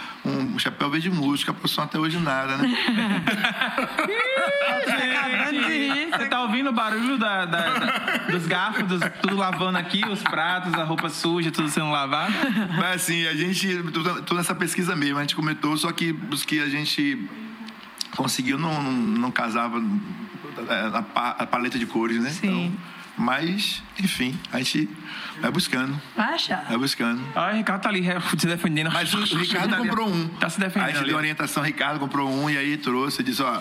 um 0.55 0.59
chapéu 0.59 0.91
verde 0.91 1.11
música, 1.11 1.51
a 1.51 1.55
produção 1.55 1.85
até 1.85 1.99
hoje 1.99 2.19
nada, 2.19 2.57
né? 2.57 2.69
rir. 5.51 6.09
Você 6.11 6.27
tá 6.29 6.41
ouvindo 6.43 6.71
o 6.71 6.73
barulho 6.73 7.19
da, 7.19 7.45
da- 7.45 7.79
da- 7.79 8.17
dos 8.31 8.47
garfos, 8.47 8.85
dos- 8.87 9.01
tudo 9.21 9.37
lavando 9.37 9.79
aqui, 9.79 10.03
os 10.09 10.23
pratos, 10.23 10.73
a 10.75 10.85
roupa 10.85 11.09
suja, 11.09 11.51
tudo 11.51 11.69
sendo 11.69 11.91
lavado? 11.91 12.33
Mas 12.93 13.03
assim, 13.05 13.27
a 13.27 13.35
gente. 13.35 13.67
tô- 14.27 14.35
nessa 14.35 14.55
pesquisa 14.55 14.95
mesmo, 14.95 15.17
a 15.17 15.23
gente 15.23 15.35
comentou, 15.35 15.75
só 15.79 15.91
que 15.93 16.15
os 16.31 16.45
que 16.45 16.61
a 16.61 16.69
gente 16.69 17.27
conseguiu 18.15 18.59
não, 18.59 18.83
não, 18.83 18.93
não 18.93 19.31
casava 19.31 19.83
é, 20.69 20.91
a, 20.99 21.03
pa- 21.03 21.37
a 21.39 21.47
paleta 21.47 21.79
de 21.79 21.87
cores, 21.87 22.23
né? 22.23 22.29
Sim. 22.29 22.77
mas, 23.17 23.83
enfim, 23.99 24.39
a 24.53 24.59
gente 24.59 24.91
vai 25.41 25.51
buscando, 25.51 25.99
Vai 26.15 26.35
achar. 26.35 26.65
vai 26.69 26.77
buscando. 26.77 27.23
Olha, 27.35 27.55
o 27.55 27.57
Ricardo 27.57 27.81
tá 27.83 27.89
ali 27.89 28.07
é, 28.07 28.21
se 28.39 28.47
defendendo. 28.47 28.91
Mas 28.93 29.15
o 29.15 29.23
Ricardo 29.39 29.75
ali. 29.75 29.89
comprou 29.89 30.09
um. 30.11 30.29
Tá 30.29 30.51
se 30.51 30.61
defendendo 30.61 30.85
Aí 30.85 30.91
a 30.91 30.93
gente 30.95 30.99
ali. 31.05 31.09
deu 31.09 31.17
orientação, 31.17 31.63
o 31.63 31.67
Ricardo 31.67 31.99
comprou 31.99 32.31
um 32.31 32.51
e 32.51 32.59
aí 32.59 32.77
trouxe 32.77 33.23
e 33.23 33.25
disse, 33.25 33.43
ó. 33.43 33.59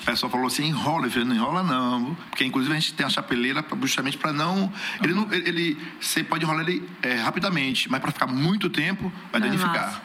O 0.00 0.04
pessoal 0.04 0.30
falou 0.30 0.46
assim, 0.46 0.64
enrola. 0.66 1.06
Eu 1.06 1.10
falei, 1.10 1.28
não 1.28 1.36
enrola 1.36 1.62
não. 1.62 2.14
Porque, 2.30 2.44
inclusive, 2.44 2.74
a 2.74 2.78
gente 2.78 2.94
tem 2.94 3.04
a 3.04 3.10
chapeleira 3.10 3.64
justamente 3.82 4.16
para 4.16 4.32
não... 4.32 4.72
Ele, 5.02 5.12
não 5.12 5.30
ele, 5.32 5.76
Você 6.00 6.24
pode 6.24 6.44
enrolar 6.44 6.66
ele 6.66 6.88
é, 7.02 7.14
rapidamente, 7.16 7.90
mas 7.90 8.00
para 8.00 8.10
ficar 8.10 8.26
muito 8.26 8.70
tempo, 8.70 9.12
vai 9.30 9.40
É 9.40 9.44
danificar. 9.44 10.02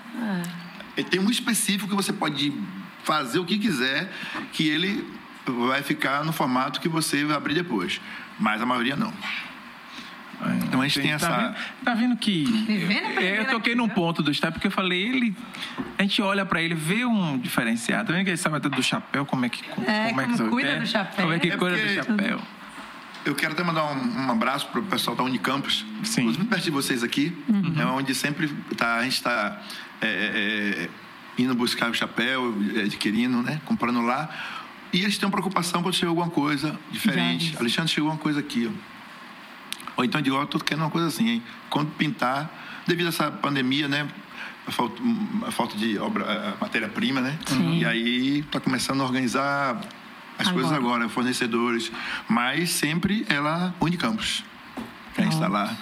Ele 0.97 1.09
tem 1.09 1.19
um 1.19 1.29
específico 1.29 1.87
que 1.87 1.95
você 1.95 2.13
pode 2.13 2.53
fazer 3.03 3.39
o 3.39 3.45
que 3.45 3.57
quiser, 3.57 4.11
que 4.51 4.67
ele 4.67 5.05
vai 5.45 5.83
ficar 5.83 6.23
no 6.23 6.33
formato 6.33 6.81
que 6.81 6.89
você 6.89 7.23
vai 7.23 7.37
abrir 7.37 7.53
depois. 7.53 8.01
Mas 8.39 8.61
a 8.61 8.65
maioria 8.65 8.95
não. 8.95 9.13
Então 10.63 10.81
a 10.81 10.87
gente 10.87 10.99
tem 11.01 11.09
Tá 11.11 11.15
essa... 11.15 11.37
vendo, 11.37 11.55
tá 11.83 11.93
vendo 11.93 12.17
que. 12.17 12.43
vendo 12.43 13.05
a 13.05 13.09
primeira 13.11 13.21
É, 13.21 13.39
eu 13.41 13.45
toquei 13.45 13.75
num 13.75 13.87
ponto 13.87 14.21
do 14.21 14.33
step, 14.33 14.53
porque 14.53 14.67
eu 14.67 14.71
falei, 14.71 15.01
ele. 15.01 15.35
A 15.97 16.01
gente 16.03 16.21
olha 16.21 16.45
pra 16.45 16.61
ele, 16.61 16.75
vê 16.75 17.05
um 17.05 17.37
diferenciado. 17.37 18.07
Tá 18.07 18.13
vendo 18.13 18.23
que 18.25 18.31
ele 18.31 18.37
sabe 18.37 18.57
até 18.57 18.69
do 18.69 18.83
chapéu, 18.83 19.25
como 19.25 19.45
é 19.45 19.49
que. 19.49 19.63
É, 19.85 20.09
como 20.09 20.21
é 20.21 20.23
como 20.25 20.37
que 20.37 20.43
cuida 20.49 20.69
é, 20.69 20.79
do 20.79 20.87
chapéu. 20.87 21.23
Como 21.25 21.33
é 21.33 21.39
que 21.39 21.49
É 21.51 21.57
cuida 21.57 21.77
do 21.77 21.89
chapéu. 21.93 22.41
Eu 23.25 23.33
quero 23.33 23.53
até 23.53 23.63
mandar 23.63 23.85
um, 23.85 24.27
um 24.27 24.31
abraço 24.31 24.67
para 24.67 24.79
o 24.79 24.83
pessoal 24.83 25.15
da 25.15 25.23
Unicampus. 25.23 25.83
Sim. 26.03 26.21
Inclusive 26.21 26.45
perto 26.45 26.63
de 26.63 26.71
vocês 26.71 27.03
aqui. 27.03 27.35
É 27.79 27.85
onde 27.85 28.13
sempre 28.13 28.47
tá, 28.77 28.97
a 28.97 29.03
gente 29.03 29.13
está 29.13 29.59
indo 31.37 31.53
buscar 31.55 31.89
o 31.89 31.93
chapéu, 31.93 32.53
é, 32.75 32.81
adquirindo, 32.81 33.41
né? 33.41 33.59
Comprando 33.65 34.01
lá. 34.01 34.29
E 34.93 35.01
eles 35.01 35.17
têm 35.17 35.25
uma 35.27 35.31
preocupação 35.31 35.81
quando 35.81 35.95
chega 35.95 36.07
alguma 36.09 36.29
coisa 36.29 36.79
diferente. 36.91 37.55
Alexandre, 37.59 37.91
chegou 37.91 38.09
uma 38.09 38.17
coisa 38.17 38.39
aqui, 38.39 38.69
ó. 38.71 38.94
Ou 39.97 40.03
então, 40.03 40.19
eu 40.19 40.23
digo, 40.23 40.35
ó, 40.35 40.41
eu 40.41 40.47
tô 40.47 40.59
querendo 40.59 40.83
uma 40.83 40.89
coisa 40.89 41.07
assim, 41.07 41.29
hein? 41.29 41.43
Quando 41.69 41.91
pintar, 41.91 42.49
devido 42.85 43.07
a 43.07 43.09
essa 43.09 43.31
pandemia, 43.31 43.87
né? 43.87 44.07
A 44.67 44.71
falta, 44.71 45.01
a 45.47 45.51
falta 45.51 45.77
de 45.77 45.97
obra, 45.97 46.25
a 46.25 46.63
matéria-prima, 46.63 47.21
né? 47.21 47.37
Sim. 47.45 47.79
E 47.79 47.85
aí 47.85 48.43
tá 48.51 48.59
começando 48.59 49.01
a 49.01 49.05
organizar 49.05 49.79
as 50.37 50.47
Agora. 50.47 50.53
coisas 50.53 50.71
agora, 50.71 51.09
fornecedores. 51.09 51.91
Mas 52.27 52.71
sempre 52.71 53.25
ela 53.29 53.73
Unicampus. 53.79 54.43
Quem 55.15 55.29
está 55.29 55.47
lá 55.47 55.75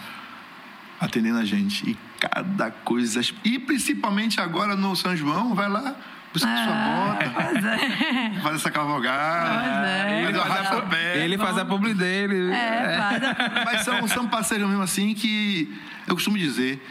atendendo 0.99 1.40
a 1.40 1.45
gente. 1.45 1.90
E 1.90 1.98
cada 2.19 2.72
coisa. 2.72 3.22
E 3.44 3.60
principalmente 3.60 4.40
agora 4.40 4.76
no 4.76 4.95
São 4.95 5.15
João, 5.15 5.53
vai 5.53 5.69
lá, 5.69 5.95
buscar 6.34 6.49
Ah, 6.49 6.65
sua 6.65 6.73
bota, 6.73 7.51
Pois 7.51 7.65
é. 7.65 8.39
faz 8.41 8.55
essa 8.55 8.72
cavalgada, 8.72 9.61
Pois 9.64 10.01
é. 10.01 10.23
faz 10.23 10.35
o 10.35 10.41
arrasta-pé. 10.41 11.23
Ele 11.23 11.38
faz 11.38 11.57
a 11.57 11.65
publi 11.65 11.93
dele. 11.93 12.51
É, 12.51 12.97
faz. 12.97 13.65
Mas 13.65 13.81
são, 13.81 14.07
são 14.07 14.27
parceiros 14.27 14.68
mesmo 14.68 14.84
assim 14.84 15.14
que 15.14 15.73
eu 16.07 16.15
costumo 16.15 16.38
dizer, 16.38 16.85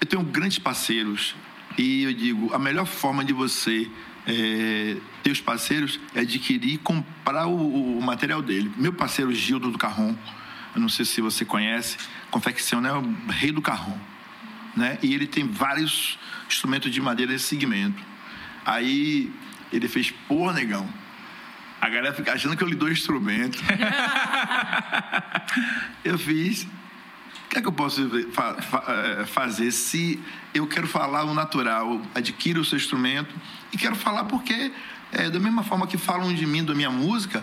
eu 0.00 0.06
tenho 0.06 0.22
grandes 0.22 0.58
parceiros 0.58 1.34
e 1.78 2.04
eu 2.04 2.12
digo, 2.12 2.54
a 2.54 2.58
melhor 2.58 2.86
forma 2.86 3.24
de 3.24 3.32
você 3.32 3.88
é, 4.26 4.96
ter 5.22 5.30
os 5.30 5.40
parceiros 5.40 6.00
é 6.14 6.20
adquirir 6.20 6.74
e 6.74 6.78
comprar 6.78 7.46
o, 7.46 7.98
o 7.98 8.02
material 8.02 8.42
dele. 8.42 8.72
Meu 8.76 8.92
parceiro 8.92 9.32
Gildo 9.32 9.70
do 9.70 9.78
Carrom, 9.78 10.14
eu 10.74 10.80
não 10.80 10.88
sei 10.88 11.04
se 11.04 11.20
você 11.20 11.44
conhece, 11.44 11.96
confecciona 12.30 12.88
é 12.88 12.92
o 12.92 13.02
rei 13.28 13.52
do 13.52 13.62
carrom. 13.62 13.96
Né? 14.76 14.98
E 15.02 15.14
ele 15.14 15.26
tem 15.26 15.46
vários 15.46 16.18
instrumentos 16.48 16.90
de 16.92 17.00
madeira 17.00 17.32
desse 17.32 17.46
segmento. 17.46 18.02
Aí 18.66 19.32
ele 19.72 19.88
fez, 19.88 20.10
pô, 20.28 20.52
negão. 20.52 20.86
A 21.80 21.88
galera 21.88 22.12
fica 22.14 22.32
achando 22.32 22.56
que 22.56 22.64
eu 22.64 22.68
lhe 22.68 22.74
dou 22.74 22.90
instrumento. 22.90 23.58
eu 26.04 26.18
fiz. 26.18 26.64
O 26.64 27.48
que 27.48 27.58
é 27.58 27.62
que 27.62 27.68
eu 27.68 27.72
posso 27.72 28.08
fa- 28.32 28.54
fa- 28.60 28.84
eh, 28.88 29.24
fazer 29.26 29.70
se 29.70 30.20
eu 30.52 30.66
quero 30.66 30.86
falar 30.88 31.24
o 31.24 31.32
natural, 31.32 32.02
adquiro 32.14 32.60
o 32.60 32.64
seu 32.64 32.76
instrumento 32.76 33.32
e 33.72 33.78
quero 33.78 33.94
falar 33.94 34.24
porque 34.24 34.72
eh, 35.12 35.30
da 35.30 35.38
mesma 35.38 35.62
forma 35.62 35.86
que 35.86 35.96
falam 35.96 36.34
de 36.34 36.44
mim, 36.44 36.64
da 36.64 36.74
minha 36.74 36.90
música, 36.90 37.42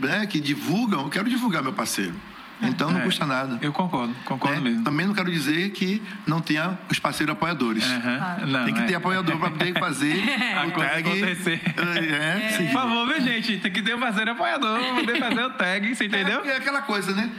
né, 0.00 0.26
que 0.26 0.40
divulgam, 0.40 1.02
eu 1.02 1.08
quero 1.10 1.30
divulgar 1.30 1.62
meu 1.62 1.72
parceiro. 1.72 2.14
Então 2.62 2.90
não 2.90 3.00
É, 3.00 3.04
custa 3.04 3.26
nada. 3.26 3.58
Eu 3.60 3.72
concordo, 3.72 4.14
concordo 4.24 4.60
né? 4.62 4.70
mesmo. 4.70 4.84
Também 4.84 5.06
não 5.06 5.14
quero 5.14 5.30
dizer 5.30 5.70
que 5.70 6.02
não 6.26 6.40
tenha 6.40 6.78
os 6.90 6.98
parceiros 6.98 7.34
apoiadores. 7.34 7.84
Aham. 7.84 8.46
Não, 8.46 8.64
Tem 8.64 8.74
que 8.74 8.80
é. 8.80 8.84
ter 8.86 8.94
apoiador 8.94 9.36
para 9.38 9.50
poder 9.50 9.78
fazer 9.78 10.22
A 10.56 10.66
o 10.66 10.70
coisa 10.72 10.90
tag. 10.90 11.08
acontecer. 11.10 11.60
É, 11.76 12.48
sim. 12.56 12.64
Por 12.66 12.72
favor, 12.72 13.06
viu, 13.08 13.20
gente? 13.20 13.58
Tem 13.58 13.70
que 13.72 13.82
ter 13.82 13.94
um 13.94 14.00
parceiro 14.00 14.30
apoiador 14.32 14.78
pra 14.80 14.94
poder 14.94 15.18
fazer 15.18 15.44
o 15.44 15.50
tag, 15.50 15.94
você 15.94 16.06
entendeu? 16.06 16.44
É, 16.44 16.48
é 16.48 16.56
aquela 16.56 16.82
coisa, 16.82 17.12
né? 17.14 17.30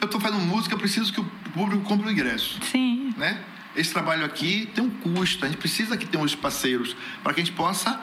Eu 0.00 0.08
tô 0.08 0.20
fazendo 0.20 0.40
música, 0.42 0.74
eu 0.74 0.78
preciso 0.78 1.10
que 1.12 1.20
o 1.20 1.24
público 1.54 1.82
compre 1.84 2.08
o 2.08 2.12
ingresso, 2.12 2.58
Sim. 2.70 3.14
né? 3.16 3.38
Esse 3.74 3.92
trabalho 3.92 4.24
aqui 4.24 4.70
tem 4.74 4.84
um 4.84 4.90
custo, 4.90 5.44
a 5.44 5.48
gente 5.48 5.58
precisa 5.58 5.96
que 5.96 6.04
tenha 6.06 6.22
os 6.22 6.34
parceiros 6.34 6.94
para 7.22 7.32
que 7.34 7.40
a 7.40 7.44
gente 7.44 7.54
possa 7.56 7.98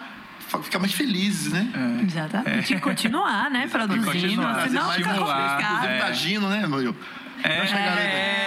ficar 0.64 0.80
mais 0.80 0.94
felizes, 0.94 1.52
né? 1.52 1.68
É. 1.74 2.04
Exatamente. 2.04 2.74
E 2.74 2.80
continuar, 2.80 3.50
né? 3.50 3.68
Produzindo. 3.68 4.06
continuar, 4.06 4.68
senão 4.68 4.92
fica 4.92 5.14
complicado. 5.14 5.86
é. 5.86 5.98
Imagino, 6.00 6.50
né, 6.50 6.68
meu? 6.68 6.96
É. 7.44 7.50
é. 7.50 8.44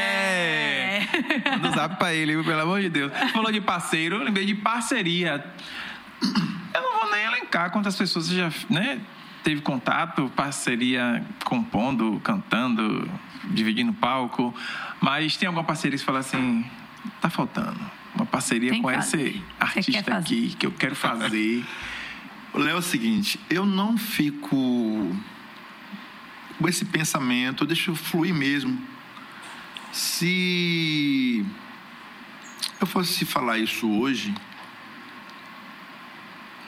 Manda 1.53 1.69
um 1.69 1.73
zap 1.73 1.97
pra 1.97 2.15
ele, 2.15 2.33
viu? 2.35 2.45
pelo 2.45 2.61
amor 2.61 2.81
de 2.81 2.89
Deus. 2.89 3.13
Falou 3.33 3.51
de 3.53 3.61
parceiro, 3.61 4.17
eu 4.17 4.25
lembrei 4.25 4.47
de 4.47 4.55
parceria. 4.55 5.45
Eu 6.75 6.83
não 6.83 7.01
vou 7.01 7.11
nem 7.11 7.25
elencar 7.25 7.71
quantas 7.71 7.97
pessoas 7.97 8.27
você 8.29 8.37
já 8.37 8.51
né, 8.69 9.01
teve 9.43 9.61
contato, 9.61 10.31
parceria 10.35 11.25
compondo, 11.45 12.21
cantando, 12.23 13.09
dividindo 13.51 13.93
palco. 13.93 14.55
Mas 15.01 15.37
tem 15.37 15.47
alguma 15.47 15.65
parceria 15.65 15.97
que 15.97 16.01
você 16.01 16.07
fala 16.07 16.21
assim, 16.21 16.65
tá 17.21 17.31
faltando. 17.31 17.79
Uma 18.17 18.25
parceria 18.25 18.71
Tem 18.71 18.81
com 18.81 18.89
quer 18.89 18.97
artista 19.61 20.17
aqui 20.17 20.57
que 20.59 20.67
eu 20.67 20.73
quero 20.73 20.97
fazer. 20.97 21.63
Léo, 22.55 22.69
é 22.71 22.75
o 22.75 22.83
seguinte, 22.83 23.39
eu 23.51 23.67
não 23.67 23.99
fico 23.99 25.15
com 26.59 26.67
esse 26.67 26.87
pensamento, 26.87 27.65
eu 27.65 27.67
deixo 27.67 27.95
fluir 27.95 28.35
mesmo. 28.35 28.81
Se 29.93 31.45
eu 32.81 32.87
fosse 32.87 33.27
falar 33.27 33.59
isso 33.59 33.87
hoje, 33.87 34.35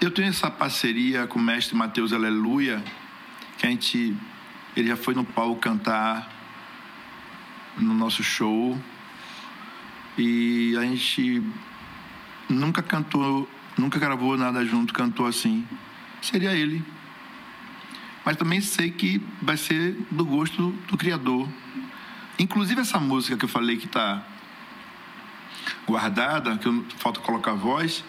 eu 0.02 0.10
tenho 0.10 0.28
essa 0.28 0.50
parceria 0.50 1.26
com 1.26 1.38
o 1.38 1.42
mestre 1.42 1.74
Mateus 1.74 2.12
Aleluia, 2.12 2.84
que 3.56 3.66
a 3.66 3.70
gente, 3.70 4.14
ele 4.76 4.88
já 4.88 4.96
foi 4.96 5.14
no 5.14 5.24
palco 5.24 5.58
cantar 5.60 6.30
no 7.78 7.94
nosso 7.94 8.22
show 8.22 8.78
e 10.18 10.76
a 10.76 10.82
gente 10.82 11.42
nunca 12.48 12.82
cantou, 12.82 13.48
nunca 13.76 13.98
gravou 13.98 14.36
nada 14.36 14.64
junto, 14.64 14.92
cantou 14.92 15.26
assim. 15.26 15.66
Seria 16.20 16.52
ele. 16.52 16.84
Mas 18.24 18.36
também 18.36 18.60
sei 18.60 18.90
que 18.90 19.22
vai 19.40 19.56
ser 19.56 19.96
do 20.10 20.24
gosto 20.24 20.70
do 20.88 20.96
criador. 20.96 21.48
Inclusive 22.38 22.80
essa 22.80 22.98
música 22.98 23.36
que 23.36 23.44
eu 23.44 23.48
falei 23.48 23.76
que 23.76 23.86
está 23.86 24.22
guardada, 25.86 26.58
que 26.58 26.84
falta 26.96 27.20
colocar 27.20 27.54
voz, 27.54 28.04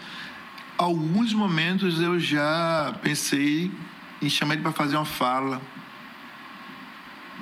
alguns 0.76 1.32
momentos 1.32 2.00
eu 2.00 2.18
já 2.18 2.94
pensei 3.02 3.70
em 4.20 4.28
chamar 4.28 4.54
ele 4.54 4.62
para 4.62 4.72
fazer 4.72 4.96
uma 4.96 5.04
fala. 5.04 5.60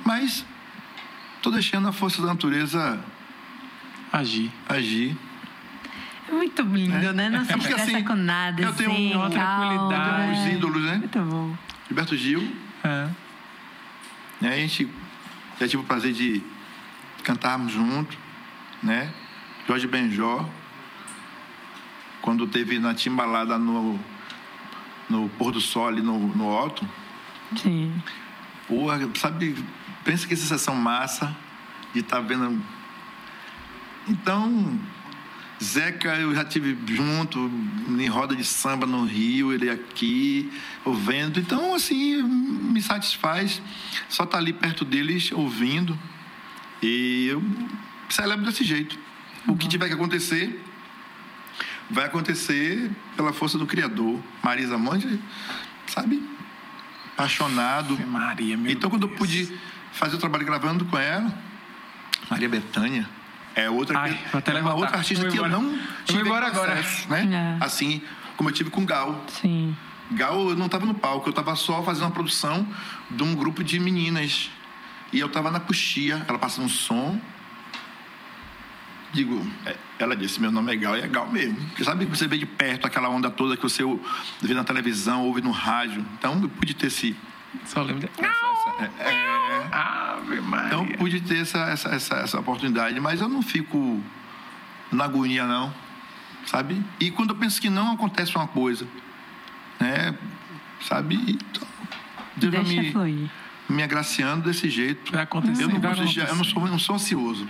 Mas 0.05 0.45
estou 1.35 1.51
deixando 1.51 1.87
a 1.87 1.91
força 1.91 2.21
da 2.21 2.27
natureza 2.27 3.03
Agir. 4.11 4.51
agir. 4.67 5.17
É 6.27 6.31
muito 6.31 6.61
lindo, 6.61 7.13
né? 7.13 7.29
Não 7.29 7.43
se 7.43 7.51
É 7.53 7.57
porque, 7.57 7.73
assim, 7.73 8.03
com 8.03 8.15
nada. 8.15 8.61
eu 8.61 8.73
tenho 8.73 8.91
assim, 8.91 9.13
uma 9.15 9.29
calma, 9.29 9.67
tranquilidade. 9.89 10.31
Os 10.31 10.37
é. 10.45 10.53
ídolos, 10.53 10.83
né? 10.83 10.97
Muito 10.97 11.19
bom. 11.21 11.57
Gilberto 11.87 12.15
Gil, 12.15 12.55
É. 12.83 13.09
né? 14.41 14.53
A 14.53 14.57
gente 14.57 14.87
já 15.59 15.67
tive 15.67 15.81
o 15.83 15.85
prazer 15.85 16.13
de 16.13 16.41
cantarmos 17.23 17.71
junto, 17.71 18.15
né? 18.81 19.11
Jorge 19.67 19.87
Benjó, 19.87 20.47
quando 22.21 22.47
teve 22.47 22.79
na 22.79 22.93
timbalada 22.93 23.57
no, 23.57 23.99
no 25.09 25.29
pôr 25.29 25.51
do 25.51 25.61
sol 25.61 25.87
ali 25.87 26.01
no, 26.01 26.17
no 26.35 26.47
Otto, 26.47 26.87
Sim. 27.55 27.93
porra, 28.67 28.99
sabe, 29.15 29.55
pensa 30.03 30.27
que 30.27 30.35
sensação 30.35 30.75
massa 30.75 31.35
de 31.93 31.99
estar 32.01 32.19
vendo. 32.21 32.61
Então, 34.09 34.79
Zeca 35.63 36.15
eu 36.15 36.33
já 36.33 36.43
tive 36.43 36.75
junto 36.87 37.39
em 37.87 38.07
roda 38.07 38.35
de 38.35 38.43
samba 38.43 38.87
no 38.87 39.05
Rio, 39.05 39.53
ele 39.53 39.69
aqui, 39.69 40.51
ouvindo. 40.83 41.39
Então, 41.39 41.75
assim, 41.75 42.23
me 42.23 42.81
satisfaz 42.81 43.61
só 44.07 44.23
estar 44.23 44.39
ali 44.39 44.51
perto 44.51 44.83
deles 44.83 45.31
ouvindo. 45.31 45.97
E 46.81 47.27
eu 47.27 47.43
celebro 48.09 48.45
desse 48.45 48.63
jeito. 48.63 48.97
O 49.47 49.55
que 49.55 49.67
tiver 49.67 49.87
que 49.87 49.93
acontecer, 49.93 50.63
vai 51.89 52.05
acontecer 52.05 52.89
pela 53.15 53.31
força 53.31 53.57
do 53.57 53.65
Criador. 53.67 54.19
Marisa 54.41 54.77
Monte, 54.77 55.19
sabe? 55.85 56.23
Apaixonado. 57.13 57.99
Maria, 58.07 58.57
meu 58.57 58.71
Então, 58.71 58.89
quando 58.89 59.03
eu 59.03 59.07
Deus. 59.09 59.19
pude 59.19 59.59
fazer 59.91 60.15
o 60.15 60.19
trabalho 60.19 60.45
gravando 60.45 60.85
com 60.85 60.97
ela, 60.97 61.37
Maria 62.29 62.47
Bethânia 62.47 63.18
é 63.55 63.69
outra, 63.69 63.97
Ai, 63.99 64.19
que- 64.43 64.51
é 64.51 64.61
uma 64.61 64.73
outra 64.73 64.97
artista 64.97 65.27
que 65.27 65.37
eu 65.37 65.47
não 65.47 65.77
tive 66.05 66.21
embora 66.21 66.47
agora. 66.47 66.73
acesso, 66.73 67.09
né? 67.09 67.57
É. 67.59 67.63
Assim 67.63 68.01
como 68.37 68.49
eu 68.49 68.53
tive 68.53 68.69
com 68.69 68.85
Gal. 68.85 69.23
Sim. 69.27 69.75
Gal, 70.11 70.49
eu 70.49 70.55
não 70.55 70.65
estava 70.67 70.85
no 70.85 70.93
palco, 70.95 71.27
eu 71.27 71.31
estava 71.31 71.55
só 71.55 71.83
fazendo 71.83 72.05
uma 72.05 72.11
produção 72.11 72.65
de 73.11 73.21
um 73.21 73.35
grupo 73.35 73.63
de 73.63 73.79
meninas. 73.79 74.49
E 75.11 75.19
eu 75.19 75.27
estava 75.27 75.51
na 75.51 75.59
coxia, 75.59 76.23
ela 76.27 76.37
passando 76.39 76.65
um 76.65 76.69
som. 76.69 77.19
Digo, 79.11 79.43
é, 79.65 79.75
ela 79.97 80.15
disse: 80.15 80.39
Meu 80.39 80.51
nome 80.51 80.71
é 80.71 80.75
Gal, 80.75 80.95
e 80.95 81.01
é 81.01 81.07
Gal 81.07 81.27
mesmo. 81.31 81.55
Porque 81.69 81.83
sabe 81.83 82.05
que 82.05 82.15
você 82.15 82.27
vê 82.27 82.37
de 82.37 82.45
perto 82.45 82.85
aquela 82.85 83.09
onda 83.09 83.29
toda 83.29 83.57
que 83.57 83.63
você 83.63 83.83
vê 84.41 84.53
na 84.53 84.63
televisão, 84.63 85.25
ouve 85.25 85.41
no 85.41 85.51
rádio. 85.51 86.05
Então, 86.17 86.39
eu 86.41 86.49
pude 86.49 86.73
ter 86.75 86.87
esse. 86.87 87.15
Só 87.65 87.81
lembro 87.81 88.01
de... 88.07 88.09
essa- 88.23 88.83
é, 88.99 89.09
é, 89.09 89.67
Ave 89.71 90.41
Maria. 90.41 90.67
então, 90.67 90.85
pude 90.97 91.19
ter 91.21 91.41
essa, 91.41 91.57
essa, 91.59 91.89
essa, 91.89 92.15
essa 92.17 92.39
oportunidade, 92.39 92.99
mas 92.99 93.21
eu 93.21 93.27
não 93.29 93.41
fico 93.41 94.01
na 94.91 95.05
agonia, 95.05 95.45
não. 95.45 95.73
Sabe? 96.45 96.83
E 96.99 97.11
quando 97.11 97.31
eu 97.31 97.35
penso 97.35 97.59
que 97.61 97.69
não, 97.69 97.91
acontece 97.93 98.35
uma 98.35 98.47
coisa. 98.47 98.87
Né? 99.79 100.15
Sabe? 100.81 101.15
Então, 101.15 101.67
Deus 102.37 102.51
Deixa 102.53 102.81
me, 102.81 102.91
fluir. 102.91 103.29
me 103.67 103.83
agraciando 103.83 104.43
desse 104.47 104.69
jeito. 104.69 105.11
Vai 105.11 105.23
acontecer, 105.23 105.63
Eu 105.63 105.69
não, 105.69 105.79
vai 105.79 105.93
de- 105.93 105.99
eu 106.19 106.25
não 106.25 106.33
acontecer. 106.33 106.53
sou, 106.53 106.65
eu 106.65 106.71
não 106.71 106.79
sou 106.79 106.95
ansioso. 106.95 107.47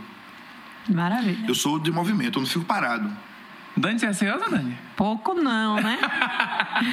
Maravilha. 0.88 1.46
Eu 1.48 1.54
sou 1.56 1.78
de 1.80 1.92
movimento, 1.92 2.40
eu 2.40 2.42
não 2.42 2.50
fico 2.50 2.66
parado. 2.66 3.12
Dani, 3.80 3.98
você 3.98 4.08
é 4.08 4.10
ansiosa, 4.10 4.50
Dani? 4.50 4.78
Pouco 4.98 5.34
não, 5.34 5.80
né? 5.80 5.98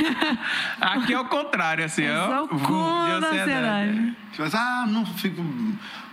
Aqui 0.81 1.15
é 1.15 1.19
o 1.19 1.25
contrário, 1.25 1.85
assim. 1.85 2.03
Eu 2.03 2.15
ó. 2.15 2.47
sou 2.47 2.59
Vum, 2.59 2.59
de 2.59 3.13
contra 3.13 3.29
a 3.29 3.43
ansiedade. 3.43 4.17
Você 4.33 4.51
fala, 4.51 4.83
ah, 4.83 4.87
não 4.87 5.05
fico 5.05 5.45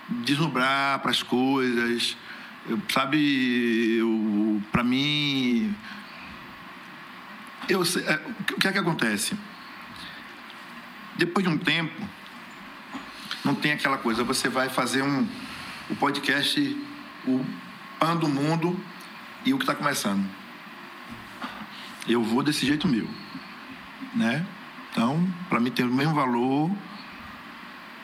deslumbrar 0.10 1.00
para 1.00 1.12
as 1.12 1.22
coisas. 1.22 2.18
Eu, 2.68 2.82
sabe, 2.90 3.98
eu, 4.00 4.62
para 4.72 4.84
mim. 4.84 5.76
Eu 7.70 7.84
é, 7.84 8.22
o 8.52 8.60
que 8.60 8.68
é 8.68 8.72
que 8.72 8.80
acontece? 8.80 9.38
Depois 11.16 11.46
de 11.46 11.54
um 11.54 11.58
tempo, 11.58 12.02
não 13.46 13.54
tem 13.54 13.74
aquela 13.74 14.00
coisa, 14.00 14.24
você 14.24 14.50
vai 14.50 14.70
fazer 14.70 15.04
um, 15.04 15.28
o 15.92 15.96
podcast, 15.96 16.60
o 17.28 17.46
Pan 18.00 18.18
do 18.18 18.28
Mundo 18.28 18.78
e 19.46 19.54
o 19.54 19.58
que 19.58 19.64
está 19.64 19.76
começando. 19.76 20.43
Eu 22.08 22.24
vou 22.24 22.44
desse 22.44 22.66
jeito 22.66 22.88
meu. 22.88 23.08
Né? 24.16 24.46
Então, 24.92 25.28
para 25.50 25.60
mim 25.60 25.72
tem 25.72 25.86
o 25.86 25.94
mesmo 25.94 26.14
valor 26.14 26.70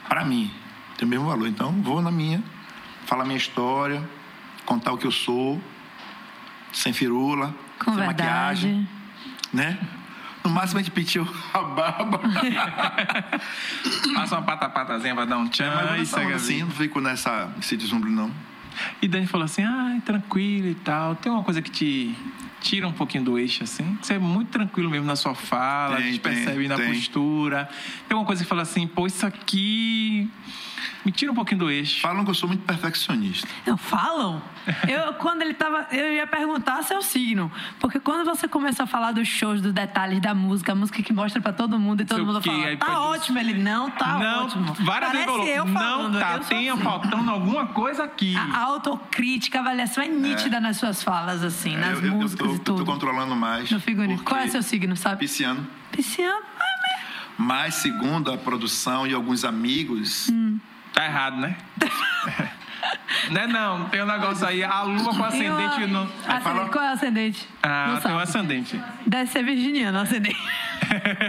para 0.09 0.25
mim 0.25 0.51
tem 0.97 1.07
o 1.07 1.09
mesmo 1.09 1.27
valor. 1.27 1.47
Então, 1.47 1.71
vou 1.83 2.01
na 2.01 2.11
minha, 2.11 2.43
falar 3.05 3.23
minha 3.23 3.37
história, 3.37 4.03
contar 4.65 4.91
o 4.91 4.97
que 4.97 5.05
eu 5.07 5.11
sou, 5.11 5.61
sem 6.73 6.91
firula, 6.91 7.55
Com 7.77 7.93
sem 7.93 7.95
verdade. 7.95 8.23
maquiagem, 8.23 8.89
né? 9.53 9.79
No 10.43 10.49
máximo 10.49 10.79
a 10.79 10.81
gente 10.81 10.91
penteou 10.91 11.27
a 11.53 11.61
barba. 11.61 12.19
Passa 14.15 14.35
uma 14.37 14.41
pata-patazinha 14.41 15.13
pra 15.13 15.25
dar 15.25 15.37
um 15.37 15.47
tchan. 15.47 15.71
Mas 15.73 16.11
eu 16.11 16.23
não 16.23 16.35
assim, 16.35 16.59
não 16.63 16.71
fico 16.71 16.99
nessa, 16.99 17.53
nesse 17.55 17.77
deslumbre, 17.77 18.09
não. 18.09 18.31
E 19.01 19.07
Dani 19.07 19.27
falou 19.27 19.45
assim, 19.45 19.63
ah, 19.63 19.99
tranquilo 20.05 20.67
e 20.67 20.75
tal. 20.75 21.15
Tem 21.15 21.31
uma 21.31 21.43
coisa 21.43 21.61
que 21.61 21.69
te 21.69 22.15
tira 22.61 22.87
um 22.87 22.91
pouquinho 22.91 23.23
do 23.23 23.39
eixo, 23.39 23.63
assim? 23.63 23.97
Você 24.01 24.15
é 24.15 24.19
muito 24.19 24.49
tranquilo 24.49 24.89
mesmo 24.89 25.05
na 25.05 25.15
sua 25.15 25.33
fala, 25.33 25.95
Tem, 25.97 26.05
a 26.05 26.07
gente 26.07 26.19
tem, 26.19 26.33
percebe 26.33 26.67
na 26.67 26.75
tem. 26.75 26.93
postura. 26.93 27.65
Tem 28.07 28.15
alguma 28.15 28.25
coisa 28.25 28.43
que 28.43 28.49
fala 28.49 28.61
assim, 28.63 28.85
pô, 28.85 29.07
isso 29.07 29.25
aqui 29.25 30.29
me 31.05 31.11
tira 31.11 31.31
um 31.31 31.35
pouquinho 31.35 31.59
do 31.59 31.69
eixo. 31.71 32.01
Falam 32.01 32.23
que 32.23 32.29
eu 32.29 32.33
sou 32.35 32.47
muito 32.49 32.63
perfeccionista. 32.65 33.47
Não, 33.65 33.77
falam? 33.77 34.41
Eu, 34.87 35.13
quando 35.13 35.41
ele 35.41 35.53
tava. 35.53 35.87
Eu 35.91 36.13
ia 36.13 36.27
perguntar 36.27 36.83
seu 36.83 37.01
signo. 37.01 37.51
Porque 37.79 37.99
quando 37.99 38.25
você 38.25 38.47
começou 38.47 38.83
a 38.83 38.87
falar 38.87 39.11
dos 39.13 39.27
shows, 39.27 39.61
dos 39.61 39.73
detalhes 39.73 40.19
da 40.21 40.33
música, 40.35 40.73
a 40.73 40.75
música 40.75 41.01
que 41.01 41.11
mostra 41.13 41.41
pra 41.41 41.53
todo 41.53 41.79
mundo 41.79 42.01
e 42.01 42.05
todo 42.05 42.17
Sei 42.17 42.23
o 42.23 42.27
mundo 42.27 42.41
quê, 42.41 42.49
fala, 42.49 42.77
tá 42.77 42.85
produz- 42.85 43.05
ótimo. 43.21 43.39
Ele, 43.39 43.53
não, 43.53 43.89
tá 43.91 44.17
não, 44.19 44.45
ótimo. 44.45 44.73
várias 44.81 45.11
vezes 45.11 45.25
Parece 45.25 45.25
falou, 45.25 45.47
eu 45.47 45.65
não 45.65 45.73
falando, 45.73 46.19
tá, 46.19 46.33
eu 46.33 46.39
tenha 46.41 46.73
assim. 46.73 46.83
faltando 46.83 47.31
alguma 47.31 47.67
coisa 47.67 48.03
aqui. 48.03 48.35
A 48.35 48.59
autocrítica, 48.59 49.57
a 49.59 49.61
avaliação 49.61 50.03
é 50.03 50.07
nítida 50.07 50.59
nas 50.59 50.77
suas 50.77 51.01
falas, 51.01 51.43
assim, 51.43 51.75
nas 51.77 51.97
eu, 51.99 52.05
eu, 52.05 52.11
eu, 52.11 52.17
músicas 52.17 52.45
tô, 52.47 52.53
e 52.53 52.55
eu 52.55 52.59
tô 52.59 52.75
tudo. 52.75 52.85
controlando 52.85 53.35
mais. 53.35 53.71
No 53.71 53.79
figurino. 53.79 54.21
Qual 54.23 54.39
é 54.39 54.47
seu 54.47 54.61
signo, 54.61 54.95
sabe? 54.95 55.19
Pisciano. 55.19 55.65
Pisciano. 55.91 56.45
Mas, 57.37 57.75
segundo 57.75 58.31
a 58.31 58.37
produção 58.37 59.07
e 59.07 59.13
alguns 59.13 59.45
amigos, 59.45 60.27
Hum. 60.29 60.59
Tá 60.93 61.05
errado, 61.05 61.37
né? 61.37 61.55
Né 63.31 63.45
não, 63.47 63.89
tem 63.89 64.01
um 64.01 64.05
negócio 64.05 64.47
aí, 64.47 64.63
a 64.63 64.81
lua 64.81 65.13
com 65.15 65.23
ascendente 65.23 65.85
no... 65.87 66.03
Ascendente, 66.03 66.41
fala- 66.43 66.69
Qual 66.69 66.83
é 66.83 66.89
o 66.89 66.93
ascendente? 66.93 67.47
Ah, 67.61 67.87
Não 67.93 68.01
tem 68.01 68.11
um 68.11 68.19
ascendente. 68.19 68.81
Deve 69.05 69.29
ser 69.29 69.43
virginiano 69.43 69.99
ascendente. 69.99 70.39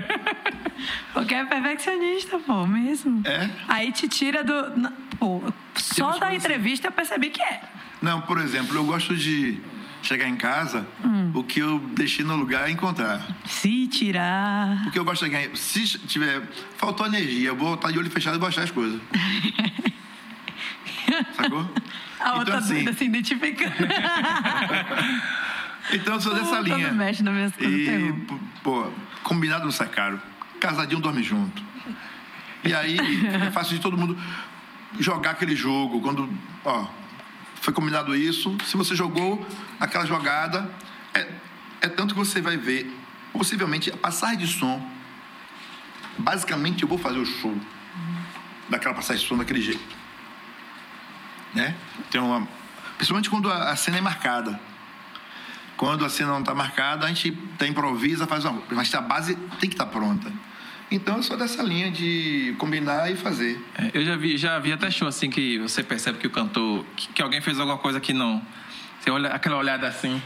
Porque 1.12 1.34
é 1.34 1.44
perfeccionista, 1.44 2.38
pô, 2.38 2.66
mesmo. 2.66 3.22
É? 3.26 3.50
Aí 3.68 3.92
te 3.92 4.08
tira 4.08 4.42
do. 4.44 4.90
Pô, 5.18 5.42
só 5.74 6.12
da 6.12 6.18
coisas 6.28 6.36
entrevista 6.36 6.88
eu 6.88 6.92
percebi 6.92 7.28
que 7.30 7.42
é. 7.42 7.60
Não, 8.00 8.20
por 8.22 8.38
exemplo, 8.38 8.74
eu 8.76 8.84
gosto 8.84 9.14
de 9.14 9.60
chegar 10.02 10.28
em 10.28 10.36
casa, 10.36 10.86
Hum. 11.04 11.30
o 11.34 11.44
que 11.44 11.60
eu 11.60 11.78
deixei 11.94 12.24
no 12.24 12.36
lugar 12.36 12.68
é 12.68 12.72
encontrar. 12.72 13.20
Se 13.44 13.86
tirar. 13.86 14.82
Porque 14.84 14.98
eu 14.98 15.04
gosto 15.04 15.28
de 15.28 15.36
em... 15.36 15.54
Se 15.54 15.98
tiver... 16.00 16.42
Faltou 16.76 17.06
energia, 17.06 17.48
eu 17.48 17.56
vou 17.56 17.74
estar 17.74 17.90
de 17.90 17.98
olho 17.98 18.10
fechado 18.10 18.36
e 18.36 18.38
vou 18.38 18.48
achar 18.48 18.62
as 18.62 18.70
coisas. 18.70 19.00
Sacou? 21.36 21.68
A 22.20 22.34
outra 22.34 22.56
então, 22.56 22.58
assim, 22.58 22.74
doida 22.74 22.92
se 22.92 23.04
identificando. 23.04 23.74
então 25.92 26.14
eu 26.14 26.20
sou 26.20 26.34
dessa 26.34 26.56
Todo 26.56 26.64
linha. 26.64 26.92
mexe 26.92 27.22
minhas 27.22 27.54
coisas, 27.54 27.72
E, 27.80 28.14
pô, 28.62 28.86
combinado 29.22 29.64
não 29.64 29.72
sai 29.72 29.88
caro. 29.88 30.20
Casadinho 30.60 31.00
dorme 31.00 31.22
junto. 31.22 31.62
E 32.64 32.74
aí 32.74 32.98
é 33.26 33.50
fácil 33.50 33.76
de 33.76 33.82
todo 33.82 33.96
mundo 33.96 34.16
jogar 34.98 35.30
aquele 35.32 35.56
jogo. 35.56 36.00
Quando, 36.00 36.28
ó, 36.64 36.86
foi 37.60 37.74
combinado 37.74 38.16
isso, 38.16 38.56
se 38.64 38.76
você 38.76 38.96
jogou 38.96 39.46
aquela 39.78 40.06
jogada, 40.06 40.68
é, 41.12 41.28
é 41.82 41.88
tanto 41.88 42.14
que 42.14 42.18
você 42.18 42.40
vai 42.40 42.56
ver, 42.56 42.90
possivelmente, 43.32 43.90
a 43.90 43.96
passagem 43.96 44.38
de 44.38 44.46
som. 44.46 44.84
Basicamente, 46.18 46.82
eu 46.82 46.88
vou 46.88 46.98
fazer 46.98 47.18
o 47.18 47.26
show 47.26 47.54
daquela 48.68 48.94
passagem 48.94 49.22
de 49.22 49.28
som 49.28 49.36
daquele 49.36 49.60
jeito. 49.60 49.96
Né? 51.54 51.74
Tem 52.10 52.20
uma, 52.20 52.48
principalmente 52.96 53.28
quando 53.28 53.50
a, 53.50 53.70
a 53.70 53.76
cena 53.76 53.98
é 53.98 54.00
marcada. 54.00 54.58
Quando 55.76 56.04
a 56.04 56.08
cena 56.10 56.32
não 56.32 56.40
está 56.40 56.54
marcada, 56.54 57.06
a 57.06 57.08
gente 57.08 57.36
até 57.54 57.66
improvisa, 57.66 58.26
faz 58.26 58.44
uma. 58.44 58.62
Mas 58.70 58.94
a 58.94 59.00
base 59.00 59.34
tem 59.34 59.68
que 59.68 59.74
estar 59.74 59.86
pronta. 59.86 60.30
Então 60.90 61.18
eu 61.18 61.22
sou 61.22 61.36
dessa 61.36 61.62
linha 61.62 61.90
de 61.90 62.54
combinar 62.58 63.10
e 63.10 63.16
fazer. 63.16 63.60
É, 63.78 63.90
Eu 63.94 64.04
já 64.04 64.16
vi, 64.16 64.36
já 64.36 64.58
vi 64.58 64.72
até 64.72 64.90
show 64.90 65.06
assim 65.06 65.30
que 65.30 65.58
você 65.58 65.82
percebe 65.84 66.18
que 66.18 66.26
o 66.26 66.30
cantor, 66.30 66.84
que, 66.96 67.08
que 67.12 67.22
alguém 67.22 67.40
fez 67.40 67.60
alguma 67.60 67.78
coisa 67.78 68.00
que 68.00 68.12
não. 68.12 68.42
Você 69.00 69.10
olha 69.10 69.30
aquela 69.30 69.56
olhada 69.56 69.86
assim. 69.86 70.20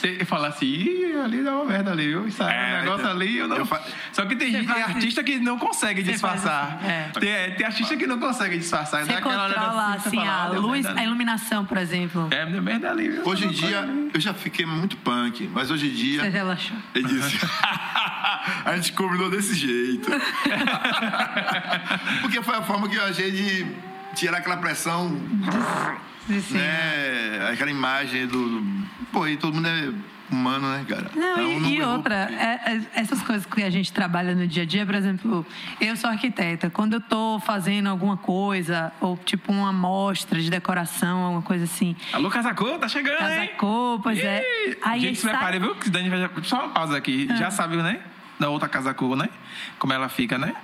Você 0.00 0.24
fala 0.24 0.48
assim, 0.48 0.66
Ih, 0.66 1.16
ali 1.24 1.42
dá 1.42 1.52
uma 1.56 1.64
merda 1.64 1.90
ali, 1.90 2.06
viu? 2.08 2.28
Isso 2.28 2.42
aí 2.42 2.54
é 2.54 2.56
um 2.56 2.62
É, 2.62 2.80
negócio 2.82 3.06
eu- 3.06 3.10
ali, 3.10 3.36
eu 3.38 3.48
não. 3.48 3.56
eu 3.56 3.66
fa- 3.66 3.82
Só 4.12 4.24
que 4.24 4.36
tem, 4.36 4.52
gente, 4.52 4.72
tem 4.72 4.82
artista 4.82 5.24
que 5.24 5.38
não 5.40 5.58
consegue 5.58 6.04
Você 6.04 6.16
faz 6.18 6.34
disfarçar. 6.40 6.78
assim, 6.80 6.86
é. 6.88 7.10
Tem, 7.18 7.28
é, 7.30 7.50
tem 7.50 7.66
artista 7.66 7.96
que 7.96 8.06
não 8.06 8.18
consegue 8.20 8.56
disfarçar. 8.58 9.04
Você 9.04 9.12
Dá 9.12 9.18
aquela 9.18 9.46
olhada 9.46 9.60
controla, 9.60 9.94
assim, 9.94 10.16
fala, 10.16 10.30
a 10.30 10.44
"Ah, 10.44 10.48
luz, 10.48 10.86
a 10.86 10.90
ali." 10.92 11.02
iluminação, 11.02 11.64
por 11.64 11.76
exemplo. 11.78 12.28
É, 12.30 12.46
deu 12.46 12.62
merda 12.62 12.90
ali, 12.90 13.08
viu? 13.08 13.22
Hoje 13.26 13.46
em 13.46 13.50
dia, 13.50 13.88
eu 14.14 14.20
já 14.20 14.32
fiquei 14.32 14.64
muito 14.64 14.96
punk, 14.98 15.50
mas 15.52 15.70
hoje 15.70 15.88
em 15.88 15.92
dia. 15.94 16.20
Você 16.22 16.28
relaxou. 16.28 16.76
Ele 16.94 17.08
disse. 17.08 17.38
a 18.64 18.76
gente 18.76 18.92
combinou 18.92 19.28
desse 19.28 19.54
jeito. 19.54 20.08
Porque 22.22 22.42
foi 22.42 22.54
a 22.56 22.62
forma 22.62 22.88
que 22.88 22.96
eu 22.96 23.04
achei 23.04 23.30
de 23.30 23.66
tirar 24.14 24.38
aquela 24.38 24.56
pressão, 24.58 25.18
Né? 26.28 27.50
Aquela 27.52 27.70
imagem 27.70 28.26
do. 28.26 28.62
Pô, 29.12 29.26
e 29.26 29.36
todo 29.36 29.54
mundo 29.54 29.66
é 29.68 29.92
humano, 30.30 30.68
né, 30.70 30.84
cara? 30.86 31.10
Não, 31.16 31.32
Então, 31.56 31.70
e, 31.70 31.74
e 31.74 31.78
errou 31.78 31.96
outra, 31.96 32.14
é- 32.14 32.72
é- 32.74 32.80
essas 33.00 33.22
coisas 33.22 33.46
que 33.46 33.62
a 33.62 33.70
gente 33.70 33.90
trabalha 33.90 34.34
no 34.34 34.46
dia 34.46 34.62
a 34.64 34.66
dia, 34.66 34.84
por 34.84 34.94
exemplo, 34.94 35.46
eu 35.80 35.96
sou 35.96 36.10
arquiteta. 36.10 36.68
Quando 36.68 36.92
eu 36.94 37.00
tô 37.00 37.40
fazendo 37.40 37.88
alguma 37.88 38.18
coisa, 38.18 38.92
ou 39.00 39.16
tipo 39.16 39.50
uma 39.50 39.70
amostra 39.70 40.38
de 40.38 40.50
decoração, 40.50 41.20
alguma 41.20 41.40
coisa 41.42 41.64
assim, 41.64 41.96
Alô, 42.12 42.28
Casacô, 42.28 42.78
tá 42.78 42.88
chegando, 42.88 43.22
hein? 43.22 43.46
casacou, 43.48 44.00
pois 44.00 44.18
é. 44.18 44.44
Aí 44.82 45.00
gente, 45.00 45.16
se 45.16 45.22
sai- 45.22 45.30
prepare, 45.30 45.58
viu? 45.60 45.74
Que 45.76 45.88
Dani 45.88 46.10
vai... 46.10 46.28
Só 46.42 46.58
uma 46.64 46.68
pausa 46.74 46.94
aqui. 46.98 47.26
Ah. 47.30 47.36
Já 47.36 47.50
sabe, 47.50 47.76
né? 47.78 47.98
Da 48.38 48.50
outra 48.50 48.68
Casacô, 48.68 49.16
né? 49.16 49.28
Como 49.78 49.92
ela 49.94 50.08
fica, 50.10 50.36
né? 50.38 50.54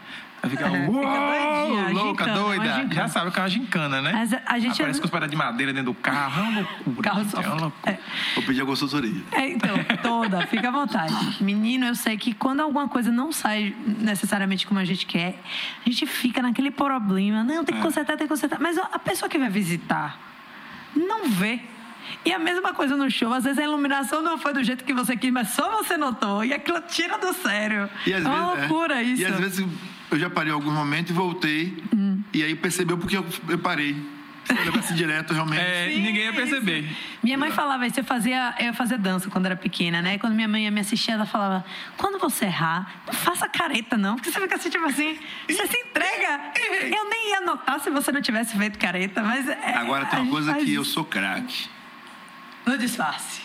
Fica, 0.49 0.65
É, 0.67 0.71
fica 0.71 0.91
uou, 0.91 1.05
doidinha, 1.05 1.89
louca, 1.93 2.25
gincana, 2.25 2.41
doida. 2.43 2.89
Já 2.95 3.09
sabe 3.09 3.31
que 3.31 3.39
é 3.39 3.43
uma 3.43 3.49
gincana, 3.49 4.03
né? 4.03 4.13
Mas 4.13 4.33
a- 4.47 4.59
gente- 4.59 4.73
Aparece 4.81 5.01
com 5.01 5.05
os 5.07 5.11
pedaços 5.11 5.31
de 5.31 5.37
madeira 5.37 5.73
dentro 5.73 5.93
do 5.93 5.95
carro. 5.99 6.41
É 6.41 6.43
uma 6.49 6.61
loucura. 6.61 7.03
Carro 7.03 7.21
gente, 7.23 7.31
só- 7.31 7.41
é 7.43 7.47
uma 7.47 7.61
loucura. 7.61 7.93
é. 7.93 7.99
Vou 8.35 8.45
pedir 8.45 8.63
a 8.63 8.67
consultoria. 8.67 9.23
É, 9.33 9.49
então, 9.51 9.77
toda, 10.03 10.47
fica 10.47 10.69
à 10.69 10.71
vontade. 10.71 11.43
Menino, 11.43 11.87
eu 11.87 11.95
sei 11.95 12.17
que 12.17 12.33
quando 12.35 12.61
alguma 12.61 12.89
coisa 12.89 13.11
não 13.11 13.33
sai 13.33 13.75
necessariamente 13.99 14.67
como 14.67 14.79
a 14.81 14.85
gente 14.85 15.07
quer, 15.07 15.39
a 15.87 15.89
gente 15.91 16.07
fica 16.07 16.43
naquele 16.43 16.71
problema. 16.71 17.43
Não, 17.45 17.65
tem 17.65 17.75
que 17.77 17.83
consertar, 17.83 18.17
tem 18.17 18.27
que 18.27 18.33
consertar. 18.33 18.59
Mas 18.61 18.77
a 18.79 18.99
pessoa 18.99 19.29
que 19.29 19.39
vai 19.39 19.49
visitar 19.51 20.19
não 20.97 21.29
vê. 21.29 21.61
E 22.25 22.33
a 22.33 22.39
mesma 22.39 22.75
coisa 22.75 22.97
no 22.97 23.11
show, 23.11 23.33
às 23.33 23.45
vezes 23.45 23.59
a 23.59 23.63
iluminação 23.65 24.23
não 24.23 24.37
foi 24.37 24.53
do 24.53 24.63
jeito 24.63 24.85
que 24.85 24.93
você 24.93 25.17
quis, 25.17 25.33
mas 25.33 25.49
só 25.51 25.71
você 25.83 25.97
notou. 25.97 26.45
E 26.45 26.53
aquilo 26.53 26.79
tira 26.83 27.17
do 27.19 27.33
sério. 27.33 27.89
E 28.07 28.13
às 28.13 28.25
é 28.25 28.29
uma 28.29 28.55
vezes, 28.55 28.69
loucura 28.71 29.03
isso. 29.03 29.23
E 29.23 29.25
às 29.25 29.37
vezes 29.41 29.67
eu 30.17 30.21
já 30.21 30.31
parei 30.31 30.51
em 30.51 30.55
algum 30.55 30.71
momento 30.71 31.11
e 31.11 31.13
voltei. 31.13 31.83
Hum. 31.95 32.21
E 32.33 32.43
aí 32.43 32.55
percebeu 32.55 32.97
porque 32.99 33.17
eu, 33.17 33.27
eu 33.49 33.59
parei. 33.59 33.95
Se 34.45 34.53
eu 34.53 34.63
levasse 34.67 34.93
direto, 34.93 35.33
realmente. 35.33 35.59
É, 35.63 35.89
Sim, 35.91 36.03
ninguém 36.03 36.25
ia 36.25 36.33
perceber. 36.35 36.81
isso. 36.81 36.97
Minha 37.23 37.39
mãe 37.39 37.51
falava 37.51 37.87
isso, 37.87 37.99
eu 37.99 38.05
fazia, 38.05 38.55
eu 38.61 38.75
fazia 38.75 38.99
dança 38.99 39.31
quando 39.31 39.47
era 39.47 39.57
pequena, 39.57 40.03
né? 40.03 40.17
E 40.17 40.19
quando 40.19 40.35
minha 40.35 40.47
mãe 40.47 40.65
ia 40.65 40.71
me 40.71 40.81
assistir, 40.81 41.13
ela 41.13 41.25
falava: 41.25 41.65
quando 41.97 42.19
você 42.19 42.45
errar, 42.45 42.93
não 43.07 43.15
faça 43.15 43.49
careta, 43.49 43.97
não, 43.97 44.17
porque 44.17 44.31
você 44.31 44.39
fica 44.39 44.57
assim, 44.57 44.69
tipo 44.69 44.85
assim, 44.85 45.19
você 45.49 45.67
se 45.67 45.79
entrega. 45.79 46.53
Eu 46.95 47.09
nem 47.09 47.31
ia 47.31 47.41
notar 47.41 47.81
se 47.81 47.89
você 47.89 48.13
não 48.13 48.21
tivesse 48.21 48.55
feito 48.59 48.79
careta, 48.79 49.23
mas. 49.23 49.49
é, 49.49 49.75
Agora 49.77 50.05
tem 50.05 50.21
uma 50.21 50.31
coisa 50.31 50.53
que 50.53 50.75
eu 50.75 50.83
isso. 50.83 50.93
sou 50.93 51.05
craque. 51.07 51.67
No 52.67 52.77
disfarce. 52.77 53.41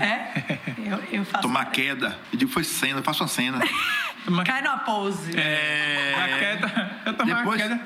É? 0.00 0.58
Eu, 0.78 1.02
eu 1.20 1.24
faço. 1.24 1.42
Tomar 1.42 1.66
queda. 1.66 2.18
Eu 2.32 2.38
digo, 2.38 2.50
foi 2.50 2.64
cena, 2.64 3.00
eu 3.00 3.02
faço 3.02 3.22
uma 3.22 3.28
cena. 3.28 3.58
Uma- 4.26 4.44
Cai 4.44 4.60
numa 4.62 4.78
pose. 4.78 5.36
A 5.36 5.40
É. 5.40 6.36
queda, 6.38 7.00
eu 7.06 7.14
tomei 7.14 7.34
Depois- 7.34 7.60
uma 7.62 7.68
queda. 7.68 7.80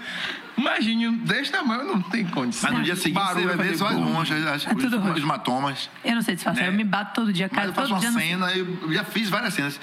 Imagine, 0.56 1.16
desse 1.18 1.50
tamanho 1.52 1.84
não 1.84 2.02
tem 2.02 2.26
condição. 2.26 2.68
Mas 2.70 2.78
no 2.78 2.84
dia 2.84 2.96
seguinte 2.96 3.14
Barulho, 3.14 3.48
você 3.48 3.56
vai 3.56 3.66
ver 3.68 3.76
só 3.78 3.86
as 3.88 3.96
manchas, 3.96 4.46
as, 4.46 4.66
É 4.66 4.70
tudo 4.74 4.98
os, 5.00 5.10
os 5.16 5.22
hematomas. 5.22 5.88
Eu 6.04 6.14
não 6.14 6.22
sei 6.22 6.34
disfarçar, 6.34 6.64
Né? 6.64 6.68
eu 6.68 6.72
me 6.72 6.84
bato 6.84 7.14
todo 7.14 7.32
dia, 7.32 7.48
Mas 7.50 7.56
caio 7.58 7.70
eu 7.70 7.74
faço 7.74 7.88
todo 7.88 7.98
uma 7.98 8.10
dia. 8.10 8.20
cena, 8.20 8.52
eu 8.52 8.92
já 8.92 9.04
fiz 9.04 9.28
várias 9.30 9.54
cenas. 9.54 9.80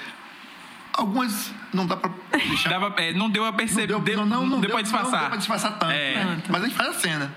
Algumas 0.98 1.52
não 1.72 1.86
dá 1.86 1.96
pra 1.96 2.10
deixar. 2.32 2.70
Dava- 2.70 2.92
é, 2.98 3.12
não 3.12 3.30
deu 3.30 3.44
a 3.44 3.52
perceber. 3.52 3.92
Não 3.92 4.00
deu, 4.00 4.16
deu, 4.16 4.26
não, 4.26 4.44
não, 4.46 4.60
deu 4.60 4.70
pra 4.70 4.82
disfarçar. 4.82 5.12
Não 5.12 5.20
deu 5.20 5.28
pra 5.28 5.36
disfarçar 5.38 5.78
tanto. 5.78 5.92
É. 5.92 6.24
né? 6.24 6.42
Mas 6.48 6.62
a 6.62 6.66
gente 6.66 6.76
faz 6.76 6.88
a 6.90 6.94
cena. 6.94 7.32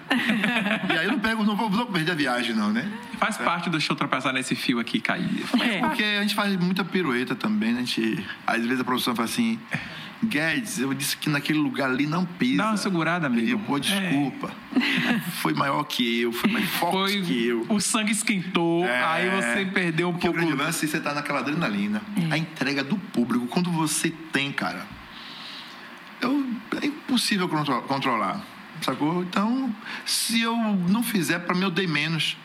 e 0.91 0.97
aí 0.97 1.05
eu 1.05 1.11
não 1.11 1.19
pego, 1.19 1.43
não 1.43 1.55
vou, 1.55 1.69
não 1.69 1.85
perder 1.85 2.11
a 2.13 2.15
viagem, 2.15 2.55
não, 2.55 2.71
né? 2.71 2.89
Faz 3.19 3.38
parte 3.38 3.69
do 3.69 3.79
show 3.79 3.95
tropeçar 3.95 4.33
nesse 4.33 4.55
fio 4.55 4.79
aqui 4.79 4.97
e 4.97 5.01
cair. 5.01 5.45
É. 5.61 5.79
Porque 5.79 6.03
a 6.03 6.21
gente 6.21 6.33
faz 6.33 6.55
muita 6.57 6.83
pirueta 6.83 7.35
também, 7.35 7.71
né? 7.71 7.81
A 7.81 7.83
gente, 7.85 8.25
às 8.47 8.61
vezes 8.65 8.79
a 8.79 8.83
produção 8.83 9.15
fala 9.15 9.27
assim, 9.27 9.59
Guedes, 10.23 10.77
eu 10.80 10.93
disse 10.93 11.18
que 11.18 11.30
naquele 11.30 11.57
lugar 11.60 11.89
ali 11.89 12.06
não 12.06 12.26
pisa. 12.26 12.57
Dá 12.57 12.68
uma 12.69 12.77
segurada, 12.77 13.26
amigo. 13.27 13.48
Eu 13.49 13.60
pô, 13.60 13.80
desculpa. 13.80 14.52
Foi 15.41 15.53
maior 15.53 15.84
que 15.84 16.22
eu, 16.22 16.31
foi 16.31 16.49
mais 16.52 16.69
forte 16.69 17.14
Foi, 17.14 17.22
que 17.23 17.48
eu. 17.48 17.65
o 17.69 17.80
sangue 17.81 18.11
esquentou, 18.11 18.85
É. 18.85 19.03
aí 19.03 19.30
você 19.30 19.65
perdeu 19.65 20.10
um 20.10 20.11
Porque 20.14 20.27
o 20.27 20.31
pouco. 20.31 20.45
grande 20.48 20.61
lance 20.64 20.85
é 20.85 20.88
você 20.88 20.99
tá 20.99 21.14
naquela 21.14 21.39
adrenalina. 21.39 22.02
A 22.30 22.38
entrega 22.38 22.84
do 22.84 22.98
público, 22.98 23.48
quando 23.48 23.72
você 23.72 24.11
tem, 24.31 24.52
cara, 24.52 24.85
eu, 26.22 26.45
é 26.81 26.85
impossível 26.85 27.49
contro- 27.49 27.81
controlar. 27.84 28.41
Sacou? 28.81 29.23
Então, 29.23 29.73
se 30.06 30.41
eu 30.41 30.56
não 30.56 31.03
fizer, 31.03 31.39
para 31.39 31.56
mim 31.56 31.64
eu 31.64 31.72
dei 31.72 31.88
menos. 31.88 32.38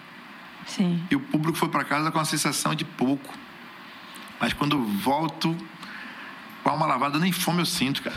Sim. 0.66 1.03
E 1.11 1.15
o 1.16 1.20
público 1.20 1.57
foi 1.57 1.69
para 1.69 1.85
casa 1.85 2.11
com 2.11 2.19
a 2.19 2.24
sensação 2.24 2.74
de 2.74 2.85
pouco. 2.85 3.32
Mas 4.40 4.53
quando 4.53 4.77
eu 4.77 4.82
volto, 4.85 5.57
com 6.66 6.70
a 6.70 6.72
alma 6.72 6.86
lavada, 6.86 7.16
nem 7.20 7.30
fome 7.30 7.60
eu 7.60 7.64
sinto, 7.64 8.02
cara. 8.02 8.16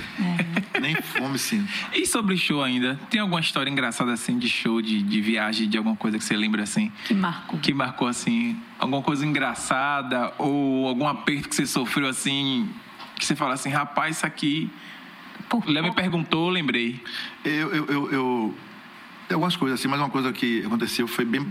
Nem 0.81 0.95
fome 0.95 1.35
eu 1.35 1.37
sinto. 1.37 1.71
E 1.93 2.03
sobre 2.07 2.35
show 2.35 2.63
ainda? 2.63 2.99
Tem 3.07 3.19
alguma 3.19 3.39
história 3.39 3.69
engraçada 3.69 4.11
assim 4.11 4.39
de 4.39 4.49
show, 4.49 4.81
de, 4.81 5.03
de 5.03 5.21
viagem, 5.21 5.69
de 5.69 5.77
alguma 5.77 5.95
coisa 5.95 6.17
que 6.17 6.23
você 6.23 6.35
lembra 6.35 6.63
assim? 6.63 6.91
Que 7.05 7.13
marcou. 7.13 7.59
Que 7.59 7.71
marcou 7.75 8.07
assim? 8.07 8.59
Alguma 8.79 9.03
coisa 9.03 9.23
engraçada? 9.23 10.33
Ou 10.39 10.87
algum 10.87 11.07
aperto 11.07 11.47
que 11.47 11.55
você 11.55 11.67
sofreu 11.67 12.09
assim? 12.09 12.67
Que 13.19 13.23
você 13.23 13.35
fala 13.35 13.53
assim, 13.53 13.69
rapaz, 13.69 14.17
isso 14.17 14.25
aqui. 14.25 14.67
Por 15.47 15.69
Léo 15.69 15.83
me 15.83 15.91
perguntou, 15.93 16.49
lembrei. 16.49 16.99
Eu, 17.45 17.69
eu, 17.71 17.85
eu, 17.85 18.11
eu- 18.11 18.57
tem 19.27 19.35
algumas 19.35 19.55
coisas 19.55 19.79
assim, 19.79 19.87
mas 19.87 19.99
uma 19.99 20.09
coisa 20.09 20.33
que 20.33 20.65
aconteceu 20.65 21.07
foi 21.07 21.23
bem, 21.23 21.45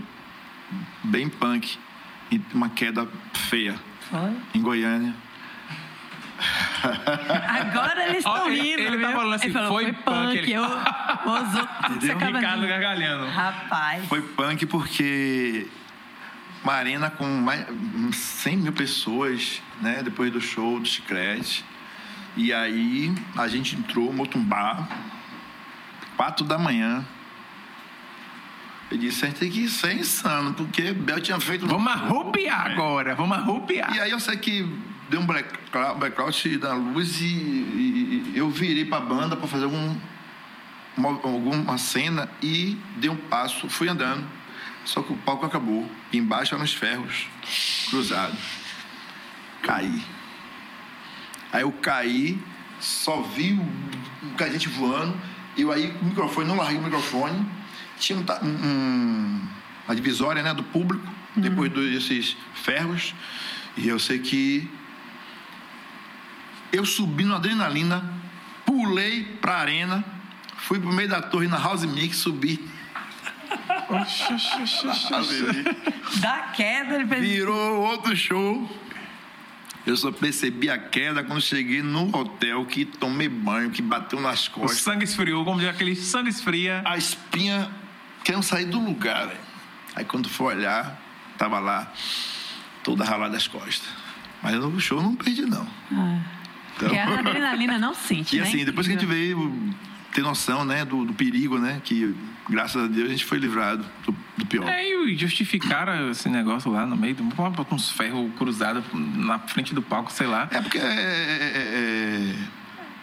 bem 1.01 1.29
punk. 1.29 1.77
E 2.29 2.41
uma 2.53 2.67
queda 2.67 3.07
feia 3.33 3.79
Foi? 4.09 4.33
em 4.53 4.61
Goiânia. 4.61 5.15
Agora 7.47 8.03
eles 8.05 8.17
estão 8.19 8.47
ele- 8.51 8.61
rindo, 8.61 8.81
ele 8.81 8.97
tá 8.99 9.07
viu? 9.07 9.11
falando 9.17 9.33
assim, 9.33 9.45
Ele 9.45 9.53
falou, 9.53 9.69
foi 9.69 9.83
foi 9.85 9.93
punk, 9.93 10.03
punk. 10.05 10.37
ele- 10.37 10.51
Eu, 10.53 10.63
acaba 12.15 12.37
Ricardo 12.39 12.67
gargalhando. 12.67 13.27
Rapaz. 13.29 14.05
Foi 14.07 14.21
punk 14.21 14.65
porque 14.65 15.67
uma 16.63 16.73
arena 16.73 17.09
com 17.09 17.25
mais 17.25 17.65
100 18.15 18.57
mil 18.57 18.73
pessoas, 18.73 19.61
né? 19.81 20.01
Depois 20.03 20.31
do 20.31 20.41
show 20.41 20.79
do 20.79 20.87
Chiclete. 20.87 21.63
E 22.37 22.53
aí 22.53 23.13
a 23.35 23.47
gente 23.47 23.75
entrou, 23.75 24.13
Motumbá, 24.13 24.87
quatro 26.15 26.45
da 26.45 26.57
manhã. 26.57 27.03
Eu 28.91 28.97
disse, 28.97 29.23
a 29.23 29.27
gente 29.27 29.39
tem 29.39 29.51
que 29.51 29.67
ser 29.69 29.93
insano, 29.97 30.53
porque 30.53 30.91
Bel 30.93 31.21
tinha 31.21 31.39
feito... 31.39 31.67
Vamos 31.67 31.91
arrupiar 31.93 32.71
agora, 32.71 33.13
vamos 33.13 33.37
arrupiar. 33.37 33.95
E 33.95 33.99
aí 33.99 34.09
eu 34.09 34.19
sei 34.19 34.35
que 34.37 34.67
deu 35.09 35.19
um 35.21 35.25
blackout, 35.25 35.97
blackout 35.99 36.57
da 36.57 36.73
luz 36.73 37.19
e, 37.21 37.25
e- 37.25 38.31
eu 38.35 38.49
virei 38.49 38.85
pra 38.85 38.99
banda 38.99 39.35
pra 39.35 39.47
fazer 39.47 39.65
algum, 39.65 39.95
uma, 40.97 41.09
alguma 41.09 41.77
cena 41.77 42.29
e 42.41 42.77
dei 42.97 43.09
um 43.09 43.15
passo, 43.15 43.69
fui 43.69 43.89
andando. 43.89 44.25
Só 44.85 45.01
que 45.01 45.11
o 45.13 45.17
palco 45.17 45.45
acabou. 45.45 45.89
E 46.11 46.17
embaixo 46.17 46.55
eram 46.55 46.63
os 46.63 46.73
ferros 46.73 47.27
cruzados. 47.89 48.39
Caí. 49.61 50.01
Aí 51.51 51.61
eu 51.61 51.71
caí, 51.71 52.39
só 52.79 53.21
vi 53.21 53.53
o, 53.53 54.35
cadete 54.35 54.69
voando. 54.69 55.15
Eu 55.57 55.71
aí 55.71 55.91
com 55.93 56.05
o 56.05 56.09
microfone, 56.09 56.47
não 56.47 56.55
larguei 56.55 56.77
o 56.77 56.81
microfone. 56.83 57.45
Tinha 57.99 58.17
um 58.17 58.23
um- 58.45 59.47
uma 59.85 59.95
divisória 59.95 60.41
né, 60.43 60.53
do 60.53 60.63
público, 60.63 61.05
depois 61.35 61.71
desses 61.71 62.37
ferros. 62.53 63.13
E 63.75 63.87
eu 63.87 63.99
sei 63.99 64.19
que 64.19 64.69
eu 66.71 66.85
subi 66.85 67.23
no 67.23 67.35
adrenalina, 67.35 68.03
pulei 68.65 69.23
pra 69.41 69.57
arena, 69.57 70.03
fui 70.57 70.79
pro 70.79 70.91
meio 70.91 71.09
da 71.09 71.21
torre 71.21 71.47
na 71.47 71.57
House 71.57 71.83
Mix, 71.85 72.17
subi. 72.17 72.67
Da 76.21 76.37
queda, 76.55 76.95
ele 76.95 77.07
fez. 77.07 77.21
Virou 77.21 77.81
outro 77.81 78.15
show. 78.15 78.69
Eu 79.85 79.97
só 79.97 80.11
percebi 80.11 80.69
a 80.69 80.77
queda 80.77 81.23
quando 81.23 81.41
cheguei 81.41 81.81
no 81.81 82.15
hotel, 82.15 82.65
que 82.65 82.85
tomei 82.85 83.27
banho, 83.27 83.71
que 83.71 83.81
bateu 83.81 84.19
nas 84.19 84.47
O 84.47 84.51
costas. 84.51 84.81
sangue 84.81 85.03
esfriou, 85.05 85.43
como 85.43 85.59
diz 85.59 85.69
aquele 85.69 85.95
sangue 85.95 86.29
esfria. 86.29 86.83
A 86.85 86.97
espinha 86.97 87.71
querendo 88.23 88.43
sair 88.43 88.65
do 88.65 88.79
lugar, 88.79 89.27
velho. 89.27 89.39
Aí 89.95 90.05
quando 90.05 90.29
for 90.29 90.53
olhar, 90.55 90.99
tava 91.37 91.57
lá, 91.59 91.91
toda 92.83 93.03
ralada 93.03 93.35
as 93.37 93.47
costas. 93.47 93.89
Mas 94.43 94.53
no 94.55 94.79
show 94.79 94.99
eu 94.99 95.03
não 95.03 95.15
perdi, 95.15 95.41
não. 95.41 95.67
Então- 96.85 96.87
Porque 96.89 96.97
a 96.97 97.19
adrenalina 97.19 97.77
não 97.77 97.93
sente, 97.93 98.35
E 98.37 98.39
né? 98.39 98.47
assim, 98.47 98.63
depois 98.65 98.87
que 98.87 98.93
a 98.93 98.97
gente 98.97 99.05
veio 99.07 99.53
ter 100.13 100.21
noção, 100.21 100.63
né, 100.65 100.83
do, 100.85 101.05
do 101.05 101.13
perigo, 101.13 101.59
né, 101.59 101.81
que 101.83 102.15
graças 102.49 102.83
a 102.83 102.87
Deus 102.87 103.07
a 103.09 103.11
gente 103.11 103.25
foi 103.25 103.37
livrado 103.37 103.85
do, 104.05 104.15
do 104.37 104.45
pior. 104.45 104.67
É, 104.67 104.83
e 104.83 105.15
justificaram 105.15 106.09
esse 106.09 106.27
negócio 106.29 106.71
lá 106.71 106.85
no 106.85 106.95
meio, 106.97 107.15
do- 107.15 107.23
botar 107.23 107.75
uns 107.75 107.91
ferros 107.91 108.31
cruzados 108.37 108.83
na 108.93 109.37
frente 109.39 109.73
do 109.75 109.81
palco, 109.81 110.11
sei 110.11 110.25
lá. 110.25 110.47
É 110.51 110.61
porque 110.61 110.77
é, 110.79 110.81
é- 110.81 110.85
é- 111.55 112.33
é 112.33 112.35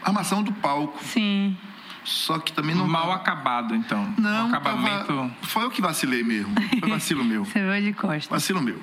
armação 0.03 0.43
do 0.43 0.53
palco, 0.53 0.99
Sim. 1.05 1.57
só 2.05 2.39
que 2.39 2.53
também 2.53 2.75
não... 2.75 2.87
Mal 2.89 3.13
acabado, 3.13 3.75
então. 3.75 4.13
Não, 4.19 4.47
Um 4.47 4.49
acabamento. 4.49 5.07
tava- 5.07 5.31
foi 5.43 5.65
eu 5.65 5.71
que 5.71 5.81
vacilei 5.83 6.23
mesmo. 6.25 6.55
Foi 6.81 6.89
vacilo 6.91 7.23
meu. 7.25 7.45
Você 7.45 7.65
veio 7.65 7.85
de 7.85 7.93
costas. 7.93 8.27
Vacilo 8.29 8.61
meu. 8.63 8.81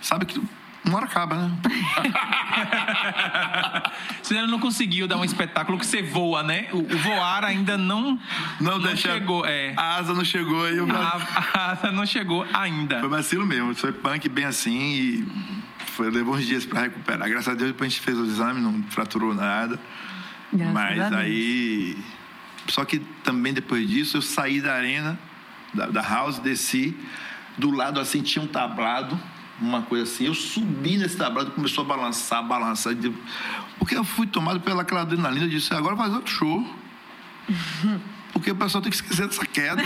Sabe 0.00 0.24
que 0.24 0.40
uma 0.84 0.96
hora 0.96 1.06
acaba, 1.06 1.36
né? 1.36 1.50
Você 4.22 4.34
ainda 4.34 4.46
não 4.46 4.58
conseguiu 4.58 5.06
dar 5.06 5.18
um 5.18 5.24
espetáculo 5.24 5.78
que 5.78 5.84
você 5.84 6.02
voa, 6.02 6.42
né? 6.42 6.68
O, 6.72 6.78
o 6.78 6.98
voar 6.98 7.44
ainda 7.44 7.76
não, 7.76 8.18
Não, 8.60 8.80
deixa... 8.80 9.12
chegou. 9.12 9.44
É. 9.44 9.74
A 9.76 9.96
asa 9.96 10.14
não 10.14 10.24
chegou 10.24 10.64
aí. 10.64 10.76
Eu... 10.76 10.86
A, 10.90 11.20
a 11.52 11.70
asa 11.72 11.90
não 11.90 12.06
chegou 12.06 12.46
ainda. 12.52 13.00
Foi 13.00 13.08
vacilo 13.08 13.44
mesmo. 13.44 13.74
Foi 13.74 13.92
punk 13.92 14.28
bem 14.28 14.44
assim 14.44 14.78
e 14.78 15.28
foi, 15.86 16.10
levou 16.10 16.34
uns 16.34 16.46
dias 16.46 16.64
pra 16.64 16.82
recuperar. 16.82 17.28
Graças 17.28 17.48
a 17.48 17.54
Deus 17.54 17.72
depois 17.72 17.88
a 17.88 17.90
gente 17.90 18.02
fez 18.02 18.16
o 18.16 18.24
exame, 18.24 18.60
não 18.60 18.82
fraturou 18.84 19.34
nada. 19.34 19.78
Graças 20.52 20.72
Mas 20.72 21.12
aí. 21.12 21.98
Só 22.68 22.84
que 22.84 23.00
também 23.24 23.52
depois 23.52 23.88
disso 23.88 24.16
eu 24.16 24.22
saí 24.22 24.60
da 24.60 24.74
arena, 24.74 25.18
da, 25.74 25.86
da 25.86 26.00
house, 26.00 26.38
desci. 26.38 26.96
Do 27.58 27.70
lado 27.70 28.00
assim 28.00 28.22
tinha 28.22 28.42
um 28.42 28.48
tablado, 28.48 29.20
uma 29.60 29.82
coisa 29.82 30.04
assim. 30.04 30.26
Eu 30.26 30.34
subi 30.34 30.96
nesse 30.96 31.16
tablado, 31.16 31.50
começou 31.52 31.84
a 31.84 31.86
balançar, 31.86 32.42
balançar. 32.46 32.94
Porque 33.78 33.96
eu 33.96 34.04
fui 34.04 34.26
tomado 34.26 34.60
pela 34.60 34.82
aquela 34.82 35.02
adrenalina. 35.02 35.46
Eu 35.46 35.50
disse, 35.50 35.72
agora 35.74 35.96
faz 35.96 36.12
outro 36.12 36.32
show. 36.32 36.76
Porque 38.32 38.52
o 38.52 38.54
pessoal 38.54 38.80
tem 38.80 38.90
que 38.90 38.96
esquecer 38.96 39.26
dessa 39.26 39.44
queda. 39.44 39.82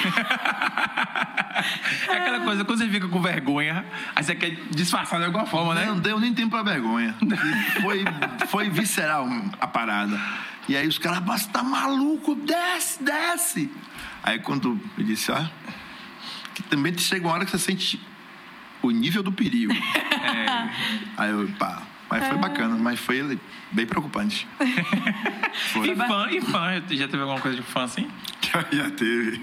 É 2.09 2.17
aquela 2.17 2.41
coisa, 2.41 2.65
quando 2.65 2.79
você 2.79 2.89
fica 2.89 3.09
com 3.09 3.21
vergonha, 3.23 3.85
aí 4.15 4.23
você 4.23 4.35
quer 4.35 4.51
disfarçar 4.71 5.19
de 5.19 5.27
alguma 5.27 5.47
forma, 5.47 5.75
né? 5.75 5.87
Não 5.87 5.99
deu 5.99 6.21
nem 6.21 6.35
tempo 6.35 6.51
pra 6.51 6.63
vergonha. 6.63 7.15
E 7.25 7.81
foi, 7.81 8.05
foi 8.49 8.71
visceral 8.71 9.29
a 9.61 9.67
parada. 9.67 10.21
E 10.69 10.77
aí 10.77 10.87
os 10.87 10.99
caras, 10.99 11.23
mas 11.25 11.43
você 11.43 11.51
tá 11.51 11.63
maluco? 11.63 12.35
Desce, 12.35 13.03
desce. 13.03 13.71
Aí 14.23 14.39
quando 14.39 14.81
eu 14.99 15.05
disse, 15.05 15.33
ah, 15.33 15.51
que 16.55 16.63
também 16.63 16.97
chega 16.97 17.27
uma 17.27 17.35
hora 17.35 17.45
que 17.45 17.51
você 17.51 17.59
sente 17.59 18.01
o 18.87 18.91
nível 18.91 19.23
do 19.23 19.33
perigo. 19.33 19.73
É. 20.25 20.71
Aí 21.19 21.31
eu, 21.31 21.47
pá. 21.59 21.83
Mas 22.11 22.29
foi 22.29 22.39
bacana, 22.39 22.77
mas 22.77 23.01
foi 23.01 23.39
bem 23.73 23.87
preocupante. 23.87 24.47
Foi. 25.73 25.91
E 25.91 25.97
fã, 25.97 26.29
e 26.31 26.41
fã, 26.41 26.83
já 26.91 27.09
teve 27.09 27.23
alguma 27.23 27.41
coisa 27.41 27.57
de 27.57 27.63
fã 27.63 27.85
assim? 27.85 28.09
Já 28.71 28.91
teve. 28.91 29.43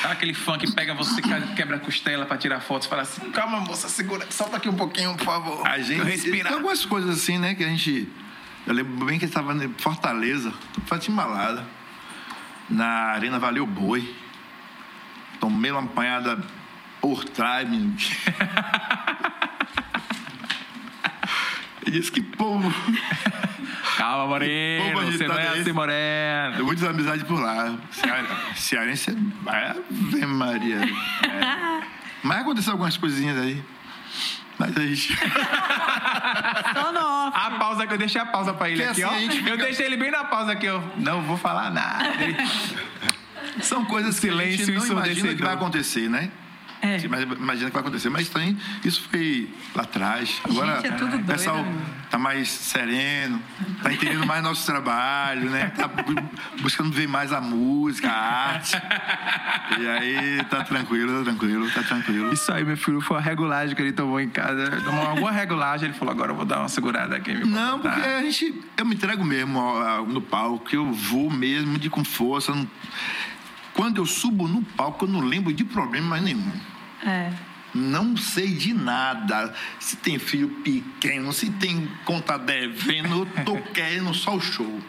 Sabe 0.00 0.12
aquele 0.12 0.32
fã 0.32 0.56
que 0.56 0.70
pega 0.72 0.94
você, 0.94 1.20
quebra 1.54 1.76
a 1.76 1.78
costela 1.78 2.24
pra 2.24 2.38
tirar 2.38 2.60
fotos 2.60 2.86
e 2.86 2.90
fala 2.90 3.02
assim: 3.02 3.30
calma, 3.30 3.60
moça, 3.60 3.88
segura, 3.88 4.26
solta 4.30 4.56
aqui 4.56 4.68
um 4.68 4.76
pouquinho, 4.76 5.14
por 5.16 5.24
favor. 5.24 5.66
A 5.66 5.78
gente. 5.78 5.98
Eu 5.98 6.04
respirar. 6.04 6.48
Tem 6.48 6.54
algumas 6.54 6.84
coisas 6.86 7.18
assim, 7.18 7.38
né, 7.38 7.54
que 7.54 7.62
a 7.62 7.68
gente. 7.68 8.08
Eu 8.66 8.72
lembro 8.72 9.04
bem 9.04 9.18
que 9.18 9.26
estava 9.26 9.52
em 9.52 9.68
Fortaleza, 9.76 10.52
Fatima 10.86 11.26
Malada, 11.26 11.66
na 12.70 12.86
Arena 12.86 13.38
Valeu 13.38 13.66
Boi. 13.66 14.14
Tomei 15.38 15.70
uma 15.70 15.82
apanhada 15.82 16.42
por 17.04 17.22
trás, 17.26 17.68
menino. 17.68 17.94
E 21.86 21.90
disse 21.90 22.10
que 22.10 22.22
povo. 22.22 22.72
Calma, 23.98 24.26
Moreno, 24.26 24.84
Como 24.94 25.12
você 25.12 25.28
não 25.28 25.38
é 25.38 25.42
é 25.44 25.48
assim, 25.50 25.60
esse? 25.60 25.72
Moreno. 25.72 26.56
Eu 26.58 26.64
muitas 26.64 26.88
amizades 26.88 27.22
por 27.24 27.38
lá. 27.38 27.74
Ceare- 27.90 28.26
Cearense 28.56 29.10
é. 29.46 29.70
Ave 29.70 30.24
Maria. 30.26 30.76
É. 30.80 31.82
Mas 32.22 32.38
aconteceu 32.40 32.72
algumas 32.72 32.96
coisinhas 32.96 33.36
aí. 33.38 33.62
Mas 34.58 34.74
a 34.74 34.80
gente. 34.80 35.12
No 35.12 37.00
off. 37.00 37.36
A 37.38 37.50
pausa 37.58 37.86
que 37.86 37.92
eu 37.92 37.98
deixei 37.98 38.20
a 38.20 38.24
pausa 38.26 38.54
pra 38.54 38.70
ele 38.70 38.82
Que 38.82 38.88
aqui, 38.88 39.02
assim, 39.02 39.12
ó. 39.14 39.16
a 39.16 39.20
gente 39.20 39.36
Eu 39.36 39.42
fica- 39.44 39.56
deixei 39.58 39.84
ele 39.86 39.98
bem 39.98 40.10
na 40.10 40.24
pausa 40.24 40.52
aqui, 40.52 40.68
ó. 40.70 40.80
Não 40.96 41.20
vou 41.20 41.36
falar 41.36 41.70
nada. 41.70 42.14
Ele- 42.22 42.36
São 43.60 43.84
coisas 43.84 44.18
que 44.18 44.26
a 44.28 44.30
Silêncio 44.30 44.64
gente 44.64 44.78
não 44.78 44.86
imagina 44.86 45.34
que 45.34 45.42
vai 45.42 45.52
acontecer, 45.52 46.08
né? 46.08 46.30
É. 46.84 46.98
Você 46.98 47.06
imagina 47.06 47.34
imagina 47.34 47.70
que 47.70 47.74
vai 47.74 47.80
acontecer, 47.82 48.10
mas 48.10 48.28
também 48.28 48.56
isso 48.84 49.08
foi 49.10 49.48
lá 49.74 49.82
atrás. 49.82 50.40
Agora 50.44 50.76
Gente, 50.76 50.86
é 50.86 50.90
tudo 50.92 51.16
o 51.16 51.24
pessoal 51.24 51.56
doido, 51.56 51.70
né? 51.70 51.84
tá 52.10 52.18
mais 52.18 52.48
sereno, 52.48 53.40
tá 53.82 53.92
entendendo 53.92 54.26
mais 54.26 54.42
nosso 54.42 54.66
trabalho, 54.66 55.48
né? 55.50 55.72
Tá 55.76 55.88
bu- 55.88 56.62
buscando 56.62 56.90
ver 56.92 57.08
mais 57.08 57.32
a 57.32 57.40
música, 57.40 58.10
a 58.10 58.52
arte. 58.52 58.76
E 59.80 59.86
aí 59.88 60.44
tá 60.50 60.62
tranquilo, 60.64 61.18
tá 61.18 61.24
tranquilo, 61.24 61.70
tá 61.70 61.82
tranquilo. 61.82 62.32
Isso 62.32 62.52
aí, 62.52 62.64
meu 62.64 62.76
filho, 62.76 63.00
foi 63.00 63.16
a 63.16 63.20
regulagem 63.20 63.74
que 63.74 63.80
ele 63.82 63.92
tomou 63.92 64.20
em 64.20 64.28
casa. 64.28 64.70
Tomou 64.84 65.06
alguma 65.06 65.30
regulagem, 65.32 65.88
ele 65.88 65.98
falou: 65.98 66.12
agora 66.12 66.32
eu 66.32 66.36
vou 66.36 66.44
dar 66.44 66.58
uma 66.60 66.68
segurada 66.68 67.16
aqui. 67.16 67.32
me 67.32 67.44
Não, 67.44 67.78
porque 67.80 68.00
a 68.00 68.22
gente. 68.22 68.62
Eu 68.76 68.84
me 68.84 68.94
entrego 68.94 69.24
mesmo 69.24 69.62
no 70.06 70.20
palco, 70.20 70.68
eu 70.74 70.92
vou 70.92 71.30
mesmo 71.30 71.78
de 71.78 71.88
com 71.88 72.04
força. 72.04 72.52
Quando 73.72 73.96
eu 73.98 74.06
subo 74.06 74.46
no 74.46 74.62
palco, 74.62 75.04
eu 75.04 75.08
não 75.08 75.20
lembro 75.20 75.52
de 75.52 75.64
problema 75.64 76.20
nenhum. 76.20 76.52
É. 77.04 77.32
Não 77.74 78.16
sei 78.16 78.54
de 78.54 78.72
nada. 78.72 79.52
Se 79.80 79.96
tem 79.96 80.18
filho 80.18 80.48
pequeno, 80.62 81.32
se 81.32 81.50
tem 81.50 81.90
conta 82.04 82.38
devendo, 82.38 83.28
eu 83.36 83.44
tô 83.44 83.56
querendo 83.74 84.14
só 84.14 84.36
o 84.36 84.40
show. 84.40 84.80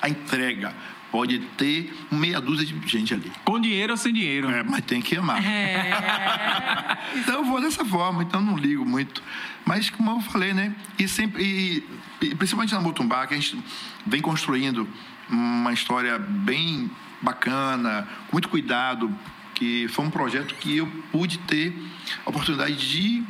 A 0.00 0.08
entrega. 0.08 0.74
Pode 1.10 1.38
ter 1.56 1.90
meia 2.10 2.38
dúzia 2.38 2.66
de 2.66 2.86
gente 2.86 3.14
ali. 3.14 3.32
Com 3.42 3.58
dinheiro 3.58 3.94
ou 3.94 3.96
sem 3.96 4.12
dinheiro? 4.12 4.50
É, 4.50 4.62
mas 4.62 4.84
tem 4.84 5.00
que 5.00 5.16
amar. 5.16 5.42
É. 5.44 6.98
Então 7.14 7.36
eu 7.36 7.44
vou 7.44 7.60
dessa 7.60 7.84
forma, 7.84 8.22
então 8.22 8.40
não 8.40 8.56
ligo 8.56 8.84
muito. 8.84 9.22
Mas 9.64 9.88
como 9.88 10.10
eu 10.10 10.20
falei, 10.20 10.52
né? 10.52 10.74
E 10.98 11.08
sempre, 11.08 11.42
e, 11.42 12.26
e 12.26 12.34
principalmente 12.34 12.74
na 12.74 12.80
Mutumbá, 12.80 13.26
que 13.26 13.34
a 13.34 13.36
gente 13.36 13.58
vem 14.06 14.20
construindo 14.20 14.86
uma 15.28 15.72
história 15.72 16.18
bem 16.18 16.90
bacana, 17.20 18.06
com 18.26 18.36
muito 18.36 18.48
cuidado, 18.48 19.12
que 19.54 19.88
foi 19.88 20.04
um 20.04 20.10
projeto 20.10 20.54
que 20.54 20.76
eu 20.76 20.86
pude 21.10 21.38
ter 21.38 21.76
a 22.24 22.30
oportunidade 22.30 22.76
de 22.76 23.24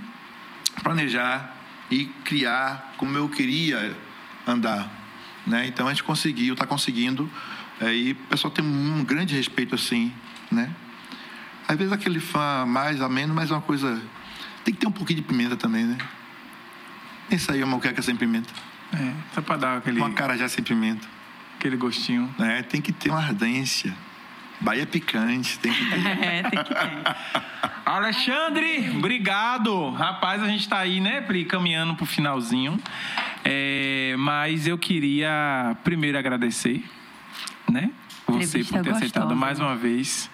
planejar 0.83 1.57
e 1.91 2.07
criar 2.25 2.95
como 2.97 3.17
eu 3.17 3.29
queria 3.29 3.97
andar. 4.47 4.91
Né? 5.47 5.67
Então 5.67 5.87
a 5.87 5.91
gente 5.91 6.05
conseguiu, 6.05 6.53
está 6.55 6.67
conseguindo. 6.67 7.31
é, 7.81 7.95
e 7.95 8.13
o 8.13 8.17
pessoal 8.17 8.51
tem 8.51 8.65
um 8.65 9.05
grande 9.05 9.35
respeito 9.35 9.75
assim, 9.75 10.13
né? 10.51 10.71
Às 11.67 11.77
vezes 11.77 11.93
aquele 11.93 12.19
fã 12.21 12.65
mais 12.67 13.01
ou 13.01 13.09
menos, 13.09 13.35
mas 13.35 13.51
é 13.51 13.55
uma 13.55 13.61
coisa. 13.61 14.01
Tem 14.65 14.75
que 14.75 14.81
ter 14.81 14.87
um 14.87 14.93
pouquinho 14.93 15.21
de 15.21 15.27
pimenta 15.27 15.57
também, 15.57 15.85
né? 15.85 15.99
Isso 17.31 17.51
aí 17.53 17.61
é 17.61 17.65
uma 17.65 17.77
moqueca 17.77 18.01
sem 18.03 18.17
pimenta. 18.17 18.53
É, 18.93 19.13
só 19.35 19.43
pra 19.43 19.57
dar 19.57 19.77
aquele, 19.79 20.01
Uma 20.01 20.11
carajá 20.13 20.49
sem 20.49 20.65
pimenta. 20.65 21.07
aquele 21.59 21.77
gostinho. 21.77 22.35
Né? 22.39 22.63
Tem 22.63 22.81
que 22.81 22.91
ter 22.91 23.11
uma 23.11 23.19
ardência. 23.19 23.95
Bahia 24.61 24.87
picante, 24.87 25.59
tem 25.59 25.73
que 25.73 25.85
ter. 25.85 25.99
É, 26.19 26.43
tem 26.43 26.65
que 26.65 26.75
ter. 26.75 27.17
Alexandre, 27.85 28.91
obrigado. 28.97 29.91
Rapaz, 29.91 30.43
a 30.43 30.47
gente 30.47 30.69
tá 30.69 30.79
aí, 30.79 31.01
né, 31.01 31.21
Pri, 31.21 31.45
caminhando 31.45 31.95
pro 31.95 32.05
finalzinho. 32.05 32.79
É, 33.45 34.15
mas 34.19 34.67
eu 34.67 34.77
queria 34.77 35.77
primeiro 35.85 36.19
agradecer, 36.19 36.85
né? 37.71 37.91
Você 38.27 38.63
por 38.63 38.83
ter 38.83 38.91
aceitado 38.91 39.35
mais 39.35 39.59
uma 39.59 39.75
vez. 39.75 40.29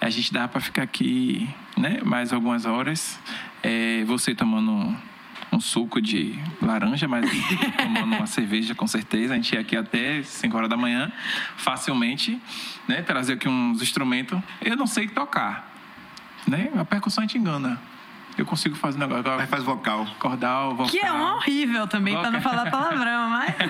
A 0.00 0.08
gente 0.08 0.32
dá 0.32 0.46
para 0.46 0.60
ficar 0.60 0.82
aqui, 0.82 1.48
né, 1.76 1.98
mais 2.04 2.32
algumas 2.32 2.64
horas. 2.64 3.18
É, 3.62 4.04
você 4.04 4.34
tomando 4.34 4.96
um, 5.52 5.60
suco 5.60 6.00
de 6.00 6.38
laranja, 6.60 7.06
mas 7.08 7.28
tomando 7.76 8.16
uma 8.16 8.26
cerveja 8.26 8.74
com 8.74 8.86
certeza. 8.86 9.34
A 9.34 9.36
gente 9.36 9.54
ia 9.54 9.60
aqui 9.60 9.76
até 9.76 10.22
5 10.22 10.56
horas 10.56 10.68
da 10.70 10.76
manhã, 10.76 11.12
facilmente, 11.56 12.40
né? 12.88 13.02
Trazer 13.02 13.34
aqui 13.34 13.48
uns 13.48 13.82
instrumentos. 13.82 14.38
Eu 14.60 14.76
não 14.76 14.86
sei 14.86 15.08
tocar, 15.08 15.74
né? 16.46 16.70
A 16.76 16.84
percussão 16.84 17.24
a 17.24 17.26
gente 17.26 17.38
engana. 17.38 17.80
Eu 18.40 18.46
consigo 18.46 18.74
fazer 18.74 18.96
um 18.96 19.06
negócio. 19.06 19.36
Mas 19.36 19.50
faz 19.50 19.62
vocal. 19.62 20.06
Cordal, 20.18 20.70
vocal. 20.74 20.86
Que 20.90 20.98
é 20.98 21.12
um 21.12 21.34
horrível 21.34 21.86
também, 21.86 22.18
pra 22.18 22.30
não 22.30 22.40
falar 22.40 22.70
palavrão, 22.70 23.28
mas. 23.28 23.54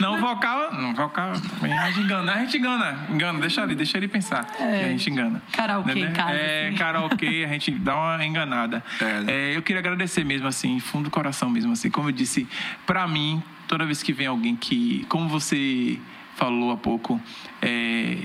Não, 0.00 0.20
vocal. 0.20 0.72
Não, 0.74 0.92
vocal. 0.94 1.32
A 1.32 1.90
gente 1.90 2.00
engana. 2.00 2.32
A 2.32 2.38
gente 2.40 2.58
engana. 2.58 2.98
Engana. 3.08 3.40
Deixa 3.40 3.62
ele, 3.62 3.74
deixa 3.74 3.96
ele 3.96 4.08
pensar. 4.08 4.44
que 4.44 4.62
a 4.62 4.88
gente 4.88 5.08
engana. 5.08 5.40
Karaokê 5.52 5.92
em 5.92 6.04
Né? 6.04 6.10
casa, 6.12 6.32
É, 6.32 6.66
assim. 6.68 6.76
karaokê, 6.76 7.44
a 7.48 7.52
gente 7.52 7.70
dá 7.70 7.96
uma 7.96 8.24
enganada. 8.26 8.84
É, 9.00 9.20
né? 9.20 9.32
É, 9.32 9.56
eu 9.56 9.62
queria 9.62 9.80
agradecer 9.80 10.24
mesmo, 10.24 10.46
assim, 10.46 10.78
fundo 10.80 11.04
do 11.04 11.10
coração 11.10 11.48
mesmo, 11.48 11.72
assim. 11.72 11.88
Como 11.90 12.08
eu 12.08 12.12
disse, 12.12 12.46
pra 12.86 13.06
mim, 13.08 13.42
toda 13.66 13.84
vez 13.86 14.02
que 14.02 14.12
vem 14.12 14.26
alguém 14.26 14.54
que. 14.56 15.06
Como 15.08 15.28
você 15.28 15.98
falou 16.34 16.70
há 16.72 16.76
pouco, 16.76 17.18
é, 17.62 18.18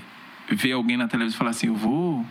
ver 0.50 0.74
alguém 0.74 0.98
na 0.98 1.08
televisão 1.08 1.36
e 1.36 1.38
falar 1.38 1.52
assim, 1.52 1.68
eu 1.68 1.76
vou. 1.76 2.26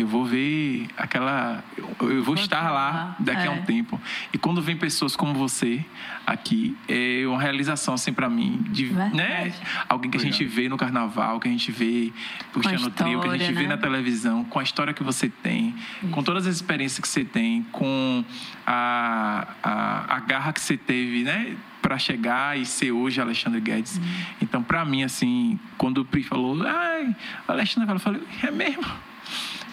Eu 0.00 0.06
vou 0.06 0.24
ver 0.24 0.88
aquela. 0.96 1.62
Eu, 1.76 2.10
eu 2.12 2.22
vou 2.22 2.34
estar 2.34 2.70
lá 2.70 2.78
lá, 2.78 3.16
daqui 3.18 3.42
a 3.42 3.46
é. 3.46 3.50
um 3.50 3.62
tempo. 3.62 4.00
E 4.32 4.38
quando 4.38 4.62
vem 4.62 4.76
pessoas 4.76 5.16
como 5.16 5.34
você 5.34 5.84
aqui, 6.26 6.76
é 6.88 7.26
uma 7.26 7.40
realização, 7.40 7.94
assim, 7.94 8.12
pra 8.12 8.28
mim. 8.28 8.64
De, 8.70 8.86
Verdade. 8.86 9.16
né? 9.16 9.52
Alguém 9.88 10.10
que 10.10 10.16
a 10.16 10.20
gente 10.20 10.44
vê 10.44 10.68
no 10.68 10.76
carnaval, 10.76 11.40
que 11.40 11.48
a 11.48 11.50
gente 11.50 11.72
vê 11.72 12.12
puxando 12.52 12.84
o 12.84 12.90
trio, 12.90 13.20
que 13.20 13.28
a 13.28 13.32
gente 13.32 13.40
história, 13.42 13.54
vê 13.54 13.62
né? 13.62 13.68
na 13.68 13.78
televisão, 13.78 14.44
com 14.44 14.58
a 14.58 14.62
história 14.62 14.94
que 14.94 15.02
você 15.02 15.28
tem, 15.28 15.74
com 16.10 16.22
todas 16.22 16.46
as 16.46 16.54
experiências 16.54 17.00
que 17.00 17.08
você 17.08 17.24
tem, 17.24 17.62
com 17.72 18.24
a, 18.66 19.48
a, 19.62 20.16
a 20.16 20.20
garra 20.20 20.52
que 20.52 20.60
você 20.60 20.76
teve, 20.76 21.24
né? 21.24 21.56
Para 21.82 21.98
chegar 21.98 22.58
e 22.58 22.66
ser 22.66 22.92
hoje 22.92 23.20
Alexandre 23.20 23.60
Guedes. 23.60 23.96
Uhum. 23.96 24.04
Então, 24.42 24.62
para 24.62 24.84
mim, 24.84 25.02
assim, 25.02 25.58
quando 25.78 25.98
o 25.98 26.04
Pri 26.04 26.22
falou, 26.22 26.66
ai, 26.66 27.16
Alexandre, 27.46 27.90
eu 27.90 27.98
falei, 27.98 28.22
é 28.42 28.50
mesmo? 28.50 29.07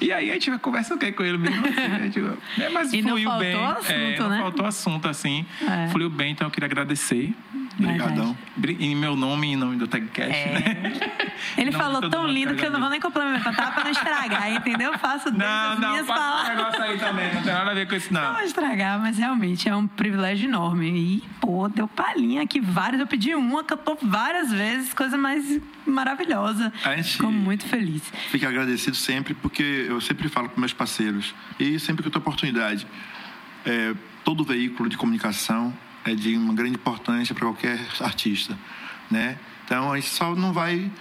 E 0.01 0.11
aí 0.11 0.29
a 0.29 0.33
gente 0.33 0.49
vai 0.49 0.59
conversar 0.59 0.95
o 0.95 0.97
quê 0.97 1.11
com 1.11 1.23
ele 1.23 1.37
mesmo? 1.37 1.65
Assim, 1.65 1.87
né? 1.87 2.09
Tipo, 2.11 2.37
é, 2.61 2.69
mas 2.69 2.93
E 2.93 3.01
não 3.01 3.09
fluiu 3.11 3.29
faltou 3.29 3.45
bem. 3.45 3.65
assunto, 3.65 3.91
é, 3.91 4.19
não 4.19 4.29
né? 4.29 4.39
faltou 4.39 4.65
assunto, 4.65 5.07
assim. 5.07 5.45
É. 5.61 5.87
Fluiu 5.89 6.09
bem, 6.09 6.31
então 6.31 6.47
eu 6.47 6.51
queria 6.51 6.67
agradecer. 6.67 7.33
Obrigadão. 7.77 8.37
Bri- 8.55 8.77
Em 8.79 8.95
meu 8.95 9.17
nome 9.17 9.47
e 9.47 9.51
em 9.51 9.55
nome 9.57 9.75
do 9.75 9.85
Tagcast, 9.87 10.31
É. 10.33 10.53
né? 10.53 10.93
Ele 11.57 11.71
Não, 11.71 11.79
falou 11.79 12.09
tão 12.09 12.25
lindo 12.25 12.55
que 12.55 12.65
eu 12.65 12.71
não 12.71 12.79
vou 12.79 12.89
nem 12.89 13.01
complementar 13.01 13.53
tá? 13.53 13.71
pra 13.71 13.83
não 13.83 13.91
estragar, 13.91 14.49
entendeu? 14.53 14.93
Eu 14.93 14.99
faço 14.99 15.25
desde 15.29 15.39
Não, 15.39 15.71
as 15.73 15.79
não, 15.79 15.89
minhas 15.91 16.07
palavras. 16.07 16.55
negócio 16.57 16.81
aí 16.83 16.97
também. 16.97 17.33
Não 17.33 17.41
tem 17.43 17.53
nada 17.53 17.71
a 17.71 17.73
ver 17.73 17.87
com 17.87 17.95
isso, 17.95 18.13
Não 18.13 18.21
não. 18.21 18.33
vou 18.35 18.43
estragar, 18.43 18.99
mas 18.99 19.17
realmente 19.17 19.67
é 19.67 19.75
um 19.75 19.87
privilégio 19.87 20.47
enorme. 20.47 20.87
E, 20.89 21.23
pô, 21.41 21.67
deu 21.67 21.85
palhinha 21.87 22.43
aqui 22.43 22.61
várias. 22.61 23.01
Eu 23.01 23.07
pedi 23.07 23.35
uma, 23.35 23.61
cantou 23.63 23.97
várias 24.01 24.51
vezes, 24.51 24.93
coisa 24.93 25.17
mais 25.17 25.59
maravilhosa. 25.85 26.71
A 26.83 26.95
gente- 26.95 27.13
Fico 27.13 27.31
muito 27.31 27.65
feliz. 27.65 28.01
Fico 28.31 28.45
agradecido 28.47 28.95
sempre, 28.95 29.33
porque 29.33 29.84
eu 29.87 30.01
sempre 30.01 30.27
falo 30.29 30.49
para 30.49 30.59
meus 30.59 30.73
parceiros, 30.73 31.33
e 31.59 31.79
sempre 31.79 32.01
que 32.03 32.07
eu 32.07 32.11
tenho 32.11 32.21
oportunidade, 32.21 32.85
é, 33.65 33.93
todo 34.23 34.43
veículo 34.43 34.89
de 34.89 34.97
comunicação 34.97 35.73
é 36.03 36.13
de 36.13 36.35
uma 36.37 36.53
grande 36.53 36.75
importância 36.75 37.33
para 37.33 37.45
qualquer 37.45 37.79
artista, 37.99 38.57
né? 39.09 39.37
Então, 39.65 39.91
a 39.91 39.95
gente 39.95 40.09
só 40.09 40.35
não 40.35 40.53
vai 40.53 40.91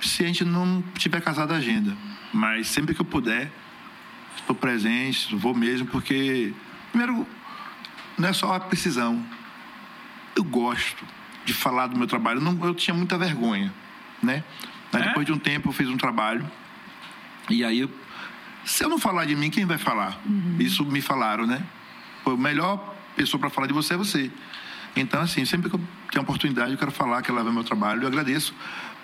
se 0.00 0.22
a 0.22 0.26
gente 0.26 0.44
não 0.44 0.82
tiver 0.96 1.20
casado 1.20 1.52
a 1.52 1.56
agenda. 1.56 1.96
Mas 2.32 2.68
sempre 2.68 2.94
que 2.94 3.00
eu 3.00 3.04
puder, 3.04 3.50
estou 4.36 4.54
presente, 4.54 5.34
vou 5.34 5.54
mesmo, 5.54 5.86
porque, 5.88 6.52
primeiro, 6.92 7.26
não 8.16 8.28
é 8.28 8.32
só 8.32 8.54
a 8.54 8.60
precisão. 8.60 9.24
Eu 10.36 10.44
gosto 10.44 11.04
de 11.44 11.54
falar 11.54 11.86
do 11.88 11.96
meu 11.96 12.06
trabalho. 12.06 12.40
Não, 12.40 12.58
eu 12.64 12.74
tinha 12.74 12.94
muita 12.94 13.16
vergonha, 13.16 13.72
né? 14.22 14.44
Mas 14.92 15.02
É? 15.02 15.08
depois 15.08 15.26
de 15.26 15.32
um 15.32 15.38
tempo 15.38 15.68
eu 15.68 15.72
fiz 15.72 15.88
um 15.88 15.96
trabalho 15.96 16.48
e 17.48 17.64
aí, 17.64 17.80
eu- 17.80 17.90
se 18.66 18.84
eu 18.84 18.88
não 18.88 18.98
falar 18.98 19.24
de 19.24 19.36
mim, 19.36 19.48
quem 19.48 19.64
vai 19.64 19.78
falar? 19.78 20.20
Isso 20.58 20.84
me 20.84 21.00
falaram, 21.00 21.46
né? 21.46 21.62
Pô, 22.24 22.32
a 22.32 22.36
melhor 22.36 22.96
pessoa 23.14 23.40
para 23.40 23.48
falar 23.48 23.68
de 23.68 23.72
você 23.72 23.94
é 23.94 23.96
você. 23.96 24.30
Então, 24.96 25.20
assim, 25.20 25.44
sempre 25.44 25.70
que 25.70 25.76
eu 25.76 25.80
tenho 26.10 26.22
oportunidade, 26.24 26.72
eu 26.72 26.78
quero 26.78 26.90
falar, 26.90 27.22
quero 27.22 27.38
levar 27.38 27.52
meu 27.52 27.62
trabalho. 27.62 28.02
Eu 28.02 28.08
agradeço 28.08 28.52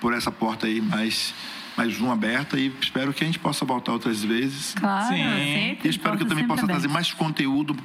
por 0.01 0.13
essa 0.13 0.33
porta 0.33 0.67
aí 0.67 0.81
mais, 0.81 1.33
mais 1.77 2.01
uma 2.01 2.15
aberta 2.15 2.59
e 2.59 2.75
espero 2.81 3.13
que 3.13 3.23
a 3.23 3.27
gente 3.27 3.39
possa 3.39 3.65
voltar 3.65 3.93
outras 3.93 4.25
vezes. 4.25 4.75
Claro, 4.75 5.15
Sim. 5.15 5.23
sempre. 5.23 5.87
E 5.87 5.91
espero 5.91 6.17
que 6.17 6.25
eu 6.25 6.29
também 6.29 6.47
possa 6.47 6.67
trazer 6.67 6.89
mais 6.89 7.13
conteúdo, 7.13 7.77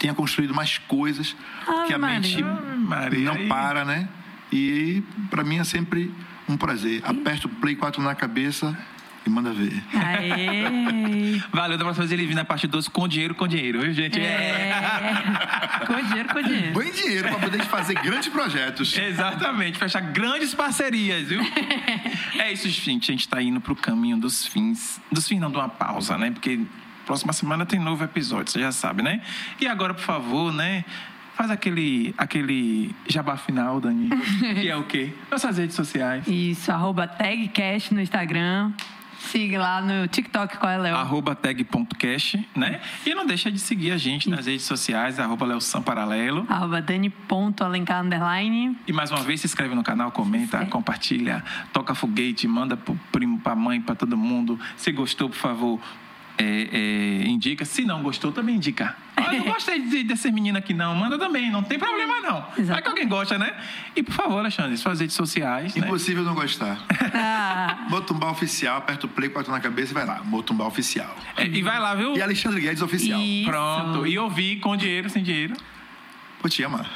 tenha 0.00 0.12
construído 0.12 0.52
mais 0.52 0.78
coisas, 0.78 1.36
Ave 1.64 1.86
que 1.86 1.94
a 1.94 1.98
mente 1.98 2.42
Maria. 2.42 2.76
Maria, 2.76 3.24
não 3.24 3.48
para, 3.48 3.84
né? 3.84 4.08
E 4.50 5.00
para 5.30 5.44
mim 5.44 5.58
é 5.58 5.64
sempre 5.64 6.12
um 6.48 6.56
prazer. 6.56 7.02
Aperta 7.04 7.46
o 7.46 7.50
Play 7.50 7.76
4 7.76 8.02
na 8.02 8.16
cabeça 8.16 8.76
e 9.26 9.30
manda 9.30 9.52
ver. 9.52 9.82
Aê! 9.94 11.40
Valeu, 11.52 11.76
da 11.76 11.84
próxima 11.84 12.06
vez 12.06 12.12
ele 12.12 12.26
vir 12.26 12.34
na 12.34 12.44
parte 12.44 12.66
12 12.66 12.90
com 12.90 13.06
dinheiro, 13.06 13.34
com 13.34 13.46
dinheiro, 13.46 13.80
viu, 13.80 13.92
gente? 13.92 14.18
É. 14.20 14.72
com 15.86 16.02
dinheiro, 16.06 16.28
com 16.28 16.42
dinheiro. 16.42 16.72
Põe 16.72 16.90
dinheiro 16.90 17.28
para 17.28 17.38
poder 17.38 17.64
fazer 17.64 17.94
grandes 17.94 18.28
projetos. 18.28 18.96
Exatamente, 18.96 19.78
fechar 19.78 20.00
grandes 20.00 20.54
parcerias, 20.54 21.28
viu? 21.28 21.40
é 22.38 22.52
isso, 22.52 22.68
gente. 22.68 23.10
A 23.10 23.14
gente 23.14 23.28
tá 23.28 23.42
indo 23.42 23.60
pro 23.60 23.76
caminho 23.76 24.16
dos 24.16 24.46
fins. 24.46 25.00
Dos 25.12 25.28
fins, 25.28 25.40
não, 25.40 25.50
de 25.50 25.56
uma 25.56 25.68
pausa, 25.68 26.16
né? 26.16 26.30
Porque 26.30 26.60
próxima 27.04 27.32
semana 27.32 27.66
tem 27.66 27.78
novo 27.78 28.04
episódio, 28.04 28.52
você 28.52 28.60
já 28.60 28.72
sabe, 28.72 29.02
né? 29.02 29.20
E 29.60 29.66
agora, 29.66 29.92
por 29.92 30.02
favor, 30.02 30.52
né? 30.52 30.84
Faz 31.34 31.50
aquele, 31.50 32.14
aquele 32.18 32.94
jabá 33.08 33.36
final, 33.36 33.80
Dani. 33.80 34.10
que 34.60 34.68
é 34.68 34.76
o 34.76 34.84
quê? 34.84 35.12
Nossas 35.30 35.56
redes 35.56 35.74
sociais. 35.74 36.26
Isso, 36.26 36.70
arroba 36.70 37.06
tagcast 37.08 37.94
no 37.94 38.00
Instagram. 38.00 38.72
Siga 39.20 39.58
lá 39.58 39.80
no 39.80 40.08
TikTok, 40.08 40.56
qual 40.56 40.72
é, 40.72 40.78
Léo? 40.78 40.96
Arroba 40.96 41.34
tag.cash, 41.34 42.38
né? 42.56 42.80
E 43.06 43.14
não 43.14 43.26
deixa 43.26 43.50
de 43.50 43.58
seguir 43.58 43.92
a 43.92 43.98
gente 43.98 44.28
nas 44.30 44.46
redes 44.46 44.64
sociais, 44.64 45.20
arroba 45.20 45.46
Léo 45.46 45.58
Paralelo. 45.84 46.46
Arroba 46.48 46.80
dani.alencar 46.80 48.02
underline. 48.02 48.76
E 48.86 48.92
mais 48.92 49.10
uma 49.10 49.20
vez, 49.20 49.40
se 49.42 49.46
inscreve 49.46 49.74
no 49.74 49.82
canal, 49.82 50.10
comenta, 50.10 50.44
inscreve. 50.44 50.70
compartilha, 50.70 51.44
toca 51.72 51.94
foguete, 51.94 52.48
manda 52.48 52.76
pro 52.76 52.98
primo, 53.12 53.38
pra 53.38 53.54
mãe, 53.54 53.80
pra 53.80 53.94
todo 53.94 54.16
mundo. 54.16 54.58
Se 54.76 54.90
gostou, 54.90 55.28
por 55.28 55.36
favor, 55.36 55.80
é, 56.40 56.68
é, 56.72 57.26
indica. 57.26 57.64
Se 57.64 57.84
não 57.84 58.02
gostou, 58.02 58.32
também 58.32 58.56
indica. 58.56 58.96
Ah, 59.16 59.34
eu 59.34 59.44
não 59.44 59.52
gostei 59.52 59.78
de, 59.80 60.04
dessa 60.04 60.30
menina 60.30 60.58
aqui, 60.58 60.72
não. 60.72 60.94
Manda 60.94 61.18
também, 61.18 61.50
não 61.50 61.62
tem 61.62 61.78
problema, 61.78 62.20
não. 62.20 62.40
Vai 62.40 62.52
que 62.54 62.60
Exatamente. 62.62 62.88
alguém 62.88 63.08
gosta, 63.08 63.38
né? 63.38 63.54
E, 63.94 64.02
por 64.02 64.14
favor, 64.14 64.38
Alexandre, 64.38 64.76
suas 64.78 65.00
redes 65.00 65.14
sociais, 65.14 65.74
né? 65.74 65.86
Impossível 65.86 66.22
não 66.24 66.34
gostar. 66.34 66.78
Ah, 67.12 67.86
Motumbá 67.90 68.30
Oficial, 68.30 68.78
aperta 68.78 69.06
o 69.06 69.08
Play 69.08 69.28
4 69.28 69.52
na 69.52 69.60
cabeça 69.60 69.92
e 69.92 69.94
vai 69.94 70.06
lá. 70.06 70.22
Motumbá 70.24 70.66
Oficial. 70.66 71.14
É, 71.36 71.44
e 71.44 71.60
vai 71.60 71.78
lá, 71.78 71.94
viu? 71.94 72.16
E 72.16 72.22
Alexandre 72.22 72.60
Guedes 72.60 72.80
Oficial. 72.80 73.20
Isso. 73.20 73.50
Pronto. 73.50 74.06
E 74.06 74.18
ouvir 74.18 74.60
com 74.60 74.76
dinheiro, 74.76 75.10
sem 75.10 75.22
dinheiro. 75.22 75.54
Vou 76.40 76.48
te 76.48 76.64
amar. 76.64 76.86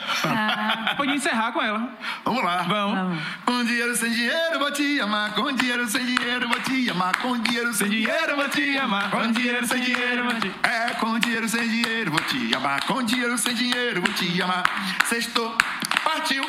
Pode 0.96 1.12
encerrar 1.12 1.52
com 1.52 1.62
ela. 1.62 1.92
Vamos 2.24 2.42
lá. 2.42 2.62
Vamos. 2.62 2.96
vamos. 2.96 3.22
Com 3.44 3.64
dinheiro, 3.64 3.94
sem 3.94 4.10
dinheiro, 4.10 4.58
vou 4.58 4.70
te 4.70 5.00
amar. 5.00 5.34
Com 5.34 5.52
dinheiro, 5.52 5.86
sem 5.86 6.04
dinheiro, 6.04 6.48
vou 6.48 6.60
te 6.60 6.90
amar. 6.90 7.16
Com 7.18 7.38
dinheiro, 7.38 7.74
sem 7.74 7.90
dinheiro, 7.90 8.36
vou 8.36 8.48
te 8.48 8.78
amar. 8.78 9.10
Com 9.10 9.32
dinheiro, 9.32 9.66
sem 9.66 9.80
dinheiro, 9.82 10.24
vou 10.24 10.40
te 10.40 10.52
É, 10.62 10.94
com 10.94 11.18
dinheiro, 11.18 11.48
sem 11.48 11.68
dinheiro, 11.68 12.10
vou 12.10 12.20
te 12.20 12.54
amar. 12.54 12.84
Com 12.84 13.02
dinheiro, 13.02 13.36
sem 13.36 13.54
dinheiro, 13.54 14.00
vou 14.00 14.14
te 14.14 14.42
amar. 14.42 14.64
Sextou, 15.04 15.56
partiu, 16.02 16.44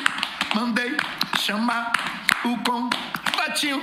mandei 0.54 0.96
chamar 1.38 1.92
o 2.44 2.56
combatinho. 2.58 3.82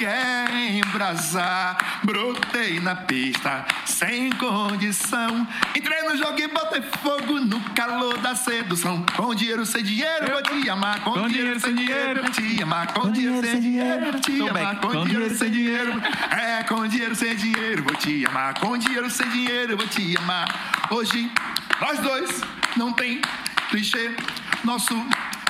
Quer 0.00 0.50
embrasar, 0.78 2.00
brotei 2.02 2.80
na 2.80 2.94
pista 2.94 3.66
sem 3.84 4.30
condição. 4.30 5.46
Entrei 5.76 6.00
no 6.04 6.16
jogo 6.16 6.40
e 6.40 6.48
botei 6.48 6.80
fogo 7.02 7.38
no 7.38 7.60
calor 7.74 8.16
da 8.16 8.34
sedução. 8.34 9.04
Com 9.14 9.34
dinheiro, 9.34 9.66
sem 9.66 9.84
dinheiro, 9.84 10.32
vou 10.32 10.42
te 10.42 10.70
amar. 10.70 11.04
Com, 11.04 11.28
dinheiro, 11.28 11.60
sem 11.60 11.74
dinheiro, 11.74 12.22
vou 12.22 12.30
te 12.30 12.62
amar. 12.62 12.86
Com, 12.94 13.12
dinheiro, 13.12 13.46
sem 13.46 13.60
dinheiro, 13.60 14.12
vou 14.12 14.20
te 14.22 14.48
amar. 14.48 14.80
Com, 14.80 14.88
Com 14.88 15.04
dinheiro, 15.04 15.06
dinheiro, 15.10 15.36
sem 15.36 15.50
dinheiro. 15.50 16.02
É, 16.30 16.62
com 16.62 16.88
dinheiro, 16.88 17.14
sem 17.14 17.36
dinheiro, 17.36 17.82
vou 17.82 17.94
te 17.94 18.24
amar. 18.24 18.54
Com 18.54 18.78
dinheiro, 18.78 19.10
sem 19.10 19.28
dinheiro, 19.28 19.76
vou 19.76 19.86
te 19.86 20.16
amar. 20.16 20.88
Hoje, 20.90 21.30
nós 21.78 21.98
dois 21.98 22.40
não 22.74 22.90
tem 22.94 23.20
clichê. 23.68 24.16
Nosso 24.64 24.94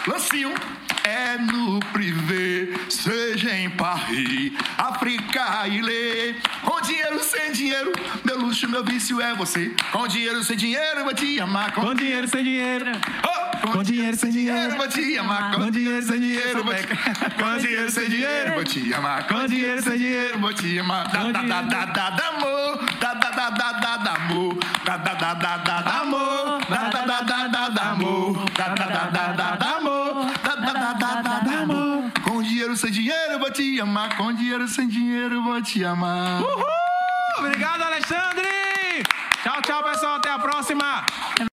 lancinho 0.08 0.52
é 1.04 1.38
no 1.38 1.80
privê, 1.92 2.72
seja 2.88 3.54
em 3.56 3.70
Paris, 3.70 4.52
África 4.76 5.66
e 5.68 5.80
lê. 5.80 6.34
Com 6.62 6.80
dinheiro, 6.80 7.22
sem 7.22 7.52
dinheiro, 7.52 7.92
meu 8.24 8.38
luxo, 8.38 8.68
meu 8.68 8.84
vício 8.84 9.20
é 9.20 9.34
você. 9.34 9.74
Com 9.92 10.06
dinheiro, 10.06 10.42
sem 10.44 10.56
dinheiro, 10.56 11.04
vou 11.04 11.14
te 11.14 11.40
amar. 11.40 11.72
Com 11.72 11.94
dinheiro, 11.94 12.28
sem 12.28 12.44
dinheiro. 12.44 12.86
Oh, 13.24 13.40
com, 13.68 13.82
dinheiro, 13.82 14.16
sem 14.16 14.30
dinheiro, 14.30 14.76
vou 14.76 14.88
te 14.88 15.18
amar. 15.18 15.54
Com 15.54 15.70
dinheiro, 15.70 16.02
sem 16.02 16.20
dinheiro, 16.20 16.64
vou 16.64 16.74
te 16.74 16.86
Com 16.86 17.58
dinheiro, 17.58 17.90
sem 17.90 18.08
dinheiro, 18.08 18.54
vou 18.54 18.64
te 18.64 18.94
amar. 18.94 19.26
Com 19.26 19.46
dinheiro, 19.46 19.82
sem 19.82 19.98
dinheiro, 19.98 20.38
vou 20.38 20.52
te 20.52 20.78
amar. 20.78 21.08
Da 21.08 21.30
da 21.30 21.42
da 21.42 21.62
da 21.62 21.84
da 21.84 22.10
da 22.10 22.28
amor, 22.28 22.78
da 23.00 23.14
da 23.14 23.30
da 23.30 23.50
da 23.50 23.72
da 23.72 23.96
da 23.96 24.14
amor, 24.14 24.58
da 24.84 24.96
da 24.96 25.14
da 25.14 25.34
da 25.34 25.56
da 25.56 25.80
da 25.80 26.00
amor, 26.00 26.60
da 26.68 26.88
da 26.88 27.04
da 27.04 27.20
da 27.20 27.48
da 27.48 27.68
da 27.68 27.82
amor, 27.90 28.44
da 28.56 28.68
da 28.68 28.84
da 28.84 29.04
da 29.10 29.32
da 29.32 29.56
da 29.56 29.76
amor, 29.76 30.09
Com 32.22 32.42
dinheiro, 32.42 32.76
sem 32.76 32.90
dinheiro, 32.90 33.38
vou 33.38 33.50
te 33.50 33.80
amar. 33.80 34.16
Com 34.16 34.32
dinheiro, 34.32 34.66
sem 34.68 34.88
dinheiro, 34.88 35.42
vou 35.42 35.60
te 35.62 35.84
amar. 35.84 36.42
Uhul! 36.42 36.64
Obrigado, 37.38 37.82
Alexandre! 37.82 38.48
Tchau, 39.42 39.62
tchau, 39.62 39.82
pessoal. 39.82 40.16
Até 40.16 40.30
a 40.30 40.38
próxima. 40.38 41.49